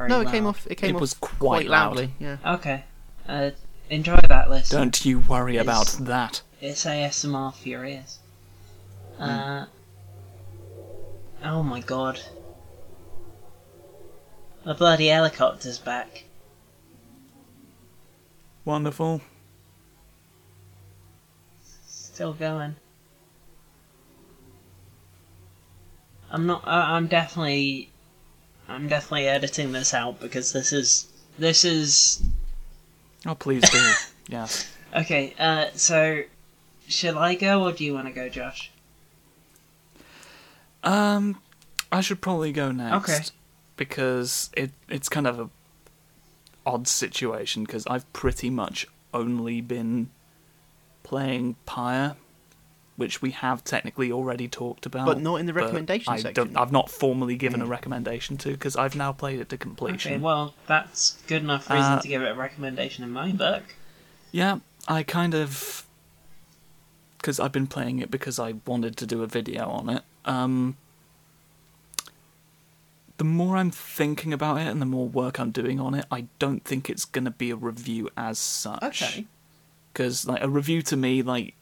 No, 0.08 0.22
it 0.22 0.30
came 0.30 0.46
off. 0.46 0.66
It 0.70 0.76
came 0.76 0.92
It 0.92 0.96
off 0.96 1.02
was 1.02 1.14
quite 1.16 1.68
loud. 1.68 1.90
loudly. 1.98 2.14
Yeah. 2.20 2.38
Okay. 2.46 2.84
Uh, 3.28 3.52
enjoy 3.90 4.18
that 4.30 4.50
list. 4.50 4.72
Don't 4.72 5.04
you 5.06 5.20
worry 5.20 5.58
It's- 5.58 5.66
about 5.96 6.06
that. 6.08 6.42
It's 6.62 6.86
ASMR 6.86 7.54
for 7.54 7.70
your 7.70 7.86
ears. 7.86 8.20
Uh. 9.18 9.66
Oh 11.44 11.64
my 11.64 11.80
god. 11.80 12.20
The 14.66 14.74
bloody 14.74 15.08
helicopter's 15.08 15.80
back. 15.80 16.26
Wonderful. 18.66 19.22
Still 21.88 22.34
going. 22.34 22.76
I'm 26.30 26.46
not. 26.46 26.64
I 26.68 26.96
I'm 26.96 27.08
definitely. 27.08 27.90
I'm 28.68 28.88
definitely 28.88 29.28
editing 29.28 29.72
this 29.72 29.94
out 29.94 30.20
because 30.20 30.52
this 30.52 30.74
is. 30.74 31.08
This 31.38 31.64
is. 31.64 32.22
Oh, 33.26 33.36
please 33.36 33.68
do. 33.70 33.94
yes. 34.28 34.70
Okay, 34.96 35.34
uh, 35.40 35.68
so. 35.74 36.24
Should 36.90 37.16
I 37.16 37.36
go 37.36 37.64
or 37.64 37.72
do 37.72 37.86
you 37.86 37.94
want 37.94 38.08
to 38.08 38.14
go, 38.14 38.28
Josh? 38.28 38.72
Um, 40.84 41.40
I 41.92 42.02
should 42.02 42.20
probably 42.20 42.52
go 42.52 42.72
next. 42.72 43.10
Okay. 43.10 43.20
Because 43.78 44.50
it 44.58 44.72
it's 44.90 45.08
kind 45.08 45.28
of 45.28 45.40
a 45.40 45.50
odd 46.66 46.88
situation 46.88 47.64
because 47.64 47.86
I've 47.88 48.12
pretty 48.12 48.50
much 48.50 48.86
only 49.14 49.62
been 49.62 50.10
playing 51.04 51.56
Pyre, 51.66 52.16
which 52.98 53.22
we 53.22 53.32
have 53.32 53.64
technically 53.64 54.12
already 54.12 54.48
talked 54.48 54.86
about, 54.86 55.06
But 55.06 55.22
not 55.22 55.36
in 55.38 55.46
the 55.46 55.54
recommendation 55.54 56.12
I 56.12 56.18
section. 56.18 56.34
Don't, 56.54 56.58
I've 56.58 56.72
not 56.72 56.90
formally 56.90 57.36
given 57.38 57.62
a 57.62 57.66
Mm. 57.66 57.70
recommendation 57.70 58.38
to 58.38 58.52
because 58.52 58.76
I've 58.76 58.96
now 58.96 59.12
played 59.14 59.40
it 59.40 59.50
to 59.50 59.58
completion. 59.58 60.14
Okay, 60.14 60.22
well, 60.22 60.54
that's 60.68 61.18
good 61.28 61.44
enough 61.44 61.70
reason 61.70 61.94
Uh, 61.94 62.02
to 62.02 62.08
give 62.08 62.22
it 62.22 62.30
a 62.32 62.36
recommendation 62.36 63.04
in 63.04 63.12
my 63.12 63.32
book. 63.32 63.64
Yeah, 64.32 64.60
I 64.88 65.04
kind 65.04 65.34
of 65.34 65.86
because 67.20 67.40
I've 67.40 67.52
been 67.52 67.68
playing 67.68 68.00
it 68.00 68.10
because 68.10 68.40
I 68.40 68.56
wanted 68.66 68.98
to 68.98 69.06
do 69.06 69.22
a 69.22 69.28
video 69.28 69.68
on 69.70 69.90
it. 69.90 70.04
Um, 70.26 70.78
the 73.18 73.24
more 73.26 73.58
I'm 73.58 73.72
thinking 73.72 74.32
about 74.34 74.58
it 74.58 74.68
and 74.68 74.82
the 74.82 74.86
more 74.86 75.08
work 75.08 75.40
I'm 75.40 75.52
doing 75.52 75.80
on 75.80 75.94
it, 75.94 76.06
I 76.10 76.26
don't 76.40 76.64
think 76.64 76.90
it's 76.90 77.06
gonna 77.06 77.32
be 77.32 77.52
a 77.52 77.56
review 77.56 78.10
as 78.16 78.40
such. 78.40 79.04
Okay. 79.04 79.26
Because 79.92 80.26
like 80.26 80.42
a 80.42 80.50
review 80.50 80.82
to 80.84 80.96
me, 80.96 81.22
like 81.22 81.54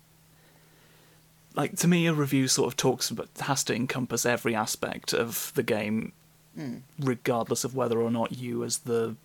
like 1.56 1.76
to 1.78 1.88
me, 1.88 2.06
a 2.06 2.14
review 2.14 2.48
sort 2.48 2.68
of 2.68 2.78
talks 2.78 3.10
about 3.10 3.30
has 3.40 3.64
to 3.64 3.74
encompass 3.76 4.26
every 4.28 4.54
aspect 4.56 5.12
of 5.14 5.52
the 5.56 5.64
game, 5.64 6.14
Mm. 6.58 6.82
regardless 7.00 7.64
of 7.64 7.76
whether 7.76 8.00
or 8.00 8.10
not 8.10 8.32
you, 8.32 8.64
as 8.64 8.80
the 8.80 9.16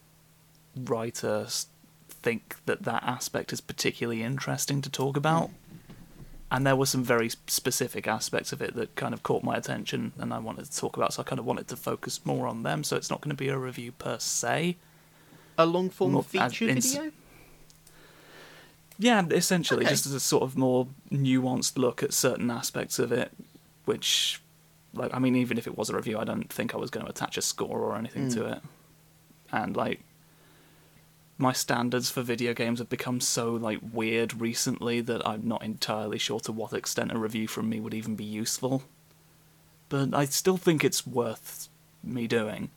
writer, 0.77 1.47
think 2.09 2.57
that 2.67 2.83
that 2.85 3.03
aspect 3.03 3.53
is 3.55 3.61
particularly 3.61 4.23
interesting 4.23 4.81
to 4.83 4.91
talk 4.91 5.17
about. 5.17 5.51
And 6.53 6.66
there 6.66 6.77
were 6.77 6.85
some 6.85 7.03
very 7.03 7.31
specific 7.47 8.07
aspects 8.07 8.53
of 8.53 8.61
it 8.61 8.74
that 8.74 8.95
kind 8.95 9.15
of 9.15 9.23
caught 9.23 9.43
my 9.43 9.57
attention, 9.57 10.12
and 10.19 10.35
I 10.35 10.39
wanted 10.39 10.66
to 10.66 10.77
talk 10.77 10.99
about. 10.99 11.15
So 11.15 11.23
I 11.23 11.24
kind 11.24 11.39
of 11.39 11.47
wanted 11.47 11.66
to 11.69 11.77
focus 11.77 12.20
more 12.27 12.47
on 12.47 12.62
them. 12.62 12.85
So 12.85 12.95
it's 12.95 13.09
not 13.09 13.23
going 13.23 13.31
to 13.31 13.37
be 13.37 13.49
a 13.49 13.57
review 13.57 13.93
per 13.93 14.19
se. 14.19 14.77
A 15.57 15.65
long 15.65 15.89
form 15.89 16.23
feature 16.23 16.69
in- 16.69 16.79
video. 16.83 17.11
Yeah, 18.99 19.24
essentially, 19.31 19.87
Okay. 19.87 19.95
just 19.95 20.05
as 20.05 20.12
a 20.12 20.20
sort 20.20 20.43
of 20.43 20.59
more 20.59 20.89
nuanced 21.11 21.79
look 21.79 22.03
at 22.03 22.12
certain 22.12 22.51
aspects 22.51 22.99
of 22.99 23.12
it, 23.12 23.33
which, 23.87 24.43
like, 24.93 25.12
I 25.15 25.19
mean, 25.19 25.35
even 25.35 25.57
if 25.57 25.66
it 25.66 25.79
was 25.79 25.89
a 25.89 25.97
review, 25.97 26.19
I 26.19 26.24
don't 26.24 26.53
think 26.53 26.74
I 26.74 26.77
was 26.77 26.91
going 26.91 27.07
to 27.07 27.11
attach 27.11 27.39
a 27.39 27.43
score 27.43 27.81
or 27.81 27.97
anything 27.97 28.29
to 28.29 28.41
hmm. 28.41 28.53
it. 28.53 28.62
And, 29.51 29.74
like, 29.74 30.01
my 31.43 31.52
standards 31.52 32.09
for 32.09 32.23
video 32.23 32.55
games 32.55 32.78
have 32.78 32.89
become 32.89 33.20
so, 33.20 33.52
like, 33.52 33.81
weird 33.93 34.40
recently 34.40 35.02
that 35.02 35.27
I'm 35.28 35.47
not 35.47 35.62
entirely 35.62 36.19
sure 36.19 36.40
to 36.40 36.52
what 36.52 36.73
extent 36.73 37.12
a 37.12 37.19
review 37.19 37.47
from 37.48 37.69
me 37.69 37.81
would 37.81 37.94
even 37.94 38.16
be 38.16 38.24
useful. 38.24 38.85
But 39.90 40.14
I 40.14 40.24
still 40.24 40.56
think 40.56 40.82
it's 40.82 41.06
worth 41.06 41.69
me 42.02 42.27
doing. 42.27 42.70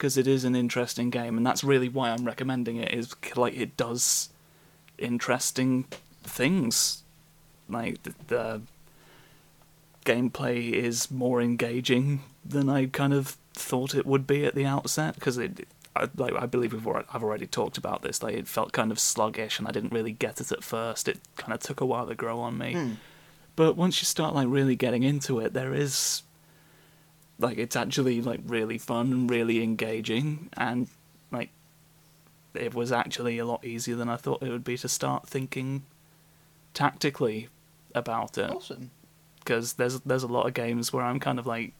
because 0.00 0.16
it 0.16 0.26
is 0.26 0.44
an 0.44 0.56
interesting 0.56 1.10
game, 1.10 1.36
and 1.36 1.46
that's 1.46 1.62
really 1.62 1.90
why 1.90 2.08
I'm 2.08 2.24
recommending 2.24 2.76
it. 2.76 2.94
Is 2.94 3.14
like 3.36 3.54
it 3.54 3.76
does 3.76 4.30
interesting 4.96 5.84
things, 6.22 7.02
like 7.68 8.02
the, 8.04 8.14
the 8.28 8.62
gameplay 10.06 10.72
is 10.72 11.10
more 11.10 11.42
engaging 11.42 12.22
than 12.42 12.70
I 12.70 12.86
kind 12.86 13.12
of 13.12 13.36
thought 13.52 13.94
it 13.94 14.06
would 14.06 14.26
be 14.26 14.46
at 14.46 14.54
the 14.54 14.64
outset 14.64 15.16
because 15.16 15.36
it. 15.36 15.68
I, 16.00 16.08
like 16.16 16.32
I 16.34 16.46
believe 16.46 16.72
we've 16.72 16.86
already, 16.86 17.06
I've 17.12 17.22
already 17.22 17.46
talked 17.46 17.78
about 17.78 18.02
this. 18.02 18.22
Like 18.22 18.34
it 18.34 18.48
felt 18.48 18.72
kind 18.72 18.90
of 18.90 18.98
sluggish, 18.98 19.58
and 19.58 19.68
I 19.68 19.70
didn't 19.70 19.92
really 19.92 20.12
get 20.12 20.40
it 20.40 20.50
at 20.52 20.64
first. 20.64 21.08
It 21.08 21.20
kind 21.36 21.52
of 21.52 21.60
took 21.60 21.80
a 21.80 21.86
while 21.86 22.06
to 22.06 22.14
grow 22.14 22.40
on 22.40 22.58
me. 22.58 22.72
Hmm. 22.74 22.92
But 23.56 23.76
once 23.76 24.00
you 24.00 24.06
start 24.06 24.34
like 24.34 24.48
really 24.48 24.76
getting 24.76 25.02
into 25.02 25.38
it, 25.40 25.52
there 25.52 25.74
is 25.74 26.22
like 27.38 27.58
it's 27.58 27.76
actually 27.76 28.20
like 28.22 28.40
really 28.46 28.78
fun 28.78 29.12
and 29.12 29.30
really 29.30 29.62
engaging, 29.62 30.48
and 30.56 30.88
like 31.30 31.50
it 32.54 32.74
was 32.74 32.90
actually 32.90 33.38
a 33.38 33.44
lot 33.44 33.64
easier 33.64 33.94
than 33.96 34.08
I 34.08 34.16
thought 34.16 34.42
it 34.42 34.50
would 34.50 34.64
be 34.64 34.76
to 34.78 34.88
start 34.88 35.28
thinking 35.28 35.84
tactically 36.74 37.48
about 37.94 38.38
it 38.38 38.50
Awesome. 38.50 38.90
because 39.40 39.74
there's 39.74 40.00
there's 40.00 40.22
a 40.22 40.28
lot 40.28 40.46
of 40.46 40.54
games 40.54 40.92
where 40.92 41.04
I'm 41.04 41.18
kind 41.20 41.38
of 41.38 41.46
like 41.46 41.74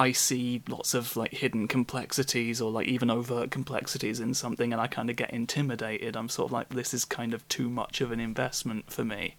I 0.00 0.12
see 0.12 0.62
lots 0.66 0.94
of 0.94 1.14
like 1.14 1.32
hidden 1.32 1.68
complexities 1.68 2.58
or 2.58 2.70
like 2.70 2.88
even 2.88 3.10
overt 3.10 3.50
complexities 3.50 4.18
in 4.18 4.32
something 4.32 4.72
and 4.72 4.80
I 4.80 4.86
kind 4.86 5.10
of 5.10 5.16
get 5.16 5.28
intimidated. 5.28 6.16
I'm 6.16 6.30
sort 6.30 6.48
of 6.48 6.52
like 6.52 6.70
this 6.70 6.94
is 6.94 7.04
kind 7.04 7.34
of 7.34 7.46
too 7.48 7.68
much 7.68 8.00
of 8.00 8.10
an 8.10 8.18
investment 8.18 8.90
for 8.90 9.04
me. 9.04 9.36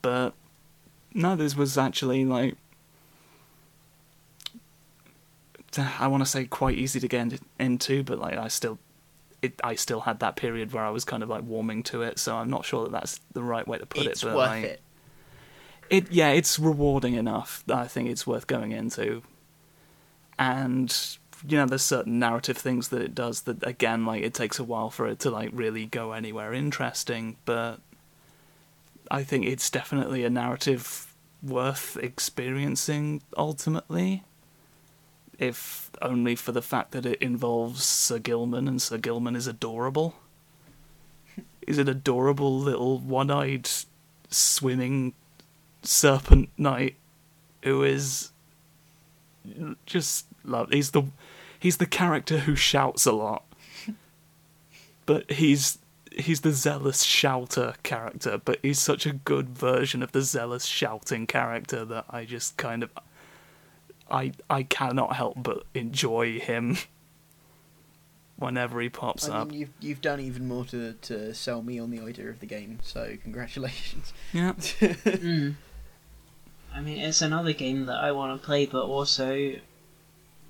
But 0.00 0.32
no, 1.12 1.36
this 1.36 1.54
was 1.54 1.76
actually 1.76 2.24
like 2.24 2.56
I 5.76 6.06
want 6.06 6.22
to 6.22 6.30
say 6.30 6.46
quite 6.46 6.78
easy 6.78 6.98
to 7.00 7.08
get 7.08 7.38
into, 7.58 8.02
but 8.02 8.18
like 8.18 8.38
I 8.38 8.48
still 8.48 8.78
it 9.42 9.60
I 9.62 9.74
still 9.74 10.00
had 10.00 10.20
that 10.20 10.36
period 10.36 10.72
where 10.72 10.84
I 10.84 10.90
was 10.90 11.04
kind 11.04 11.22
of 11.22 11.28
like 11.28 11.42
warming 11.42 11.82
to 11.82 12.00
it, 12.00 12.18
so 12.18 12.34
I'm 12.34 12.48
not 12.48 12.64
sure 12.64 12.84
that 12.84 12.92
that's 12.92 13.20
the 13.34 13.42
right 13.42 13.68
way 13.68 13.76
to 13.76 13.84
put 13.84 14.06
it's 14.06 14.22
it. 14.22 14.26
But 14.26 14.36
worth 14.36 14.48
like, 14.48 14.64
it. 14.64 14.80
it 15.90 16.10
yeah, 16.10 16.30
it's 16.30 16.58
rewarding 16.58 17.12
enough. 17.12 17.62
that 17.66 17.76
I 17.76 17.88
think 17.88 18.08
it's 18.08 18.26
worth 18.26 18.46
going 18.46 18.72
into. 18.72 19.22
And 20.38 20.94
you 21.46 21.58
know, 21.58 21.66
there's 21.66 21.82
certain 21.82 22.18
narrative 22.18 22.56
things 22.56 22.88
that 22.88 23.02
it 23.02 23.14
does 23.14 23.42
that 23.42 23.66
again, 23.66 24.06
like 24.06 24.22
it 24.22 24.34
takes 24.34 24.58
a 24.58 24.64
while 24.64 24.90
for 24.90 25.06
it 25.06 25.18
to 25.20 25.30
like 25.30 25.50
really 25.52 25.86
go 25.86 26.12
anywhere 26.12 26.52
interesting, 26.54 27.36
but 27.44 27.80
I 29.10 29.24
think 29.24 29.44
it's 29.44 29.68
definitely 29.68 30.24
a 30.24 30.30
narrative 30.30 31.14
worth 31.42 31.98
experiencing 31.98 33.22
ultimately. 33.36 34.24
If 35.38 35.90
only 36.00 36.36
for 36.36 36.52
the 36.52 36.62
fact 36.62 36.92
that 36.92 37.04
it 37.04 37.20
involves 37.20 37.84
Sir 37.84 38.18
Gilman 38.18 38.68
and 38.68 38.80
Sir 38.80 38.98
Gilman 38.98 39.36
is 39.36 39.46
adorable. 39.46 40.14
Is 41.66 41.78
an 41.78 41.88
adorable 41.88 42.58
little 42.60 42.98
one 42.98 43.30
eyed 43.30 43.68
swimming 44.30 45.14
serpent 45.82 46.50
knight 46.58 46.96
who 47.62 47.82
is 47.82 48.30
just 49.86 50.26
love 50.44 50.70
he's 50.70 50.90
the 50.92 51.02
he's 51.58 51.76
the 51.78 51.86
character 51.86 52.38
who 52.38 52.54
shouts 52.56 53.06
a 53.06 53.12
lot 53.12 53.44
but 55.06 55.30
he's 55.30 55.78
he's 56.16 56.40
the 56.42 56.52
zealous 56.52 57.02
shouter 57.02 57.74
character 57.82 58.40
but 58.44 58.58
he's 58.62 58.78
such 58.78 59.04
a 59.06 59.12
good 59.12 59.48
version 59.50 60.02
of 60.02 60.12
the 60.12 60.22
zealous 60.22 60.64
shouting 60.64 61.26
character 61.26 61.84
that 61.84 62.04
i 62.10 62.24
just 62.24 62.56
kind 62.56 62.82
of 62.82 62.90
i 64.10 64.32
i 64.48 64.62
cannot 64.62 65.16
help 65.16 65.34
but 65.42 65.64
enjoy 65.74 66.38
him 66.38 66.76
whenever 68.36 68.80
he 68.80 68.88
pops 68.88 69.28
I 69.28 69.38
up 69.38 69.52
you've 69.52 69.70
you've 69.80 70.00
done 70.00 70.20
even 70.20 70.48
more 70.48 70.64
to 70.66 70.94
to 70.94 71.34
sell 71.34 71.62
me 71.62 71.78
on 71.78 71.90
the 71.90 72.00
idea 72.00 72.28
of 72.28 72.40
the 72.40 72.46
game. 72.46 72.80
So 72.82 73.16
congratulations. 73.22 74.12
yeah 74.32 74.52
Mm. 74.58 75.54
I 76.74 76.80
mean, 76.80 76.98
it's 76.98 77.22
another 77.22 77.52
game 77.52 77.86
that 77.86 77.98
I 77.98 78.12
want 78.12 78.40
to 78.40 78.44
play, 78.44 78.66
but 78.66 78.84
also 78.84 79.54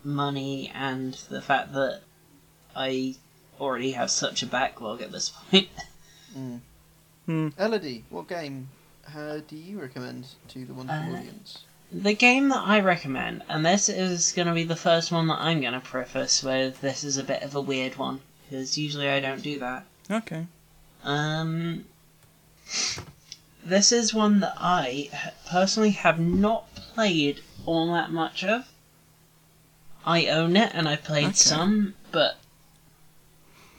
money 0.03 0.71
and 0.75 1.15
the 1.29 1.43
fact 1.43 1.73
that 1.75 2.01
I 2.75 3.15
already 3.61 3.93
have 3.93 4.11
such 4.11 4.43
a 4.43 4.47
backlog 4.47 5.03
at 5.03 5.13
this 5.13 5.29
point. 5.51 5.69
Mm. 6.37 6.61
Hmm. 7.27 7.49
Elodie, 7.59 8.05
what 8.11 8.29
game 8.29 8.69
uh, 9.15 9.39
do 9.47 9.57
you 9.57 9.81
recommend 9.81 10.27
to 10.49 10.65
the 10.65 10.75
wonderful 10.75 11.15
Uh, 11.15 11.19
audience? 11.19 11.59
The 11.93 12.15
game 12.15 12.49
that 12.49 12.63
I 12.67 12.81
recommend, 12.81 13.43
and 13.49 13.65
this 13.65 13.89
is 13.89 14.33
going 14.33 14.49
to 14.49 14.55
be 14.55 14.65
the 14.65 14.75
first 14.77 15.13
one 15.13 15.29
that 15.29 15.39
I'm 15.41 15.61
going 15.61 15.75
to 15.75 15.81
preface 15.81 16.43
with, 16.43 16.81
this 16.81 17.05
is 17.05 17.17
a 17.19 17.23
bit 17.23 17.43
of 17.43 17.55
a 17.55 17.61
weird 17.61 17.97
one, 17.97 18.21
because 18.49 18.77
usually 18.77 19.09
I 19.09 19.21
don't 19.21 19.43
do 19.43 19.59
that. 19.61 19.85
okay 20.11 20.47
Um, 21.05 21.85
this 23.65 23.93
is 23.93 24.13
one 24.13 24.41
that 24.41 24.55
I 24.59 25.11
personally 25.49 25.91
have 25.91 26.21
not 26.21 26.75
played 26.75 27.41
all 27.67 27.93
that 27.93 28.11
much 28.11 28.45
of. 28.45 28.67
I 30.05 30.27
own 30.27 30.57
it 30.57 30.73
and 30.75 30.89
I 30.89 30.97
played 30.97 31.29
Okay. 31.29 31.35
some, 31.35 31.95
but 32.13 32.39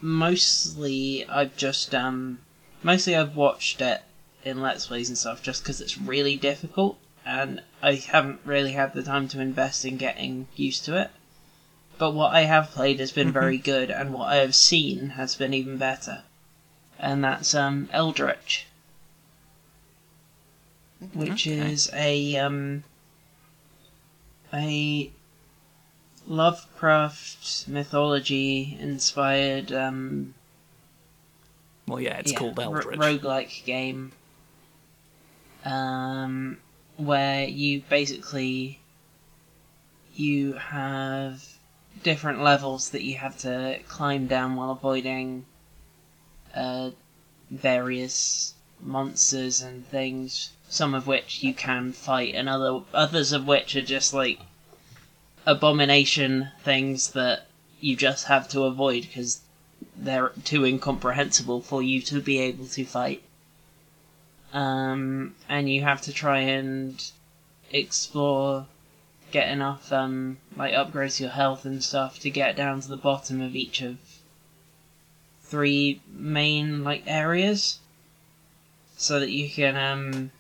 mostly 0.02 1.26
I've 1.28 1.56
just 1.56 1.96
um 1.96 2.40
mostly 2.84 3.16
I've 3.16 3.36
watched 3.36 3.82
it 3.82 4.02
in 4.44 4.62
let's 4.62 4.88
plays 4.88 5.10
and 5.10 5.18
stuff 5.18 5.42
just 5.42 5.64
because 5.64 5.82
it's 5.82 5.98
really 5.98 6.36
difficult 6.36 6.98
and 7.26 7.62
I 7.82 7.96
haven't 7.96 8.42
really 8.46 8.74
had 8.74 8.94
the 8.94 9.02
time 9.02 9.28
to 9.30 9.40
invest 9.40 9.84
in 9.86 9.98
getting 9.98 10.48
used 10.56 10.86
to 10.86 11.00
it. 11.00 11.10
But 11.98 12.12
what 12.12 12.34
I 12.34 12.42
have 12.42 12.72
played 12.72 13.00
has 13.00 13.12
been 13.12 13.32
very 13.32 13.58
good, 13.58 13.90
and 13.90 14.14
what 14.14 14.28
I 14.28 14.36
have 14.36 14.54
seen 14.54 15.12
has 15.12 15.34
been 15.34 15.54
even 15.54 15.78
better 15.78 16.24
and 17.00 17.24
that's 17.24 17.54
um, 17.54 17.90
Eldritch, 17.92 18.66
which 21.14 21.48
Okay. 21.48 21.72
is 21.72 21.90
a 21.94 22.38
um, 22.38 22.84
a 24.54 25.12
Lovecraft 26.28 27.68
mythology 27.68 28.78
inspired 28.80 29.72
um, 29.72 30.34
well 31.88 32.00
yeah 32.00 32.18
it's 32.18 32.32
yeah, 32.32 32.38
called 32.40 32.58
ro- 32.58 32.66
eldritch 32.66 33.00
roguelike 33.00 33.66
game 33.66 34.12
um, 35.66 36.58
where 36.98 37.48
you 37.48 37.82
basically 37.90 38.80
you 40.16 40.54
have 40.54 41.44
different 42.04 42.42
levels 42.42 42.90
that 42.92 43.04
you 43.04 43.16
have 43.18 43.38
to 43.38 43.80
climb 43.88 44.28
down 44.28 44.56
while 44.56 44.72
avoiding 44.72 45.46
uh, 46.56 46.92
various 47.52 48.54
monsters 48.80 49.62
and 49.62 49.86
things 49.88 50.52
some 50.70 50.94
of 50.94 51.08
which 51.08 51.44
you 51.44 51.54
can 51.54 51.92
fight 51.92 52.34
and 52.36 52.50
other 52.50 52.82
others 52.94 53.32
of 53.32 53.48
which 53.48 53.76
are 53.76 53.82
just 53.82 54.14
like 54.14 54.40
abomination 55.46 56.50
things 56.64 57.12
that 57.12 57.48
you 57.80 57.96
just 57.96 58.26
have 58.26 58.48
to 58.50 58.64
avoid 58.64 59.04
because 59.04 59.42
they're 59.96 60.32
too 60.44 60.66
incomprehensible 60.66 61.62
for 61.62 61.82
you 61.82 62.02
to 62.02 62.20
be 62.20 62.40
able 62.40 62.66
to 62.66 62.86
fight. 62.86 63.22
Um, 64.54 65.36
and 65.50 65.70
you 65.70 65.82
have 65.84 66.02
to 66.04 66.14
try 66.14 66.40
and 66.40 67.12
explore, 67.72 68.66
get 69.32 69.50
enough 69.50 69.92
um, 69.92 70.38
like 70.56 70.74
upgrades 70.74 71.20
your 71.20 71.30
health 71.30 71.66
and 71.66 71.84
stuff 71.84 72.20
to 72.20 72.30
get 72.30 72.56
down 72.56 72.82
to 72.82 72.88
the 72.88 72.98
bottom 72.98 73.42
of 73.42 73.56
each 73.56 73.82
of 73.82 73.98
three 75.44 76.02
main 76.08 76.84
like 76.84 77.04
areas, 77.06 77.80
so 78.98 79.20
that 79.20 79.32
you 79.32 79.50
can 79.50 79.76
um, 79.76 80.32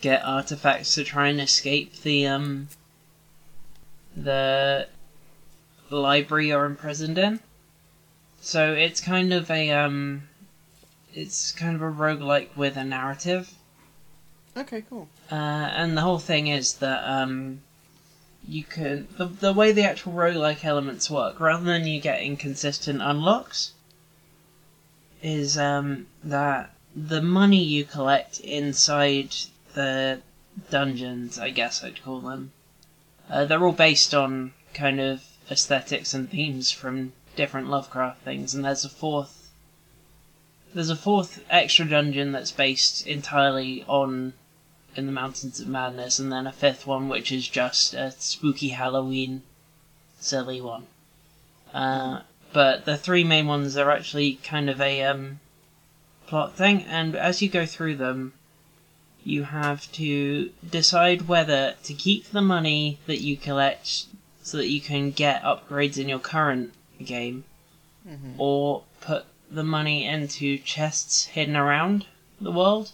get 0.00 0.24
artifacts 0.24 0.94
to 0.94 1.04
try 1.04 1.28
and 1.28 1.40
escape 1.40 2.02
the 2.02 2.26
um, 2.26 2.68
the 4.16 4.88
library 5.90 6.48
you're 6.48 6.64
imprisoned 6.64 7.18
in. 7.18 7.40
So 8.40 8.72
it's 8.72 9.00
kind 9.00 9.32
of 9.32 9.50
a 9.50 9.70
um 9.70 10.22
it's 11.14 11.52
kind 11.52 11.76
of 11.76 11.82
a 11.82 11.90
roguelike 11.90 12.56
with 12.56 12.76
a 12.76 12.84
narrative. 12.84 13.52
Okay, 14.56 14.82
cool. 14.88 15.08
Uh, 15.30 15.34
and 15.34 15.96
the 15.96 16.02
whole 16.02 16.18
thing 16.18 16.46
is 16.48 16.74
that 16.74 17.04
um 17.04 17.60
you 18.48 18.64
can 18.64 19.08
the 19.16 19.26
the 19.26 19.52
way 19.52 19.72
the 19.72 19.84
actual 19.84 20.12
roguelike 20.12 20.64
elements 20.64 21.10
work, 21.10 21.38
rather 21.40 21.64
than 21.64 21.86
you 21.86 22.00
getting 22.00 22.36
consistent 22.36 23.02
unlocks, 23.02 23.72
is 25.22 25.58
um 25.58 26.06
that 26.24 26.74
the 26.96 27.22
money 27.22 27.62
you 27.62 27.84
collect 27.84 28.40
inside 28.40 29.34
the 29.74 30.20
dungeons, 30.70 31.38
I 31.38 31.50
guess 31.50 31.82
I'd 31.82 32.02
call 32.02 32.20
them, 32.20 32.52
uh, 33.28 33.44
they're 33.44 33.64
all 33.64 33.72
based 33.72 34.14
on 34.14 34.52
kind 34.74 35.00
of 35.00 35.24
aesthetics 35.50 36.14
and 36.14 36.30
themes 36.30 36.70
from 36.70 37.12
different 37.36 37.68
Lovecraft 37.68 38.22
things, 38.22 38.54
and 38.54 38.64
there's 38.64 38.84
a 38.84 38.88
fourth. 38.88 39.50
There's 40.74 40.90
a 40.90 40.96
fourth 40.96 41.44
extra 41.50 41.84
dungeon 41.84 42.32
that's 42.32 42.52
based 42.52 43.06
entirely 43.06 43.84
on 43.88 44.34
in 44.96 45.06
the 45.06 45.12
Mountains 45.12 45.60
of 45.60 45.68
Madness, 45.68 46.18
and 46.18 46.32
then 46.32 46.46
a 46.46 46.52
fifth 46.52 46.86
one 46.86 47.08
which 47.08 47.30
is 47.30 47.48
just 47.48 47.94
a 47.94 48.10
spooky 48.12 48.70
Halloween 48.70 49.42
silly 50.18 50.60
one. 50.60 50.86
Uh, 51.72 52.22
but 52.52 52.84
the 52.84 52.96
three 52.96 53.24
main 53.24 53.46
ones 53.46 53.76
are 53.76 53.90
actually 53.90 54.34
kind 54.34 54.68
of 54.68 54.80
a 54.80 55.04
um, 55.04 55.40
plot 56.26 56.54
thing, 56.54 56.82
and 56.82 57.14
as 57.14 57.40
you 57.40 57.48
go 57.48 57.64
through 57.64 57.96
them, 57.96 58.32
you 59.24 59.44
have 59.44 59.90
to 59.92 60.50
decide 60.68 61.28
whether 61.28 61.74
to 61.84 61.94
keep 61.94 62.30
the 62.30 62.42
money 62.42 62.98
that 63.06 63.20
you 63.20 63.36
collect 63.36 64.06
so 64.42 64.56
that 64.56 64.68
you 64.68 64.80
can 64.80 65.10
get 65.10 65.42
upgrades 65.42 65.98
in 65.98 66.08
your 66.08 66.18
current 66.18 66.72
game, 67.04 67.44
or 68.38 68.82
put 69.00 69.24
the 69.50 69.64
money 69.64 70.04
into 70.04 70.58
chests 70.58 71.26
hidden 71.26 71.56
around 71.56 72.06
the 72.40 72.52
world. 72.52 72.92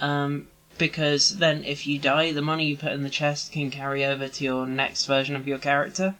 Um, 0.00 0.48
because 0.78 1.36
then 1.38 1.62
if 1.64 1.86
you 1.86 1.98
die, 1.98 2.32
the 2.32 2.40
money 2.40 2.64
you 2.64 2.76
put 2.76 2.92
in 2.92 3.02
the 3.02 3.10
chest 3.10 3.52
can 3.52 3.70
carry 3.70 4.04
over 4.04 4.28
to 4.28 4.44
your 4.44 4.66
next 4.66 5.04
version 5.06 5.36
of 5.36 5.46
your 5.46 5.58
character. 5.58 6.14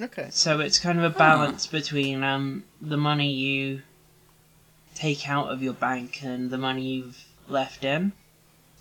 Okay. 0.00 0.28
So 0.30 0.60
it's 0.60 0.78
kind 0.78 0.98
of 0.98 1.04
a 1.04 1.16
balance 1.16 1.66
between 1.66 2.22
um, 2.22 2.64
the 2.80 2.96
money 2.96 3.32
you 3.32 3.82
take 4.94 5.28
out 5.28 5.50
of 5.50 5.62
your 5.62 5.72
bank 5.72 6.22
and 6.22 6.50
the 6.50 6.58
money 6.58 6.82
you've 6.82 7.24
left 7.48 7.84
in. 7.84 8.12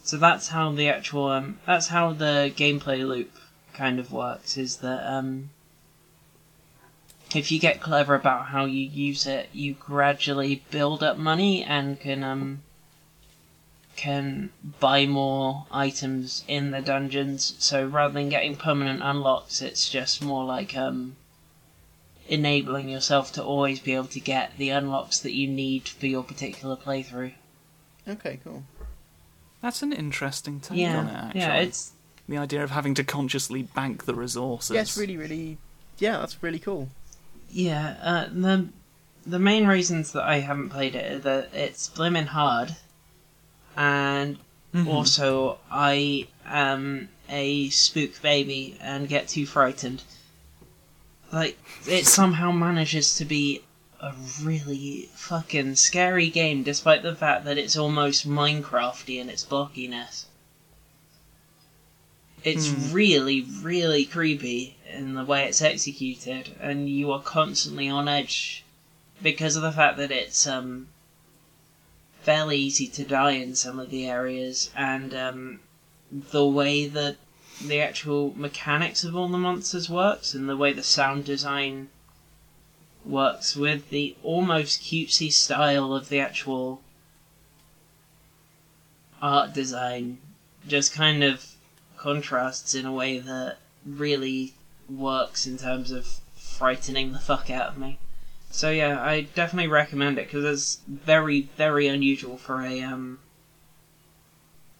So 0.03 0.17
that's 0.17 0.49
how 0.49 0.71
the 0.71 0.89
actual 0.89 1.27
um, 1.27 1.59
that's 1.65 1.87
how 1.87 2.13
the 2.13 2.51
gameplay 2.55 3.07
loop 3.07 3.31
kind 3.73 3.99
of 3.99 4.11
works. 4.11 4.57
Is 4.57 4.77
that 4.77 5.09
um, 5.09 5.49
if 7.33 7.51
you 7.51 7.59
get 7.59 7.81
clever 7.81 8.13
about 8.13 8.47
how 8.47 8.65
you 8.65 8.81
use 8.81 9.25
it, 9.25 9.49
you 9.53 9.73
gradually 9.73 10.63
build 10.71 11.03
up 11.03 11.17
money 11.17 11.63
and 11.63 11.99
can 11.99 12.23
um, 12.23 12.61
can 13.95 14.49
buy 14.79 15.05
more 15.05 15.65
items 15.71 16.43
in 16.47 16.71
the 16.71 16.81
dungeons. 16.81 17.55
So 17.59 17.85
rather 17.85 18.13
than 18.13 18.29
getting 18.29 18.55
permanent 18.55 19.01
unlocks, 19.03 19.61
it's 19.61 19.89
just 19.89 20.21
more 20.21 20.43
like 20.43 20.75
um, 20.75 21.15
enabling 22.27 22.89
yourself 22.89 23.31
to 23.33 23.43
always 23.43 23.79
be 23.79 23.93
able 23.93 24.07
to 24.07 24.19
get 24.19 24.57
the 24.57 24.69
unlocks 24.69 25.19
that 25.19 25.33
you 25.33 25.47
need 25.47 25.87
for 25.87 26.07
your 26.07 26.23
particular 26.23 26.75
playthrough. 26.75 27.33
Okay, 28.07 28.39
cool. 28.43 28.63
That's 29.61 29.81
an 29.81 29.93
interesting 29.93 30.59
take 30.59 30.71
on 30.71 30.77
it, 30.77 31.11
Yeah, 31.11 31.25
actually. 31.25 31.39
yeah, 31.41 31.55
it's 31.61 31.91
the 32.27 32.37
idea 32.37 32.63
of 32.63 32.71
having 32.71 32.93
to 32.95 33.03
consciously 33.03 33.63
bank 33.63 34.05
the 34.05 34.13
resources. 34.15 34.71
Yeah, 34.75 34.81
it's 34.81 34.97
really, 34.97 35.15
really. 35.17 35.57
Yeah, 35.99 36.17
that's 36.17 36.41
really 36.43 36.59
cool. 36.59 36.89
yeah. 37.49 37.95
Uh, 38.01 38.27
the 38.33 38.67
the 39.25 39.39
main 39.39 39.67
reasons 39.67 40.11
that 40.11 40.23
I 40.23 40.39
haven't 40.39 40.69
played 40.69 40.95
it 40.95 41.13
are 41.13 41.19
that 41.19 41.53
it's 41.53 41.87
blimmin' 41.89 42.27
hard, 42.27 42.75
and 43.77 44.37
Mhm. 44.73 44.87
also 44.87 45.59
I 45.71 46.27
am 46.45 47.07
a 47.29 47.69
spook 47.69 48.21
baby 48.21 48.77
and 48.81 49.07
get 49.07 49.29
too 49.29 49.45
frightened. 49.45 50.03
Like 51.31 51.57
it 51.87 52.05
somehow 52.05 52.51
manages 52.51 53.15
to 53.15 53.25
be 53.25 53.61
a 54.03 54.13
really 54.41 55.09
fucking 55.15 55.75
scary 55.75 56.29
game, 56.29 56.61
despite 56.61 57.03
the 57.03 57.15
fact 57.15 57.45
that 57.45 57.57
it's 57.57 57.77
almost 57.77 58.27
Minecrafty 58.27 59.17
in 59.17 59.29
its 59.29 59.45
blockiness. 59.45 60.25
It's 62.43 62.67
really, 62.67 63.47
really 63.61 64.03
creepy 64.03 64.75
in 64.93 65.13
the 65.13 65.23
way 65.23 65.45
it's 65.45 65.61
executed, 65.61 66.51
and 66.59 66.89
you 66.89 67.13
are 67.13 67.21
constantly 67.21 67.87
on 67.87 68.09
edge 68.09 68.65
because 69.21 69.55
of 69.55 69.61
the 69.61 69.71
fact 69.71 69.95
that 69.97 70.11
it's 70.11 70.45
um 70.45 70.89
fairly 72.21 72.57
easy 72.57 72.87
to 72.87 73.05
die 73.05 73.31
in 73.31 73.55
some 73.55 73.79
of 73.79 73.89
the 73.89 74.05
areas, 74.05 74.69
and 74.75 75.13
um, 75.13 75.61
the 76.11 76.45
way 76.45 76.85
that 76.85 77.15
the 77.65 77.79
actual 77.79 78.33
mechanics 78.35 79.05
of 79.05 79.15
all 79.15 79.29
the 79.29 79.37
monsters 79.37 79.89
works, 79.89 80.33
and 80.33 80.49
the 80.49 80.57
way 80.57 80.73
the 80.73 80.83
sound 80.83 81.23
design 81.23 81.87
works 83.05 83.55
with 83.55 83.89
the 83.89 84.15
almost 84.23 84.81
cutesy 84.81 85.31
style 85.31 85.93
of 85.93 86.09
the 86.09 86.19
actual 86.19 86.81
art 89.21 89.53
design, 89.53 90.19
just 90.67 90.93
kind 90.93 91.23
of 91.23 91.51
contrasts 91.97 92.75
in 92.75 92.85
a 92.85 92.91
way 92.91 93.19
that 93.19 93.57
really 93.85 94.53
works 94.89 95.45
in 95.45 95.57
terms 95.57 95.91
of 95.91 96.19
frightening 96.35 97.13
the 97.13 97.19
fuck 97.19 97.49
out 97.49 97.69
of 97.69 97.77
me. 97.77 97.97
So 98.51 98.69
yeah, 98.69 99.01
I 99.01 99.21
definitely 99.21 99.67
recommend 99.67 100.19
it 100.19 100.27
because 100.27 100.45
it's 100.45 100.81
very, 100.87 101.49
very 101.57 101.87
unusual 101.87 102.37
for 102.37 102.61
a 102.61 102.81
um 102.81 103.19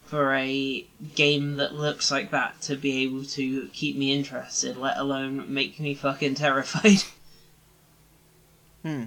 for 0.06 0.36
a 0.36 0.86
game 1.16 1.56
that 1.56 1.74
looks 1.74 2.12
like 2.12 2.30
that 2.30 2.62
to 2.62 2.76
be 2.76 3.02
able 3.02 3.26
to 3.26 3.68
keep 3.74 3.96
me 3.96 4.12
interested, 4.12 4.78
let 4.78 4.98
alone 4.98 5.52
make 5.52 5.80
me 5.80 5.96
fucking 5.96 6.36
terrified. 6.46 7.04
Hmm. 8.84 9.06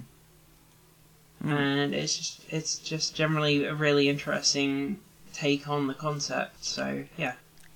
And 1.45 1.93
it's 1.93 2.17
just, 2.17 2.41
it's 2.49 2.79
just 2.79 3.15
generally 3.15 3.63
a 3.65 3.75
really 3.75 4.09
interesting 4.09 4.99
take 5.33 5.67
on 5.67 5.87
the 5.87 5.93
concept. 5.93 6.65
So 6.65 7.03
yeah, 7.15 7.33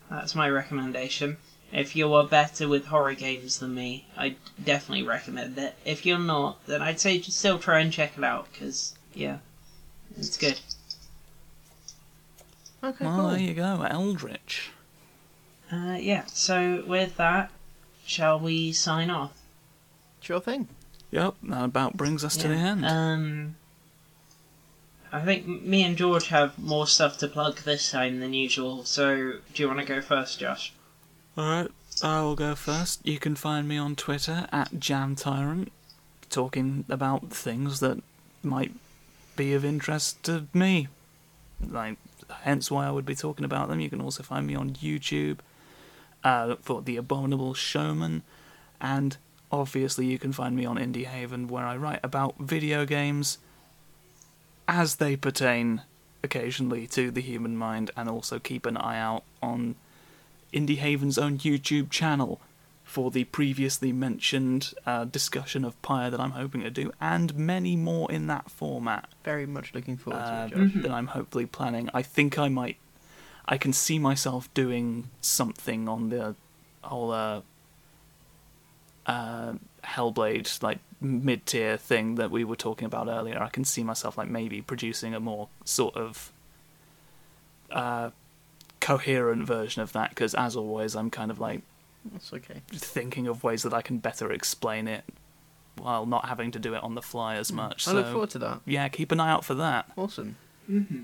that's 0.09 0.33
my 0.35 0.49
recommendation. 0.49 1.37
If 1.71 1.95
you 1.95 2.13
are 2.13 2.25
better 2.25 2.67
with 2.67 2.87
horror 2.87 3.13
games 3.13 3.59
than 3.59 3.73
me, 3.75 4.07
I 4.17 4.35
definitely 4.61 5.03
recommend 5.03 5.57
it. 5.57 5.75
If 5.85 6.05
you're 6.05 6.19
not, 6.19 6.65
then 6.65 6.81
I'd 6.81 6.99
say 6.99 7.19
just 7.19 7.37
still 7.37 7.59
try 7.59 7.79
and 7.79 7.93
check 7.93 8.17
it 8.17 8.23
out 8.23 8.47
because 8.51 8.93
yeah, 9.13 9.37
it's 10.17 10.37
good. 10.37 10.59
Okay, 12.83 13.05
Well, 13.05 13.15
cool. 13.15 13.29
there 13.29 13.39
you 13.39 13.53
go, 13.53 13.83
Eldritch. 13.83 14.71
Uh, 15.71 15.97
yeah. 15.99 16.25
So 16.25 16.83
with 16.87 17.15
that, 17.17 17.51
shall 18.05 18.39
we 18.39 18.71
sign 18.73 19.09
off? 19.11 19.31
Sure 20.19 20.41
thing. 20.41 20.67
Yep, 21.11 21.35
that 21.43 21.63
about 21.65 21.97
brings 21.97 22.23
us 22.23 22.37
to 22.37 22.47
the 22.47 22.55
end. 22.55 22.85
Um, 22.85 23.55
I 25.11 25.21
think 25.21 25.45
me 25.45 25.83
and 25.83 25.97
George 25.97 26.29
have 26.29 26.57
more 26.57 26.87
stuff 26.87 27.17
to 27.17 27.27
plug 27.27 27.59
this 27.59 27.91
time 27.91 28.21
than 28.21 28.33
usual. 28.33 28.85
So 28.85 29.33
do 29.53 29.63
you 29.63 29.67
want 29.67 29.79
to 29.79 29.85
go 29.85 30.01
first, 30.01 30.39
Josh? 30.39 30.73
Alright, 31.37 31.69
I 32.01 32.21
will 32.21 32.35
go 32.35 32.55
first. 32.55 33.05
You 33.05 33.19
can 33.19 33.35
find 33.35 33.67
me 33.67 33.77
on 33.77 33.95
Twitter 33.95 34.47
at 34.51 34.71
JamTyrant, 34.71 35.67
talking 36.29 36.85
about 36.87 37.29
things 37.29 37.81
that 37.81 38.01
might 38.41 38.71
be 39.35 39.53
of 39.53 39.65
interest 39.65 40.23
to 40.23 40.47
me. 40.53 40.87
Like, 41.65 41.97
hence 42.43 42.71
why 42.71 42.87
I 42.87 42.91
would 42.91 43.05
be 43.05 43.15
talking 43.15 43.45
about 43.45 43.67
them. 43.67 43.81
You 43.81 43.89
can 43.89 44.01
also 44.01 44.23
find 44.23 44.47
me 44.47 44.55
on 44.55 44.71
YouTube 44.71 45.39
uh, 46.23 46.55
for 46.61 46.81
The 46.81 46.97
Abominable 46.97 47.53
Showman, 47.53 48.23
and 48.79 49.17
obviously 49.51 50.05
you 50.05 50.17
can 50.17 50.31
find 50.31 50.55
me 50.55 50.65
on 50.65 50.77
Indie 50.77 51.05
Haven, 51.05 51.47
where 51.47 51.65
I 51.65 51.75
write 51.75 51.99
about 52.03 52.37
video 52.39 52.85
games 52.85 53.37
as 54.67 54.95
they 54.95 55.15
pertain 55.15 55.81
occasionally 56.23 56.87
to 56.87 57.11
the 57.11 57.21
human 57.21 57.57
mind, 57.57 57.91
and 57.97 58.07
also 58.07 58.39
keep 58.39 58.65
an 58.65 58.77
eye 58.77 58.99
out 58.99 59.23
on 59.41 59.75
Indie 60.53 60.77
Haven's 60.77 61.17
own 61.17 61.37
YouTube 61.39 61.89
channel 61.89 62.39
for 62.83 63.09
the 63.09 63.23
previously 63.25 63.93
mentioned 63.93 64.73
uh, 64.85 65.05
discussion 65.05 65.63
of 65.63 65.81
Pyre 65.81 66.09
that 66.09 66.19
I'm 66.19 66.31
hoping 66.31 66.61
to 66.61 66.69
do, 66.69 66.91
and 66.99 67.35
many 67.35 67.75
more 67.75 68.11
in 68.11 68.27
that 68.27 68.51
format 68.51 69.09
Very 69.23 69.45
much 69.45 69.73
looking 69.73 69.97
forward 69.97 70.19
uh, 70.19 70.47
to 70.49 70.61
it, 70.61 70.73
Josh. 70.73 70.83
that 70.83 70.91
I'm 70.91 71.07
hopefully 71.07 71.45
planning. 71.45 71.89
I 71.93 72.01
think 72.01 72.37
I 72.37 72.49
might. 72.49 72.77
I 73.47 73.57
can 73.57 73.73
see 73.73 73.97
myself 73.97 74.53
doing 74.53 75.09
something 75.21 75.89
on 75.89 76.09
the 76.09 76.35
whole 76.83 77.11
uh, 77.11 77.41
uh, 79.11 79.53
Hellblade 79.83 80.61
like 80.63 80.79
mid 81.01 81.45
tier 81.45 81.77
thing 81.77 82.15
that 82.15 82.31
we 82.31 82.43
were 82.43 82.55
talking 82.55 82.85
about 82.85 83.07
earlier. 83.07 83.41
I 83.41 83.49
can 83.49 83.65
see 83.65 83.83
myself 83.83 84.17
like 84.17 84.29
maybe 84.29 84.61
producing 84.61 85.13
a 85.13 85.19
more 85.19 85.49
sort 85.65 85.95
of 85.95 86.31
uh, 87.71 88.11
coherent 88.79 89.45
version 89.45 89.81
of 89.81 89.93
that 89.93 90.09
because, 90.09 90.33
as 90.35 90.55
always, 90.55 90.95
I'm 90.95 91.09
kind 91.09 91.31
of 91.31 91.39
like 91.39 91.61
That's 92.11 92.31
okay. 92.33 92.61
thinking 92.69 93.27
of 93.27 93.43
ways 93.43 93.63
that 93.63 93.73
I 93.73 93.81
can 93.81 93.97
better 93.97 94.31
explain 94.31 94.87
it 94.87 95.03
while 95.77 96.05
not 96.05 96.25
having 96.25 96.51
to 96.51 96.59
do 96.59 96.73
it 96.75 96.83
on 96.83 96.95
the 96.95 97.01
fly 97.01 97.35
as 97.35 97.51
much. 97.51 97.85
Hmm. 97.85 97.91
I 97.91 97.93
look 97.93 98.07
forward 98.11 98.29
to 98.31 98.39
that. 98.39 98.61
yeah, 98.65 98.87
keep 98.89 99.11
an 99.11 99.19
eye 99.19 99.31
out 99.31 99.43
for 99.45 99.55
that. 99.55 99.89
Awesome. 99.97 100.35
Mm-hmm. 100.69 101.03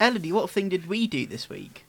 Elodie, 0.00 0.32
what 0.32 0.50
thing 0.50 0.68
did 0.68 0.88
we 0.88 1.06
do 1.06 1.26
this 1.26 1.48
week? 1.48 1.84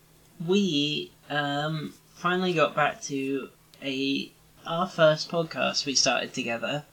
We 0.45 1.11
um 1.29 1.93
finally 2.13 2.53
got 2.53 2.75
back 2.75 3.01
to 3.03 3.49
a 3.81 4.31
our 4.67 4.87
first 4.87 5.29
podcast 5.29 5.85
we 5.85 5.95
started 5.95 6.33
together, 6.33 6.83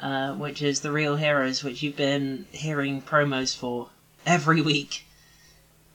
uh, 0.00 0.34
which 0.34 0.62
is 0.62 0.80
the 0.80 0.92
Real 0.92 1.16
Heroes, 1.16 1.62
which 1.62 1.82
you've 1.82 1.96
been 1.96 2.46
hearing 2.50 3.02
promos 3.02 3.56
for 3.56 3.90
every 4.26 4.60
week 4.60 5.04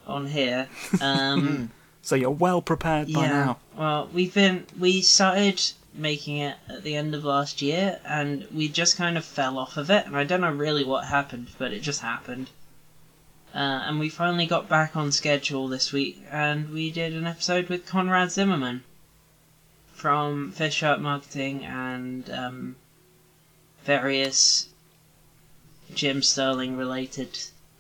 on 0.08 0.28
here. 0.28 0.68
Um, 1.02 1.72
So 2.02 2.16
you're 2.16 2.32
well 2.32 2.62
prepared 2.62 3.14
by 3.14 3.22
yeah. 3.22 3.30
now. 3.30 3.58
Well, 3.78 4.10
we've 4.12 4.34
been 4.34 4.66
we 4.80 5.02
started 5.02 5.62
making 5.94 6.38
it 6.38 6.58
at 6.68 6.82
the 6.84 6.96
end 6.96 7.14
of 7.14 7.24
last 7.24 7.62
year, 7.62 8.00
and 8.04 8.48
we 8.52 8.68
just 8.68 8.98
kind 8.98 9.18
of 9.18 9.26
fell 9.26 9.60
off 9.60 9.78
of 9.78 9.92
it, 9.92 10.08
and 10.08 10.16
I 10.16 10.24
don't 10.24 10.42
know 10.42 10.52
really 10.52 10.84
what 10.84 11.06
happened, 11.06 11.50
but 11.58 11.72
it 11.72 11.82
just 11.82 12.02
happened. 12.02 12.50
Uh, 13.54 13.84
and 13.86 14.00
we 14.00 14.10
finally 14.10 14.48
got 14.48 14.70
back 14.70 14.96
on 14.96 15.12
schedule 15.12 15.68
this 15.68 15.92
week, 15.92 16.24
and 16.32 16.70
we 16.70 16.90
did 16.90 17.14
an 17.14 17.28
episode 17.28 17.68
with 17.68 17.86
Conrad 17.86 18.32
Zimmerman 18.32 18.84
from 20.00 20.52
Fish 20.52 20.76
Shark 20.76 21.00
Marketing 21.00 21.66
and 21.66 22.30
um, 22.30 22.76
various 23.84 24.70
Jim 25.94 26.22
Sterling 26.22 26.78
related 26.78 27.38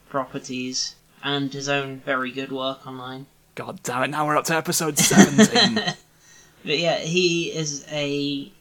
properties, 0.10 0.96
and 1.24 1.54
his 1.54 1.70
own 1.70 2.00
very 2.00 2.32
good 2.32 2.52
work 2.52 2.86
online. 2.88 3.26
God 3.56 3.82
damn 3.84 4.04
it! 4.04 4.08
Now 4.10 4.26
we're 4.26 4.38
up 4.38 4.46
to 4.46 4.56
episode 4.56 4.98
seventeen. 4.98 5.84
But 6.66 6.78
yeah, 6.78 6.98
he 6.98 7.54
is 7.56 7.86
a 7.90 8.52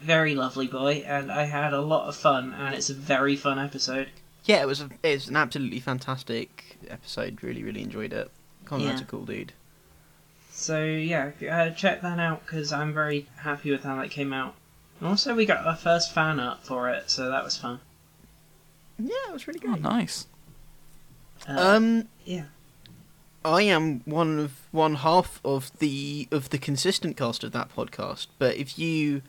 very 0.00 0.36
lovely 0.36 0.68
boy, 0.68 1.02
and 1.04 1.30
I 1.32 1.42
had 1.42 1.72
a 1.72 1.80
lot 1.80 2.06
of 2.08 2.14
fun, 2.14 2.54
and 2.56 2.72
it's 2.72 2.88
a 2.88 2.94
very 2.94 3.34
fun 3.34 3.58
episode. 3.58 4.10
Yeah, 4.44 4.62
it 4.62 4.66
was 4.68 4.80
a, 4.80 4.88
it 5.02 5.14
was 5.14 5.28
an 5.28 5.34
absolutely 5.34 5.80
fantastic 5.80 6.76
episode. 6.88 7.42
Really, 7.42 7.64
really 7.64 7.82
enjoyed 7.82 8.12
it. 8.12 8.30
Conrad's 8.64 9.00
Yeah. 9.00 9.06
a 9.06 9.10
cool 9.10 9.24
dude. 9.24 9.52
So 10.52 10.84
yeah, 10.84 11.32
uh, 11.50 11.70
check 11.70 12.02
that 12.02 12.18
out 12.18 12.44
because 12.44 12.72
I'm 12.72 12.92
very 12.92 13.26
happy 13.36 13.70
with 13.70 13.82
how 13.84 13.96
that 13.96 14.10
came 14.10 14.32
out. 14.32 14.54
And 15.00 15.08
also, 15.08 15.34
we 15.34 15.46
got 15.46 15.66
our 15.66 15.74
first 15.74 16.12
fan 16.12 16.38
art 16.38 16.62
for 16.62 16.88
it, 16.90 17.10
so 17.10 17.28
that 17.30 17.42
was 17.42 17.56
fun. 17.56 17.80
Yeah, 18.98 19.14
it 19.28 19.32
was 19.32 19.48
really 19.48 19.58
good. 19.58 19.70
oh, 19.70 19.74
nice. 19.76 20.26
Uh, 21.48 21.56
Um, 21.76 22.08
yeah. 22.24 22.44
I 23.44 23.62
am 23.62 24.02
one 24.04 24.38
of 24.38 24.52
one 24.70 24.96
half 24.96 25.40
of 25.44 25.76
the 25.80 26.28
of 26.30 26.50
the 26.50 26.58
consistent 26.58 27.16
cast 27.16 27.42
of 27.42 27.50
that 27.52 27.74
podcast. 27.74 28.28
But 28.38 28.56
if 28.56 28.78
you 28.78 29.22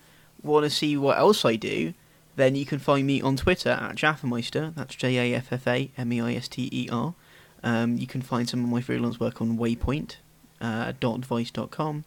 want 0.44 0.66
to 0.66 0.70
see 0.70 0.96
what 0.96 1.18
else 1.18 1.44
I 1.44 1.56
do, 1.56 1.96
then 2.36 2.54
you 2.56 2.66
can 2.66 2.78
find 2.78 3.08
me 3.08 3.22
on 3.22 3.38
Twitter 3.38 3.72
at 3.72 3.96
Jaffameister. 3.96 4.76
That's 4.76 4.94
J 4.94 5.18
A 5.34 5.38
F 5.38 5.52
F 5.52 5.66
A 5.66 5.90
M 5.98 6.14
E 6.14 6.22
I 6.22 6.34
S 6.36 6.48
T 6.48 6.70
E 6.72 6.90
R. 6.92 7.16
Um, 7.64 7.98
you 7.98 8.06
can 8.06 8.22
find 8.22 8.48
some 8.48 8.64
of 8.64 8.70
my 8.70 8.82
freelance 8.82 9.20
work 9.20 9.42
on 9.42 9.58
Waypoint 9.58 10.18
uh. 10.64 12.04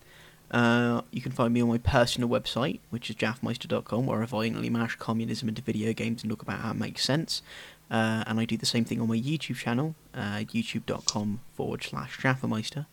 Uh, 0.49 1.01
you 1.11 1.21
can 1.21 1.33
find 1.33 1.53
me 1.53 1.61
on 1.61 1.69
my 1.69 1.79
personal 1.79 2.29
website, 2.29 2.79
which 2.91 3.11
is 3.11 3.17
jaffameister.com, 3.17 4.07
where 4.07 4.23
I 4.23 4.27
violently 4.27 4.71
mash 4.71 4.97
communism 4.97 5.49
into 5.49 5.63
video 5.63 5.93
games 5.93 6.23
and 6.23 6.31
look 6.31 6.43
about 6.43 6.61
how 6.61 6.71
it 6.71 6.77
makes 6.77 7.03
sense. 7.05 7.43
Uh, 7.91 8.25
and 8.27 8.41
I 8.41 8.45
do 8.45 8.57
the 8.57 8.67
same 8.67 8.85
thing 8.85 9.01
on 9.01 9.09
my 9.09 9.17
YouTube 9.17 9.57
channel, 9.57 9.95
uh, 10.15 10.39
youtube.com 10.39 11.41
forward 11.55 11.83
slash 11.83 12.19
Jaffameister. 12.19 12.87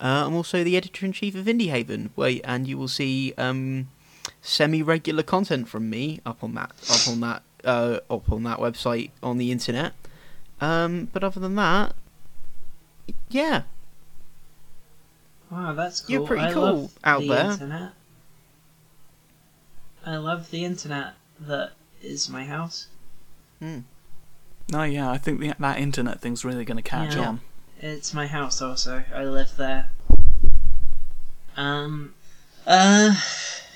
Uh, 0.00 0.26
I'm 0.26 0.34
also 0.34 0.64
the 0.64 0.76
editor 0.76 1.06
in 1.06 1.12
chief 1.12 1.34
of 1.36 1.46
Indie 1.46 1.70
Haven, 1.70 2.10
where, 2.16 2.40
and 2.44 2.66
you 2.66 2.76
will 2.76 2.88
see 2.88 3.34
um, 3.38 3.88
semi-regular 4.40 5.22
content 5.22 5.68
from 5.68 5.88
me 5.88 6.20
up 6.26 6.42
on 6.42 6.54
that 6.54 6.72
up 6.90 7.08
on 7.08 7.20
that 7.20 7.42
uh, 7.64 8.00
up 8.10 8.32
on 8.32 8.42
that 8.42 8.58
website 8.58 9.10
on 9.22 9.38
the 9.38 9.52
internet. 9.52 9.92
Um, 10.60 11.08
but 11.12 11.22
other 11.22 11.38
than 11.38 11.54
that, 11.54 11.94
yeah, 13.28 13.62
Wow, 15.52 15.74
that's 15.74 16.00
cool. 16.00 16.10
You're 16.14 16.26
pretty 16.26 16.44
I 16.46 16.52
cool 16.54 16.62
love 16.62 16.92
out 17.04 17.20
the 17.20 17.28
there. 17.28 17.50
Internet. 17.52 17.90
I 20.06 20.16
love 20.16 20.50
the 20.50 20.64
internet 20.64 21.12
that 21.40 21.72
is 22.02 22.30
my 22.30 22.44
house. 22.44 22.86
No, 23.60 24.82
yeah, 24.82 25.10
I 25.10 25.18
think 25.18 25.40
the, 25.40 25.52
that 25.60 25.78
internet 25.78 26.22
thing's 26.22 26.42
really 26.42 26.64
going 26.64 26.78
to 26.78 26.82
catch 26.82 27.14
Yeah. 27.16 27.28
on. 27.28 27.40
It's 27.82 28.14
my 28.14 28.26
house 28.26 28.62
also. 28.62 29.04
I 29.14 29.24
live 29.24 29.54
there. 29.58 29.90
Um, 31.54 32.14
uh, 32.66 33.14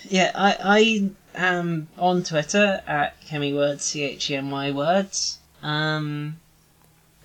yeah, 0.09 0.33
I, 0.35 0.57
I 0.63 1.11
am 1.35 1.89
on 1.99 2.23
Twitter 2.23 2.83
at 2.87 3.21
ChemyWords, 3.21 3.81
C-H-E-M-Y 3.83 4.71
words. 4.71 5.39
Um, 5.63 6.39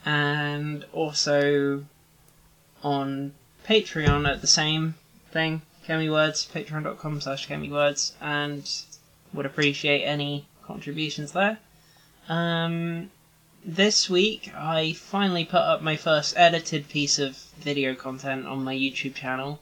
and 0.06 0.84
also 0.92 1.86
on 2.84 3.34
Patreon 3.68 4.30
at 4.30 4.42
the 4.42 4.48
same 4.48 4.96
thing, 5.32 5.62
ChemyWords, 5.88 6.52
patreon.com 6.52 7.22
slash 7.22 7.48
ChemyWords, 7.48 8.14
and 8.22 8.70
would 9.34 9.46
appreciate 9.46 10.04
any 10.04 10.46
contributions 10.64 11.32
there. 11.32 11.60
Um, 12.30 13.12
this 13.64 14.10
week 14.10 14.52
I 14.56 14.94
finally 14.94 15.46
put 15.46 15.62
up 15.62 15.82
my 15.82 15.96
first 15.96 16.36
edited 16.38 16.90
piece 16.90 17.20
of 17.20 17.38
video 17.60 17.96
content 17.96 18.48
on 18.48 18.64
my 18.64 18.76
YouTube 18.76 19.16
channel. 19.16 19.60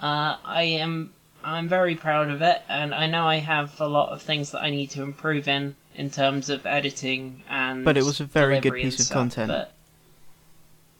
Uh, 0.00 0.36
I 0.44 0.62
am 0.62 1.12
I'm 1.42 1.68
very 1.68 1.94
proud 1.94 2.30
of 2.30 2.42
it, 2.42 2.62
and 2.68 2.94
I 2.94 3.06
know 3.06 3.26
I 3.26 3.36
have 3.36 3.80
a 3.80 3.88
lot 3.88 4.10
of 4.10 4.22
things 4.22 4.50
that 4.52 4.62
I 4.62 4.70
need 4.70 4.90
to 4.90 5.02
improve 5.02 5.48
in 5.48 5.76
in 5.94 6.10
terms 6.10 6.50
of 6.50 6.66
editing 6.66 7.42
and. 7.48 7.84
But 7.84 7.96
it 7.96 8.04
was 8.04 8.20
a 8.20 8.24
very 8.24 8.60
good 8.60 8.74
piece 8.74 9.00
of 9.00 9.06
stuff, 9.06 9.14
content. 9.14 9.48
But 9.48 9.72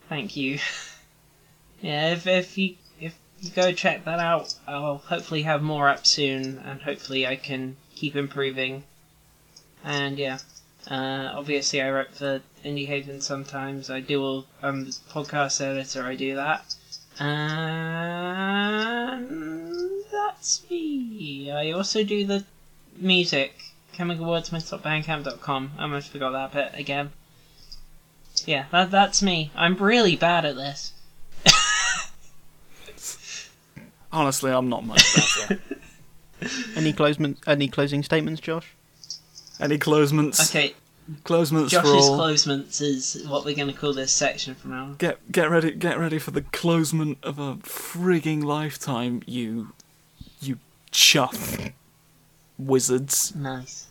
thank 0.09 0.37
you. 0.37 0.59
yeah, 1.81 2.13
if 2.13 2.27
if 2.27 2.59
you 2.59 2.77
if 3.01 3.15
you 3.41 3.51
go 3.51 3.73
check 3.73 4.05
that 4.05 4.19
out, 4.19 4.55
I'll 4.67 4.99
hopefully 4.99 5.43
have 5.43 5.63
more 5.63 5.89
up 5.89 6.07
soon, 6.07 6.59
and 6.65 6.83
hopefully 6.83 7.27
I 7.27 7.37
can 7.37 7.77
keep 7.95 8.17
improving. 8.17 8.85
And 9.85 10.19
yeah. 10.19 10.39
Uh, 10.91 11.31
obviously, 11.35 11.83
I 11.83 11.91
write 11.91 12.15
for 12.15 12.41
Indie 12.65 12.87
Haven 12.87 13.21
sometimes. 13.21 13.91
I 13.91 14.01
do 14.01 14.23
all. 14.23 14.47
The 14.63 14.97
podcast 15.11 15.61
editor. 15.61 16.05
I 16.05 16.17
do 16.17 16.35
that. 16.37 16.75
And 17.19 18.01
that's 20.11 20.63
me. 20.71 21.51
I 21.51 21.71
also 21.73 22.03
do 22.03 22.25
the 22.25 22.45
music. 22.97 23.63
ChemicalWordsmith.bandcamp.com. 23.95 25.73
I 25.79 25.83
almost 25.83 26.09
forgot 26.11 26.33
that 26.33 26.53
bit 26.53 26.81
again. 26.81 27.13
Yeah, 28.47 28.65
that, 28.73 28.91
that's 28.91 29.21
me. 29.21 29.51
I'm 29.55 29.77
really 29.77 30.17
bad 30.17 30.47
at 30.47 30.57
this. 30.57 30.93
Honestly, 34.13 34.51
I'm 34.51 34.69
not 34.69 34.85
much 34.85 35.15
better. 35.15 35.61
any 36.77 36.93
closing 36.93 37.37
any 37.47 37.69
closing 37.69 38.03
statements, 38.03 38.41
Josh? 38.41 38.75
Any 39.61 39.79
closements? 39.79 40.51
Okay, 40.51 40.75
Closements 41.25 41.73
for 41.75 41.83
Josh's 41.83 42.09
all. 42.09 42.17
closements 42.17 42.81
is 42.81 43.27
what 43.27 43.45
we're 43.45 43.57
going 43.57 43.73
to 43.73 43.75
call 43.79 43.93
this 43.93 44.13
section 44.13 44.55
from 44.55 44.71
now 44.71 44.85
on. 44.85 44.95
Get 44.97 45.33
get 45.33 45.51
ready 45.51 45.73
get 45.73 45.99
ready 45.99 46.19
for 46.19 46.31
the 46.31 46.43
closement 46.43 47.19
of 47.23 47.39
a 47.39 47.57
frigging 47.57 48.45
lifetime, 48.45 49.23
you 49.27 49.73
you 50.41 50.59
chuff 50.93 51.59
wizards. 52.59 53.35
Nice. 53.35 53.89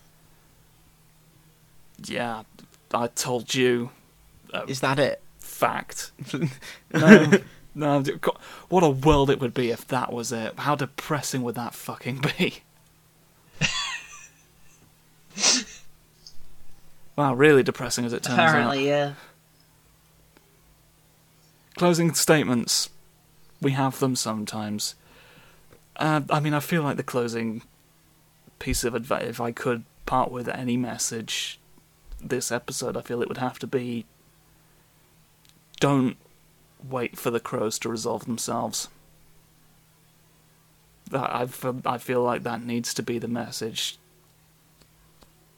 Yeah, 2.06 2.44
I 2.94 3.08
told 3.08 3.54
you. 3.54 3.92
Is 4.68 4.80
that 4.80 4.98
it? 5.00 5.22
Fact. 5.40 6.12
No, 6.92 7.40
no. 7.80 8.04
What 8.70 8.84
a 8.84 8.90
world 8.90 9.30
it 9.30 9.40
would 9.40 9.54
be 9.54 9.72
if 9.72 9.88
that 9.88 10.12
was 10.12 10.32
it. 10.32 10.60
How 10.60 10.76
depressing 10.76 11.42
would 11.44 11.56
that 11.56 11.74
fucking 11.74 12.24
be? 12.38 12.60
wow, 17.16 17.34
really 17.34 17.64
depressing 17.64 18.06
as 18.06 18.14
it 18.14 18.24
turns 18.24 18.40
out. 18.40 18.50
Apparently, 18.50 18.88
yeah. 18.88 19.14
Closing 21.78 22.14
statements. 22.14 22.90
We 23.62 23.72
have 23.72 24.00
them 24.00 24.16
sometimes. 24.16 24.96
Uh, 25.96 26.22
I 26.30 26.40
mean, 26.40 26.54
I 26.54 26.60
feel 26.60 26.84
like 26.84 26.98
the 26.98 27.04
closing 27.04 27.62
piece 28.60 28.84
of 28.84 28.96
advice, 28.96 29.26
if 29.26 29.42
I 29.42 29.52
could 29.52 29.84
part 30.06 30.32
with 30.32 30.48
any 30.48 30.78
message 30.78 31.60
this 32.22 32.52
episode, 32.52 32.98
I 32.98 33.02
feel 33.02 33.22
it 33.22 33.28
would 33.28 33.38
have 33.38 33.60
to 33.60 33.68
be 33.68 34.06
don't 35.80 36.18
wait 36.88 37.18
for 37.18 37.32
the 37.32 37.40
crows 37.40 37.78
to 37.80 37.90
resolve 37.90 38.26
themselves. 38.26 38.88
I 41.12 41.46
feel, 41.48 41.82
I 41.86 41.98
feel 41.98 42.22
like 42.22 42.44
that 42.44 42.64
needs 42.64 42.94
to 42.94 43.04
be 43.04 43.18
the 43.18 43.28
message. 43.28 43.98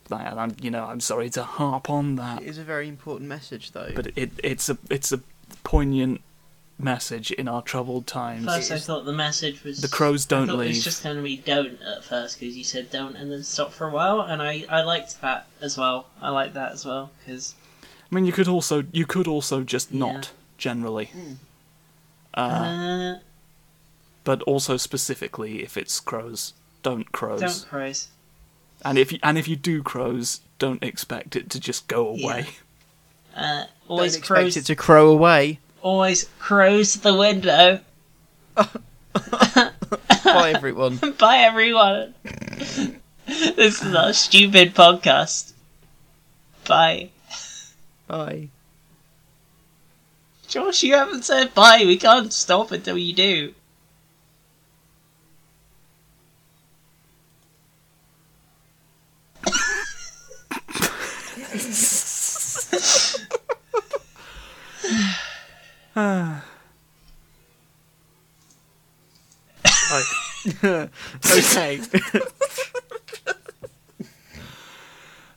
Like, 0.10 0.26
and 0.28 0.40
I'm, 0.40 0.56
you 0.62 0.72
know, 0.72 0.86
I'm 0.86 1.00
sorry 1.02 1.30
to 1.32 1.44
harp 1.44 1.90
on 1.90 2.16
that 2.18 2.42
It 2.42 2.48
is 2.48 2.58
a 2.58 2.64
very 2.64 2.88
important 2.88 3.28
message, 3.30 3.72
though. 3.72 3.92
but 3.96 4.08
it 4.16 4.32
it's 4.44 4.70
a 4.70 4.78
it's 4.90 5.12
a 5.12 5.20
poignant 5.64 6.22
message 6.80 7.32
in 7.32 7.48
our 7.48 7.62
troubled 7.62 8.08
times. 8.08 8.46
First, 8.46 8.72
I 8.72 8.80
thought 8.80 9.06
the 9.06 9.14
message 9.14 9.64
was 9.64 9.82
The 9.82 9.88
crows 9.88 10.26
don't 10.26 10.48
thought 10.48 10.56
It 10.56 10.58
leave. 10.60 10.70
was 10.70 10.84
just 10.84 11.04
going 11.04 11.16
to 11.18 11.22
be 11.22 11.38
don't 11.38 11.82
at 11.82 12.04
first 12.04 12.40
because 12.40 12.58
you 12.58 12.64
said 12.64 12.90
don't 12.90 13.16
and 13.16 13.32
then 13.32 13.44
stop 13.44 13.72
for 13.72 13.88
a 13.88 13.92
while, 13.92 14.22
and 14.22 14.42
I 14.42 14.66
I 14.70 14.82
liked 14.84 15.22
that 15.22 15.48
as 15.62 15.78
well. 15.78 16.08
I 16.22 16.30
liked 16.30 16.54
that 16.56 16.72
as 16.74 16.86
well 16.86 17.12
because 17.20 17.56
I 18.12 18.16
mean, 18.16 18.26
you 18.26 18.32
could 18.34 18.48
also 18.48 18.84
you 18.92 19.06
could 19.06 19.28
also 19.28 19.64
just 19.64 19.92
Yeah. 19.92 20.00
not 20.00 20.32
generally, 20.62 21.10
uh, 22.36 22.40
uh, 22.40 23.20
but 24.24 24.42
also 24.44 24.78
specifically 24.78 25.64
if 25.64 25.76
it's 25.76 26.00
crows, 26.00 26.54
don't 26.84 27.12
crows. 27.12 27.42
don't 27.42 27.66
crows. 27.68 28.08
And 28.86 28.98
if 28.98 29.12
you, 29.12 29.20
and 29.24 29.38
if 29.38 29.48
you 29.48 29.56
do 29.56 29.84
crows, 29.84 30.42
don't 30.60 30.82
expect 30.84 31.36
it 31.36 31.50
to 31.50 31.60
just 31.60 31.88
go 31.88 32.16
Yeah. 32.16 32.24
away. 32.24 32.48
Uh, 33.36 33.58
Don't 33.60 33.68
always 33.88 34.16
expect 34.16 34.28
crows. 34.42 34.58
it 34.58 34.66
to 34.66 34.76
crow 34.76 35.10
away. 35.10 35.60
Always 35.82 36.30
crows 36.40 36.96
the 36.96 37.16
window. 37.16 37.80
Bye, 38.56 40.52
everyone. 40.56 40.98
Bye 41.20 41.38
everyone. 41.40 42.14
this 43.28 43.82
is 43.82 43.96
our 43.96 44.14
stupid 44.14 44.74
podcast. 44.76 45.54
Bye. 46.68 47.10
Bye. 48.08 48.50
Josh, 50.52 50.84
you 50.84 50.94
haven't 50.96 51.24
said 51.24 51.54
bye. 51.54 51.84
We 51.86 51.96
can't 51.96 52.34
stop 52.34 52.72
until 52.72 52.98
you 52.98 53.14
do. 53.14 53.54
okay. 71.26 71.80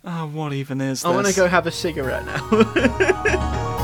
oh, 0.04 0.26
what 0.32 0.52
even 0.52 0.80
is 0.80 1.02
this? 1.02 1.04
I 1.04 1.10
want 1.10 1.28
to 1.28 1.34
go 1.34 1.46
have 1.46 1.68
a 1.68 1.70
cigarette 1.70 2.26
now. 2.26 3.80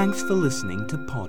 Thanks 0.00 0.22
for 0.22 0.32
listening 0.32 0.86
to 0.86 0.96
Podhaven. 0.96 1.19